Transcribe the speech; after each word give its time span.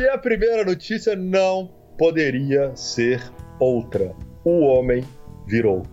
e 0.00 0.08
a 0.08 0.18
primeira 0.18 0.64
notícia 0.64 1.14
não 1.30 1.70
poderia 1.96 2.74
ser 2.74 3.22
outra. 3.60 4.12
O 4.44 4.62
homem 4.62 5.04
virou. 5.46 5.84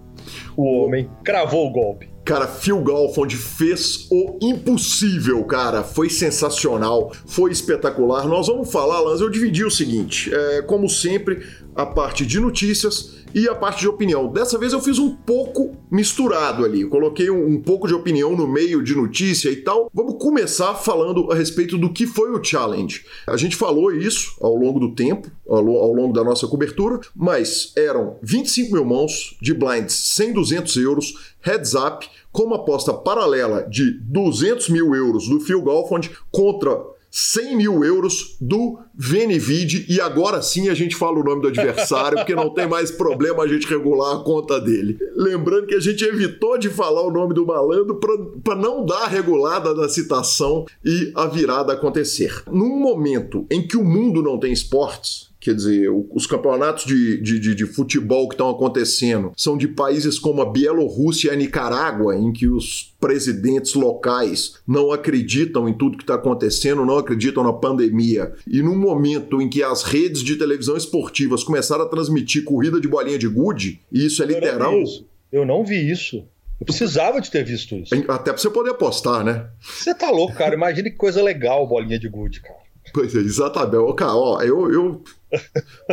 O 0.55 0.81
homem 0.81 1.07
cravou 1.23 1.67
o 1.67 1.71
golpe. 1.71 2.09
Cara, 2.25 2.47
Phil 2.47 2.81
Galfond 2.81 3.33
fez 3.37 4.07
o 4.11 4.37
impossível, 4.41 5.43
cara. 5.45 5.83
Foi 5.83 6.09
sensacional, 6.09 7.11
foi 7.25 7.51
espetacular. 7.51 8.27
Nós 8.27 8.47
vamos 8.47 8.71
falar, 8.71 8.99
Lanz, 8.99 9.21
eu 9.21 9.29
dividi 9.29 9.63
o 9.63 9.71
seguinte: 9.71 10.33
é, 10.33 10.61
como 10.63 10.89
sempre, 10.89 11.45
a 11.75 11.85
parte 11.85 12.25
de 12.25 12.39
notícias 12.39 13.16
e 13.37 13.47
a 13.47 13.53
parte 13.53 13.81
de 13.81 13.87
opinião. 13.87 14.31
Dessa 14.31 14.57
vez 14.57 14.73
eu 14.73 14.81
fiz 14.81 14.97
um 14.97 15.15
pouco 15.15 15.75
misturado 15.91 16.65
ali, 16.65 16.81
eu 16.81 16.89
coloquei 16.89 17.29
um, 17.29 17.45
um, 17.45 17.61
pouco 17.61 17.87
de 17.87 17.93
opinião 17.93 18.35
no 18.35 18.47
meio 18.47 18.83
de 18.83 18.95
notícia 18.95 19.51
e 19.51 19.57
tal. 19.57 19.91
Vamos 19.93 20.15
começar 20.19 20.73
falando 20.73 21.31
a 21.31 21.35
respeito 21.35 21.77
do 21.77 21.93
que 21.93 22.07
foi 22.07 22.31
o 22.31 22.43
challenge. 22.43 23.05
A 23.27 23.37
gente 23.37 23.55
falou 23.55 23.93
isso 23.93 24.35
ao 24.41 24.55
longo 24.55 24.79
do 24.79 24.95
tempo, 24.95 25.29
ao, 25.47 25.59
ao 25.69 25.93
longo 25.93 26.13
da 26.13 26.23
nossa 26.23 26.47
cobertura, 26.47 26.99
mas 27.15 27.73
eram 27.77 28.17
25 28.23 28.73
mil 28.73 28.83
mãos 28.83 29.37
de 29.39 29.53
blinds 29.53 29.93
100, 30.15 30.33
200 30.33 30.77
euros, 30.77 31.35
heads 31.39 31.75
up, 31.75 32.09
com 32.31 32.41
uma 32.41 32.55
aposta 32.55 32.91
paralela 32.91 33.67
de 33.69 33.99
200 33.99 34.69
mil 34.69 34.95
euros 34.95 35.27
do 35.27 35.39
Phil 35.39 35.61
Galfond 35.61 36.09
contra 36.31 36.75
100 37.19 37.55
mil 37.55 37.83
euros 37.83 38.38
do 38.39 38.78
Venivid 38.94 39.88
e 39.89 40.00
agora 40.00 40.39
sim 40.39 40.69
a 40.69 40.75
gente 40.75 40.95
fala 40.95 41.19
o 41.19 41.23
nome 41.23 41.41
do 41.41 41.47
adversário, 41.47 42.19
porque 42.19 42.35
não 42.35 42.51
tem 42.51 42.67
mais 42.67 42.91
problema 42.91 43.41
a 43.41 43.47
gente 43.47 43.66
regular 43.66 44.17
a 44.17 44.23
conta 44.23 44.61
dele. 44.61 45.00
Lembrando 45.16 45.66
que 45.66 45.73
a 45.73 45.79
gente 45.79 46.06
evitou 46.06 46.59
de 46.59 46.69
falar 46.69 47.01
o 47.01 47.09
nome 47.09 47.33
do 47.33 47.44
malandro 47.44 48.00
para 48.44 48.56
não 48.56 48.85
dar 48.85 49.06
a 49.06 49.07
regulada 49.07 49.73
da 49.73 49.89
citação 49.89 50.67
e 50.85 51.11
a 51.16 51.25
virada 51.25 51.73
acontecer. 51.73 52.44
Num 52.51 52.79
momento 52.79 53.47
em 53.50 53.66
que 53.66 53.77
o 53.77 53.83
mundo 53.83 54.22
não 54.22 54.39
tem 54.39 54.53
esportes, 54.53 55.26
Quer 55.47 55.55
dizer, 55.55 55.89
os 56.11 56.27
campeonatos 56.27 56.83
de, 56.83 57.21
de, 57.21 57.39
de, 57.39 57.55
de 57.55 57.65
futebol 57.65 58.27
que 58.27 58.33
estão 58.33 58.49
acontecendo 58.49 59.31
são 59.33 59.57
de 59.57 59.65
países 59.65 60.19
como 60.19 60.41
a 60.41 60.51
Bielorrússia 60.51 61.29
e 61.29 61.31
a 61.31 61.37
Nicarágua, 61.37 62.17
em 62.17 62.33
que 62.33 62.49
os 62.49 62.93
presidentes 62.99 63.73
locais 63.73 64.55
não 64.67 64.91
acreditam 64.91 65.69
em 65.69 65.73
tudo 65.73 65.95
que 65.95 66.03
está 66.03 66.15
acontecendo, 66.15 66.85
não 66.85 66.97
acreditam 66.97 67.45
na 67.45 67.53
pandemia. 67.53 68.33
E 68.45 68.61
num 68.61 68.77
momento 68.77 69.41
em 69.41 69.47
que 69.47 69.63
as 69.63 69.83
redes 69.83 70.21
de 70.21 70.35
televisão 70.35 70.75
esportivas 70.75 71.45
começaram 71.45 71.85
a 71.85 71.87
transmitir 71.87 72.43
corrida 72.43 72.81
de 72.81 72.89
bolinha 72.89 73.17
de 73.17 73.29
gude, 73.29 73.79
e 73.89 74.05
isso 74.05 74.21
é 74.21 74.25
literal. 74.25 74.73
Eu 74.73 74.75
não 74.75 74.83
vi 74.83 74.83
isso. 74.83 75.07
Eu 75.31 75.45
não 75.45 75.63
vi 75.63 75.89
isso. 75.89 76.17
Eu 76.59 76.65
precisava 76.65 77.21
de 77.21 77.31
ter 77.31 77.45
visto 77.45 77.73
isso. 77.73 77.95
Até 78.09 78.33
pra 78.33 78.37
você 78.37 78.49
poder 78.49 78.71
apostar, 78.71 79.23
né? 79.23 79.47
Você 79.61 79.95
tá 79.95 80.11
louco, 80.11 80.35
cara. 80.35 80.55
Imagina 80.55 80.89
que 80.89 80.97
coisa 80.97 81.23
legal 81.23 81.65
bolinha 81.65 81.97
de 81.97 82.09
gude, 82.09 82.41
cara. 82.41 82.67
Pois 82.93 83.15
é, 83.15 83.19
exatamente. 83.19 83.95
Cara, 83.95 84.15
ó, 84.15 84.41
eu, 84.41 84.71
eu 84.71 85.01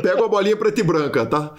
pego 0.02 0.24
a 0.24 0.28
bolinha 0.28 0.56
preta 0.56 0.80
e 0.80 0.84
branca, 0.84 1.26
tá? 1.26 1.54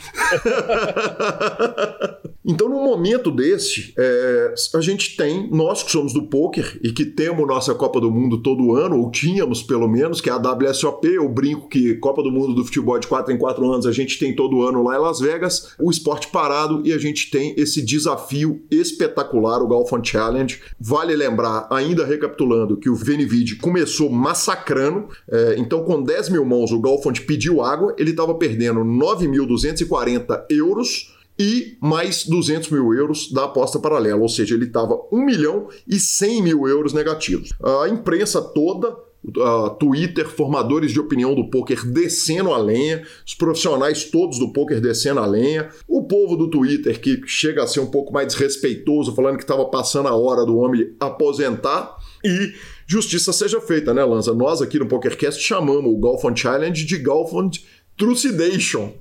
Então, 2.48 2.69
num 2.69 2.83
momento 2.83 3.31
desse, 3.31 3.92
é, 3.98 4.54
a 4.75 4.81
gente 4.81 5.18
tem, 5.18 5.50
nós 5.50 5.81
que 5.81 5.92
somos 5.92 6.13
do 6.13 6.27
poker 6.27 6.80
e 6.83 6.92
que 6.92 7.04
temos 7.04 7.48
nossa 7.48 7.74
Copa 7.74 8.00
do 8.00 8.12
Mundo 8.12 8.38
todo 8.44 8.75
ano, 8.75 9.00
ou 9.00 9.10
tínhamos 9.10 9.63
pelo 9.63 9.88
menos, 9.88 10.22
que 10.22 10.30
é 10.30 10.33
a 10.33 10.38
WSOP, 10.38 11.07
eu 11.07 11.27
brinco 11.27 11.68
que 11.68 11.95
Copa 11.95 12.22
do 12.22 12.31
Mundo 12.31 12.54
do 12.54 12.63
futebol 12.63 13.00
de 13.00 13.07
4 13.07 13.33
em 13.33 13.38
4 13.38 13.72
anos 13.72 13.88
a 13.88 13.92
gente 13.92 14.19
tem 14.19 14.36
todo 14.36 14.62
ano 14.62 14.83
lá 14.83 14.95
em 14.95 15.00
Las 15.00 15.19
Vegas, 15.19 15.74
o 15.80 15.89
esporte 15.89 16.27
parado 16.27 16.83
e 16.86 16.94
a 16.94 17.00
gente 17.00 17.31
tem 17.31 17.56
esse 17.57 17.81
desafio 17.81 18.63
espetacular, 18.69 19.63
o 19.63 19.68
Golfon 19.68 20.04
Challenge. 20.04 20.62
Vale 20.80 21.16
lembrar, 21.16 21.68
ainda 21.72 22.06
recapitulando, 22.06 22.77
que 22.77 22.89
o 22.89 22.95
Venivid 22.95 23.56
começou 23.56 24.10
massacrando, 24.12 25.07
é, 25.31 25.56
então 25.57 25.83
com 25.83 26.01
10 26.01 26.30
mil 26.30 26.45
mãos 26.45 26.72
o 26.72 26.80
Golfon 26.80 27.12
pediu 27.25 27.63
água, 27.71 27.95
ele 27.97 28.12
estava 28.12 28.33
perdendo 28.35 28.81
9.240 28.81 30.45
euros 30.50 31.15
e 31.38 31.77
mais 31.81 32.25
200 32.25 32.69
mil 32.69 32.94
euros 32.94 33.31
da 33.31 33.45
aposta 33.45 33.79
paralela, 33.79 34.21
ou 34.21 34.29
seja, 34.29 34.56
ele 34.56 34.65
estava 34.65 34.97
1 35.12 35.25
milhão 35.25 35.67
e 35.88 36.00
100 36.00 36.41
mil 36.41 36.67
euros 36.67 36.94
negativos. 36.94 37.50
A 37.81 37.89
imprensa 37.89 38.41
toda 38.41 38.89
uh, 38.89 39.69
Twitter, 39.79 40.27
formadores 40.27 40.91
de 40.91 41.00
opinião 41.00 41.33
do 41.33 41.50
poker 41.50 41.85
descendo 41.85 42.53
a 42.53 42.57
lenha, 42.57 43.03
os 43.25 43.33
profissionais 43.33 44.06
todos 44.06 44.39
do 44.39 44.53
poker 44.53 44.79
descendo 44.79 45.19
a 45.19 45.25
lenha, 45.25 45.69
o 45.88 46.03
povo 46.03 46.35
do 46.35 46.50
Twitter 46.50 47.00
que 47.00 47.21
chega 47.25 47.63
a 47.63 47.67
ser 47.67 47.79
um 47.79 47.88
pouco 47.88 48.13
mais 48.13 48.27
desrespeitoso, 48.27 49.15
falando 49.15 49.38
que 49.38 49.44
estava 49.44 49.65
passando 49.65 50.07
a 50.07 50.15
hora 50.15 50.45
do 50.45 50.57
homem 50.57 50.94
aposentar 51.00 51.97
e 52.23 52.53
justiça 52.86 53.34
seja 53.34 53.60
feita, 53.62 53.94
né, 53.94 54.04
Lanza? 54.04 54.34
Nós 54.34 54.62
aqui 54.62 54.80
no 54.80 54.88
PokerCast 54.88 55.42
chamamos 55.42 55.92
o 55.92 55.98
Golfond 55.98 56.40
Challenge 56.40 56.86
de 56.86 56.98
Golfond 56.98 57.64
Trucidation. 57.98 58.94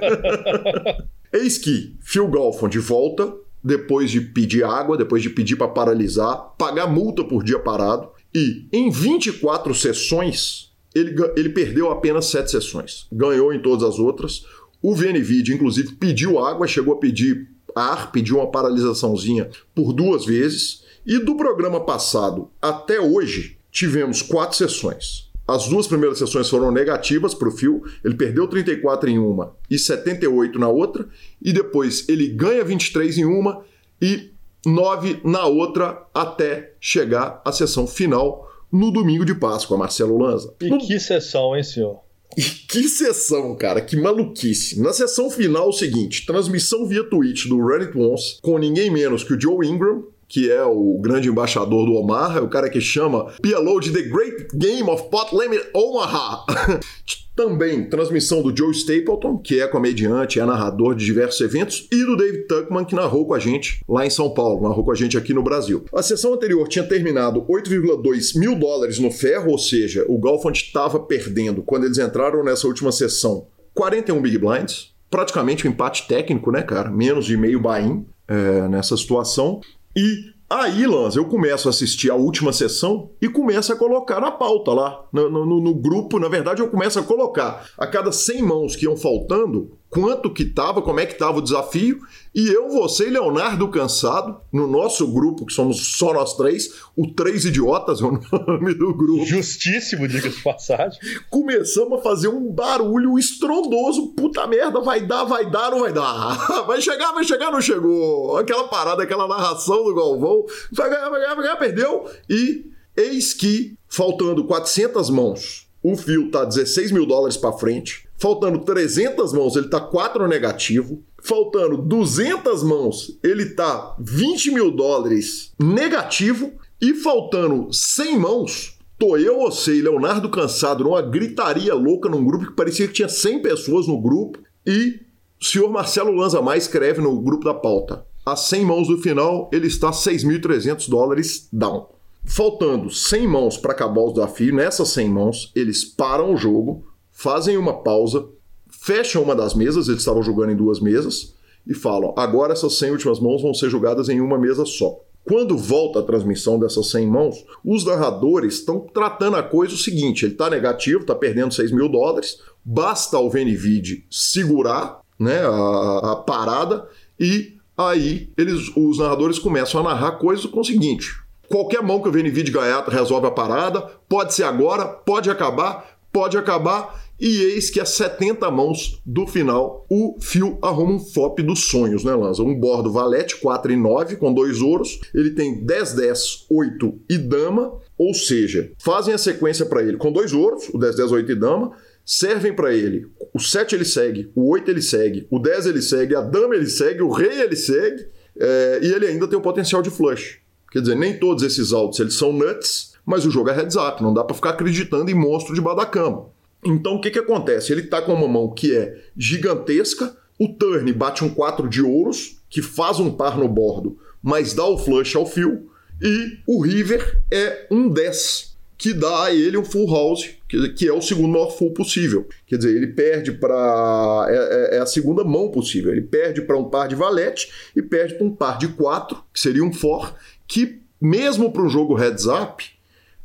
Eis 1.32 1.58
que 1.58 1.96
Phil 2.00 2.26
Golfond 2.26 2.76
volta 2.78 3.32
depois 3.62 4.10
de 4.10 4.20
pedir 4.20 4.64
água, 4.64 4.96
depois 4.96 5.22
de 5.22 5.30
pedir 5.30 5.56
para 5.56 5.68
paralisar, 5.68 6.54
pagar 6.58 6.86
multa 6.86 7.22
por 7.22 7.44
dia 7.44 7.58
parado, 7.58 8.08
e 8.34 8.66
em 8.72 8.90
24 8.90 9.74
sessões 9.74 10.70
ele, 10.94 11.14
ele 11.36 11.50
perdeu 11.50 11.90
apenas 11.90 12.26
7 12.26 12.50
sessões. 12.50 13.06
Ganhou 13.12 13.52
em 13.52 13.60
todas 13.60 13.88
as 13.88 13.98
outras. 13.98 14.44
O 14.82 14.94
VNVID, 14.94 15.54
inclusive, 15.54 15.94
pediu 15.94 16.38
água, 16.38 16.66
chegou 16.66 16.94
a 16.94 16.98
pedir 16.98 17.48
ar, 17.74 18.10
pediu 18.10 18.38
uma 18.38 18.50
paralisaçãozinha 18.50 19.48
por 19.74 19.92
duas 19.92 20.24
vezes. 20.24 20.82
E 21.10 21.18
do 21.18 21.36
programa 21.36 21.80
passado 21.80 22.52
até 22.62 23.00
hoje, 23.00 23.58
tivemos 23.72 24.22
quatro 24.22 24.56
sessões. 24.56 25.28
As 25.44 25.66
duas 25.66 25.88
primeiras 25.88 26.18
sessões 26.18 26.48
foram 26.48 26.70
negativas 26.70 27.34
para 27.34 27.48
o 27.48 27.50
Phil. 27.50 27.82
Ele 28.04 28.14
perdeu 28.14 28.46
34 28.46 29.10
em 29.10 29.18
uma 29.18 29.56
e 29.68 29.76
78 29.76 30.56
na 30.56 30.68
outra. 30.68 31.08
E 31.42 31.52
depois 31.52 32.08
ele 32.08 32.28
ganha 32.28 32.62
23 32.62 33.18
em 33.18 33.24
uma 33.24 33.64
e 34.00 34.30
9 34.64 35.20
na 35.24 35.46
outra 35.46 36.00
até 36.14 36.74
chegar 36.80 37.42
à 37.44 37.50
sessão 37.50 37.88
final 37.88 38.48
no 38.70 38.92
domingo 38.92 39.24
de 39.24 39.34
Páscoa, 39.34 39.76
Marcelo 39.76 40.16
Lanza. 40.16 40.54
E 40.60 40.70
no... 40.70 40.78
que 40.78 41.00
sessão, 41.00 41.56
hein, 41.56 41.64
senhor? 41.64 41.98
E 42.36 42.42
que 42.42 42.88
sessão, 42.88 43.56
cara, 43.56 43.80
que 43.80 43.96
maluquice. 43.96 44.80
Na 44.80 44.92
sessão 44.92 45.28
final, 45.28 45.70
o 45.70 45.72
seguinte: 45.72 46.24
transmissão 46.24 46.86
via 46.86 47.02
Twitch 47.02 47.48
do 47.48 47.56
Run 47.56 47.80
It 47.80 47.98
Once, 47.98 48.40
com 48.40 48.56
ninguém 48.58 48.88
menos 48.92 49.24
que 49.24 49.34
o 49.34 49.40
Joe 49.40 49.66
Ingram, 49.66 50.04
que 50.30 50.48
é 50.48 50.62
o 50.62 50.96
grande 51.00 51.28
embaixador 51.28 51.84
do 51.84 51.94
Omar, 51.94 52.36
é 52.36 52.40
o 52.40 52.48
cara 52.48 52.70
que 52.70 52.80
chama 52.80 53.34
de 53.42 53.92
The 53.92 54.02
Great 54.02 54.48
Game 54.54 54.88
of 54.88 55.10
Pot 55.10 55.36
Limit 55.36 55.70
Omaha. 55.74 56.44
Também 57.34 57.88
transmissão 57.88 58.42
do 58.42 58.56
Joe 58.56 58.70
Stapleton, 58.70 59.38
que 59.38 59.60
é 59.60 59.66
comediante, 59.66 60.38
é 60.38 60.44
narrador 60.44 60.94
de 60.94 61.04
diversos 61.04 61.40
eventos, 61.40 61.88
e 61.90 62.04
do 62.04 62.16
David 62.16 62.46
Tuckman, 62.46 62.84
que 62.84 62.94
narrou 62.94 63.26
com 63.26 63.34
a 63.34 63.38
gente 63.38 63.80
lá 63.88 64.06
em 64.06 64.10
São 64.10 64.30
Paulo, 64.30 64.68
narrou 64.68 64.84
com 64.84 64.92
a 64.92 64.94
gente 64.94 65.18
aqui 65.18 65.34
no 65.34 65.42
Brasil. 65.42 65.84
A 65.92 66.02
sessão 66.02 66.34
anterior 66.34 66.68
tinha 66.68 66.86
terminado 66.86 67.42
8,2 67.42 68.38
mil 68.38 68.56
dólares 68.56 68.98
no 68.98 69.10
ferro, 69.10 69.50
ou 69.50 69.58
seja, 69.58 70.04
o 70.06 70.18
Golfond 70.18 70.56
estava 70.56 71.00
perdendo 71.00 71.62
quando 71.62 71.84
eles 71.84 71.98
entraram 71.98 72.44
nessa 72.44 72.66
última 72.68 72.92
sessão 72.92 73.46
41 73.74 74.20
Big 74.20 74.38
Blinds, 74.38 74.92
praticamente 75.10 75.66
um 75.66 75.70
empate 75.70 76.06
técnico, 76.06 76.52
né, 76.52 76.62
cara? 76.62 76.90
Menos 76.90 77.24
de 77.24 77.36
meio 77.36 77.60
buy-in 77.60 78.04
é, 78.28 78.68
nessa 78.68 78.96
situação. 78.96 79.60
E 79.96 80.32
aí, 80.48 80.86
Lanz, 80.86 81.16
eu 81.16 81.24
começo 81.24 81.68
a 81.68 81.70
assistir 81.70 82.10
a 82.10 82.14
última 82.14 82.52
sessão 82.52 83.10
e 83.20 83.28
começo 83.28 83.72
a 83.72 83.76
colocar 83.76 84.20
na 84.20 84.30
pauta 84.30 84.72
lá, 84.72 85.04
no, 85.12 85.28
no, 85.28 85.60
no 85.60 85.74
grupo. 85.74 86.18
Na 86.18 86.28
verdade, 86.28 86.62
eu 86.62 86.68
começo 86.68 86.98
a 86.98 87.02
colocar 87.02 87.68
a 87.76 87.86
cada 87.86 88.12
100 88.12 88.42
mãos 88.42 88.76
que 88.76 88.84
iam 88.84 88.96
faltando, 88.96 89.76
quanto 89.90 90.32
que 90.32 90.44
estava, 90.44 90.80
como 90.80 91.00
é 91.00 91.06
que 91.06 91.14
estava 91.14 91.38
o 91.38 91.42
desafio, 91.42 92.00
e 92.32 92.48
eu, 92.48 92.68
você 92.68 93.08
e 93.08 93.10
Leonardo 93.10 93.68
Cansado, 93.68 94.40
no 94.52 94.68
nosso 94.68 95.06
grupo, 95.08 95.44
que 95.44 95.52
somos 95.52 95.96
só 95.96 96.14
nós 96.14 96.36
três, 96.36 96.72
o 96.96 97.08
Três 97.08 97.44
Idiotas 97.44 98.00
é 98.00 98.04
o 98.04 98.12
nome 98.46 98.72
do 98.74 98.94
grupo. 98.94 99.26
Justíssimo, 99.26 100.06
diga 100.06 100.28
de 100.28 100.40
passagem. 100.42 100.98
Começamos 101.28 101.98
a 101.98 102.02
fazer 102.02 102.28
um 102.28 102.52
barulho 102.52 103.18
estrondoso. 103.18 104.12
Puta 104.14 104.46
merda, 104.46 104.80
vai 104.80 105.04
dar, 105.04 105.24
vai 105.24 105.50
dar, 105.50 105.72
não 105.72 105.80
vai 105.80 105.92
dar. 105.92 106.30
Vai 106.70 106.80
chegar, 106.80 107.12
vai 107.12 107.24
chegar, 107.24 107.50
não 107.50 107.60
chegou. 107.60 108.36
Aquela 108.36 108.68
parada, 108.68 109.02
aquela 109.02 109.26
narração 109.26 109.82
do 109.82 109.94
Galvão. 109.94 110.44
Vai 110.70 110.88
ganhar, 110.88 111.08
vai 111.08 111.20
ganhar, 111.20 111.34
vai 111.34 111.44
ganhar, 111.44 111.56
perdeu. 111.56 112.08
E 112.28 112.70
eis 112.96 113.34
que, 113.34 113.76
faltando 113.88 114.44
400 114.44 115.10
mãos, 115.10 115.68
o 115.82 115.96
fio 115.96 116.30
tá 116.30 116.44
16 116.44 116.92
mil 116.92 117.06
dólares 117.06 117.36
para 117.36 117.52
frente 117.52 118.08
Faltando 118.20 118.58
300 118.58 119.32
mãos, 119.32 119.56
ele 119.56 119.64
está 119.64 119.80
4 119.80 120.28
negativo. 120.28 121.02
Faltando 121.22 121.78
200 121.78 122.62
mãos, 122.62 123.18
ele 123.24 123.44
está 123.44 123.96
20 123.98 124.50
mil 124.50 124.70
dólares 124.70 125.54
negativo. 125.58 126.52
E 126.82 126.92
faltando 126.92 127.72
100 127.72 128.18
mãos, 128.18 128.78
tô 128.98 129.16
eu, 129.16 129.38
você 129.38 129.76
e 129.76 129.80
Leonardo 129.80 130.28
cansado 130.28 130.84
numa 130.84 131.00
gritaria 131.00 131.74
louca 131.74 132.10
num 132.10 132.22
grupo 132.22 132.46
que 132.46 132.52
parecia 132.52 132.86
que 132.86 132.92
tinha 132.92 133.08
100 133.08 133.40
pessoas 133.40 133.86
no 133.86 133.98
grupo. 133.98 134.38
E 134.66 135.00
o 135.40 135.44
senhor 135.44 135.70
Marcelo 135.70 136.12
Lanza 136.12 136.42
Mais 136.42 136.64
escreve 136.64 137.00
no 137.00 137.18
grupo 137.22 137.46
da 137.46 137.54
pauta. 137.54 138.04
A 138.26 138.36
100 138.36 138.66
mãos 138.66 138.86
do 138.86 138.98
final, 138.98 139.48
ele 139.50 139.66
está 139.66 139.92
6.300 139.92 140.90
dólares 140.90 141.48
down. 141.50 141.88
Faltando 142.26 142.90
100 142.90 143.26
mãos 143.26 143.56
para 143.56 143.72
acabar 143.72 144.02
o 144.02 144.12
desafio, 144.12 144.54
nessas 144.54 144.90
100 144.90 145.08
mãos, 145.08 145.52
eles 145.56 145.84
param 145.86 146.34
o 146.34 146.36
jogo, 146.36 146.89
fazem 147.20 147.58
uma 147.58 147.82
pausa, 147.82 148.26
fecham 148.70 149.22
uma 149.22 149.34
das 149.34 149.54
mesas, 149.54 149.88
eles 149.88 150.00
estavam 150.00 150.22
jogando 150.22 150.52
em 150.52 150.56
duas 150.56 150.80
mesas, 150.80 151.34
e 151.66 151.74
falam: 151.74 152.14
agora 152.16 152.52
essas 152.52 152.78
100 152.78 152.92
últimas 152.92 153.20
mãos 153.20 153.42
vão 153.42 153.52
ser 153.52 153.68
jogadas 153.68 154.08
em 154.08 154.20
uma 154.20 154.38
mesa 154.38 154.64
só. 154.64 154.98
Quando 155.22 155.56
volta 155.56 155.98
a 155.98 156.02
transmissão 156.02 156.58
dessas 156.58 156.90
100 156.90 157.06
mãos, 157.06 157.44
os 157.62 157.84
narradores 157.84 158.54
estão 158.54 158.80
tratando 158.80 159.36
a 159.36 159.42
coisa 159.42 159.74
o 159.74 159.78
seguinte: 159.78 160.24
ele 160.24 160.32
está 160.32 160.48
negativo, 160.48 161.00
está 161.00 161.14
perdendo 161.14 161.52
6 161.52 161.72
mil 161.72 161.90
dólares, 161.90 162.40
basta 162.64 163.18
o 163.18 163.28
Venivid 163.28 164.06
segurar 164.10 165.02
né, 165.18 165.40
a, 165.40 166.12
a 166.12 166.16
parada 166.16 166.88
e 167.18 167.58
aí 167.76 168.30
eles, 168.36 168.74
os 168.74 168.98
narradores 168.98 169.38
começam 169.38 169.80
a 169.80 169.84
narrar 169.84 170.12
coisas 170.12 170.46
com 170.46 170.60
o 170.60 170.64
seguinte: 170.64 171.10
qualquer 171.50 171.82
mão 171.82 172.00
que 172.00 172.08
o 172.08 172.12
Venivid 172.12 172.50
ganhar 172.50 172.82
resolve 172.88 173.26
a 173.26 173.30
parada, 173.30 173.82
pode 174.08 174.32
ser 174.32 174.44
agora, 174.44 174.86
pode 174.86 175.28
acabar, 175.28 175.98
pode 176.10 176.38
acabar 176.38 177.09
e 177.20 177.42
eis 177.42 177.68
que 177.68 177.78
a 177.78 177.84
70 177.84 178.50
mãos 178.50 179.00
do 179.04 179.26
final, 179.26 179.86
o 179.90 180.16
fio 180.20 180.58
arruma 180.62 180.94
um 180.94 180.98
FOP 180.98 181.42
dos 181.42 181.64
sonhos, 181.68 182.02
né, 182.02 182.14
Lanza? 182.14 182.42
Um 182.42 182.58
bordo 182.58 182.90
valete 182.90 183.36
4 183.36 183.72
e 183.72 183.76
9 183.76 184.16
com 184.16 184.32
dois 184.32 184.62
ouros. 184.62 184.98
Ele 185.14 185.30
tem 185.30 185.62
10, 185.64 185.92
10, 185.92 186.46
8 186.50 187.00
e 187.10 187.18
dama. 187.18 187.78
Ou 187.98 188.14
seja, 188.14 188.72
fazem 188.78 189.12
a 189.12 189.18
sequência 189.18 189.66
para 189.66 189.82
ele 189.82 189.98
com 189.98 190.10
dois 190.10 190.32
ouros, 190.32 190.70
o 190.72 190.78
10, 190.78 190.96
10, 190.96 191.12
8 191.12 191.32
e 191.32 191.34
dama. 191.34 191.72
Servem 192.04 192.54
para 192.54 192.74
ele. 192.74 193.06
O 193.34 193.38
7 193.38 193.74
ele 193.74 193.84
segue, 193.84 194.30
o 194.34 194.50
8 194.50 194.70
ele 194.70 194.82
segue, 194.82 195.26
o 195.30 195.38
10 195.38 195.66
ele 195.66 195.82
segue, 195.82 196.16
a 196.16 196.22
dama 196.22 196.56
ele 196.56 196.66
segue, 196.66 197.02
o 197.02 197.10
rei 197.10 197.42
ele 197.42 197.56
segue. 197.56 198.08
É, 198.38 198.80
e 198.82 198.86
ele 198.92 199.06
ainda 199.06 199.28
tem 199.28 199.38
o 199.38 199.42
potencial 199.42 199.82
de 199.82 199.90
flush. 199.90 200.38
Quer 200.72 200.80
dizer, 200.80 200.94
nem 200.94 201.18
todos 201.18 201.42
esses 201.42 201.72
altos 201.72 202.00
eles 202.00 202.14
são 202.14 202.32
nuts, 202.32 202.94
mas 203.04 203.26
o 203.26 203.30
jogo 203.30 203.50
é 203.50 203.54
heads 203.54 203.76
up, 203.76 204.02
não 204.02 204.14
dá 204.14 204.24
para 204.24 204.34
ficar 204.34 204.50
acreditando 204.50 205.10
em 205.10 205.14
monstro 205.14 205.54
debaixo 205.54 205.78
da 205.78 205.86
cama. 205.86 206.26
Então 206.64 206.94
o 206.94 207.00
que, 207.00 207.10
que 207.10 207.18
acontece? 207.18 207.72
Ele 207.72 207.82
está 207.82 208.02
com 208.02 208.12
uma 208.12 208.28
mão 208.28 208.52
que 208.52 208.76
é 208.76 209.02
gigantesca, 209.16 210.16
o 210.38 210.48
turn 210.48 210.92
bate 210.92 211.24
um 211.24 211.30
4 211.30 211.68
de 211.68 211.82
ouros, 211.82 212.38
que 212.48 212.62
faz 212.62 212.98
um 212.98 213.10
par 213.10 213.38
no 213.38 213.48
bordo, 213.48 213.98
mas 214.22 214.54
dá 214.54 214.64
o 214.64 214.78
flush 214.78 215.16
ao 215.16 215.26
fio, 215.26 215.70
e 216.00 216.38
o 216.46 216.62
river 216.62 217.22
é 217.30 217.66
um 217.70 217.88
10, 217.88 218.56
que 218.76 218.94
dá 218.94 219.24
a 219.24 219.34
ele 219.34 219.58
um 219.58 219.64
full 219.64 219.90
house, 219.90 220.30
que, 220.48 220.88
é 220.88 220.92
o 220.92 221.02
segundo 221.02 221.28
maior 221.28 221.50
full 221.50 221.72
possível. 221.72 222.26
Quer 222.46 222.56
dizer, 222.56 222.74
ele 222.74 222.88
perde 222.88 223.32
para. 223.32 224.26
É, 224.30 224.34
é, 224.34 224.76
é, 224.76 224.78
a 224.80 224.86
segunda 224.86 225.22
mão 225.22 225.50
possível. 225.50 225.92
Ele 225.92 226.00
perde 226.00 226.40
para 226.40 226.56
um 226.56 226.64
par 226.64 226.88
de 226.88 226.94
valete 226.94 227.52
e 227.76 227.82
perde 227.82 228.14
para 228.14 228.26
um 228.26 228.34
par 228.34 228.56
de 228.56 228.68
4, 228.68 229.22
que 229.32 229.38
seria 229.38 229.62
um 229.62 229.72
for, 229.72 230.14
que 230.48 230.80
mesmo 230.98 231.52
para 231.52 231.62
um 231.62 231.68
jogo 231.68 231.94
heads 231.94 232.26
up, 232.26 232.64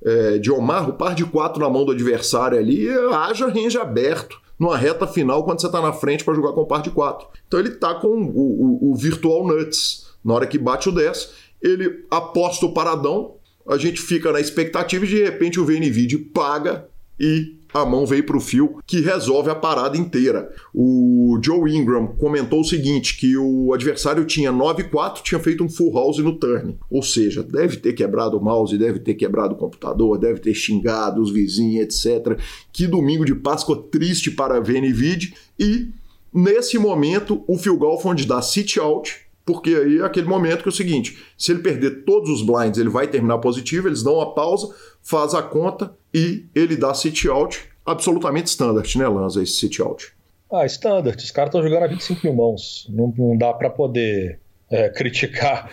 é, 0.06 0.38
de 0.38 0.52
Omar, 0.52 0.88
o 0.90 0.94
par 0.94 1.16
de 1.16 1.26
quatro 1.26 1.62
na 1.62 1.70
mão 1.70 1.84
do 1.84 1.92
adversário 1.92 2.58
ali, 2.58 2.88
haja 3.12 3.48
range 3.48 3.78
aberto 3.78 4.40
numa 4.60 4.78
reta 4.78 5.06
final 5.08 5.44
quando 5.44 5.60
você 5.60 5.68
está 5.68 5.82
na 5.82 5.92
frente 5.92 6.24
para 6.24 6.36
jogar 6.36 6.54
com 6.54 6.62
o 6.62 6.66
par 6.66 6.82
de 6.82 6.92
quatro. 6.92 7.28
Então 7.48 7.60
ele 7.60 7.70
está 7.70 7.94
com 7.96 8.08
o, 8.08 8.90
o, 8.90 8.92
o, 8.92 8.96
Virtual 8.96 9.46
Nuts. 9.46 10.06
Na 10.24 10.34
hora 10.34 10.48
que 10.48 10.58
bate 10.58 10.90
o 10.90 10.92
10, 10.92 11.32
ele 11.62 12.06
aposta 12.10 12.66
o 12.66 12.74
paradão, 12.74 13.36
a 13.68 13.78
gente 13.78 14.02
fica 14.02 14.32
na 14.32 14.40
expectativa 14.40 15.04
e 15.06 15.08
de 15.08 15.24
repente 15.24 15.60
o 15.60 15.66
VNVID 15.66 16.18
paga 16.34 16.88
e 17.20 17.58
a 17.76 17.86
mão 17.86 18.06
veio 18.06 18.26
para 18.26 18.38
o 18.38 18.40
fio 18.40 18.78
que 18.88 19.02
resolve 19.02 19.50
a 19.50 19.56
parada 19.56 19.98
inteira. 19.98 20.50
O 20.74 21.38
Joe 21.44 21.70
Ingram 21.76 22.08
comentou 22.08 22.62
o 22.62 22.64
seguinte: 22.64 23.18
que 23.18 23.36
o 23.36 23.74
adversário 23.74 24.24
tinha 24.24 24.52
9-4, 24.52 25.22
tinha 25.22 25.40
feito 25.42 25.62
um 25.62 25.70
full 25.70 25.94
house 25.94 26.20
no 26.20 26.40
turn. 26.40 26.78
Ou 26.90 27.04
seja, 27.04 27.44
deve 27.44 27.76
ter 27.76 27.92
quebrado 27.92 28.38
o 28.38 28.42
mouse, 28.42 28.78
deve 28.78 29.00
ter 29.00 29.16
quebrado 29.16 29.56
o 29.56 29.58
computador, 29.58 30.18
deve 30.18 30.40
ter 30.40 30.54
xingado 30.54 31.22
os 31.22 31.32
vizinhos, 31.32 31.84
etc. 31.84 32.40
Que 32.72 32.88
domingo 32.88 33.26
de 33.26 33.36
Páscoa 33.36 33.86
triste 33.92 34.32
para 34.32 34.56
a 34.56 34.62
VNVID. 34.62 35.34
E 35.60 35.90
nesse 36.34 36.78
momento, 36.78 37.44
o 37.46 37.58
Phil 37.58 37.78
Golfond 37.78 38.26
dá 38.26 38.42
sit 38.42 38.78
out 38.80 39.25
Porque 39.46 39.70
aí 39.70 40.00
é 40.00 40.04
aquele 40.04 40.28
momento 40.28 40.64
que 40.64 40.70
é 40.70 40.72
o 40.72 40.76
seguinte: 40.76 41.18
se 41.38 41.52
ele 41.52 41.62
perder 41.62 42.04
todos 42.04 42.30
os 42.30 42.42
blinds, 42.42 42.80
ele 42.80 42.90
vai 42.90 43.08
terminar 43.08 43.38
positivo, 43.38 43.88
eles 43.88 44.02
dão 44.02 44.16
uma 44.16 44.34
pausa, 44.34 44.74
faz 45.04 45.34
a 45.34 45.44
conta 45.44 45.94
e 46.14 46.46
ele 46.56 46.76
dá 46.76 46.94
sit 46.94 47.26
out 47.28 47.70
absolutamente 47.86 48.48
standard, 48.48 48.98
né, 48.98 49.08
Lanza, 49.08 49.44
esse 49.44 49.54
sit 49.54 49.80
out. 49.80 50.12
Ah, 50.52 50.66
standard. 50.66 51.18
Os 51.18 51.32
caras 51.32 51.50
estão 51.50 51.62
jogando 51.62 51.84
a 51.84 51.88
25 51.88 52.26
mil 52.26 52.36
mãos. 52.36 52.88
Não, 52.90 53.14
não 53.18 53.38
dá 53.38 53.54
para 53.54 53.70
poder 53.70 54.40
é, 54.72 54.90
criticar, 54.96 55.72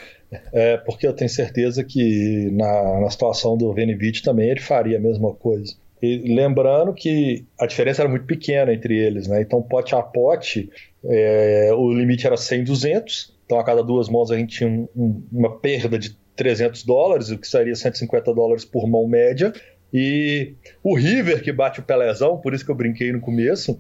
é, 0.53 0.77
porque 0.79 1.07
eu 1.07 1.15
tenho 1.15 1.31
certeza 1.31 1.83
que 1.83 2.51
na, 2.53 3.01
na 3.01 3.11
situação 3.11 3.57
do 3.57 3.73
Venivite 3.73 4.23
também 4.23 4.51
ele 4.51 4.61
faria 4.61 4.99
a 4.99 5.01
mesma 5.01 5.33
coisa. 5.33 5.75
E 6.03 6.35
lembrando 6.35 6.93
que 6.93 7.47
a 7.59 7.65
diferença 7.65 8.03
era 8.03 8.09
muito 8.09 8.27
pequena 8.27 8.73
entre 8.73 8.99
eles, 8.99 9.29
né? 9.29 9.41
Então, 9.41 9.63
pote 9.63 9.95
a 9.95 10.03
pote, 10.03 10.69
é, 11.05 11.71
o 11.73 11.93
limite 11.93 12.27
era 12.27 12.37
100, 12.37 12.65
200. 12.65 13.32
Então, 13.53 13.61
a 13.61 13.65
cada 13.65 13.85
duas 13.85 14.09
mãos 14.09 14.31
a 14.31 14.39
gente 14.39 14.57
tinha 14.57 14.71
um, 14.71 14.89
um, 14.97 15.23
uma 15.31 15.59
perda 15.59 15.99
de 15.99 16.17
300 16.35 16.85
dólares, 16.85 17.29
o 17.29 17.37
que 17.37 17.47
seria 17.47 17.75
150 17.75 18.33
dólares 18.33 18.65
por 18.65 18.89
mão 18.89 19.07
média. 19.07 19.53
E 19.93 20.55
o 20.83 20.97
River, 20.97 21.43
que 21.43 21.53
bate 21.53 21.79
o 21.79 21.83
Pelezão, 21.83 22.39
por 22.39 22.55
isso 22.55 22.65
que 22.65 22.71
eu 22.71 22.75
brinquei 22.75 23.13
no 23.13 23.21
começo, 23.21 23.79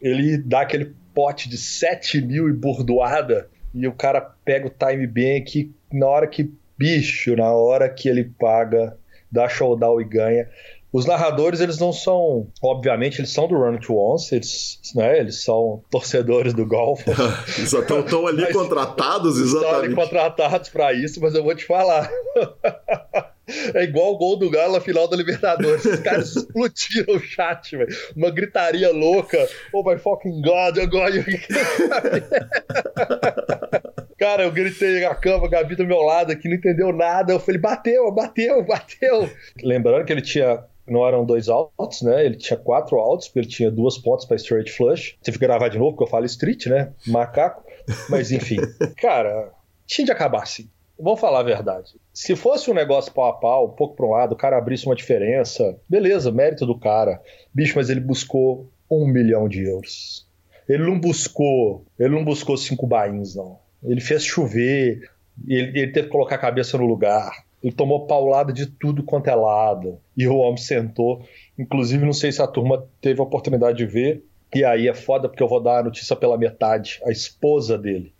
ele 0.00 0.38
dá 0.38 0.62
aquele 0.62 0.94
pote 1.12 1.46
de 1.50 1.58
7 1.58 2.22
mil 2.22 2.48
e 2.48 2.54
bordoada, 2.54 3.50
e 3.74 3.86
o 3.86 3.92
cara 3.92 4.18
pega 4.22 4.66
o 4.66 4.70
time 4.70 5.06
bank 5.06 5.70
na 5.92 6.06
hora 6.06 6.26
que, 6.26 6.50
bicho, 6.78 7.36
na 7.36 7.52
hora 7.52 7.90
que 7.90 8.08
ele 8.08 8.24
paga, 8.24 8.96
dá 9.30 9.46
showdown 9.46 10.00
e 10.00 10.04
ganha. 10.04 10.48
Os 10.92 11.06
narradores, 11.06 11.60
eles 11.60 11.78
não 11.78 11.92
são, 11.92 12.48
obviamente, 12.62 13.18
eles 13.18 13.30
são 13.30 13.48
do 13.48 13.56
Run 13.56 13.78
to 13.78 13.96
Once, 13.96 14.34
eles, 14.34 14.78
né, 14.94 15.18
eles 15.18 15.42
são 15.42 15.82
torcedores 15.90 16.52
do 16.52 16.66
golfe. 16.66 17.10
estão 17.56 18.26
ali 18.26 18.42
mas, 18.42 18.52
contratados, 18.52 19.38
exatamente. 19.38 19.64
Estão 19.64 19.80
ali 19.80 19.94
contratados 19.94 20.68
para 20.68 20.92
isso, 20.92 21.18
mas 21.20 21.34
eu 21.34 21.42
vou 21.42 21.54
te 21.54 21.64
falar. 21.64 22.10
É 23.74 23.82
igual 23.82 24.12
o 24.12 24.16
gol 24.16 24.36
do 24.36 24.48
Galo 24.48 24.74
na 24.74 24.80
final 24.80 25.08
da 25.08 25.16
Libertadores. 25.16 25.84
Os 25.84 26.00
caras 26.00 26.30
explodiram 26.36 27.16
o 27.16 27.20
chat, 27.20 27.76
velho. 27.76 27.94
Uma 28.16 28.30
gritaria 28.30 28.90
louca. 28.92 29.48
Oh 29.72 29.82
my 29.82 29.98
fucking 29.98 30.40
God, 30.40 30.78
agora. 30.78 31.12
Cara, 34.16 34.44
eu 34.44 34.52
gritei 34.52 35.00
na 35.00 35.14
cama, 35.16 35.46
a 35.46 35.50
Gabi 35.50 35.74
do 35.74 35.84
meu 35.84 36.00
lado 36.02 36.30
aqui, 36.30 36.48
não 36.48 36.54
entendeu 36.54 36.92
nada. 36.92 37.32
Eu 37.32 37.40
falei, 37.40 37.60
bateu, 37.60 38.10
bateu, 38.12 38.64
bateu. 38.64 39.28
Lembrando 39.60 40.04
que 40.04 40.12
ele 40.12 40.22
tinha 40.22 40.64
não 40.86 41.06
eram 41.06 41.24
dois 41.24 41.48
outs, 41.48 42.02
né? 42.02 42.24
Ele 42.24 42.36
tinha 42.36 42.56
quatro 42.56 42.96
outs, 42.96 43.28
porque 43.28 43.40
ele 43.40 43.48
tinha 43.48 43.70
duas 43.70 43.98
pontas 43.98 44.24
para 44.24 44.36
straight 44.36 44.70
flush. 44.70 45.16
Tive 45.22 45.38
que 45.38 45.46
gravar 45.46 45.68
de 45.68 45.78
novo, 45.78 45.92
porque 45.92 46.04
eu 46.04 46.10
falo 46.10 46.26
street, 46.26 46.66
né? 46.66 46.92
Macaco. 47.06 47.64
Mas 48.08 48.30
enfim, 48.30 48.58
cara, 48.98 49.52
tinha 49.86 50.04
de 50.04 50.12
acabar 50.12 50.42
assim. 50.42 50.68
Vamos 50.98 51.20
falar 51.20 51.40
a 51.40 51.44
verdade. 51.44 51.96
Se 52.12 52.36
fosse 52.36 52.70
um 52.70 52.74
negócio 52.74 53.12
pau 53.12 53.28
a 53.28 53.32
pau, 53.32 53.66
um 53.66 53.74
pouco 53.74 53.96
para 53.96 54.06
um 54.06 54.10
lado, 54.10 54.32
o 54.32 54.36
cara 54.36 54.56
abrisse 54.56 54.86
uma 54.86 54.94
diferença, 54.94 55.76
beleza, 55.88 56.30
mérito 56.30 56.64
do 56.64 56.78
cara. 56.78 57.20
Bicho, 57.52 57.74
mas 57.76 57.90
ele 57.90 58.00
buscou 58.00 58.70
um 58.90 59.06
milhão 59.06 59.48
de 59.48 59.64
euros. 59.64 60.28
Ele 60.68 60.84
não 60.84 60.98
buscou, 60.98 61.84
ele 61.98 62.14
não 62.14 62.24
buscou 62.24 62.56
cinco 62.56 62.86
bains, 62.86 63.34
não. 63.34 63.58
Ele 63.82 64.00
fez 64.00 64.24
chover, 64.24 65.10
ele, 65.46 65.80
ele 65.80 65.92
teve 65.92 66.06
que 66.06 66.12
colocar 66.12 66.36
a 66.36 66.38
cabeça 66.38 66.78
no 66.78 66.86
lugar. 66.86 67.32
Ele 67.62 67.72
tomou 67.72 68.06
paulada 68.06 68.52
de 68.52 68.66
tudo 68.66 69.02
quanto 69.02 69.28
é 69.28 69.34
lado. 69.34 69.98
E 70.16 70.26
o 70.26 70.36
homem 70.36 70.56
sentou. 70.56 71.22
Inclusive, 71.58 72.04
não 72.04 72.12
sei 72.12 72.32
se 72.32 72.42
a 72.42 72.46
turma 72.46 72.86
teve 73.00 73.20
a 73.20 73.24
oportunidade 73.24 73.78
de 73.78 73.86
ver. 73.86 74.24
E 74.54 74.64
aí 74.64 74.88
é 74.88 74.94
foda 74.94 75.28
porque 75.28 75.42
eu 75.42 75.48
vou 75.48 75.62
dar 75.62 75.78
a 75.78 75.82
notícia 75.82 76.16
pela 76.16 76.36
metade. 76.36 77.00
A 77.04 77.10
esposa 77.10 77.78
dele 77.78 78.12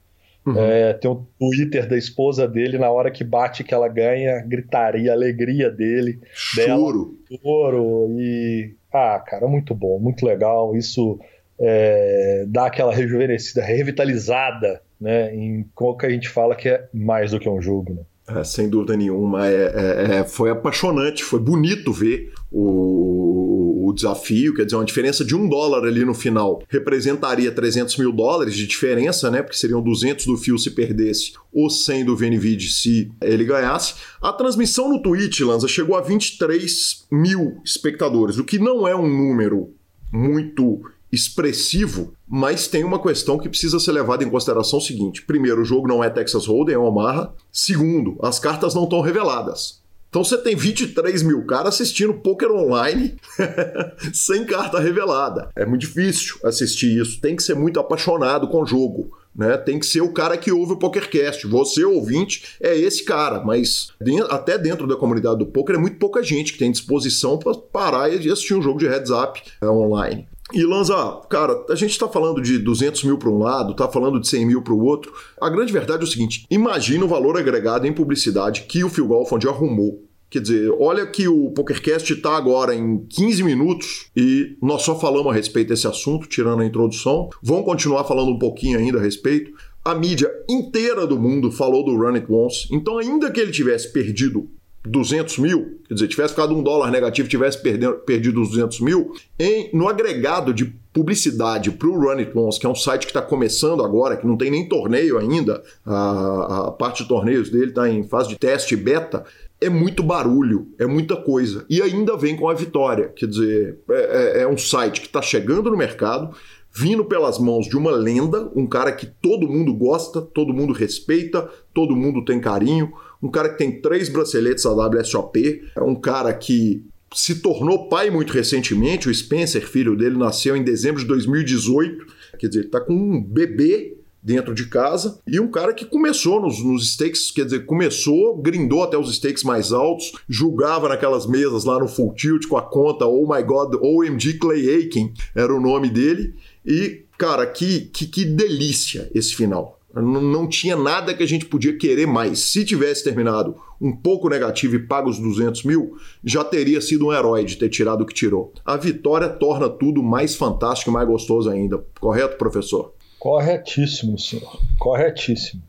Uhum. 0.45 0.59
É, 0.59 0.93
tem 0.95 1.11
um 1.11 1.25
Twitter 1.39 1.89
da 1.89 1.97
esposa 1.97 2.49
dele, 2.49 2.77
na 2.77 2.91
hora 2.91 3.11
que 3.11 3.23
bate 3.23 3.63
que 3.63 3.73
ela 3.73 3.87
ganha, 3.87 4.41
gritaria, 4.41 5.13
alegria 5.13 5.71
dele. 5.71 6.19
Choro. 6.33 7.17
Dela, 7.31 7.41
choro. 7.43 8.09
E. 8.19 8.75
Ah, 8.93 9.23
cara, 9.25 9.47
muito 9.47 9.75
bom, 9.75 9.99
muito 10.01 10.27
legal. 10.27 10.77
Isso 10.77 11.19
é, 11.61 12.45
dá 12.49 12.67
aquela 12.67 12.93
rejuvenescida, 12.93 13.63
revitalizada, 13.63 14.83
né? 15.01 15.35
Em 15.35 15.65
como 15.75 15.97
que 15.97 16.07
a 16.07 16.11
gente 16.11 16.29
fala 16.29 16.57
que 16.57 16.69
é 16.69 16.89
mais 16.93 17.31
do 17.31 17.39
que 17.39 17.49
um 17.49 17.63
jogo, 17.63 17.95
né? 17.95 18.03
É, 18.35 18.45
sem 18.45 18.69
dúvida 18.69 18.97
nenhuma. 18.97 19.47
É, 19.47 19.55
é, 19.55 20.15
é, 20.17 20.25
foi 20.25 20.51
apaixonante, 20.51 21.23
foi 21.25 21.41
bonito 21.41 21.93
ver 21.93 22.33
o, 22.51 23.89
o, 23.89 23.93
desafio. 23.93 24.55
Quer 24.55 24.65
dizer, 24.65 24.77
uma 24.77 24.85
diferença 24.85 25.25
de 25.25 25.35
um 25.35 25.49
dólar 25.49 25.87
ali 25.87 26.05
no 26.05 26.15
final 26.15 26.63
representaria 26.69 27.51
300 27.53 27.97
mil 27.99 28.13
dólares 28.13 28.55
de 28.55 28.67
diferença, 28.67 29.31
né? 29.31 29.43
Porque 29.43 29.57
seriam 29.57 29.83
200 29.83 30.27
do 30.27 30.37
fio 30.37 30.59
se 30.59 30.71
perdesse 30.71 31.35
ou 31.53 31.69
100 31.69 32.07
do 32.07 32.17
Venvid 32.17 32.73
se 32.73 33.11
ele 33.21 33.45
ganhasse. 33.45 33.95
A 34.21 34.33
transmissão 34.33 34.89
no 34.89 35.03
Twitch, 35.03 35.41
Lanza, 35.41 35.69
chegou 35.69 35.97
a 35.97 36.01
23 36.01 37.07
mil 37.11 37.61
espectadores, 37.65 38.39
o 38.39 38.45
que 38.45 38.59
não 38.59 38.89
é 38.89 38.97
um 38.97 39.09
número 39.09 39.75
muito 40.13 40.83
expressivo, 41.13 42.15
mas 42.27 42.67
tem 42.67 42.83
uma 42.83 43.01
questão 43.01 43.39
que 43.39 43.49
precisa 43.49 43.79
ser 43.79 43.93
levada 43.93 44.25
em 44.25 44.31
consideração 44.31 44.79
o 44.79 44.83
seguinte: 44.83 45.23
primeiro, 45.23 45.61
o 45.61 45.65
jogo 45.65 45.87
não 45.87 46.03
é 46.03 46.09
Texas 46.09 46.47
Hold'em, 46.47 46.75
é 46.75 46.79
Omaha. 46.79 47.35
Segundo, 47.53 48.17
as 48.23 48.39
cartas 48.39 48.75
não 48.75 48.85
estão 48.85 49.03
reveladas. 49.03 49.83
Então 50.09 50.23
você 50.23 50.37
tem 50.37 50.55
23 50.55 51.23
mil 51.23 51.47
caras 51.47 51.75
assistindo 51.75 52.13
poker 52.13 52.51
online 52.51 53.17
sem 54.13 54.45
carta 54.45 54.79
revelada. 54.79 55.49
É 55.57 55.65
muito 55.65 55.81
difícil 55.81 56.37
assistir 56.45 57.01
isso. 57.01 57.19
Tem 57.19 57.35
que 57.35 57.43
ser 57.43 57.55
muito 57.55 57.81
apaixonado 57.81 58.47
com 58.49 58.61
o 58.61 58.67
jogo. 58.67 59.11
Né? 59.35 59.57
Tem 59.57 59.79
que 59.79 59.87
ser 59.87 60.03
o 60.03 60.13
cara 60.13 60.37
que 60.37 60.53
ouve 60.53 60.75
o 60.75 60.77
PokerCast. 60.77 61.47
Você, 61.47 61.83
ouvinte, 61.83 62.59
é 62.61 62.77
esse 62.77 63.03
cara. 63.05 63.43
Mas 63.43 63.89
até 64.29 64.59
dentro 64.59 64.87
da 64.87 64.97
comunidade 64.97 65.39
do 65.39 65.47
poker 65.47 65.77
é 65.77 65.79
muito 65.79 65.97
pouca 65.97 66.23
gente 66.23 66.53
que 66.53 66.59
tem 66.59 66.71
disposição 66.71 67.39
para 67.39 67.55
parar 67.55 68.13
e 68.13 68.31
assistir 68.31 68.53
um 68.53 68.61
jogo 68.61 68.81
de 68.81 68.87
heads 68.89 69.11
up 69.11 69.43
é, 69.63 69.67
online. 69.67 70.29
E 70.53 70.65
Lanza, 70.65 71.21
cara, 71.31 71.65
a 71.71 71.75
gente 71.75 71.93
está 71.93 72.09
falando 72.09 72.43
de 72.43 72.59
200 72.59 73.05
mil 73.05 73.17
para 73.17 73.31
um 73.31 73.39
lado, 73.39 73.73
está 73.73 73.89
falando 73.89 74.21
de 74.21 74.29
100 74.29 74.47
mil 74.47 74.63
para 74.63 74.75
o 74.75 74.85
outro. 74.85 75.13
A 75.41 75.49
grande 75.49 75.73
verdade 75.73 76.03
é 76.03 76.05
o 76.05 76.11
seguinte: 76.11 76.47
imagina 76.51 77.05
o 77.05 77.09
valor 77.09 77.39
agregado 77.39 77.87
em 77.87 77.93
publicidade 77.93 78.63
que 78.63 78.85
o 78.85 78.91
Phil 78.91 79.07
Golfond 79.07 79.49
arrumou. 79.49 80.05
Quer 80.33 80.41
dizer, 80.41 80.75
olha 80.81 81.07
que 81.07 81.29
o 81.29 81.51
PokerCast 81.51 82.11
está 82.11 82.35
agora 82.35 82.75
em 82.75 83.05
15 83.07 83.43
minutos 83.43 84.07
e 84.17 84.57
nós 84.63 84.81
só 84.81 84.99
falamos 84.99 85.31
a 85.31 85.35
respeito 85.35 85.69
desse 85.69 85.87
assunto, 85.87 86.27
tirando 86.27 86.63
a 86.63 86.65
introdução. 86.65 87.29
Vamos 87.43 87.67
continuar 87.67 88.05
falando 88.05 88.31
um 88.31 88.39
pouquinho 88.39 88.79
ainda 88.79 88.99
a 88.99 89.03
respeito. 89.03 89.53
A 89.85 89.95
mídia 89.95 90.31
inteira 90.49 91.07
do 91.07 91.19
mundo 91.19 91.53
falou 91.53 91.85
do 91.85 91.95
Run 91.95 92.15
It 92.15 92.27
Once, 92.31 92.67
então 92.71 92.97
ainda 92.97 93.31
que 93.31 93.41
ele 93.41 93.53
tivesse 93.53 93.93
perdido 93.93 94.49
200 94.85 95.39
mil, 95.39 95.81
quer 95.87 95.95
dizer, 95.95 96.09
tivesse 96.09 96.35
ficado 96.35 96.55
um 96.55 96.63
dólar 96.63 96.91
negativo, 96.91 97.29
tivesse 97.29 97.63
perdendo, 97.63 97.95
perdido 97.99 98.43
os 98.43 98.51
200 98.51 98.81
mil, 98.81 99.13
em, 99.39 99.71
no 99.73 99.89
agregado 99.89 100.53
de 100.53 100.65
publicidade 100.93 101.71
para 101.71 101.89
o 101.89 101.99
Run 101.99 102.19
It 102.19 102.37
Once, 102.37 102.59
que 102.59 102.67
é 102.67 102.69
um 102.69 102.75
site 102.75 103.07
que 103.07 103.11
está 103.11 103.23
começando 103.23 103.83
agora, 103.83 104.17
que 104.17 104.27
não 104.27 104.37
tem 104.37 104.51
nem 104.51 104.69
torneio 104.69 105.19
ainda, 105.19 105.63
a, 105.87 106.67
a 106.67 106.71
parte 106.73 107.03
de 107.03 107.09
torneios 107.09 107.49
dele 107.49 107.71
está 107.71 107.89
em 107.89 108.03
fase 108.03 108.29
de 108.29 108.37
teste 108.37 108.77
beta, 108.77 109.25
é 109.61 109.71
muito 109.71 110.03
barulho, 110.03 110.67
é 110.79 110.87
muita 110.87 111.17
coisa. 111.17 111.65
E 111.71 111.81
ainda 111.81 112.17
vem 112.17 112.37
com 112.37 112.49
a 112.49 112.55
vitória, 112.55 113.09
quer 113.15 113.27
dizer, 113.27 113.79
é, 113.89 114.41
é, 114.41 114.43
é 114.43 114.49
um 114.49 114.59
site 114.59 115.01
que 115.01 115.07
está 115.07 115.23
chegando 115.23 115.71
no 115.71 115.77
mercado, 115.77 116.35
vindo 116.75 117.05
pelas 117.05 117.39
mãos 117.39 117.69
de 117.69 117.77
uma 117.77 117.93
lenda, 117.93 118.51
um 118.57 118.67
cara 118.67 118.91
que 118.93 119.07
todo 119.07 119.49
mundo 119.49 119.73
gosta, 119.75 120.21
todo 120.21 120.55
mundo 120.55 120.73
respeita, 120.73 121.49
todo 121.73 121.95
mundo 121.95 122.25
tem 122.25 122.41
carinho, 122.41 122.93
um 123.23 123.31
cara 123.31 123.51
que 123.51 123.59
tem 123.59 123.81
três 123.81 124.09
braceletes 124.09 124.65
da 124.65 124.73
WSOP, 124.73 125.63
é 125.77 125.83
um 125.83 125.95
cara 125.95 126.33
que 126.35 126.85
se 127.15 127.37
tornou 127.37 127.89
pai 127.89 128.11
muito 128.11 128.33
recentemente, 128.33 129.09
o 129.09 129.15
Spencer, 129.15 129.67
filho 129.67 129.97
dele, 129.97 130.17
nasceu 130.17 130.57
em 130.57 130.65
dezembro 130.65 131.01
de 131.01 131.07
2018, 131.07 132.07
quer 132.39 132.49
dizer, 132.49 132.61
ele 132.61 132.69
está 132.69 132.81
com 132.81 132.95
um 132.95 133.23
bebê 133.23 133.99
dentro 134.23 134.55
de 134.55 134.67
casa. 134.67 135.19
E 135.27 135.41
um 135.41 135.51
cara 135.51 135.75
que 135.75 135.85
começou 135.85 136.41
nos, 136.41 136.63
nos 136.63 136.93
stakes, 136.93 137.31
quer 137.31 137.45
dizer, 137.45 137.67
começou, 137.67 138.37
grindou 138.37 138.85
até 138.85 138.97
os 138.97 139.15
stakes 139.15 139.43
mais 139.43 139.73
altos, 139.73 140.13
julgava 140.29 140.89
naquelas 140.89 141.27
mesas 141.27 141.65
lá 141.65 141.79
no 141.79 141.89
Full 141.89 142.15
Tilt 142.15 142.47
com 142.47 142.57
a 142.57 142.63
conta 142.63 143.07
Oh 143.07 143.27
My 143.27 143.43
God, 143.43 143.75
OMG 143.81 144.35
Clay 144.35 144.69
Aiken 144.71 145.13
era 145.35 145.53
o 145.53 145.61
nome 145.61 145.91
dele. 145.91 146.35
E, 146.65 147.05
cara, 147.19 147.45
que, 147.47 147.81
que, 147.87 148.07
que 148.07 148.25
delícia 148.25 149.11
esse 149.15 149.35
final. 149.35 149.81
Não 149.95 150.49
tinha 150.49 150.77
nada 150.77 151.15
que 151.15 151.23
a 151.23 151.27
gente 151.27 151.45
podia 151.45 151.77
querer 151.77 152.07
mais. 152.07 152.39
Se 152.41 152.65
tivesse 152.65 153.05
terminado 153.05 153.57
um 153.81 153.95
pouco 153.95 154.29
negativo 154.29 154.77
e 154.77 154.87
pago 154.87 155.11
os 155.11 155.19
200 155.19 155.65
mil, 155.65 155.97
já 156.25 156.43
teria 156.43 156.81
sido 156.81 157.07
um 157.07 157.13
herói 157.13 157.45
de 157.45 157.57
ter 157.57 157.69
tirado 157.69 158.03
o 158.03 158.07
que 158.07 158.15
tirou. 158.15 158.53
A 158.65 158.77
vitória 158.77 159.29
torna 159.29 159.69
tudo 159.69 160.03
mais 160.03 160.35
fantástico 160.35 160.91
e 160.91 160.95
mais 160.95 161.07
gostoso 161.07 161.51
ainda. 161.51 161.85
Correto, 162.01 162.39
professor? 162.39 162.95
Corretíssimo, 163.19 164.19
senhor. 164.19 164.59
Corretíssimo. 164.79 165.63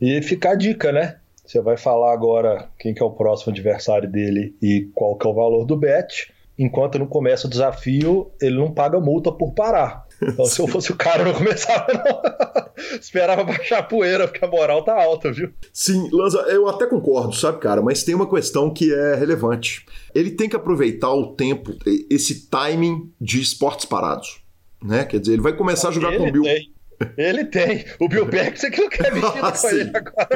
E 0.00 0.20
fica 0.22 0.50
a 0.50 0.54
dica, 0.54 0.92
né? 0.92 1.16
Você 1.44 1.60
vai 1.60 1.76
falar 1.76 2.12
agora 2.12 2.68
quem 2.78 2.92
que 2.92 3.02
é 3.02 3.06
o 3.06 3.10
próximo 3.10 3.52
adversário 3.52 4.10
dele 4.10 4.54
e 4.60 4.88
qual 4.94 5.16
que 5.16 5.26
é 5.26 5.30
o 5.30 5.34
valor 5.34 5.64
do 5.64 5.76
bet. 5.76 6.32
Enquanto 6.58 6.98
não 6.98 7.06
começa 7.06 7.46
o 7.46 7.50
desafio, 7.50 8.30
ele 8.42 8.56
não 8.56 8.72
paga 8.72 9.00
multa 9.00 9.30
por 9.30 9.52
parar. 9.52 10.07
Então, 10.20 10.44
se 10.44 10.60
eu 10.60 10.66
fosse 10.66 10.90
o 10.90 10.96
cara, 10.96 11.22
eu 11.22 11.26
não 11.26 11.34
começava, 11.34 11.86
não. 11.92 12.68
Esperava 13.00 13.44
baixar 13.44 13.78
a 13.78 13.82
poeira, 13.82 14.26
porque 14.26 14.44
a 14.44 14.48
moral 14.48 14.82
tá 14.82 15.00
alta, 15.00 15.32
viu? 15.32 15.52
Sim, 15.72 16.08
Lanza, 16.12 16.38
eu 16.48 16.68
até 16.68 16.86
concordo, 16.86 17.34
sabe, 17.34 17.58
cara, 17.58 17.80
mas 17.82 18.02
tem 18.02 18.14
uma 18.14 18.28
questão 18.28 18.72
que 18.72 18.92
é 18.92 19.14
relevante. 19.14 19.86
Ele 20.14 20.30
tem 20.30 20.48
que 20.48 20.56
aproveitar 20.56 21.12
o 21.12 21.34
tempo, 21.34 21.72
esse 22.10 22.48
timing 22.48 23.12
de 23.20 23.40
esportes 23.40 23.84
parados. 23.84 24.40
Né? 24.82 25.04
Quer 25.04 25.20
dizer, 25.20 25.32
ele 25.34 25.42
vai 25.42 25.52
começar 25.52 25.88
a 25.88 25.92
jogar 25.92 26.08
ele 26.08 26.18
com 26.18 26.28
o 26.28 26.32
Bill. 26.32 26.42
Tem. 26.42 26.72
Ele 27.16 27.44
tem. 27.44 27.84
O 28.00 28.08
Bill 28.08 28.26
Beck, 28.30 28.58
você 28.58 28.70
que 28.70 28.80
não 28.80 28.88
quer 28.88 29.12
ah, 29.42 29.52
com 29.52 29.68
ele 29.68 29.90
agora. 29.94 30.28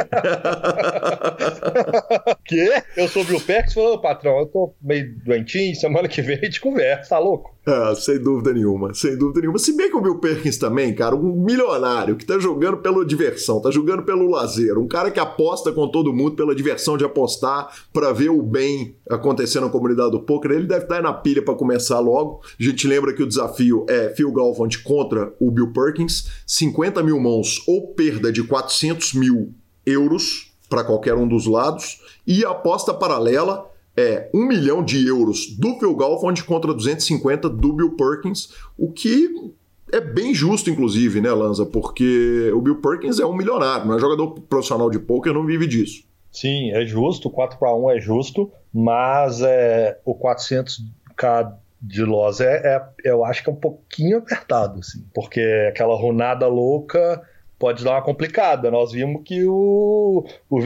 que? 2.45 2.83
Eu 2.97 3.09
sou 3.09 3.23
o 3.23 3.25
Bill 3.25 3.40
Beck, 3.40 3.73
falou, 3.73 4.00
patrão, 4.00 4.38
eu 4.38 4.47
tô 4.47 4.75
meio 4.81 5.16
doentinho, 5.25 5.75
semana 5.75 6.09
que 6.09 6.23
vem 6.23 6.38
a 6.38 6.45
gente 6.45 6.61
conversa, 6.61 7.11
tá 7.11 7.19
louco? 7.19 7.52
É, 7.64 7.95
sem 7.95 8.19
dúvida 8.19 8.52
nenhuma, 8.52 8.92
sem 8.92 9.16
dúvida 9.16 9.40
nenhuma. 9.40 9.59
Se 9.59 9.76
bem 9.76 9.88
que 9.88 9.97
o 9.97 10.00
Bill 10.00 10.19
Perkins 10.19 10.59
também, 10.59 10.92
cara, 10.92 11.14
um 11.14 11.45
milionário 11.45 12.16
que 12.16 12.26
tá 12.26 12.37
jogando 12.37 12.78
pela 12.78 13.04
diversão, 13.04 13.61
tá 13.61 13.71
jogando 13.71 14.02
pelo 14.02 14.28
lazer, 14.28 14.76
um 14.76 14.88
cara 14.88 15.12
que 15.12 15.21
aposta 15.21 15.71
com 15.71 15.88
todo 15.88 16.12
mundo 16.12 16.35
pela 16.35 16.57
diversão 16.57 16.97
de 16.97 17.04
apostar 17.04 17.73
para 17.92 18.12
ver 18.12 18.31
o 18.31 18.42
bem 18.42 18.97
acontecendo 19.09 19.66
na 19.66 19.71
comunidade 19.71 20.11
do 20.11 20.21
poker, 20.21 20.50
ele 20.50 20.66
deve 20.66 20.83
estar 20.83 21.00
na 21.00 21.12
pilha 21.12 21.40
para 21.40 21.54
começar 21.54 22.00
logo. 22.00 22.40
A 22.59 22.62
gente 22.62 22.88
lembra 22.88 23.12
que 23.12 23.23
o 23.23 23.28
desafio 23.28 23.87
é 23.88 24.09
Phil 24.09 24.33
Galvant 24.33 24.83
contra 24.83 25.33
o 25.38 25.49
Bill 25.49 25.73
Perkins, 25.73 26.26
50 26.52 27.02
mil 27.02 27.18
mãos 27.18 27.66
ou 27.66 27.94
perda 27.94 28.30
de 28.30 28.42
400 28.42 29.14
mil 29.14 29.54
euros 29.87 30.52
para 30.68 30.85
qualquer 30.85 31.14
um 31.14 31.26
dos 31.26 31.47
lados, 31.47 32.02
e 32.26 32.44
a 32.44 32.50
aposta 32.50 32.92
paralela 32.92 33.71
é 33.97 34.28
1 34.35 34.47
milhão 34.47 34.85
de 34.85 35.06
euros 35.06 35.47
do 35.56 35.78
Phil 35.78 35.97
Galfond 35.97 36.44
contra 36.44 36.75
250 36.75 37.49
do 37.49 37.73
Bill 37.73 37.97
Perkins, 37.97 38.50
o 38.76 38.92
que 38.92 39.50
é 39.90 39.99
bem 39.99 40.35
justo, 40.35 40.68
inclusive, 40.68 41.23
né, 41.23 41.32
Lanza? 41.32 41.64
Porque 41.64 42.50
o 42.54 42.61
Bill 42.61 42.82
Perkins 42.82 43.18
é 43.18 43.25
um 43.25 43.35
milionário, 43.35 43.87
não 43.87 43.97
é 43.97 43.99
jogador 43.99 44.32
profissional 44.42 44.90
de 44.90 44.99
poker, 44.99 45.32
não 45.32 45.47
vive 45.47 45.66
disso. 45.66 46.04
Sim, 46.30 46.71
é 46.73 46.85
justo, 46.85 47.30
4 47.30 47.59
para 47.59 47.75
1 47.75 47.90
é 47.92 48.00
justo, 48.00 48.52
mas 48.73 49.40
é, 49.40 49.99
o 50.04 50.14
400k 50.14 51.54
de 51.83 52.05
loss 52.05 52.41
é, 52.41 52.62
é, 52.65 52.83
eu 53.05 53.25
acho 53.25 53.43
que 53.43 53.51
é 53.51 53.53
um 53.53 53.57
pouquinho 53.57 54.19
apertado, 54.19 54.79
assim, 54.79 55.05
porque 55.12 55.41
aquela 55.69 55.97
runada 55.97 56.47
louca 56.47 57.21
pode 57.59 57.83
dar 57.83 57.93
uma 57.93 58.03
complicada. 58.03 58.71
Nós 58.71 58.93
vimos 58.93 59.23
que 59.25 59.45
o, 59.45 60.25
o 60.49 60.61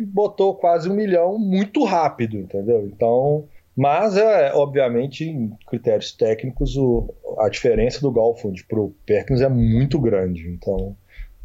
botou 0.00 0.54
quase 0.54 0.88
um 0.88 0.94
milhão 0.94 1.38
muito 1.38 1.82
rápido, 1.84 2.36
entendeu? 2.36 2.86
Então, 2.86 3.46
mas 3.76 4.16
é 4.16 4.52
obviamente 4.54 5.24
em 5.24 5.50
critérios 5.66 6.12
técnicos 6.12 6.76
o, 6.76 7.12
a 7.38 7.48
diferença 7.48 8.00
do 8.00 8.12
Golfund 8.12 8.64
para 8.66 8.80
o 8.80 8.94
Perkins 9.06 9.40
é 9.40 9.48
muito 9.48 9.98
grande. 9.98 10.48
Então 10.48 10.94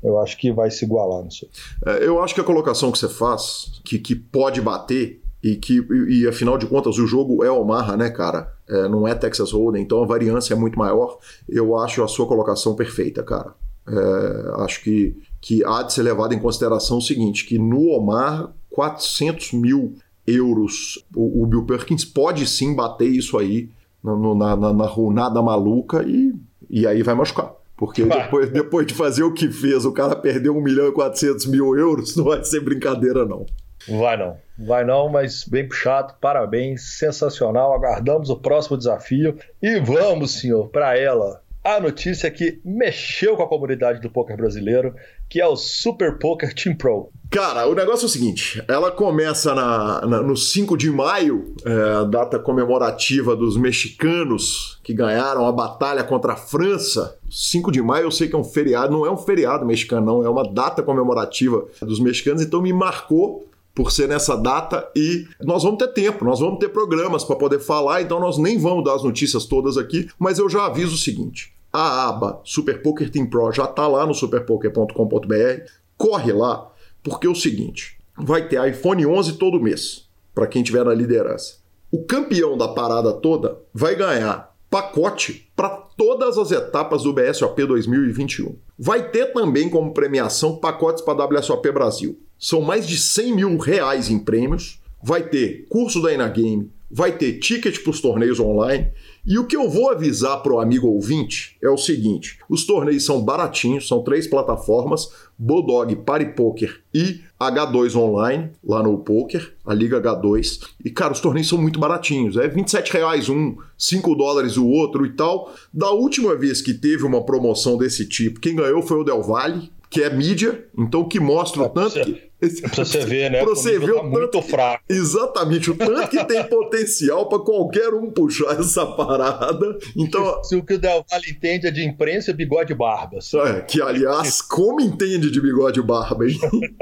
eu 0.03 0.20
acho 0.20 0.38
que 0.38 0.51
vai 0.51 0.70
se 0.72 0.86
igualar 0.86 1.24
nisso. 1.24 1.50
É, 1.86 2.06
eu 2.06 2.22
acho 2.22 2.34
que 2.34 2.41
a 2.41 2.46
colocação 2.46 2.91
que 2.91 2.98
você 2.98 3.10
faz, 3.10 3.82
que, 3.84 4.00
que 4.00 4.15
pode 4.15 4.62
bater 4.62 5.22
e 5.43 5.55
que 5.55 5.79
e, 5.79 6.22
e, 6.22 6.27
afinal 6.27 6.58
de 6.58 6.65
contas 6.65 6.98
o 6.98 7.08
jogo 7.08 7.43
é 7.43 7.51
Omaha, 7.51 7.96
né, 7.96 8.10
cara? 8.10 8.53
É, 8.67 8.88
não 8.88 9.08
é 9.08 9.15
Texas 9.15 9.51
Hold'em, 9.51 9.81
então 9.81 10.03
a 10.03 10.05
variância 10.05 10.53
é 10.53 10.58
muito 10.58 10.77
maior. 10.77 11.17
Eu 11.48 11.77
acho 11.77 12.03
a 12.03 12.08
sua 12.08 12.27
colocação 12.27 12.75
perfeita, 12.75 13.24
cara. 13.24 13.53
É, 13.88 14.63
acho 14.63 14.84
que, 14.84 15.15
que 15.41 15.63
há 15.65 15.81
de 15.84 15.93
ser 15.93 16.03
levado 16.03 16.34
em 16.34 16.39
consideração 16.39 16.98
o 16.98 17.01
seguinte, 17.01 17.46
que 17.46 17.58
no 17.58 17.89
Omar, 17.89 18.53
400 18.69 19.53
mil 19.53 19.96
euros, 20.27 21.03
o, 21.15 21.43
o 21.43 21.46
Bill 21.48 21.65
Perkins 21.65 22.05
pode 22.05 22.46
sim 22.46 22.75
bater 22.75 23.10
isso 23.10 23.38
aí 23.38 23.69
no, 24.03 24.36
na, 24.36 24.55
na, 24.55 24.74
na 24.74 24.86
runada 24.86 25.41
maluca 25.41 26.03
e, 26.03 26.34
e 26.69 26.86
aí 26.86 27.01
vai 27.01 27.15
machucar. 27.15 27.53
Porque 27.75 28.03
depois, 28.03 28.50
depois 28.51 28.86
de 28.86 28.93
fazer 28.93 29.24
o 29.24 29.34
que 29.34 29.50
fez, 29.50 29.86
o 29.86 29.93
cara 29.93 30.15
perdeu 30.15 30.55
1 30.55 30.62
milhão 30.62 30.88
e 30.89 30.91
400 30.91 31.46
mil 31.46 31.77
euros, 31.77 32.13
não 32.17 32.25
vai 32.25 32.43
ser 32.43 32.60
brincadeira, 32.60 33.25
não. 33.25 33.46
Vai 33.88 34.17
não, 34.17 34.36
vai 34.66 34.84
não, 34.84 35.10
mas 35.10 35.44
bem 35.44 35.68
puxado, 35.68 36.16
parabéns, 36.20 36.98
sensacional. 36.98 37.74
Aguardamos 37.74 38.30
o 38.30 38.38
próximo 38.38 38.78
desafio 38.78 39.38
e 39.62 39.80
vamos, 39.80 40.39
senhor, 40.39 40.70
para 40.70 40.98
ela, 40.98 41.42
a 41.63 41.80
notícia 41.80 42.32
que 42.32 42.60
mexeu 42.63 43.36
com 43.36 43.44
a 43.44 43.48
comunidade 43.48 44.01
do 44.01 44.10
poker 44.10 44.38
brasileiro, 44.38 44.94
que 45.30 45.39
é 45.39 45.46
o 45.46 45.56
Super 45.56 46.18
Poker 46.18 46.54
Team 46.54 46.75
Pro. 46.75 47.10
Cara, 47.30 47.68
o 47.68 47.75
negócio 47.75 48.06
é 48.06 48.08
o 48.08 48.10
seguinte: 48.10 48.63
ela 48.68 48.92
começa 48.92 49.54
na, 49.54 50.02
na, 50.06 50.22
no 50.22 50.36
5 50.36 50.76
de 50.78 50.89
maio, 50.89 51.54
é, 51.63 52.10
data 52.10 52.39
comemorativa 52.39 53.36
dos 53.36 53.58
mexicanos 53.58 54.80
que 54.84 54.93
ganharam 54.93 55.45
a 55.45 55.52
batalha 55.52 56.04
contra 56.04 56.34
a 56.34 56.38
França. 56.38 57.17
5 57.30 57.72
de 57.72 57.82
maio 57.82 58.06
eu 58.06 58.12
sei 58.12 58.28
que 58.28 58.36
é 58.36 58.39
um 58.39 58.43
feriado, 58.43 58.91
não 58.91 59.06
é 59.06 59.12
um 59.12 59.17
feriado 59.17 59.65
mexicano, 59.65 60.06
não, 60.06 60.26
é 60.26 60.30
uma 60.30 60.43
data 60.43 60.82
comemorativa 60.82 61.67
dos 61.82 62.00
mexicanos, 62.00 62.41
então 62.41 62.62
me 62.62 62.74
marcou 62.74 63.48
por 63.80 63.94
ser 63.94 64.10
nessa 64.10 64.36
data 64.36 64.92
e 64.94 65.26
nós 65.39 65.63
vamos 65.63 65.78
ter 65.78 65.88
tempo, 65.94 66.26
nós 66.26 66.42
vamos 66.42 66.60
ter 66.60 66.68
programas 66.68 67.24
para 67.24 67.38
poder 67.38 67.60
falar, 67.60 68.02
então 68.02 68.20
nós 68.20 68.38
nem 68.38 68.60
vamos 68.60 68.84
dar 68.84 68.94
as 68.94 69.04
notícias 69.04 69.46
todas 69.46 69.78
aqui, 69.78 70.10
mas 70.20 70.38
eu 70.38 70.50
já 70.50 70.65
aviso 70.65 70.96
o 70.96 70.98
seguinte: 70.98 71.54
a 71.72 72.10
aba 72.10 72.42
Super 72.44 72.82
Poker 72.82 73.10
Team 73.10 73.28
Pro 73.28 73.54
já 73.54 73.63
está 73.63 73.88
lá 73.88 74.06
no 74.06 74.13
superpoker.com.br. 74.13 75.72
Corre 75.98 76.34
lá, 76.34 76.70
porque 77.02 77.26
é 77.26 77.30
o 77.30 77.36
seguinte: 77.36 77.98
vai 78.18 78.50
ter 78.50 78.70
iPhone 78.70 79.06
11 79.06 79.38
todo 79.38 79.63
mês, 79.63 80.10
para 80.36 80.46
quem 80.46 80.62
tiver 80.62 80.84
na 80.84 80.94
liderança. 80.94 81.60
O 81.89 82.04
campeão 82.04 82.58
da 82.58 82.68
parada 82.68 83.13
toda 83.13 83.62
vai 83.74 83.96
ganhar 83.96 84.54
pacote 84.70 85.50
para 85.56 85.70
todas 85.70 86.38
as 86.38 86.52
etapas 86.52 87.04
do 87.04 87.13
BSOP 87.13 87.65
2021. 87.65 88.58
Vai 88.78 89.10
ter 89.10 89.28
também 89.28 89.70
como 89.70 89.94
premiação 89.94 90.58
pacotes 90.58 91.02
para 91.02 91.24
WSOP 91.24 91.72
Brasil. 91.72 92.20
São 92.39 92.62
mais 92.62 92.88
de 92.88 92.97
100 92.97 93.36
mil 93.36 93.58
reais 93.58 94.10
em 94.10 94.17
prêmios. 94.17 94.80
Vai 95.04 95.23
ter 95.23 95.65
curso 95.69 96.02
da 96.02 96.13
Inagame, 96.13 96.71
vai 96.89 97.12
ter 97.12 97.39
ticket 97.39 97.82
para 97.82 97.91
os 97.91 98.02
torneios 98.02 98.39
online. 98.39 98.88
E 99.25 99.38
o 99.38 99.45
que 99.45 99.56
eu 99.56 99.69
vou 99.69 99.91
avisar 99.91 100.41
para 100.41 100.54
o 100.54 100.60
amigo 100.60 100.88
ouvinte 100.88 101.58
é 101.62 101.69
o 101.69 101.78
seguinte: 101.78 102.39
os 102.49 102.65
torneios 102.65 103.06
são 103.06 103.21
baratinhos, 103.21 103.88
são 103.88 104.02
três 104.02 104.28
plataformas: 104.28 105.10
Bodog, 105.38 105.95
Paripoker 105.97 106.82
e 106.93 107.21
H2 107.39 107.95
Online, 107.95 108.49
lá 108.63 108.82
no 108.82 108.97
Poker, 108.97 109.54
a 109.65 109.73
Liga 109.73 110.02
H2. 110.02 110.62
E, 110.84 110.89
cara, 110.89 111.13
os 111.13 111.21
torneios 111.21 111.47
são 111.47 111.58
muito 111.58 111.80
baratinhos. 111.80 112.38
É 112.38 112.47
27 112.47 112.93
reais 112.93 113.30
um, 113.30 113.56
5 113.78 114.15
dólares 114.15 114.58
o 114.58 114.67
outro 114.67 115.06
e 115.06 115.12
tal. 115.12 115.54
Da 115.73 115.91
última 115.91 116.36
vez 116.36 116.62
que 116.62 116.73
teve 116.73 117.04
uma 117.04 117.23
promoção 117.23 117.78
desse 117.78 118.08
tipo, 118.08 118.39
quem 118.39 118.56
ganhou 118.56 118.82
foi 118.82 118.97
o 118.97 119.04
Del 119.04 119.21
Valle, 119.21 119.71
que 119.89 120.02
é 120.02 120.10
mídia, 120.10 120.65
então 120.78 121.08
que 121.08 121.19
mostra 121.19 121.63
o 121.63 121.69
tanto 121.69 122.02
que 122.02 122.29
Pra 122.39 122.86
você 122.86 123.06
ver, 123.06 123.30
né? 123.30 123.43
pra 123.43 123.49
você 123.49 123.78
ver 123.78 123.93
tá 123.93 124.04
muito 124.04 124.41
fraco. 124.41 124.84
Exatamente, 124.88 125.71
o 125.71 125.75
tanto 125.75 126.08
que 126.08 126.23
tem 126.23 126.41
potencial 126.47 127.28
para 127.28 127.39
qualquer 127.39 127.93
um 127.93 128.10
puxar 128.10 128.58
essa 128.58 128.86
parada. 128.86 129.78
Então, 129.95 130.41
se 130.43 130.56
o 130.56 130.63
que 130.63 130.75
o 130.75 130.80
Del 130.80 131.06
Valle 131.10 131.30
entende 131.30 131.67
é 131.67 131.71
de 131.71 131.84
imprensa, 131.84 132.32
bigode 132.32 132.71
e 132.71 132.75
barba. 132.75 133.19
É, 133.45 133.62
que 133.62 133.82
aliás, 133.82 134.41
como 134.43 134.80
entende 134.80 135.30
de 135.30 135.41
bigode 135.41 135.82
e 135.82 135.84
barba, 135.84 136.25
hein? 136.25 136.39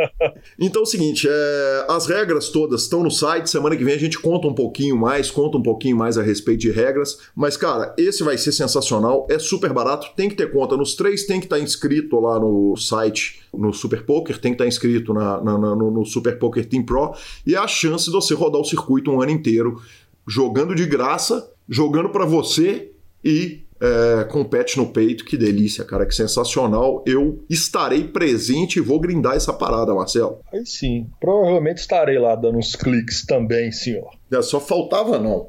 então 0.59 0.81
é 0.81 0.83
o 0.83 0.85
seguinte, 0.85 1.27
é, 1.29 1.85
as 1.89 2.05
regras 2.05 2.49
todas 2.49 2.83
estão 2.83 3.01
no 3.01 3.09
site. 3.09 3.49
Semana 3.49 3.75
que 3.75 3.83
vem 3.83 3.95
a 3.95 3.99
gente 3.99 4.19
conta 4.19 4.47
um 4.47 4.53
pouquinho 4.53 4.95
mais, 4.95 5.31
conta 5.31 5.57
um 5.57 5.63
pouquinho 5.63 5.97
mais 5.97 6.19
a 6.19 6.21
respeito 6.21 6.59
de 6.59 6.71
regras. 6.71 7.17
Mas, 7.35 7.57
cara, 7.57 7.95
esse 7.97 8.23
vai 8.23 8.37
ser 8.37 8.51
sensacional, 8.51 9.25
é 9.29 9.39
super 9.39 9.73
barato, 9.73 10.07
tem 10.15 10.29
que 10.29 10.35
ter 10.35 10.51
conta 10.51 10.77
nos 10.77 10.95
três, 10.95 11.25
tem 11.25 11.39
que 11.39 11.47
estar 11.47 11.57
tá 11.57 11.61
inscrito 11.61 12.19
lá 12.19 12.39
no 12.39 12.75
site, 12.77 13.41
no 13.57 13.73
Super 13.73 14.05
Poker, 14.05 14.39
tem 14.39 14.51
que 14.51 14.55
estar 14.55 14.65
tá 14.65 14.67
inscrito 14.67 15.13
na 15.13 15.41
na, 15.41 15.57
na, 15.57 15.75
no, 15.75 16.05
Super 16.05 16.37
Poker 16.37 16.65
Team 16.65 16.83
Pro 16.83 17.13
e 17.45 17.55
é 17.55 17.57
a 17.57 17.67
chance 17.67 18.05
de 18.05 18.11
você 18.11 18.33
rodar 18.33 18.61
o 18.61 18.65
circuito 18.65 19.11
um 19.11 19.21
ano 19.21 19.31
inteiro 19.31 19.81
jogando 20.27 20.75
de 20.75 20.85
graça, 20.85 21.49
jogando 21.67 22.09
para 22.09 22.25
você 22.25 22.91
e 23.23 23.63
é, 23.79 24.23
com 24.25 24.43
pet 24.43 24.77
no 24.77 24.87
peito. 24.87 25.23
Que 25.23 25.37
delícia, 25.37 25.83
cara, 25.85 26.05
que 26.05 26.13
sensacional. 26.13 27.03
Eu 27.05 27.43
estarei 27.49 28.07
presente 28.07 28.77
e 28.77 28.81
vou 28.81 28.99
grindar 28.99 29.35
essa 29.35 29.53
parada, 29.53 29.93
Marcelo. 29.93 30.39
Aí 30.51 30.65
sim, 30.65 31.07
provavelmente 31.19 31.77
estarei 31.77 32.19
lá 32.19 32.35
dando 32.35 32.57
uns 32.57 32.75
cliques 32.75 33.25
também, 33.25 33.71
senhor. 33.71 34.09
É, 34.31 34.41
só 34.41 34.59
faltava 34.59 35.19
não. 35.19 35.47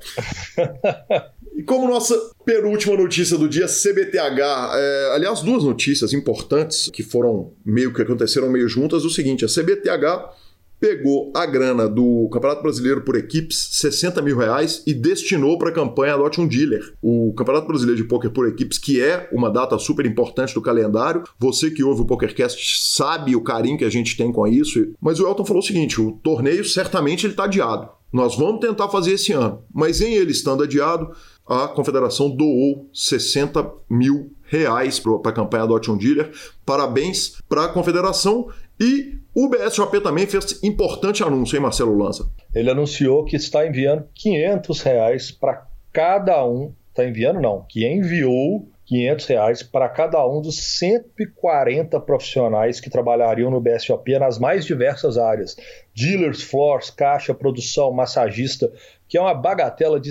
E 1.59 1.63
como 1.65 1.89
nossa 1.89 2.17
penúltima 2.45 2.97
notícia 2.97 3.37
do 3.37 3.49
dia, 3.49 3.67
CBTH, 3.67 4.41
é, 4.77 5.13
aliás, 5.13 5.41
duas 5.41 5.65
notícias 5.65 6.13
importantes 6.13 6.89
que 6.93 7.03
foram 7.03 7.53
meio 7.67 7.93
que 7.93 8.01
aconteceram 8.01 8.49
meio 8.49 8.69
juntas, 8.69 9.05
o 9.05 9.11
seguinte, 9.11 9.45
a 9.45 9.49
CBTH 9.49 10.37
pegou 10.79 11.33
a 11.35 11.45
grana 11.45 11.89
do 11.89 12.29
Campeonato 12.33 12.63
Brasileiro 12.63 13.01
por 13.01 13.17
equipes, 13.17 13.71
60 13.73 14.23
mil 14.23 14.39
reais, 14.39 14.85
e 14.87 14.95
destinou 14.95 15.59
para 15.59 15.71
a 15.71 15.75
campanha 15.75 16.15
Adote 16.15 16.41
um 16.41 16.47
Dealer. 16.47 16.95
O 17.03 17.35
Campeonato 17.35 17.67
Brasileiro 17.67 18.01
de 18.01 18.07
Poker 18.07 18.31
por 18.31 18.47
equipes, 18.47 18.79
que 18.79 19.03
é 19.03 19.29
uma 19.33 19.51
data 19.51 19.77
super 19.81 20.07
importante 20.07 20.55
do 20.55 20.63
calendário. 20.63 21.25
Você 21.41 21.73
que 21.73 21.83
ouve 21.83 22.03
o 22.03 22.07
PokerCast 22.07 22.79
sabe 22.97 23.35
o 23.35 23.43
carinho 23.43 23.77
que 23.77 23.85
a 23.85 23.91
gente 23.91 24.17
tem 24.17 24.31
com 24.31 24.47
isso. 24.47 24.93
Mas 25.01 25.19
o 25.19 25.27
Elton 25.27 25.45
falou 25.45 25.61
o 25.61 25.67
seguinte: 25.67 26.01
o 26.01 26.13
torneio 26.13 26.65
certamente 26.65 27.27
ele 27.27 27.33
está 27.33 27.47
adiado. 27.47 27.99
Nós 28.13 28.37
vamos 28.37 28.61
tentar 28.61 28.89
fazer 28.89 29.13
esse 29.13 29.33
ano, 29.33 29.63
mas 29.73 30.01
em 30.01 30.15
ele 30.15 30.33
estando 30.33 30.63
adiado, 30.63 31.11
a 31.49 31.67
confederação 31.69 32.29
doou 32.29 32.89
60 32.93 33.73
mil 33.89 34.33
reais 34.45 35.01
para 35.01 35.31
a 35.31 35.33
campanha 35.33 35.65
Adote 35.65 35.91
um 35.91 35.97
Dealer. 35.97 36.31
Parabéns 36.65 37.41
para 37.49 37.65
a 37.65 37.69
confederação 37.69 38.49
e 38.79 39.19
o 39.35 39.49
BSOP 39.49 40.01
também 40.01 40.27
fez 40.27 40.63
importante 40.63 41.23
anúncio, 41.23 41.57
hein, 41.57 41.63
Marcelo 41.63 41.97
Lanza? 41.97 42.29
Ele 42.55 42.71
anunciou 42.71 43.25
que 43.25 43.37
está 43.37 43.67
enviando 43.67 44.05
500 44.15 44.83
reais 44.83 45.31
para 45.31 45.67
cada 45.93 46.45
um. 46.45 46.73
Está 46.91 47.05
enviando, 47.05 47.41
não, 47.41 47.65
que 47.69 47.87
enviou 47.87 48.69
500 48.89 49.27
reais 49.27 49.63
para 49.63 49.89
cada 49.89 50.27
um 50.27 50.41
dos 50.41 50.79
140 50.79 52.01
profissionais 52.01 52.81
que 52.81 52.89
trabalhariam 52.89 53.51
no 53.51 53.61
BSOP 53.61 54.19
nas 54.19 54.39
mais 54.39 54.65
diversas 54.65 55.19
áreas: 55.19 55.57
dealers, 55.95 56.43
floors, 56.43 56.91
caixa, 56.91 57.35
produção, 57.35 57.93
massagista, 57.93 58.73
que 59.07 59.19
é 59.19 59.21
uma 59.21 59.35
bagatela 59.35 60.01
de 60.01 60.11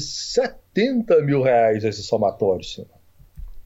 70 0.77 1.21
mil 1.23 1.41
reais 1.41 1.83
esse 1.83 2.03
somatório. 2.03 2.63
Senhor. 2.63 2.87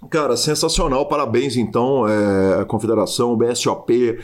Cara, 0.10 0.38
sensacional. 0.38 1.08
Parabéns, 1.08 1.58
então, 1.58 2.08
é, 2.08 2.64
Confederação, 2.66 3.36
BSOP 3.36 4.18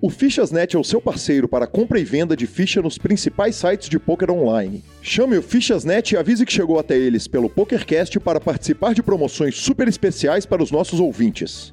O 0.00 0.08
Fichasnet 0.08 0.76
é 0.76 0.78
o 0.78 0.84
seu 0.84 1.00
parceiro 1.00 1.48
para 1.48 1.66
compra 1.66 1.98
e 1.98 2.04
venda 2.04 2.36
de 2.36 2.46
ficha 2.46 2.80
nos 2.80 2.98
principais 2.98 3.56
sites 3.56 3.88
de 3.88 3.98
poker 3.98 4.30
online. 4.30 4.84
Chame 5.02 5.36
o 5.36 5.42
Fichasnet 5.42 6.14
e 6.14 6.16
avise 6.16 6.46
que 6.46 6.52
chegou 6.52 6.78
até 6.78 6.96
eles 6.96 7.26
pelo 7.26 7.50
PokerCast 7.50 8.20
para 8.20 8.38
participar 8.38 8.94
de 8.94 9.02
promoções 9.02 9.56
super 9.56 9.88
especiais 9.88 10.46
para 10.46 10.62
os 10.62 10.70
nossos 10.70 11.00
ouvintes. 11.00 11.72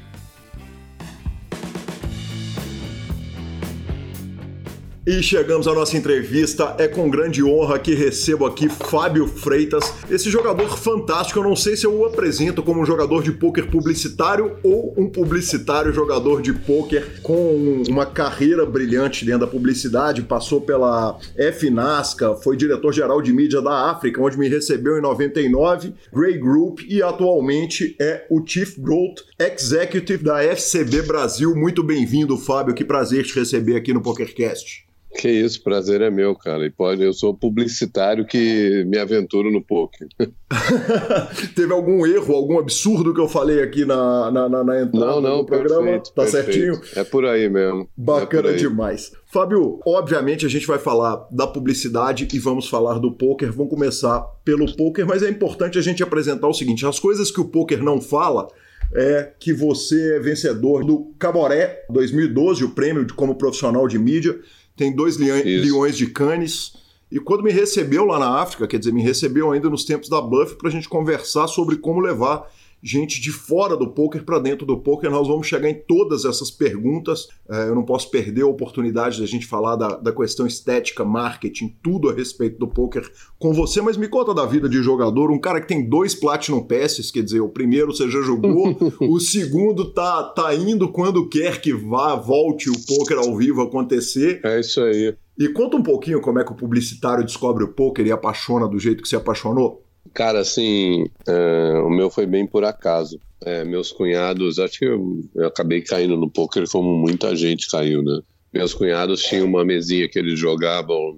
E 5.03 5.23
chegamos 5.23 5.67
à 5.67 5.73
nossa 5.73 5.97
entrevista. 5.97 6.75
É 6.77 6.87
com 6.87 7.09
grande 7.09 7.43
honra 7.43 7.79
que 7.79 7.95
recebo 7.95 8.45
aqui 8.45 8.69
Fábio 8.69 9.25
Freitas, 9.25 9.91
esse 10.11 10.29
jogador 10.29 10.77
fantástico. 10.77 11.39
Eu 11.39 11.43
não 11.43 11.55
sei 11.55 11.75
se 11.75 11.87
eu 11.87 11.95
o 11.99 12.05
apresento 12.05 12.61
como 12.61 12.79
um 12.79 12.85
jogador 12.85 13.23
de 13.23 13.31
pôquer 13.31 13.65
publicitário 13.65 14.57
ou 14.61 14.93
um 14.95 15.09
publicitário 15.09 15.91
jogador 15.91 16.39
de 16.39 16.53
pôquer 16.53 17.19
com 17.23 17.81
uma 17.89 18.05
carreira 18.05 18.63
brilhante 18.63 19.25
dentro 19.25 19.39
da 19.39 19.47
publicidade. 19.47 20.21
Passou 20.21 20.61
pela 20.61 21.17
FNASCA, 21.59 22.35
foi 22.35 22.55
diretor-geral 22.55 23.23
de 23.23 23.33
mídia 23.33 23.59
da 23.59 23.89
África, 23.89 24.21
onde 24.21 24.37
me 24.37 24.47
recebeu 24.47 24.99
em 24.99 25.01
99, 25.01 25.95
Grey 26.13 26.37
Group 26.37 26.81
e 26.87 27.01
atualmente 27.01 27.95
é 27.99 28.27
o 28.29 28.45
Chief 28.45 28.77
Growth 28.77 29.21
Executive 29.39 30.23
da 30.23 30.43
FCB 30.43 31.01
Brasil. 31.01 31.55
Muito 31.55 31.81
bem-vindo, 31.81 32.37
Fábio. 32.37 32.75
Que 32.75 32.85
prazer 32.85 33.23
te 33.23 33.33
receber 33.39 33.75
aqui 33.75 33.91
no 33.91 34.01
PokerCast. 34.03 34.91
Que 35.13 35.29
isso, 35.29 35.61
prazer 35.61 36.01
é 36.01 36.09
meu, 36.09 36.33
cara. 36.35 36.65
E 36.65 36.69
pode, 36.69 37.03
eu 37.03 37.13
sou 37.13 37.33
publicitário 37.33 38.25
que 38.25 38.83
me 38.87 38.97
aventuro 38.97 39.51
no 39.51 39.61
poker. 39.61 40.07
Teve 41.55 41.73
algum 41.73 42.05
erro, 42.05 42.33
algum 42.33 42.57
absurdo 42.57 43.13
que 43.13 43.19
eu 43.19 43.27
falei 43.27 43.61
aqui 43.61 43.85
na, 43.85 44.31
na, 44.31 44.49
na, 44.49 44.63
na 44.63 44.81
entrada 44.81 45.05
não, 45.05 45.21
não, 45.21 45.37
do 45.39 45.45
programa? 45.45 45.83
Perfeito, 45.83 46.13
tá 46.13 46.23
perfeito. 46.23 46.45
certinho? 46.45 46.81
É 46.95 47.03
por 47.03 47.25
aí 47.25 47.49
mesmo. 47.49 47.89
Bacana 47.95 48.49
é 48.49 48.51
aí. 48.53 48.57
demais. 48.57 49.11
Fábio, 49.27 49.79
obviamente 49.85 50.45
a 50.45 50.49
gente 50.49 50.65
vai 50.65 50.79
falar 50.79 51.27
da 51.29 51.45
publicidade 51.45 52.27
e 52.31 52.39
vamos 52.39 52.67
falar 52.67 52.97
do 52.97 53.11
poker. 53.11 53.51
Vamos 53.51 53.69
começar 53.69 54.21
pelo 54.45 54.75
poker, 54.75 55.05
mas 55.05 55.23
é 55.23 55.29
importante 55.29 55.77
a 55.77 55.81
gente 55.81 56.01
apresentar 56.01 56.47
o 56.47 56.53
seguinte: 56.53 56.85
as 56.85 56.99
coisas 56.99 57.29
que 57.29 57.41
o 57.41 57.45
poker 57.45 57.83
não 57.83 57.99
fala 57.99 58.47
é 58.93 59.31
que 59.39 59.53
você 59.53 60.15
é 60.15 60.19
vencedor 60.19 60.83
do 60.83 61.13
Caboré 61.17 61.85
2012, 61.89 62.63
o 62.63 62.71
prêmio 62.71 63.05
como 63.15 63.35
profissional 63.35 63.87
de 63.87 63.97
mídia 63.97 64.39
tem 64.75 64.95
dois 64.95 65.17
leões 65.17 65.97
de 65.97 66.07
canes. 66.07 66.73
E 67.11 67.19
quando 67.19 67.43
me 67.43 67.51
recebeu 67.51 68.05
lá 68.05 68.17
na 68.17 68.39
África, 68.39 68.67
quer 68.67 68.79
dizer, 68.79 68.93
me 68.93 69.01
recebeu 69.01 69.51
ainda 69.51 69.69
nos 69.69 69.83
tempos 69.83 70.07
da 70.09 70.21
Bluff 70.21 70.55
para 70.55 70.69
a 70.69 70.71
gente 70.71 70.87
conversar 70.87 71.47
sobre 71.47 71.77
como 71.77 71.99
levar 71.99 72.49
gente 72.81 73.21
de 73.21 73.31
fora 73.31 73.77
do 73.77 73.91
poker 73.91 74.23
para 74.23 74.39
dentro 74.39 74.65
do 74.65 74.77
poker. 74.77 75.09
Nós 75.09 75.27
vamos 75.27 75.47
chegar 75.47 75.69
em 75.69 75.75
todas 75.75 76.25
essas 76.25 76.49
perguntas. 76.49 77.27
É, 77.49 77.69
eu 77.69 77.75
não 77.75 77.83
posso 77.83 78.09
perder 78.09 78.41
a 78.41 78.47
oportunidade 78.47 79.19
da 79.19 79.25
gente 79.25 79.45
falar 79.45 79.75
da, 79.75 79.97
da 79.97 80.11
questão 80.11 80.47
estética, 80.47 81.05
marketing, 81.05 81.75
tudo 81.81 82.09
a 82.09 82.13
respeito 82.13 82.57
do 82.57 82.67
poker 82.67 83.09
com 83.37 83.53
você, 83.53 83.81
mas 83.81 83.97
me 83.97 84.07
conta 84.07 84.33
da 84.33 84.45
vida 84.45 84.69
de 84.69 84.81
jogador, 84.81 85.31
um 85.31 85.39
cara 85.39 85.59
que 85.59 85.67
tem 85.67 85.87
dois 85.87 86.13
Platinum 86.13 86.63
Passes, 86.63 87.11
quer 87.11 87.23
dizer, 87.23 87.41
o 87.41 87.49
primeiro 87.49 87.93
você 87.93 88.09
já 88.09 88.21
jogou, 88.21 88.77
o 89.01 89.19
segundo 89.19 89.91
tá, 89.91 90.23
tá 90.23 90.53
indo 90.53 90.89
quando 90.89 91.27
quer 91.27 91.59
que 91.59 91.73
vá, 91.73 92.15
volte 92.15 92.69
o 92.69 92.73
poker 92.87 93.17
ao 93.17 93.35
vivo 93.35 93.61
acontecer. 93.61 94.39
É 94.43 94.59
isso 94.59 94.81
aí. 94.81 95.15
E 95.37 95.49
conta 95.49 95.77
um 95.77 95.83
pouquinho 95.83 96.21
como 96.21 96.39
é 96.39 96.43
que 96.43 96.51
o 96.51 96.55
publicitário 96.55 97.25
descobre 97.25 97.63
o 97.63 97.69
poker 97.69 98.05
e 98.05 98.11
apaixona 98.11 98.67
do 98.67 98.77
jeito 98.77 99.01
que 99.01 99.09
se 99.09 99.15
apaixonou. 99.15 99.83
Cara, 100.13 100.39
assim, 100.39 101.05
é, 101.27 101.79
o 101.79 101.89
meu 101.89 102.09
foi 102.09 102.25
bem 102.25 102.45
por 102.45 102.63
acaso. 102.63 103.19
É, 103.43 103.63
meus 103.63 103.91
cunhados, 103.91 104.59
acho 104.59 104.79
que 104.79 104.85
eu, 104.85 105.21
eu, 105.35 105.47
acabei 105.47 105.81
caindo 105.81 106.15
no 106.15 106.29
poker 106.29 106.69
como 106.69 106.97
muita 106.97 107.35
gente 107.35 107.69
caiu, 107.69 108.03
né? 108.03 108.21
Meus 108.53 108.73
cunhados 108.73 109.23
tinham 109.23 109.47
uma 109.47 109.63
mesinha 109.65 110.07
que 110.09 110.19
eles 110.19 110.37
jogavam 110.37 111.17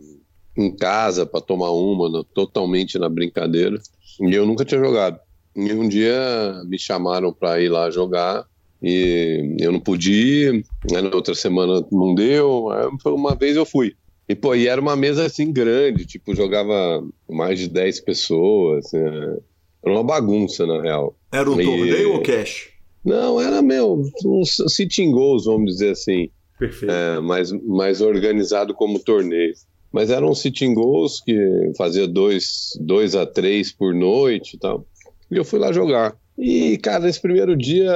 em 0.55 0.73
casa 0.75 1.25
para 1.25 1.41
tomar 1.41 1.71
uma, 1.71 2.07
no, 2.07 2.23
totalmente 2.23 2.97
na 2.99 3.09
brincadeira. 3.09 3.77
E 4.21 4.33
eu 4.33 4.45
nunca 4.45 4.63
tinha 4.63 4.79
jogado. 4.79 5.19
E 5.55 5.73
um 5.73 5.87
dia 5.87 6.61
me 6.65 6.79
chamaram 6.79 7.33
para 7.33 7.59
ir 7.59 7.69
lá 7.69 7.89
jogar 7.89 8.45
e 8.81 9.55
eu 9.59 9.71
não 9.71 9.79
né, 10.91 11.01
na 11.01 11.15
outra 11.15 11.33
semana 11.33 11.85
não 11.91 12.13
deu, 12.13 12.67
uma 13.05 13.35
vez 13.35 13.55
eu 13.55 13.65
fui. 13.65 13.95
E, 14.33 14.35
pô, 14.35 14.55
e 14.55 14.67
era 14.67 14.81
uma 14.81 14.95
mesa 14.95 15.27
assim 15.27 15.53
grande, 15.53 16.07
tipo, 16.07 16.33
jogava 16.33 17.07
mais 17.29 17.59
de 17.59 17.69
10 17.69 17.99
pessoas, 17.99 18.91
né? 18.91 19.37
era 19.83 19.93
uma 19.93 20.03
bagunça, 20.03 20.65
na 20.65 20.81
real. 20.81 21.15
Era 21.31 21.51
um 21.51 21.61
e... 21.61 21.63
torneio 21.63 22.13
ou 22.13 22.23
cash? 22.23 22.71
Não, 23.05 23.39
era, 23.39 23.61
meu, 23.61 24.01
um 24.25 24.43
sitting 24.43 25.11
goals, 25.11 25.45
vamos 25.45 25.73
dizer 25.73 25.91
assim. 25.91 26.31
Perfeito. 26.57 26.91
É, 26.91 27.19
mais, 27.19 27.51
mais 27.51 28.01
organizado 28.01 28.73
como 28.73 28.97
torneio. 28.97 29.53
Mas 29.91 30.09
eram 30.09 30.31
um 30.31 30.35
sitting 30.35 30.73
goals 30.73 31.21
que 31.21 31.71
fazia 31.77 32.07
dois, 32.07 32.69
dois 32.81 33.15
a 33.15 33.27
três 33.27 33.71
por 33.71 33.93
noite 33.93 34.55
e 34.55 34.59
tal. 34.59 34.83
E 35.29 35.37
eu 35.37 35.45
fui 35.45 35.59
lá 35.59 35.71
jogar. 35.71 36.17
E, 36.37 36.77
cara, 36.77 37.05
nesse 37.05 37.21
primeiro 37.21 37.55
dia, 37.55 37.91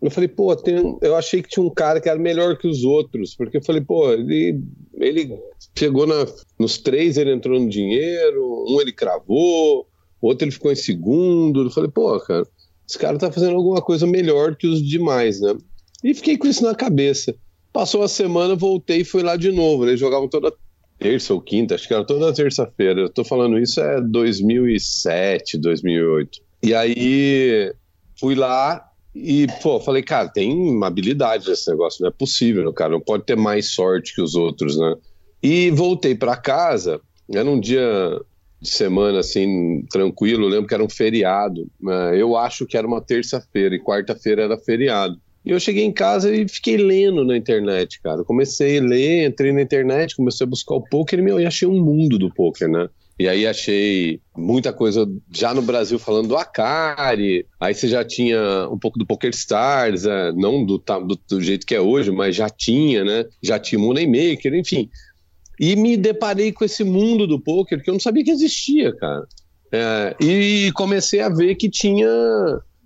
eu 0.00 0.10
falei, 0.10 0.28
pô, 0.28 0.54
tem, 0.54 0.98
eu 1.00 1.16
achei 1.16 1.42
que 1.42 1.48
tinha 1.48 1.64
um 1.64 1.70
cara 1.70 2.00
que 2.00 2.08
era 2.08 2.18
melhor 2.18 2.58
que 2.58 2.68
os 2.68 2.84
outros, 2.84 3.34
porque 3.34 3.56
eu 3.56 3.64
falei, 3.64 3.80
pô, 3.80 4.12
ele, 4.12 4.60
ele 4.94 5.38
chegou 5.76 6.06
na, 6.06 6.26
nos 6.58 6.76
três, 6.78 7.16
ele 7.16 7.32
entrou 7.32 7.58
no 7.58 7.68
dinheiro, 7.68 8.66
um 8.68 8.80
ele 8.80 8.92
cravou, 8.92 9.86
outro 10.20 10.44
ele 10.44 10.52
ficou 10.52 10.70
em 10.70 10.76
segundo. 10.76 11.62
Eu 11.62 11.70
falei, 11.70 11.90
pô, 11.90 12.18
cara, 12.20 12.46
esse 12.86 12.98
cara 12.98 13.18
tá 13.18 13.32
fazendo 13.32 13.56
alguma 13.56 13.80
coisa 13.80 14.06
melhor 14.06 14.54
que 14.54 14.66
os 14.66 14.82
demais, 14.82 15.40
né? 15.40 15.56
E 16.04 16.14
fiquei 16.14 16.36
com 16.36 16.46
isso 16.46 16.62
na 16.62 16.74
cabeça. 16.74 17.34
Passou 17.72 18.02
a 18.02 18.08
semana, 18.08 18.54
voltei 18.54 19.00
e 19.00 19.04
fui 19.04 19.22
lá 19.22 19.36
de 19.36 19.50
novo. 19.50 19.86
Eles 19.86 20.00
jogavam 20.00 20.28
toda 20.28 20.52
terça 20.98 21.32
ou 21.32 21.40
quinta, 21.40 21.74
acho 21.74 21.86
que 21.86 21.94
era 21.94 22.04
toda 22.04 22.32
terça-feira. 22.32 23.00
Eu 23.00 23.08
tô 23.08 23.24
falando 23.24 23.58
isso 23.58 23.80
é 23.80 24.00
2007, 24.00 25.58
2008. 25.58 26.40
E 26.62 26.74
aí 26.74 27.72
fui 28.18 28.34
lá 28.34 28.84
e, 29.14 29.46
pô, 29.62 29.80
falei, 29.80 30.02
cara, 30.02 30.28
tem 30.28 30.82
habilidade 30.82 31.48
nesse 31.48 31.70
negócio, 31.70 32.02
não 32.02 32.08
é 32.08 32.12
possível, 32.12 32.72
cara, 32.72 32.92
não 32.92 33.00
pode 33.00 33.24
ter 33.24 33.36
mais 33.36 33.72
sorte 33.72 34.14
que 34.14 34.22
os 34.22 34.34
outros, 34.34 34.78
né? 34.78 34.94
E 35.42 35.70
voltei 35.70 36.14
para 36.14 36.36
casa, 36.36 37.00
era 37.32 37.48
um 37.48 37.58
dia 37.58 38.20
de 38.60 38.68
semana 38.68 39.20
assim, 39.20 39.84
tranquilo, 39.90 40.48
lembro 40.48 40.66
que 40.66 40.74
era 40.74 40.82
um 40.82 40.90
feriado, 40.90 41.68
né? 41.80 42.20
eu 42.20 42.36
acho 42.36 42.66
que 42.66 42.76
era 42.76 42.86
uma 42.86 43.00
terça-feira 43.00 43.74
e 43.74 43.82
quarta-feira 43.82 44.42
era 44.42 44.58
feriado. 44.58 45.16
E 45.44 45.50
eu 45.50 45.60
cheguei 45.60 45.84
em 45.84 45.92
casa 45.92 46.34
e 46.34 46.46
fiquei 46.48 46.76
lendo 46.76 47.24
na 47.24 47.36
internet, 47.36 48.00
cara. 48.02 48.24
comecei 48.24 48.78
a 48.78 48.82
ler, 48.82 49.28
entrei 49.28 49.52
na 49.52 49.62
internet, 49.62 50.16
comecei 50.16 50.44
a 50.44 50.50
buscar 50.50 50.74
o 50.74 50.82
poker 50.82 51.20
e, 51.20 51.42
e 51.42 51.46
achei 51.46 51.66
um 51.66 51.82
mundo 51.82 52.18
do 52.18 52.32
poker, 52.34 52.68
né? 52.68 52.88
E 53.18 53.26
aí 53.26 53.46
achei 53.46 54.20
muita 54.36 54.72
coisa 54.72 55.04
já 55.30 55.52
no 55.52 55.60
Brasil 55.60 55.98
falando 55.98 56.28
do 56.28 56.36
Akari. 56.36 57.44
Aí 57.58 57.74
você 57.74 57.88
já 57.88 58.04
tinha 58.04 58.68
um 58.70 58.78
pouco 58.78 58.96
do 58.96 59.04
Poker 59.04 59.30
Stars, 59.30 60.04
é, 60.04 60.30
não 60.32 60.64
do, 60.64 60.78
do, 60.78 61.18
do, 61.28 61.40
jeito 61.40 61.66
que 61.66 61.74
é 61.74 61.80
hoje, 61.80 62.12
mas 62.12 62.36
já 62.36 62.48
tinha, 62.48 63.04
né? 63.04 63.26
Já 63.42 63.58
tinha 63.58 63.80
Moneymaker, 63.80 64.54
enfim. 64.54 64.88
E 65.58 65.74
me 65.74 65.96
deparei 65.96 66.52
com 66.52 66.64
esse 66.64 66.84
mundo 66.84 67.26
do 67.26 67.40
poker 67.40 67.82
que 67.82 67.90
eu 67.90 67.94
não 67.94 68.00
sabia 68.00 68.22
que 68.22 68.30
existia, 68.30 68.94
cara. 68.94 69.26
É, 69.72 70.16
e 70.20 70.70
comecei 70.72 71.20
a 71.20 71.28
ver 71.28 71.56
que 71.56 71.68
tinha 71.68 72.08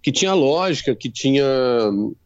que 0.02 0.10
tinha 0.10 0.34
lógica, 0.34 0.96
que 0.96 1.08
tinha 1.08 1.44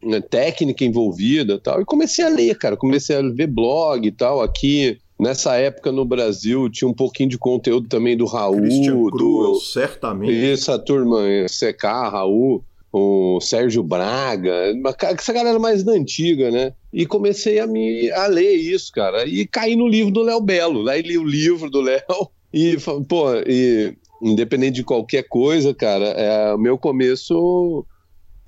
né, 0.01 0.19
técnica 0.19 0.83
envolvida 0.83 1.59
tal. 1.59 1.81
E 1.81 1.85
comecei 1.85 2.25
a 2.25 2.29
ler, 2.29 2.57
cara. 2.57 2.75
Comecei 2.75 3.17
a 3.17 3.21
ver 3.21 3.47
blog 3.47 4.07
e 4.07 4.11
tal. 4.11 4.41
Aqui 4.41 4.97
Nessa 5.19 5.55
época 5.55 5.91
no 5.91 6.05
Brasil 6.05 6.69
tinha 6.69 6.87
um 6.87 6.93
pouquinho 6.93 7.29
de 7.29 7.37
conteúdo 7.37 7.87
também 7.87 8.15
do 8.15 8.25
Raul. 8.25 8.61
Christian 8.61 9.09
Cruel, 9.09 9.53
do... 9.53 9.59
certamente. 9.59 10.45
Essa 10.45 10.77
turma, 10.77 11.19
CK, 11.47 11.83
Raul, 11.83 12.63
o 12.93 13.39
Sérgio 13.41 13.81
Braga, 13.81 14.73
essa 15.01 15.33
galera 15.33 15.57
mais 15.57 15.83
da 15.83 15.93
antiga, 15.93 16.51
né? 16.51 16.73
E 16.93 17.05
comecei 17.05 17.59
a 17.59 17.65
me 17.65 18.11
a 18.11 18.27
ler 18.27 18.53
isso, 18.53 18.91
cara. 18.91 19.25
E 19.25 19.45
caí 19.47 19.75
no 19.75 19.87
livro 19.87 20.11
do 20.11 20.21
Léo 20.21 20.39
Belo. 20.39 20.87
Aí 20.87 21.01
li 21.01 21.17
o 21.17 21.23
livro 21.23 21.69
do 21.69 21.81
Léo 21.81 22.01
e, 22.53 22.77
pô, 23.07 23.33
e, 23.45 23.95
independente 24.21 24.75
de 24.75 24.83
qualquer 24.83 25.23
coisa, 25.23 25.73
cara, 25.73 26.05
é, 26.05 26.53
o 26.53 26.57
meu 26.57 26.77
começo 26.77 27.85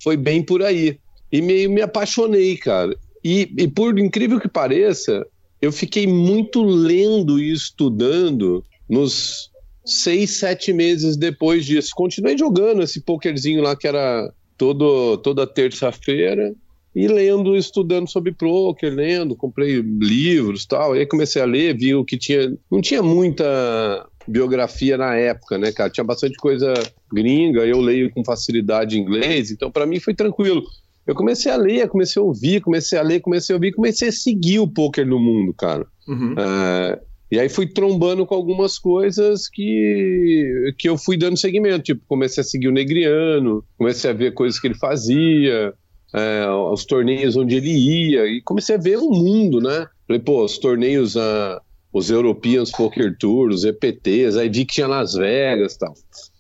foi 0.02 0.16
bem 0.16 0.44
por 0.44 0.64
aí. 0.64 1.00
E 1.32 1.42
me, 1.42 1.68
me 1.68 1.82
apaixonei, 1.82 2.58
cara. 2.58 2.96
E, 3.24 3.52
e 3.58 3.68
por 3.68 3.98
incrível 4.00 4.40
que 4.40 4.48
pareça, 4.48 5.26
eu 5.62 5.72
fiquei 5.72 6.08
muito 6.08 6.64
lendo 6.64 7.40
e 7.40 7.52
estudando 7.52 8.64
nos 8.90 9.50
seis, 9.86 10.38
sete 10.38 10.72
meses 10.72 11.18
depois 11.18 11.66
disso. 11.66 11.92
Continuei 11.96 12.38
jogando 12.38 12.82
esse 12.82 13.02
pokerzinho 13.02 13.62
lá 13.62 13.76
que 13.76 13.88
era 13.88 14.32
todo, 14.58 15.18
toda 15.18 15.48
terça-feira 15.48 16.54
e 16.96 17.08
lendo, 17.08 17.56
estudando 17.56 18.10
sobre 18.10 18.32
poker, 18.32 18.94
lendo, 18.94 19.36
comprei 19.36 19.82
livros 19.82 20.66
tal. 20.66 20.94
Aí 20.94 21.06
comecei 21.06 21.42
a 21.42 21.46
ler, 21.46 21.78
vi 21.78 21.94
o 21.94 22.06
que 22.06 22.18
tinha. 22.18 22.56
Não 22.72 22.82
tinha 22.82 23.04
muita 23.04 24.08
biografia 24.28 24.98
na 24.98 25.16
época, 25.16 25.58
né, 25.58 25.72
cara? 25.72 25.90
Tinha 25.90 26.04
bastante 26.04 26.36
coisa 26.38 26.74
gringa, 27.12 27.66
eu 27.66 27.80
leio 27.80 28.12
com 28.12 28.24
facilidade 28.24 29.00
inglês, 29.00 29.52
então 29.52 29.72
para 29.72 29.86
mim 29.86 30.00
foi 30.00 30.14
tranquilo 30.14 30.64
eu 31.10 31.16
comecei 31.16 31.52
a 31.52 31.56
ler, 31.56 31.90
comecei 31.90 32.22
a 32.22 32.24
ouvir, 32.24 32.62
comecei 32.62 33.00
a 33.00 33.02
ler, 33.02 33.20
comecei 33.20 33.52
a 33.52 33.58
ouvir, 33.58 33.72
comecei 33.72 34.10
a 34.10 34.12
seguir 34.12 34.60
o 34.60 34.68
poker 34.68 35.08
no 35.08 35.20
mundo, 35.20 35.52
cara. 35.56 35.88
Uhum. 36.08 36.34
Uh, 36.34 37.02
e 37.32 37.40
aí 37.40 37.50
fui 37.50 37.66
trombando 37.66 38.28
com 38.28 38.36
algumas 38.36 38.78
coisas 38.78 39.50
que, 39.50 40.72
que 40.78 40.88
eu 40.88 41.00
fui 41.00 41.18
dando 41.18 41.36
seguimento. 41.36 41.82
Tipo, 41.82 42.04
comecei 42.08 42.42
a 42.42 42.44
seguir 42.44 42.68
o 42.68 42.72
Negriano, 42.72 43.64
comecei 43.76 44.12
a 44.12 44.14
ver 44.14 44.36
coisas 44.36 44.60
que 44.60 44.68
ele 44.68 44.76
fazia, 44.76 45.74
uh, 46.14 46.72
os 46.72 46.86
torneios 46.86 47.36
onde 47.36 47.56
ele 47.56 47.72
ia, 47.72 48.28
e 48.28 48.40
comecei 48.44 48.76
a 48.76 48.80
ver 48.80 48.98
o 48.98 49.10
mundo, 49.10 49.60
né? 49.60 49.88
Falei, 50.06 50.22
pô, 50.22 50.46
os 50.46 50.60
torneios, 50.60 51.16
uh, 51.16 51.60
os 51.92 52.12
Europeans 52.12 52.70
Poker 52.70 53.18
Tour, 53.18 53.50
os 53.50 53.64
EPTs, 53.64 54.38
aí 54.38 54.48
vi 54.48 54.64
que 54.64 54.76
tinha 54.76 54.86
Las 54.86 55.16
Vegas 55.16 55.74
e 55.74 55.80
tal. 55.80 55.96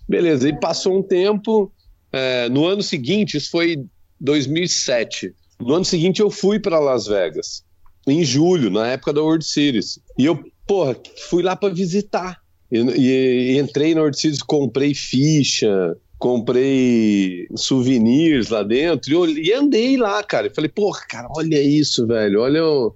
Beleza, 0.08 0.48
e 0.48 0.60
passou 0.60 0.96
um 0.96 1.02
tempo. 1.02 1.72
Uh, 2.14 2.52
no 2.52 2.68
ano 2.68 2.84
seguinte, 2.84 3.38
isso 3.38 3.50
foi 3.50 3.84
2007. 4.20 5.34
No 5.60 5.76
ano 5.76 5.86
seguinte 5.86 6.22
eu 6.22 6.30
fui 6.30 6.60
para 6.60 6.80
Las 6.80 7.08
Vegas, 7.08 7.64
em 8.08 8.24
julho, 8.24 8.70
na 8.70 8.88
época 8.88 9.14
da 9.14 9.22
World 9.22 9.46
Series. 9.46 10.00
E 10.18 10.26
eu, 10.26 10.40
porra, 10.68 10.96
fui 11.30 11.44
lá 11.44 11.56
para 11.56 11.74
visitar. 11.74 12.40
E, 12.72 12.78
e, 12.78 13.54
e, 13.54 13.58
entrei 13.58 13.94
na 13.94 14.02
World 14.02 14.20
Series, 14.20 14.42
comprei 14.42 14.94
ficha, 14.94 15.96
comprei 16.18 17.48
souvenirs 17.56 18.50
lá 18.50 18.62
dentro 18.62 19.10
e, 19.10 19.14
eu, 19.14 19.28
e 19.28 19.54
andei 19.54 19.98
lá, 19.98 20.22
cara. 20.24 20.48
E 20.48 20.54
falei, 20.54 20.70
porra, 20.70 21.02
cara, 21.08 21.28
olha 21.36 21.62
isso, 21.62 22.06
velho, 22.06 22.42
olha 22.42 22.64
o 22.64 22.96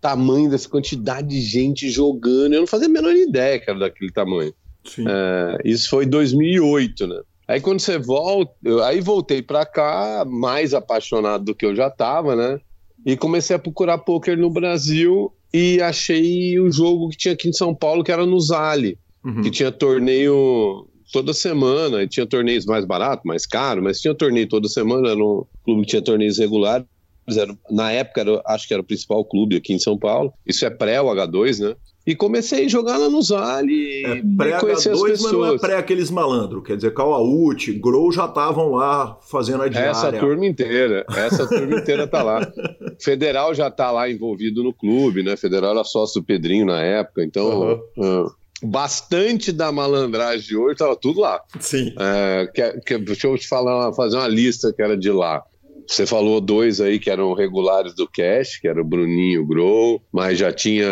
tamanho 0.00 0.50
dessa 0.50 0.68
quantidade 0.68 1.28
de 1.28 1.40
gente 1.40 1.90
jogando. 1.90 2.54
Eu 2.54 2.60
não 2.60 2.66
fazia 2.66 2.88
a 2.88 2.90
menor 2.90 3.14
ideia, 3.14 3.60
cara, 3.60 3.78
daquele 3.78 4.12
tamanho. 4.12 4.52
É, 4.98 5.58
isso 5.64 5.88
foi 5.88 6.04
2008, 6.04 7.06
né? 7.06 7.20
Aí 7.54 7.60
quando 7.60 7.78
você 7.78 7.96
volta, 7.96 8.52
eu, 8.64 8.82
aí 8.82 9.00
voltei 9.00 9.40
para 9.40 9.64
cá 9.64 10.24
mais 10.26 10.74
apaixonado 10.74 11.44
do 11.44 11.54
que 11.54 11.64
eu 11.64 11.72
já 11.72 11.88
tava, 11.88 12.34
né? 12.34 12.58
E 13.06 13.16
comecei 13.16 13.54
a 13.54 13.60
procurar 13.60 13.98
poker 13.98 14.36
no 14.36 14.50
Brasil 14.50 15.32
e 15.52 15.80
achei 15.80 16.58
o 16.58 16.68
jogo 16.72 17.10
que 17.10 17.16
tinha 17.16 17.34
aqui 17.34 17.48
em 17.48 17.52
São 17.52 17.72
Paulo, 17.72 18.02
que 18.02 18.10
era 18.10 18.26
no 18.26 18.40
Zali, 18.40 18.98
uhum. 19.24 19.40
que 19.40 19.52
tinha 19.52 19.70
torneio 19.70 20.88
toda 21.12 21.32
semana, 21.32 22.02
e 22.02 22.08
tinha 22.08 22.26
torneios 22.26 22.66
mais 22.66 22.84
baratos, 22.84 23.24
mais 23.24 23.46
caros, 23.46 23.84
mas 23.84 24.00
tinha 24.00 24.16
torneio 24.16 24.48
toda 24.48 24.68
semana, 24.68 25.14
no 25.14 25.46
clube 25.64 25.82
que 25.82 25.90
tinha 25.90 26.02
torneios 26.02 26.38
regulares. 26.38 26.84
Era, 27.28 27.56
na 27.70 27.90
época, 27.92 28.20
era, 28.20 28.42
acho 28.46 28.68
que 28.68 28.74
era 28.74 28.82
o 28.82 28.86
principal 28.86 29.24
clube 29.24 29.56
aqui 29.56 29.72
em 29.72 29.78
São 29.78 29.98
Paulo. 29.98 30.32
Isso 30.46 30.64
é 30.64 30.70
pré 30.70 31.00
o 31.00 31.06
H2, 31.06 31.60
né? 31.60 31.76
E 32.06 32.14
comecei 32.14 32.66
a 32.66 32.68
jogar 32.68 32.98
lá 32.98 33.08
no 33.08 33.22
Zali. 33.22 34.04
É 34.04 34.22
pré-H2, 34.36 35.00
mas 35.00 35.22
não 35.22 35.46
é 35.46 35.58
pré 35.58 35.76
aqueles 35.76 36.10
malandros. 36.10 36.62
Quer 36.62 36.76
dizer, 36.76 36.92
Cauaúti, 36.92 37.72
Grow 37.72 38.12
já 38.12 38.26
estavam 38.26 38.72
lá 38.72 39.18
fazendo 39.22 39.62
a 39.62 39.68
diária. 39.68 39.88
Essa 39.88 40.12
turma 40.12 40.44
inteira. 40.44 41.06
Essa 41.16 41.48
turma 41.48 41.78
inteira 41.78 42.06
tá 42.06 42.22
lá. 42.22 42.46
Federal 43.00 43.54
já 43.54 43.70
tá 43.70 43.90
lá 43.90 44.10
envolvido 44.10 44.62
no 44.62 44.72
clube, 44.72 45.22
né? 45.22 45.34
Federal 45.34 45.70
era 45.70 45.84
sócio 45.84 46.20
do 46.20 46.26
Pedrinho 46.26 46.66
na 46.66 46.82
época. 46.82 47.24
Então, 47.24 47.80
uhum. 47.96 48.26
uh, 48.26 48.32
bastante 48.62 49.50
da 49.50 49.72
malandragem 49.72 50.46
de 50.46 50.56
hoje 50.58 50.76
tava 50.76 50.96
tudo 50.96 51.20
lá. 51.20 51.40
Sim. 51.58 51.94
É, 51.98 52.50
que, 52.52 52.80
que, 52.80 52.98
deixa 52.98 53.28
eu 53.28 53.38
te 53.38 53.48
falar, 53.48 53.94
fazer 53.94 54.16
uma 54.16 54.28
lista 54.28 54.74
que 54.74 54.82
era 54.82 54.94
de 54.94 55.10
lá. 55.10 55.42
Você 55.86 56.06
falou 56.06 56.40
dois 56.40 56.80
aí 56.80 56.98
que 56.98 57.10
eram 57.10 57.34
regulares 57.34 57.94
do 57.94 58.08
Cash, 58.08 58.58
que 58.58 58.68
era 58.68 58.80
o 58.80 58.84
Bruninho 58.84 59.46
Grow, 59.46 60.02
mas 60.12 60.38
já 60.38 60.52
tinha 60.52 60.88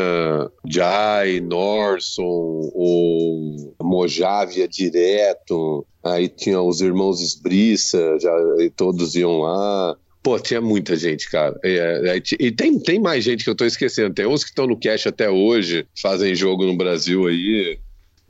Jai, 0.68 1.40
Norson, 1.40 2.24
o 2.24 3.74
Mojavia 3.83 4.68
direto, 4.68 5.87
aí 6.05 6.28
tinha 6.28 6.61
os 6.61 6.81
irmãos 6.81 7.20
Esbriça, 7.20 8.18
já, 8.20 8.33
todos 8.76 9.14
iam 9.14 9.40
lá. 9.40 9.96
Pô, 10.22 10.38
tinha 10.38 10.61
muita 10.61 10.94
gente, 10.94 11.28
cara. 11.28 11.59
E, 11.64 11.68
é, 11.68 12.16
é, 12.16 12.22
e, 12.38 12.52
tem, 12.52 12.78
tem 12.78 13.00
mais 13.00 13.24
gente 13.24 13.42
que 13.42 13.50
eu 13.50 13.57
tô 13.57 13.64
esquecendo. 13.64 14.14
Tem 14.14 14.26
uns 14.26 14.44
que 14.44 14.50
estão 14.50 14.68
no 14.68 14.78
cash 14.78 15.07
até 15.09 15.28
hoje, 15.28 15.85
fazem 16.00 16.35
jogo 16.35 16.64
no 16.64 16.76
Brasil 16.76 17.26
aí. 17.26 17.78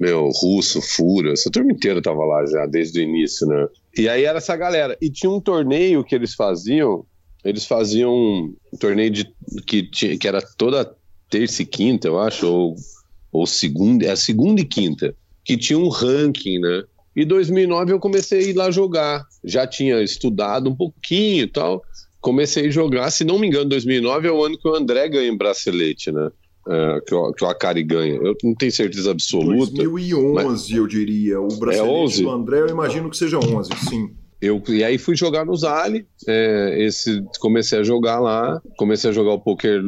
Meu, 0.03 0.31
Russo, 0.31 0.83
Fura, 0.83 1.33
essa 1.33 1.49
turma 1.49 1.71
inteira 1.71 2.03
tava 2.03 2.25
lá 2.25 2.45
já, 2.45 2.67
desde 2.67 2.99
o 2.99 3.03
início, 3.05 3.47
né? 3.47 3.69
E 3.97 4.09
aí 4.09 4.25
era 4.25 4.39
essa 4.39 4.57
galera. 4.57 4.99
E 5.01 5.09
tinha 5.09 5.31
um 5.31 5.41
torneio 5.41 6.03
que 6.03 6.13
eles 6.13 6.35
faziam 6.35 7.07
eles 7.45 7.65
faziam 7.67 8.13
um 8.13 8.77
torneio 8.79 9.11
de, 9.11 9.33
que, 9.65 9.85
tinha, 9.85 10.19
que 10.19 10.27
era 10.27 10.43
toda 10.57 10.93
terça 11.31 11.63
e 11.63 11.67
quinta, 11.67 12.09
eu 12.09 12.19
acho, 12.19 12.47
ou, 12.47 12.77
ou 13.31 13.47
segunda, 13.47 14.05
é 14.07 14.17
segunda 14.17 14.61
e 14.61 14.65
quinta, 14.65 15.15
que 15.45 15.57
tinha 15.57 15.79
um 15.79 15.89
ranking, 15.89 16.59
né? 16.59 16.83
E 17.15 17.25
2009 17.25 17.93
eu 17.93 18.01
comecei 18.01 18.41
a 18.41 18.43
ir 18.43 18.53
lá 18.55 18.71
jogar. 18.73 19.25
Já 19.45 19.69
tinha 19.69 20.03
estudado 20.03 20.69
um 20.69 20.75
pouquinho 20.75 21.45
e 21.45 21.47
tal. 21.47 21.81
Comecei 22.21 22.67
a 22.67 22.71
jogar. 22.71 23.11
Se 23.11 23.23
não 23.23 23.39
me 23.39 23.47
engano, 23.47 23.69
2009 23.69 24.27
é 24.29 24.33
o 24.33 24.45
ano 24.45 24.59
que 24.59 24.67
o 24.67 24.75
André 24.75 25.09
ganha 25.09 25.29
em 25.29 25.37
bracelete, 25.37 26.11
né? 26.11 26.31
É, 26.69 27.01
que, 27.07 27.15
o, 27.15 27.33
que 27.33 27.45
o 27.45 27.49
Akari 27.49 27.83
ganha. 27.83 28.15
Eu 28.15 28.37
não 28.45 28.55
tenho 28.55 28.71
certeza 28.71 29.11
absoluta. 29.11 29.73
2011, 29.75 30.45
mas... 30.45 30.71
eu 30.71 30.87
diria. 30.87 31.41
O 31.41 31.49
bracelete 31.57 32.21
é 32.21 32.23
do 32.23 32.31
André, 32.31 32.61
eu 32.61 32.69
imagino 32.69 33.11
que 33.11 33.17
seja 33.17 33.39
11, 33.39 33.71
sim. 33.89 34.11
Eu, 34.41 34.61
e 34.69 34.83
aí 34.83 34.99
fui 34.99 35.15
jogar 35.15 35.45
no 35.45 35.57
Zali, 35.57 36.05
é, 36.27 36.77
esse, 36.85 37.23
comecei 37.39 37.79
a 37.79 37.85
jogar 37.85 38.19
lá, 38.19 38.61
comecei 38.77 39.11
a 39.11 39.13
jogar 39.13 39.35
o 39.35 39.41
poker 39.41 39.85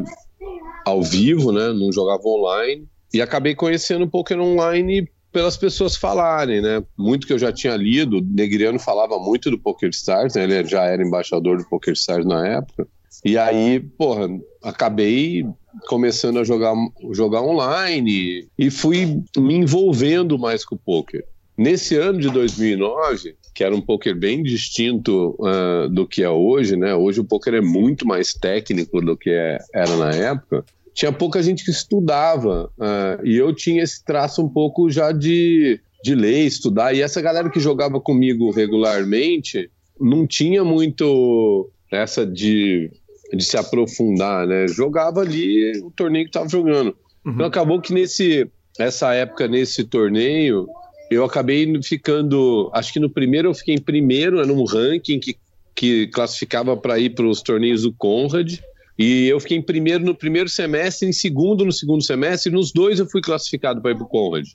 ao 0.84 1.02
vivo, 1.02 1.50
né? 1.50 1.72
Não 1.72 1.90
jogava 1.90 2.22
online. 2.24 2.86
E 3.12 3.20
acabei 3.20 3.54
conhecendo 3.54 4.04
o 4.04 4.10
poker 4.10 4.38
online 4.40 5.08
pelas 5.32 5.56
pessoas 5.56 5.96
falarem, 5.96 6.62
né? 6.62 6.80
Muito 6.96 7.26
que 7.26 7.32
eu 7.32 7.38
já 7.38 7.52
tinha 7.52 7.76
lido, 7.76 8.20
Negriano 8.20 8.78
falava 8.78 9.18
muito 9.18 9.50
do 9.50 9.58
Poker 9.58 9.90
Stars, 9.90 10.34
né? 10.34 10.44
Ele 10.44 10.64
já 10.64 10.84
era 10.84 11.02
embaixador 11.02 11.58
do 11.58 11.68
Poker 11.68 11.92
Stars 11.92 12.24
na 12.24 12.46
época. 12.46 12.86
E 13.24 13.36
aí, 13.36 13.80
porra, 13.80 14.28
acabei 14.62 15.46
começando 15.86 16.38
a 16.38 16.44
jogar, 16.44 16.74
jogar 17.12 17.42
online 17.42 18.48
e 18.58 18.70
fui 18.70 19.22
me 19.36 19.54
envolvendo 19.54 20.38
mais 20.38 20.64
com 20.64 20.74
o 20.74 20.78
poker. 20.78 21.24
Nesse 21.56 21.96
ano 21.96 22.20
de 22.20 22.30
2009, 22.30 23.36
que 23.54 23.62
era 23.62 23.74
um 23.74 23.80
poker 23.80 24.16
bem 24.16 24.42
distinto 24.42 25.36
uh, 25.38 25.88
do 25.88 26.06
que 26.06 26.22
é 26.22 26.30
hoje, 26.30 26.76
né? 26.76 26.94
Hoje 26.94 27.20
o 27.20 27.24
poker 27.24 27.54
é 27.54 27.60
muito 27.60 28.06
mais 28.06 28.32
técnico 28.32 29.00
do 29.00 29.16
que 29.16 29.30
é, 29.30 29.58
era 29.72 29.96
na 29.96 30.10
época 30.10 30.64
tinha 30.94 31.12
pouca 31.12 31.42
gente 31.42 31.64
que 31.64 31.70
estudava. 31.70 32.70
Uh, 32.78 33.26
e 33.26 33.36
eu 33.36 33.52
tinha 33.52 33.82
esse 33.82 34.02
traço 34.04 34.42
um 34.42 34.48
pouco 34.48 34.88
já 34.88 35.10
de, 35.10 35.80
de 36.02 36.14
ler, 36.14 36.46
estudar. 36.46 36.94
E 36.94 37.02
essa 37.02 37.20
galera 37.20 37.50
que 37.50 37.60
jogava 37.60 38.00
comigo 38.00 38.50
regularmente 38.50 39.68
não 40.00 40.26
tinha 40.26 40.64
muito 40.64 41.68
essa 41.90 42.24
de, 42.24 42.90
de 43.34 43.44
se 43.44 43.56
aprofundar, 43.56 44.46
né? 44.46 44.66
Jogava 44.68 45.20
ali 45.20 45.78
o 45.82 45.90
torneio 45.90 46.24
que 46.24 46.30
estava 46.30 46.48
jogando. 46.48 46.96
Uhum. 47.24 47.32
Então 47.32 47.46
acabou 47.46 47.80
que 47.80 47.92
nesse 47.92 48.50
essa 48.78 49.14
época, 49.14 49.46
nesse 49.46 49.84
torneio, 49.84 50.66
eu 51.10 51.24
acabei 51.24 51.80
ficando. 51.82 52.70
Acho 52.72 52.92
que 52.92 53.00
no 53.00 53.10
primeiro 53.10 53.48
eu 53.48 53.54
fiquei 53.54 53.74
em 53.74 53.80
primeiro, 53.80 54.40
era 54.40 54.52
um 54.52 54.64
ranking 54.64 55.20
que, 55.20 55.36
que 55.74 56.08
classificava 56.08 56.76
para 56.76 56.98
ir 56.98 57.10
para 57.14 57.26
os 57.26 57.40
torneios 57.42 57.82
do 57.82 57.92
Conrad. 57.92 58.58
E 58.96 59.26
eu 59.26 59.40
fiquei 59.40 59.56
em 59.56 59.62
primeiro 59.62 60.04
no 60.04 60.14
primeiro 60.14 60.48
semestre, 60.48 61.08
em 61.08 61.12
segundo 61.12 61.64
no 61.64 61.72
segundo 61.72 62.02
semestre, 62.02 62.50
e 62.50 62.54
nos 62.54 62.72
dois 62.72 63.00
eu 63.00 63.06
fui 63.06 63.20
classificado 63.20 63.82
para 63.82 63.90
ir 63.90 63.96
para 63.96 64.04
o 64.04 64.08
Conrad. 64.08 64.46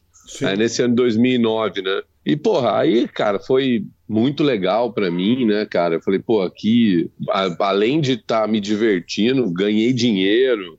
É, 0.42 0.56
nesse 0.56 0.82
ano 0.82 0.96
de 0.96 0.98
2009, 0.98 1.82
né? 1.82 2.02
E, 2.26 2.36
porra, 2.36 2.78
aí, 2.78 3.08
cara, 3.08 3.40
foi 3.40 3.86
muito 4.08 4.44
legal 4.44 4.94
para 4.94 5.10
mim, 5.10 5.46
né, 5.46 5.66
cara? 5.66 5.96
Eu 5.96 6.02
falei, 6.02 6.20
pô, 6.20 6.42
aqui, 6.42 7.10
a, 7.30 7.56
além 7.68 8.00
de 8.02 8.14
estar 8.14 8.42
tá 8.42 8.48
me 8.48 8.60
divertindo, 8.60 9.50
ganhei 9.52 9.94
dinheiro, 9.94 10.78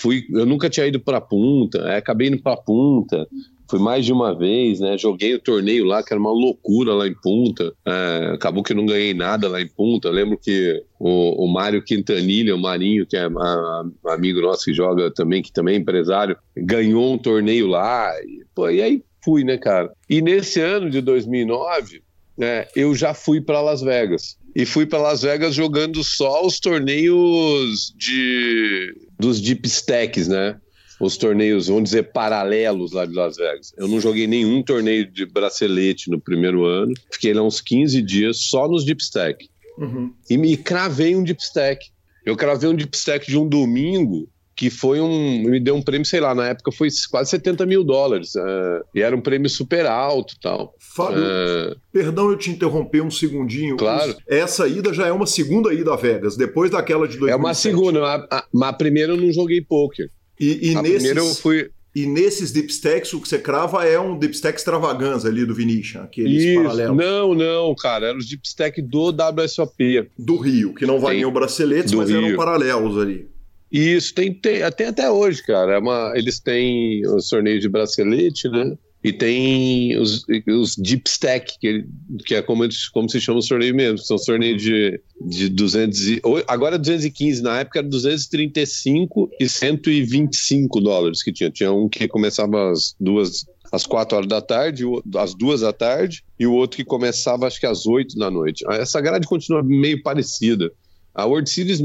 fui, 0.00 0.24
eu 0.30 0.44
nunca 0.44 0.68
tinha 0.68 0.86
ido 0.86 1.00
para 1.00 1.20
punta, 1.20 1.78
é, 1.88 1.96
acabei 1.96 2.28
indo 2.28 2.42
para 2.42 2.56
punta, 2.56 3.26
Fui 3.70 3.78
mais 3.78 4.04
de 4.04 4.12
uma 4.12 4.36
vez, 4.36 4.80
né? 4.80 4.98
Joguei 4.98 5.32
o 5.32 5.38
torneio 5.38 5.84
lá, 5.84 6.02
que 6.02 6.12
era 6.12 6.20
uma 6.20 6.32
loucura 6.32 6.92
lá 6.92 7.06
em 7.06 7.14
Punta. 7.14 7.72
É, 7.86 8.32
acabou 8.34 8.64
que 8.64 8.74
não 8.74 8.84
ganhei 8.84 9.14
nada 9.14 9.48
lá 9.48 9.60
em 9.60 9.68
Punta. 9.68 10.08
Eu 10.08 10.12
lembro 10.12 10.36
que 10.36 10.82
o, 10.98 11.44
o 11.44 11.46
Mário 11.46 11.80
Quintanilha, 11.80 12.56
o 12.56 12.60
Marinho, 12.60 13.06
que 13.06 13.16
é 13.16 13.26
a, 13.26 13.28
a, 13.28 13.84
amigo 14.12 14.40
nosso 14.40 14.64
que 14.64 14.74
joga 14.74 15.08
também, 15.12 15.40
que 15.40 15.52
também 15.52 15.76
é 15.76 15.78
empresário, 15.78 16.36
ganhou 16.56 17.14
um 17.14 17.16
torneio 17.16 17.68
lá. 17.68 18.12
E, 18.24 18.44
pô, 18.52 18.68
e 18.68 18.82
aí 18.82 19.04
fui, 19.24 19.44
né, 19.44 19.56
cara? 19.56 19.92
E 20.08 20.20
nesse 20.20 20.60
ano 20.60 20.90
de 20.90 21.00
2009, 21.00 22.02
né, 22.36 22.66
eu 22.74 22.92
já 22.92 23.14
fui 23.14 23.40
para 23.40 23.60
Las 23.60 23.82
Vegas. 23.82 24.36
E 24.52 24.66
fui 24.66 24.84
para 24.84 24.98
Las 24.98 25.22
Vegas 25.22 25.54
jogando 25.54 26.02
só 26.02 26.44
os 26.44 26.58
torneios 26.58 27.94
de 27.96 28.92
dos 29.16 29.40
deep 29.40 29.68
stacks, 29.68 30.26
né? 30.26 30.56
Os 31.00 31.16
torneios, 31.16 31.68
vamos 31.68 31.84
dizer, 31.84 32.12
paralelos 32.12 32.92
lá 32.92 33.06
de 33.06 33.14
Las 33.14 33.36
Vegas. 33.36 33.72
Eu 33.76 33.88
não 33.88 34.00
joguei 34.00 34.26
nenhum 34.26 34.62
torneio 34.62 35.10
de 35.10 35.24
bracelete 35.24 36.10
no 36.10 36.20
primeiro 36.20 36.66
ano. 36.66 36.92
Fiquei 37.10 37.32
lá 37.32 37.42
uns 37.42 37.60
15 37.60 38.02
dias 38.02 38.36
só 38.42 38.68
nos 38.68 38.84
deep 38.84 39.02
stack. 39.02 39.48
Uhum. 39.78 40.12
E 40.28 40.36
me 40.36 40.56
cravei 40.58 41.16
um 41.16 41.24
deep 41.24 41.42
stack. 41.42 41.86
Eu 42.24 42.36
cravei 42.36 42.68
um 42.68 42.74
deep 42.74 42.94
stack 42.94 43.26
de 43.26 43.38
um 43.38 43.48
domingo 43.48 44.28
que 44.54 44.68
foi 44.68 45.00
um. 45.00 45.42
Me 45.44 45.58
deu 45.58 45.74
um 45.74 45.80
prêmio, 45.80 46.04
sei 46.04 46.20
lá, 46.20 46.34
na 46.34 46.48
época 46.48 46.70
foi 46.70 46.88
quase 47.10 47.30
70 47.30 47.64
mil 47.64 47.82
dólares. 47.82 48.34
Uh, 48.34 48.84
e 48.94 49.00
era 49.00 49.16
um 49.16 49.20
prêmio 49.22 49.48
super 49.48 49.86
alto 49.86 50.34
tal. 50.38 50.74
Fábio, 50.78 51.22
uh, 51.22 51.80
perdão 51.90 52.30
eu 52.30 52.36
te 52.36 52.50
interromper 52.50 53.00
um 53.00 53.10
segundinho. 53.10 53.78
Claro. 53.78 54.14
Essa 54.28 54.68
ida 54.68 54.92
já 54.92 55.06
é 55.06 55.12
uma 55.12 55.26
segunda 55.26 55.72
ida 55.72 55.94
a 55.94 55.96
Vegas, 55.96 56.36
depois 56.36 56.70
daquela 56.70 57.08
de 57.08 57.16
2007. 57.16 57.32
É 57.32 57.36
uma 57.36 57.54
segunda, 57.54 58.28
mas 58.52 58.68
a 58.68 58.72
primeira 58.74 59.14
eu 59.14 59.16
não 59.16 59.32
joguei 59.32 59.62
poker. 59.62 60.10
E, 60.40 60.70
e 60.70 60.74
nesses, 60.74 61.16
eu 61.16 61.34
fui... 61.34 61.70
E 61.94 62.06
nesses 62.06 62.52
dipstacks, 62.52 63.12
o 63.12 63.20
que 63.20 63.28
você 63.28 63.38
crava 63.38 63.84
é 63.84 63.98
um 63.98 64.16
dipstack 64.16 64.56
extravaganza 64.56 65.28
ali 65.28 65.44
do 65.44 65.52
Vinicius, 65.52 66.04
aqueles 66.04 66.44
Isso. 66.44 66.62
paralelos. 66.62 66.96
Não, 66.96 67.34
não, 67.34 67.74
cara, 67.74 68.06
era 68.06 68.16
os 68.16 68.26
dipstack 68.26 68.80
do 68.80 69.10
WSOP. 69.10 70.08
Do 70.16 70.36
Rio, 70.36 70.72
que 70.72 70.86
não 70.86 71.00
valiam 71.00 71.32
braceletes, 71.32 71.92
mas 71.92 72.08
Rio. 72.08 72.24
eram 72.24 72.36
paralelos 72.36 72.96
ali. 72.96 73.28
Isso, 73.72 74.14
tem, 74.14 74.32
tem, 74.32 74.62
até, 74.62 74.86
até 74.86 75.10
hoje, 75.10 75.42
cara. 75.42 75.74
É 75.74 75.78
uma, 75.78 76.12
eles 76.14 76.38
têm 76.38 77.04
os 77.06 77.28
torneios 77.28 77.60
de 77.60 77.68
bracelete, 77.68 78.48
né? 78.48 78.76
E 79.02 79.12
tem 79.12 79.98
os, 79.98 80.26
os 80.46 80.76
deep 80.76 81.08
stack, 81.08 81.58
que, 81.58 81.86
que 82.26 82.34
é 82.34 82.42
como, 82.42 82.68
como 82.92 83.08
se 83.08 83.20
chama 83.20 83.38
os 83.38 83.48
torneios 83.48 83.74
mesmo. 83.74 83.98
São 83.98 84.16
torneios 84.18 84.60
de, 84.60 85.00
de 85.22 85.48
200 85.48 86.08
e, 86.08 86.22
agora 86.46 86.78
215, 86.78 87.42
na 87.42 87.60
época 87.60 87.78
era 87.78 87.88
235 87.88 89.30
e 89.40 89.48
125 89.48 90.80
dólares 90.80 91.22
que 91.22 91.32
tinha. 91.32 91.50
Tinha 91.50 91.72
um 91.72 91.88
que 91.88 92.06
começava 92.08 92.70
às 92.70 92.94
duas, 93.00 93.46
às 93.72 93.86
quatro 93.86 94.18
horas 94.18 94.28
da 94.28 94.42
tarde, 94.42 94.84
às 95.16 95.34
duas 95.34 95.62
da 95.62 95.72
tarde, 95.72 96.22
e 96.38 96.46
o 96.46 96.52
outro 96.52 96.76
que 96.76 96.84
começava 96.84 97.46
acho 97.46 97.58
que 97.58 97.66
às 97.66 97.86
oito 97.86 98.18
da 98.18 98.30
noite. 98.30 98.64
Essa 98.68 99.00
grade 99.00 99.26
continua 99.26 99.62
meio 99.62 100.02
parecida. 100.02 100.70
A 101.14 101.26
World 101.26 101.50
Series 101.50 101.80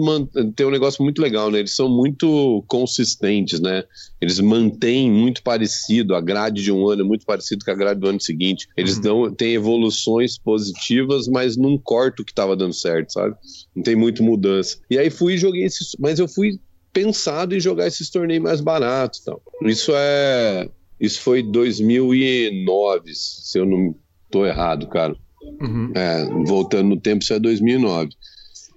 tem 0.55 0.65
um 0.65 0.71
negócio 0.71 1.03
muito 1.03 1.21
legal, 1.21 1.49
né? 1.49 1.59
Eles 1.59 1.75
são 1.75 1.89
muito 1.89 2.63
consistentes, 2.67 3.59
né? 3.59 3.83
Eles 4.21 4.39
mantêm 4.39 5.11
muito 5.11 5.41
parecido, 5.41 6.15
a 6.15 6.21
grade 6.21 6.63
de 6.63 6.71
um 6.71 6.87
ano 6.87 7.01
é 7.01 7.05
muito 7.05 7.25
parecido 7.25 7.65
com 7.65 7.71
a 7.71 7.75
grade 7.75 7.99
do 7.99 8.07
ano 8.07 8.21
seguinte. 8.21 8.67
Eles 8.77 8.97
uhum. 8.97 9.01
dão, 9.01 9.33
têm 9.33 9.53
evoluções 9.53 10.37
positivas, 10.37 11.27
mas 11.27 11.57
não 11.57 11.77
corta 11.77 12.21
o 12.21 12.25
que 12.25 12.31
estava 12.31 12.55
dando 12.55 12.73
certo, 12.73 13.13
sabe? 13.13 13.35
Não 13.75 13.83
tem 13.83 13.95
muito 13.95 14.23
mudança. 14.23 14.77
E 14.89 14.97
aí 14.97 15.09
fui 15.09 15.33
e 15.33 15.37
joguei 15.37 15.63
esses. 15.63 15.95
Mas 15.99 16.19
eu 16.19 16.27
fui 16.27 16.59
pensado 16.93 17.55
em 17.55 17.59
jogar 17.59 17.87
esses 17.87 18.09
torneios 18.09 18.43
mais 18.43 18.61
baratos 18.61 19.19
tal. 19.19 19.41
Isso 19.63 19.91
é. 19.93 20.69
Isso 20.99 21.19
foi 21.19 21.43
2009, 21.43 23.13
se 23.13 23.59
eu 23.59 23.65
não 23.65 23.93
estou 24.25 24.45
errado, 24.45 24.87
cara. 24.87 25.15
Uhum. 25.61 25.91
É, 25.93 26.25
voltando 26.45 26.89
no 26.89 26.99
tempo, 26.99 27.23
isso 27.23 27.33
é 27.33 27.39
2009. 27.39 28.11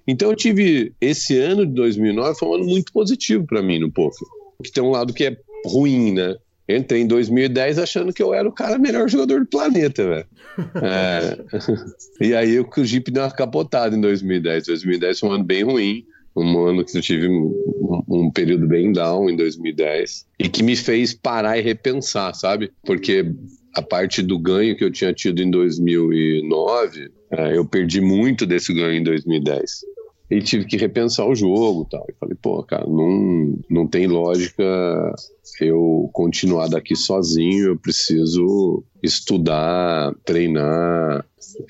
Então 0.08 0.30
eu 0.30 0.36
tive 0.36 0.94
esse 1.02 1.38
ano 1.38 1.66
de 1.66 1.74
2009 1.74 2.38
foi 2.38 2.48
um 2.48 2.54
ano 2.54 2.64
muito 2.64 2.90
positivo 2.90 3.46
para 3.46 3.62
mim 3.62 3.78
no 3.78 3.92
poker. 3.92 4.26
Que 4.64 4.72
tem 4.72 4.82
um 4.82 4.90
lado 4.90 5.12
que 5.12 5.26
é 5.26 5.36
ruim, 5.66 6.12
né? 6.12 6.34
entrei 6.68 7.00
em 7.00 7.06
2010 7.06 7.78
achando 7.78 8.12
que 8.12 8.22
eu 8.22 8.34
era 8.34 8.46
o 8.46 8.52
cara 8.52 8.78
melhor 8.78 9.08
jogador 9.08 9.40
do 9.40 9.46
planeta, 9.46 10.06
velho. 10.06 10.26
É... 10.82 11.38
e 12.26 12.34
aí 12.34 12.58
o 12.58 12.84
Jeep 12.84 13.10
deu 13.10 13.22
uma 13.22 13.30
capotada 13.30 13.96
em 13.96 14.00
2010. 14.00 14.66
2010 14.66 15.20
foi 15.20 15.28
um 15.28 15.32
ano 15.32 15.44
bem 15.44 15.62
ruim, 15.62 16.04
um 16.34 16.66
ano 16.66 16.84
que 16.84 16.96
eu 16.96 17.02
tive 17.02 17.28
um, 17.28 18.02
um, 18.08 18.30
período 18.30 18.66
bem 18.66 18.92
down 18.92 19.30
em 19.30 19.36
2010 19.36 20.26
e 20.38 20.48
que 20.48 20.62
me 20.62 20.74
fez 20.74 21.14
parar 21.14 21.58
e 21.58 21.62
repensar, 21.62 22.34
sabe? 22.34 22.72
Porque 22.84 23.32
a 23.74 23.82
parte 23.82 24.20
do 24.20 24.38
ganho 24.38 24.76
que 24.76 24.84
eu 24.84 24.90
tinha 24.90 25.12
tido 25.12 25.40
em 25.40 25.50
2009, 25.50 27.10
é, 27.30 27.56
eu 27.56 27.64
perdi 27.64 28.00
muito 28.00 28.44
desse 28.44 28.74
ganho 28.74 28.94
em 28.94 29.02
2010 29.02 29.82
e 30.30 30.42
tive 30.42 30.66
que 30.66 30.76
repensar 30.76 31.26
o 31.26 31.34
jogo 31.34 31.86
tal. 31.90 32.04
E 32.08 32.14
falei, 32.18 32.36
pô, 32.40 32.62
cara, 32.62 32.86
não, 32.86 33.58
não 33.68 33.86
tem 33.86 34.06
lógica 34.06 34.64
eu 35.60 36.08
continuar 36.12 36.68
daqui 36.68 36.94
sozinho, 36.94 37.68
eu 37.68 37.78
preciso 37.78 38.84
estudar, 39.02 40.14
treinar 40.24 41.24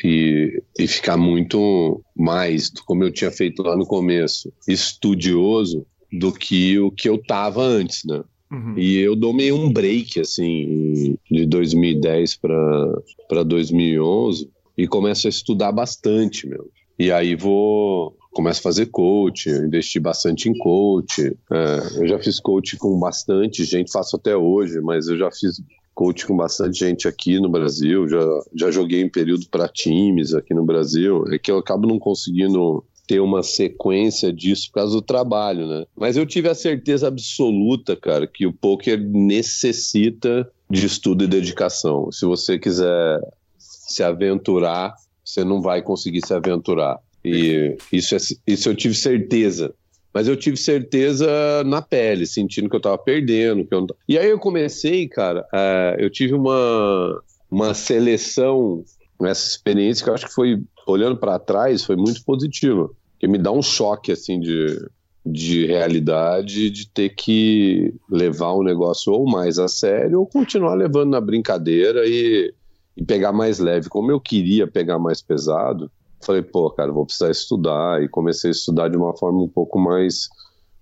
e, 0.05 0.63
e 0.79 0.87
ficar 0.87 1.17
muito 1.17 2.03
mais, 2.17 2.71
como 2.85 3.05
eu 3.05 3.13
tinha 3.13 3.31
feito 3.31 3.63
lá 3.63 3.77
no 3.77 3.87
começo, 3.87 4.53
estudioso 4.67 5.87
do 6.13 6.33
que 6.33 6.79
o 6.79 6.91
que 6.91 7.09
eu 7.09 7.19
tava 7.19 7.63
antes, 7.63 8.05
né? 8.05 8.23
Uhum. 8.51 8.79
E 8.79 8.99
eu 8.99 9.15
dou 9.15 9.33
meio 9.33 9.57
um 9.57 9.71
break, 9.71 10.21
assim, 10.21 11.17
de 11.31 11.47
2010 11.47 12.37
para 12.37 13.43
2011 13.45 14.51
e 14.77 14.87
começo 14.87 15.27
a 15.27 15.31
estudar 15.31 15.71
bastante, 15.71 16.47
meu. 16.47 16.71
E 16.99 17.13
aí 17.13 17.37
vou 17.37 18.18
começo 18.39 18.61
a 18.61 18.63
fazer 18.63 18.87
coach, 18.87 19.49
eu 19.49 19.67
investi 19.67 19.99
bastante 19.99 20.49
em 20.49 20.57
coach. 20.57 21.37
É, 21.51 22.03
eu 22.03 22.07
já 22.07 22.21
fiz 22.21 22.39
coach 22.39 22.77
com 22.77 22.97
bastante 22.97 23.65
gente, 23.65 23.91
faço 23.91 24.15
até 24.15 24.37
hoje, 24.37 24.81
mas 24.81 25.09
eu 25.09 25.19
já 25.19 25.29
fiz 25.29 25.61
coach 25.93 26.25
com 26.25 26.37
bastante 26.37 26.79
gente 26.79 27.09
aqui 27.09 27.41
no 27.41 27.49
Brasil, 27.49 28.09
já, 28.09 28.21
já 28.55 28.71
joguei 28.71 29.03
em 29.03 29.11
período 29.11 29.49
para 29.51 29.67
times 29.67 30.35
aqui 30.35 30.55
no 30.55 30.65
Brasil. 30.65 31.25
É 31.33 31.39
que 31.39 31.51
eu 31.51 31.59
acabo 31.59 31.89
não 31.89 31.99
conseguindo 31.99 32.85
ter 33.09 33.19
uma 33.19 33.43
sequência 33.43 34.33
disso 34.33 34.69
por 34.69 34.75
causa 34.75 34.95
do 34.95 35.03
trabalho, 35.03 35.67
né? 35.67 35.85
Mas 35.97 36.17
eu 36.17 36.25
tive 36.25 36.49
a 36.49 36.55
certeza 36.55 37.09
absoluta, 37.09 37.97
cara, 37.97 38.25
que 38.25 38.47
o 38.47 38.53
poker 38.53 39.01
necessita 39.01 40.49
de 40.71 40.87
estudo 40.87 41.25
e 41.25 41.27
dedicação. 41.27 42.13
Se 42.13 42.25
você 42.25 42.57
quiser 42.57 43.21
se 43.59 44.05
aventurar, 44.05 44.95
você 45.25 45.43
não 45.43 45.61
vai 45.61 45.83
conseguir 45.83 46.25
se 46.25 46.33
aventurar. 46.33 47.01
E 47.29 47.77
isso, 47.93 48.15
é, 48.15 48.19
isso 48.47 48.69
eu 48.69 48.75
tive 48.75 48.95
certeza. 48.95 49.75
Mas 50.13 50.27
eu 50.27 50.37
tive 50.37 50.57
certeza 50.57 51.63
na 51.65 51.83
pele, 51.83 52.27
sentindo 52.27 52.69
que 52.69 52.75
eu 52.75 52.81
tava 52.81 52.99
perdendo. 52.99 53.65
Que 53.65 53.75
eu 53.75 53.83
não... 53.83 53.87
E 54.09 54.19
aí 54.19 54.29
eu 54.29 54.39
comecei, 54.39 55.07
cara, 55.07 55.43
uh, 55.53 56.01
eu 56.01 56.11
tive 56.11 56.35
uma, 56.35 57.23
uma 57.51 57.75
seleção, 57.75 58.83
essa 59.23 59.49
experiência 59.49 60.03
que 60.03 60.11
eu 60.11 60.15
acho 60.15 60.27
que 60.27 60.35
foi, 60.35 60.61
olhando 60.87 61.17
para 61.17 61.39
trás, 61.39 61.85
foi 61.85 61.95
muito 61.95 62.25
positiva. 62.25 62.91
Que 63.21 63.29
me 63.29 63.39
dá 63.39 63.53
um 63.53 63.63
choque, 63.63 64.11
assim, 64.11 64.41
de, 64.41 64.79
de 65.25 65.67
realidade, 65.67 66.71
de 66.71 66.89
ter 66.89 67.11
que 67.11 67.95
levar 68.11 68.53
o 68.53 68.65
negócio 68.65 69.13
ou 69.13 69.31
mais 69.31 69.59
a 69.59 69.69
sério 69.69 70.21
ou 70.21 70.27
continuar 70.27 70.75
levando 70.75 71.11
na 71.11 71.21
brincadeira 71.21 72.07
e, 72.07 72.53
e 72.97 73.05
pegar 73.05 73.33
mais 73.33 73.59
leve. 73.59 73.89
Como 73.89 74.11
eu 74.11 74.19
queria 74.19 74.67
pegar 74.67 74.99
mais 74.99 75.21
pesado, 75.21 75.91
falei, 76.21 76.43
pô, 76.43 76.71
cara, 76.71 76.93
vou 76.93 77.05
precisar 77.05 77.31
estudar. 77.31 78.03
E 78.03 78.09
comecei 78.09 78.51
a 78.51 78.53
estudar 78.53 78.89
de 78.89 78.97
uma 78.97 79.17
forma 79.17 79.43
um 79.43 79.49
pouco 79.49 79.79
mais 79.79 80.29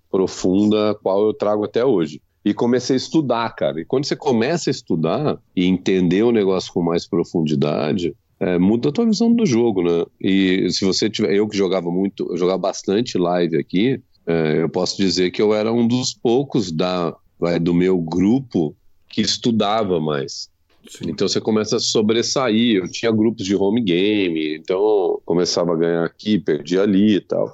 profunda, 0.09 0.95
qual 1.01 1.25
eu 1.25 1.33
trago 1.33 1.65
até 1.65 1.83
hoje. 1.83 2.21
E 2.43 2.53
comecei 2.53 2.95
a 2.95 2.97
estudar, 2.97 3.49
cara. 3.55 3.81
E 3.81 3.85
quando 3.85 4.05
você 4.05 4.15
começa 4.15 4.69
a 4.69 4.71
estudar 4.71 5.37
e 5.55 5.65
entender 5.65 6.23
o 6.23 6.31
negócio 6.31 6.71
com 6.71 6.81
mais 6.81 7.05
profundidade, 7.05 8.15
é, 8.39 8.57
muda 8.57 8.89
a 8.89 8.91
tua 8.91 9.05
visão 9.05 9.33
do 9.33 9.45
jogo, 9.45 9.81
né? 9.83 10.05
E 10.21 10.69
se 10.71 10.85
você 10.85 11.09
tiver. 11.09 11.33
Eu 11.33 11.47
que 11.47 11.57
jogava 11.57 11.91
muito, 11.91 12.27
eu 12.29 12.37
jogava 12.37 12.59
bastante 12.59 13.17
live 13.17 13.57
aqui, 13.57 14.01
é, 14.25 14.61
eu 14.61 14.69
posso 14.69 14.97
dizer 14.97 15.31
que 15.31 15.41
eu 15.41 15.53
era 15.53 15.73
um 15.73 15.87
dos 15.87 16.13
poucos 16.13 16.71
da, 16.71 17.15
vai, 17.39 17.59
do 17.59 17.73
meu 17.73 17.99
grupo 17.99 18.75
que 19.09 19.21
estudava 19.21 19.99
mais. 19.99 20.49
Sim. 20.87 21.09
Então 21.09 21.27
você 21.27 21.41
começa 21.41 21.77
a 21.77 21.79
sobressair. 21.79 22.77
Eu 22.77 22.89
tinha 22.89 23.11
grupos 23.11 23.45
de 23.45 23.55
home 23.55 23.81
game, 23.81 24.55
então 24.55 25.21
começava 25.25 25.73
a 25.73 25.75
ganhar 25.75 26.03
aqui, 26.05 26.39
perdia 26.39 26.81
ali 26.81 27.15
e 27.15 27.21
tal. 27.21 27.51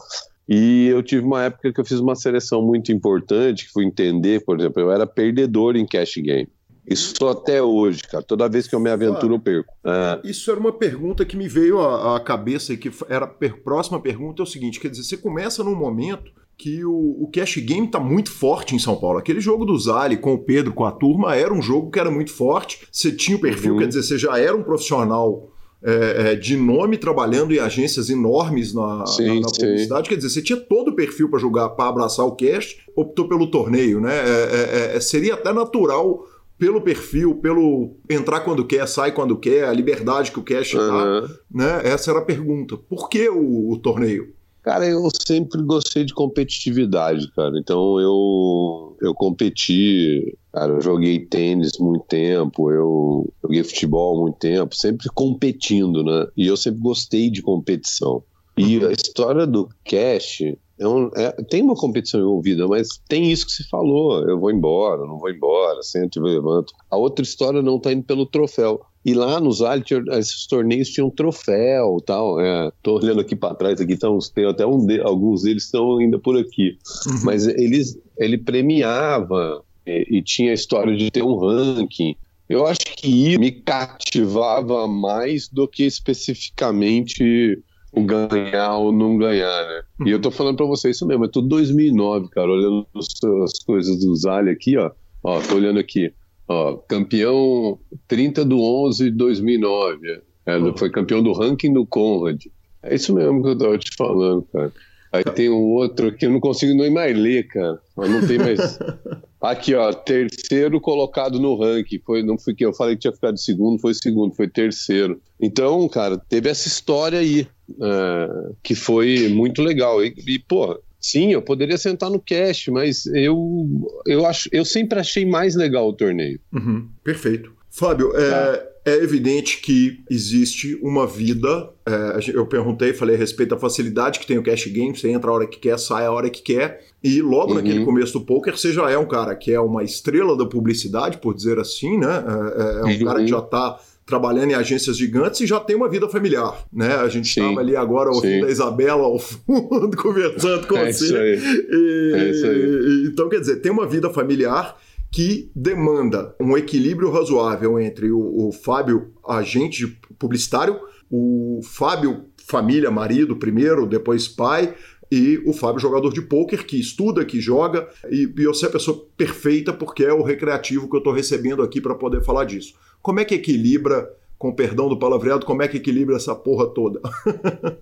E 0.48 0.88
eu 0.88 1.02
tive 1.02 1.26
uma 1.26 1.44
época 1.44 1.72
que 1.72 1.80
eu 1.80 1.86
fiz 1.86 2.00
uma 2.00 2.16
seleção 2.16 2.62
muito 2.62 2.92
importante, 2.92 3.66
que 3.66 3.72
fui 3.72 3.86
entender, 3.86 4.44
por 4.44 4.60
exemplo, 4.60 4.82
eu 4.82 4.92
era 4.92 5.08
perdedor 5.08 5.76
em 5.76 5.86
cash 5.86 6.16
game. 6.18 6.50
Isso 6.88 7.28
até 7.28 7.62
hoje, 7.62 8.02
cara. 8.04 8.24
Toda 8.24 8.50
vez 8.50 8.68
que 8.68 8.76
eu 8.76 8.80
me 8.80 8.90
aventuro, 8.90 9.36
eu 9.36 9.40
perco. 9.40 9.74
É. 9.86 10.22
Isso 10.24 10.52
era 10.52 10.60
uma 10.60 10.72
pergunta 10.72 11.26
que 11.26 11.38
me 11.38 11.48
veio 11.48 11.80
à, 11.80 12.20
cabeça 12.20 12.74
e 12.74 12.78
que 12.78 12.92
era 13.10 13.26
a 13.26 13.50
próxima 13.64 14.00
pergunta 14.00 14.42
é 14.42 14.44
o 14.44 14.48
seguinte: 14.48 14.80
quer 14.80 14.90
dizer, 14.90 15.04
você 15.04 15.18
começa 15.18 15.64
num 15.64 15.76
momento 15.76 16.32
que 16.58 16.86
o, 16.86 17.24
o 17.24 17.30
cash 17.34 17.58
game 17.58 17.88
está 17.88 18.00
muito 18.00 18.32
forte 18.32 18.76
em 18.76 18.80
São 18.80 18.96
Paulo. 18.96 19.18
Aquele 19.18 19.40
jogo 19.40 19.66
do 19.66 19.78
Zali 19.78 20.18
com 20.18 20.34
o 20.34 20.38
Pedro, 20.38 20.74
com 20.74 20.86
a 20.86 20.92
turma, 20.92 21.36
era 21.36 21.54
um 21.54 21.62
jogo 21.62 21.90
que 21.90 22.00
era 22.00 22.12
muito 22.12 22.32
forte. 22.32 22.88
Você 22.92 23.12
tinha 23.12 23.38
o 23.38 23.42
perfil, 23.42 23.74
uhum. 23.74 23.80
quer 23.80 23.88
dizer, 23.88 24.04
você 24.04 24.18
já 24.18 24.38
era 24.38 24.56
um 24.56 24.64
profissional 24.64 25.52
é, 25.84 26.32
é, 26.32 26.36
de 26.36 26.56
nome 26.56 26.98
trabalhando 26.98 27.54
em 27.54 27.60
agências 27.60 28.10
enormes 28.10 28.74
na, 28.74 29.06
sim, 29.06 29.42
na, 29.42 29.48
na 29.48 29.52
publicidade. 29.52 30.08
Quer 30.08 30.16
dizer, 30.16 30.30
você 30.30 30.42
tinha 30.42 30.58
todo 30.58 30.92
o 30.92 30.96
perfil 30.96 31.30
para 31.30 31.40
jogar, 31.40 31.70
para 31.70 31.90
abraçar 31.90 32.26
o 32.26 32.36
cash, 32.36 32.78
optou 32.96 33.28
pelo 33.28 33.48
torneio, 33.52 34.00
né? 34.00 34.16
É, 34.16 34.94
é, 34.94 34.96
é, 34.96 35.00
seria 35.02 35.34
até 35.34 35.52
natural 35.52 36.26
pelo 36.64 36.80
perfil, 36.80 37.36
pelo 37.36 37.98
entrar 38.10 38.40
quando 38.40 38.66
quer, 38.66 38.88
sai 38.88 39.12
quando 39.12 39.38
quer, 39.38 39.66
a 39.66 39.74
liberdade 39.74 40.32
que 40.32 40.40
o 40.40 40.44
cash 40.44 40.74
uhum. 40.74 40.88
dá, 40.88 41.28
né? 41.52 41.82
Essa 41.84 42.12
era 42.12 42.22
a 42.22 42.26
pergunta. 42.26 42.78
Por 42.78 43.10
que 43.10 43.28
o, 43.28 43.72
o 43.72 43.78
torneio? 43.78 44.34
Cara, 44.62 44.88
eu 44.88 45.06
sempre 45.28 45.62
gostei 45.62 46.06
de 46.06 46.14
competitividade, 46.14 47.30
cara. 47.34 47.60
Então 47.60 48.00
eu, 48.00 48.96
eu 49.02 49.14
competi, 49.14 50.38
cara, 50.54 50.72
eu 50.72 50.82
joguei 50.82 51.26
tênis 51.26 51.74
muito 51.78 52.06
tempo, 52.06 52.72
eu 52.72 53.30
joguei 53.44 53.62
futebol 53.62 54.22
muito 54.22 54.38
tempo, 54.38 54.74
sempre 54.74 55.10
competindo, 55.14 56.02
né? 56.02 56.28
E 56.38 56.48
eu 56.48 56.56
sempre 56.56 56.80
gostei 56.80 57.30
de 57.30 57.42
competição. 57.42 58.24
E 58.56 58.82
a 58.86 58.92
história 58.94 59.46
do 59.46 59.68
cash 59.84 60.44
é 60.80 60.88
um, 60.88 61.10
é, 61.16 61.32
tem 61.50 61.62
uma 61.62 61.76
competição 61.76 62.20
envolvida, 62.20 62.68
mas 62.68 62.88
tem 63.08 63.32
isso 63.32 63.46
que 63.46 63.52
se 63.52 63.70
falou: 63.70 64.28
eu 64.28 64.40
vou 64.40 64.52
embora, 64.52 65.06
não 65.06 65.20
vou 65.20 65.30
embora, 65.30 65.82
sento 65.84 66.20
e 66.20 66.22
levanto. 66.22 66.74
A 66.90 66.98
outra 66.98 67.24
história 67.24 67.62
não 67.62 67.80
tá 67.80 67.92
indo 67.94 68.04
pelo 68.04 68.26
troféu. 68.26 68.82
E 69.06 69.14
lá 69.14 69.40
nos 69.40 69.62
Ali, 69.62 69.84
esses 70.12 70.48
torneios 70.48 70.90
tinham 70.90 71.10
troféu 71.10 71.98
tal. 72.06 72.40
É, 72.40 72.72
tô 72.82 72.96
olhando 72.96 73.20
aqui 73.20 73.36
para 73.36 73.54
trás, 73.54 73.80
aqui 73.80 73.94
estão, 73.94 74.18
tem 74.34 74.46
até 74.46 74.66
um 74.66 74.86
de, 74.86 75.02
alguns 75.02 75.44
deles 75.44 75.66
estão 75.66 75.98
ainda 75.98 76.18
por 76.18 76.38
aqui. 76.38 76.78
Uhum. 77.08 77.20
Mas 77.24 77.46
eles, 77.46 78.00
ele 78.18 78.38
premiava 78.38 79.62
e, 79.86 80.18
e, 80.18 80.22
tinha 80.22 80.52
a 80.52 80.56
história 80.56 80.96
de 80.96 81.12
ter 81.12 81.22
um 81.22 81.36
ranking. 81.36 82.16
Eu 82.48 82.66
acho 82.66 82.80
que 82.80 83.08
isso 83.08 83.40
me 83.40 83.52
cativava 83.52 84.88
mais 84.88 85.50
do 85.50 85.68
que 85.68 85.84
especificamente 85.84 87.62
ganhar 87.96 88.78
ou 88.78 88.92
não 88.92 89.18
ganhar, 89.18 89.68
né? 89.68 89.82
Uhum. 90.00 90.08
E 90.08 90.12
eu 90.12 90.20
tô 90.20 90.32
falando 90.32 90.58
para 90.58 90.66
você 90.66 90.90
isso 90.90 91.06
mesmo, 91.06 91.26
é 91.26 91.28
tudo 91.28 91.48
2009, 91.50 92.30
cara, 92.30 92.52
olhando 92.52 92.88
as 92.96 93.60
coisas 93.66 94.00
do 94.00 94.16
Zali 94.16 94.50
aqui, 94.50 94.78
ó. 94.78 94.92
Ó, 95.24 95.40
tô 95.40 95.56
olhando 95.56 95.80
aqui. 95.80 96.14
Ó, 96.48 96.76
campeão 96.88 97.80
30 98.08 98.44
do 98.44 98.60
11 98.62 99.06
de 99.06 99.18
2009. 99.18 100.22
É. 100.46 100.60
Foi 100.78 100.90
campeão 100.90 101.24
do 101.24 101.32
ranking 101.32 101.72
do 101.72 101.86
Conrad. 101.86 102.46
É 102.82 102.96
isso 102.96 103.14
mesmo 103.14 103.42
que 103.42 103.50
eu 103.50 103.58
tava 103.58 103.78
te 103.78 103.96
falando, 103.96 104.42
cara. 104.52 104.72
Aí 105.14 105.24
tem 105.24 105.50
um 105.50 105.74
outro 105.74 106.12
que 106.12 106.26
eu 106.26 106.32
não 106.32 106.40
consigo 106.40 106.74
nem 106.74 106.92
mais 106.92 107.18
ler, 107.18 107.48
cara. 107.48 107.80
Não 107.96 108.28
tem 108.28 108.40
mais. 108.40 108.80
Aqui, 109.44 109.76
ó, 109.76 109.92
terceiro 109.92 110.80
colocado 110.80 111.38
no 111.38 111.58
ranking. 111.58 112.00
Foi, 112.06 112.24
não 112.24 112.38
fui 112.38 112.56
que 112.56 112.66
eu 112.66 112.74
falei 112.74 112.96
que 112.96 113.02
tinha 113.02 113.14
ficado 113.14 113.38
segundo, 113.38 113.78
foi 113.78 113.94
segundo, 113.94 114.34
foi 114.34 114.48
terceiro. 114.48 115.22
Então, 115.38 115.88
cara, 115.90 116.18
teve 116.18 116.50
essa 116.50 116.66
história 116.66 117.20
aí, 117.20 117.46
é, 117.70 118.54
que 118.64 118.74
foi 118.74 119.28
muito 119.28 119.62
legal. 119.62 120.04
E, 120.04 120.16
e, 120.26 120.40
pô, 120.40 120.80
Sim, 121.04 121.34
eu 121.34 121.42
poderia 121.42 121.78
sentar 121.78 122.10
no 122.10 122.18
cast, 122.18 122.72
mas 122.72 123.06
eu, 123.08 123.68
eu, 124.08 124.26
acho, 124.26 124.48
eu 124.54 124.64
sempre 124.64 124.98
achei 124.98 125.26
mais 125.26 125.54
legal 125.54 125.90
o 125.90 125.94
torneio. 125.94 126.40
Uhum, 126.54 126.88
perfeito. 127.04 127.52
Fábio, 127.70 128.16
é, 128.16 128.30
tá. 128.30 128.38
é, 128.38 128.73
evidente 128.86 129.62
que 129.62 130.04
existe 130.10 130.78
uma 130.82 131.08
vida. 131.08 131.70
É, 131.86 132.32
eu 132.34 132.46
perguntei, 132.46 132.94
falei 132.94 133.16
a 133.16 133.18
respeito 133.18 133.52
da 133.52 133.58
facilidade 133.58 134.20
que 134.20 134.28
tem 134.28 134.38
o 134.38 134.44
cash 134.44 134.68
game, 134.68 134.96
você 134.96 135.10
entra 135.10 135.32
a 135.32 135.34
hora 135.34 135.48
que 135.48 135.58
quer, 135.58 135.78
sai 135.80 136.06
a 136.06 136.12
hora 136.12 136.30
que 136.30 136.42
quer. 136.42 136.82
E 137.04 137.22
logo 137.22 137.50
uhum. 137.50 137.56
naquele 137.56 137.86
começo 137.86 138.14
do 138.14 138.26
poker, 138.26 138.58
você 138.58 138.72
já 138.72 138.90
é 138.90 138.98
um 138.98 139.08
cara 139.08 139.36
que 139.36 139.52
é 139.52 139.60
uma 139.60 139.84
estrela 139.84 140.38
da 140.38 140.46
publicidade, 140.46 141.18
por 141.18 141.34
dizer 141.34 141.60
assim, 141.60 141.98
né? 141.98 142.08
É, 142.08 142.62
é, 142.62 142.80
é 142.80 142.84
um 142.84 142.88
uhum. 142.88 143.06
cara 143.06 143.20
que 143.22 143.28
já 143.28 143.40
está 143.40 143.80
trabalhando 144.06 144.52
em 144.52 144.54
agências 144.54 144.98
gigantes 144.98 145.40
e 145.40 145.48
já 145.48 145.60
tem 145.60 145.76
uma 145.76 145.88
vida 145.88 146.10
familiar, 146.10 146.66
né? 146.72 146.96
A 146.96 147.08
gente 147.08 147.28
estava 147.28 147.60
ali 147.62 147.76
agora 147.76 148.10
ouvindo 148.10 148.42
sim. 148.42 148.50
a 148.50 148.52
Isabela 148.52 149.04
ao 149.04 149.18
fundo, 149.18 149.96
conversando 149.96 150.68
com 150.68 150.78
é 150.78 150.92
você. 150.92 151.06
Isso 151.06 151.16
aí. 151.16 151.40
E, 151.70 152.14
é 152.16 152.30
isso 152.30 152.46
aí. 152.46 153.08
então, 153.08 153.30
quer 153.30 153.40
dizer, 153.40 153.58
tem 153.58 153.72
uma 153.72 153.88
vida 153.88 154.10
familiar 154.10 154.78
que 155.14 155.52
demanda 155.56 156.36
um 156.42 156.58
equilíbrio 156.58 157.12
razoável 157.12 157.80
entre 157.80 158.12
o, 158.12 158.48
o 158.48 158.52
Fábio, 158.52 159.14
agente 159.24 159.86
publicitário, 160.18 160.80
o 161.10 161.60
Fábio, 161.64 162.26
família, 162.48 162.90
marido 162.90 163.36
primeiro, 163.36 163.86
depois 163.86 164.28
pai, 164.28 164.74
e 165.12 165.38
o 165.46 165.54
Fábio, 165.54 165.80
jogador 165.80 166.12
de 166.12 166.24
pôquer, 166.24 166.66
que 166.66 166.80
estuda, 166.80 167.24
que 167.24 167.40
joga, 167.40 167.88
e, 168.10 168.24
e 168.24 168.46
você 168.46 168.66
é 168.66 168.70
a 168.70 168.72
pessoa 168.72 169.06
perfeita 169.16 169.72
porque 169.72 170.04
é 170.04 170.12
o 170.12 170.24
recreativo 170.24 170.90
que 170.90 170.96
eu 170.96 171.00
estou 171.00 171.14
recebendo 171.14 171.62
aqui 171.62 171.80
para 171.80 171.94
poder 171.94 172.24
falar 172.24 172.46
disso. 172.46 172.74
Como 173.00 173.20
é 173.20 173.26
que 173.26 173.36
equilibra, 173.36 174.12
com 174.40 174.52
perdão 174.52 174.90
do 174.90 174.98
palavreado, 174.98 175.46
como 175.46 175.62
é 175.62 175.68
que 175.68 175.78
equilibra 175.78 176.16
essa 176.16 176.36
porra 176.36 176.66
toda? 176.74 177.00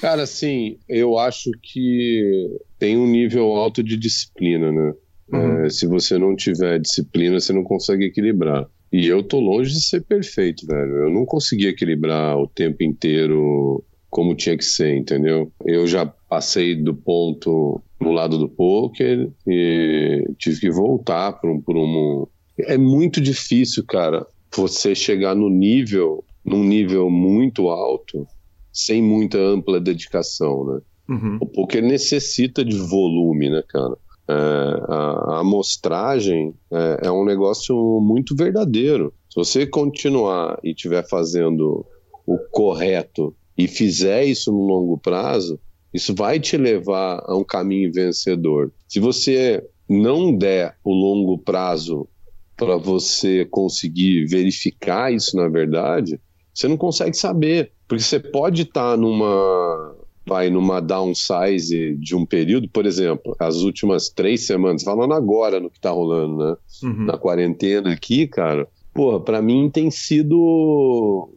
Cara, 0.00 0.22
assim, 0.22 0.78
eu 0.88 1.18
acho 1.18 1.50
que 1.60 2.56
tem 2.78 2.96
um 2.96 3.06
nível 3.08 3.46
alto 3.56 3.82
de 3.82 3.96
disciplina, 3.96 4.70
né? 4.70 4.94
Uhum. 5.32 5.64
É, 5.64 5.70
se 5.70 5.86
você 5.86 6.18
não 6.18 6.34
tiver 6.34 6.78
disciplina, 6.78 7.38
você 7.38 7.52
não 7.52 7.64
consegue 7.64 8.04
equilibrar. 8.04 8.66
E 8.92 9.06
eu 9.06 9.22
tô 9.22 9.38
longe 9.38 9.72
de 9.72 9.82
ser 9.82 10.02
perfeito, 10.02 10.66
velho. 10.66 11.04
Eu 11.04 11.10
não 11.10 11.26
consegui 11.26 11.66
equilibrar 11.66 12.38
o 12.38 12.46
tempo 12.46 12.82
inteiro 12.82 13.84
como 14.08 14.34
tinha 14.34 14.56
que 14.56 14.64
ser, 14.64 14.96
entendeu? 14.96 15.52
Eu 15.66 15.86
já 15.86 16.06
passei 16.06 16.74
do 16.74 16.94
ponto 16.94 17.82
no 18.00 18.12
lado 18.12 18.38
do 18.38 18.48
poker 18.48 19.28
e 19.46 20.24
tive 20.38 20.60
que 20.60 20.70
voltar 20.70 21.32
para 21.32 21.50
um, 21.50 21.62
um. 21.68 22.26
É 22.60 22.78
muito 22.78 23.20
difícil, 23.20 23.84
cara 23.84 24.26
você 24.56 24.94
chegar 24.94 25.34
no 25.34 25.48
nível, 25.48 26.24
num 26.44 26.64
nível 26.64 27.10
muito 27.10 27.68
alto, 27.68 28.26
sem 28.72 29.02
muita 29.02 29.38
ampla 29.38 29.80
dedicação, 29.80 30.64
né? 30.64 30.80
Uhum. 31.08 31.38
O 31.40 31.46
poker 31.46 31.82
necessita 31.82 32.64
de 32.64 32.76
volume, 32.76 33.50
né, 33.50 33.62
cara? 33.68 33.96
É, 34.28 34.32
a, 34.32 35.40
amostragem 35.40 36.54
é, 36.70 37.06
é, 37.06 37.10
um 37.10 37.24
negócio 37.24 37.74
muito 38.00 38.36
verdadeiro. 38.36 39.14
Se 39.30 39.36
você 39.36 39.66
continuar 39.66 40.58
e 40.62 40.70
estiver 40.70 41.06
fazendo 41.08 41.86
o 42.26 42.38
correto 42.50 43.34
e 43.56 43.66
fizer 43.66 44.24
isso 44.24 44.52
no 44.52 44.66
longo 44.66 44.98
prazo, 44.98 45.58
isso 45.94 46.14
vai 46.14 46.38
te 46.38 46.56
levar 46.56 47.22
a 47.26 47.34
um 47.34 47.44
caminho 47.44 47.92
vencedor. 47.92 48.70
Se 48.86 49.00
você 49.00 49.64
não 49.88 50.36
der 50.36 50.76
o 50.84 50.92
longo 50.92 51.38
prazo 51.38 52.06
para 52.54 52.76
você 52.76 53.46
conseguir 53.46 54.26
verificar 54.26 55.12
isso 55.12 55.36
na 55.36 55.48
verdade, 55.48 56.20
você 56.52 56.68
não 56.68 56.76
consegue 56.76 57.16
saber. 57.16 57.72
Porque 57.86 58.02
você 58.02 58.20
pode 58.20 58.62
estar 58.62 58.90
tá 58.90 58.96
numa 58.96 59.96
vai 60.28 60.50
numa 60.50 60.80
downsize 60.80 61.96
de 61.96 62.14
um 62.14 62.26
período, 62.26 62.68
por 62.68 62.86
exemplo, 62.86 63.34
as 63.38 63.56
últimas 63.56 64.08
três 64.08 64.46
semanas, 64.46 64.82
falando 64.82 65.14
agora 65.14 65.58
no 65.58 65.70
que 65.70 65.80
tá 65.80 65.90
rolando, 65.90 66.36
né? 66.36 66.56
Uhum. 66.82 67.06
Na 67.06 67.16
quarentena 67.16 67.92
aqui, 67.92 68.26
cara, 68.26 68.68
porra, 68.92 69.18
pra 69.20 69.40
mim 69.40 69.70
tem 69.70 69.90
sido 69.90 71.30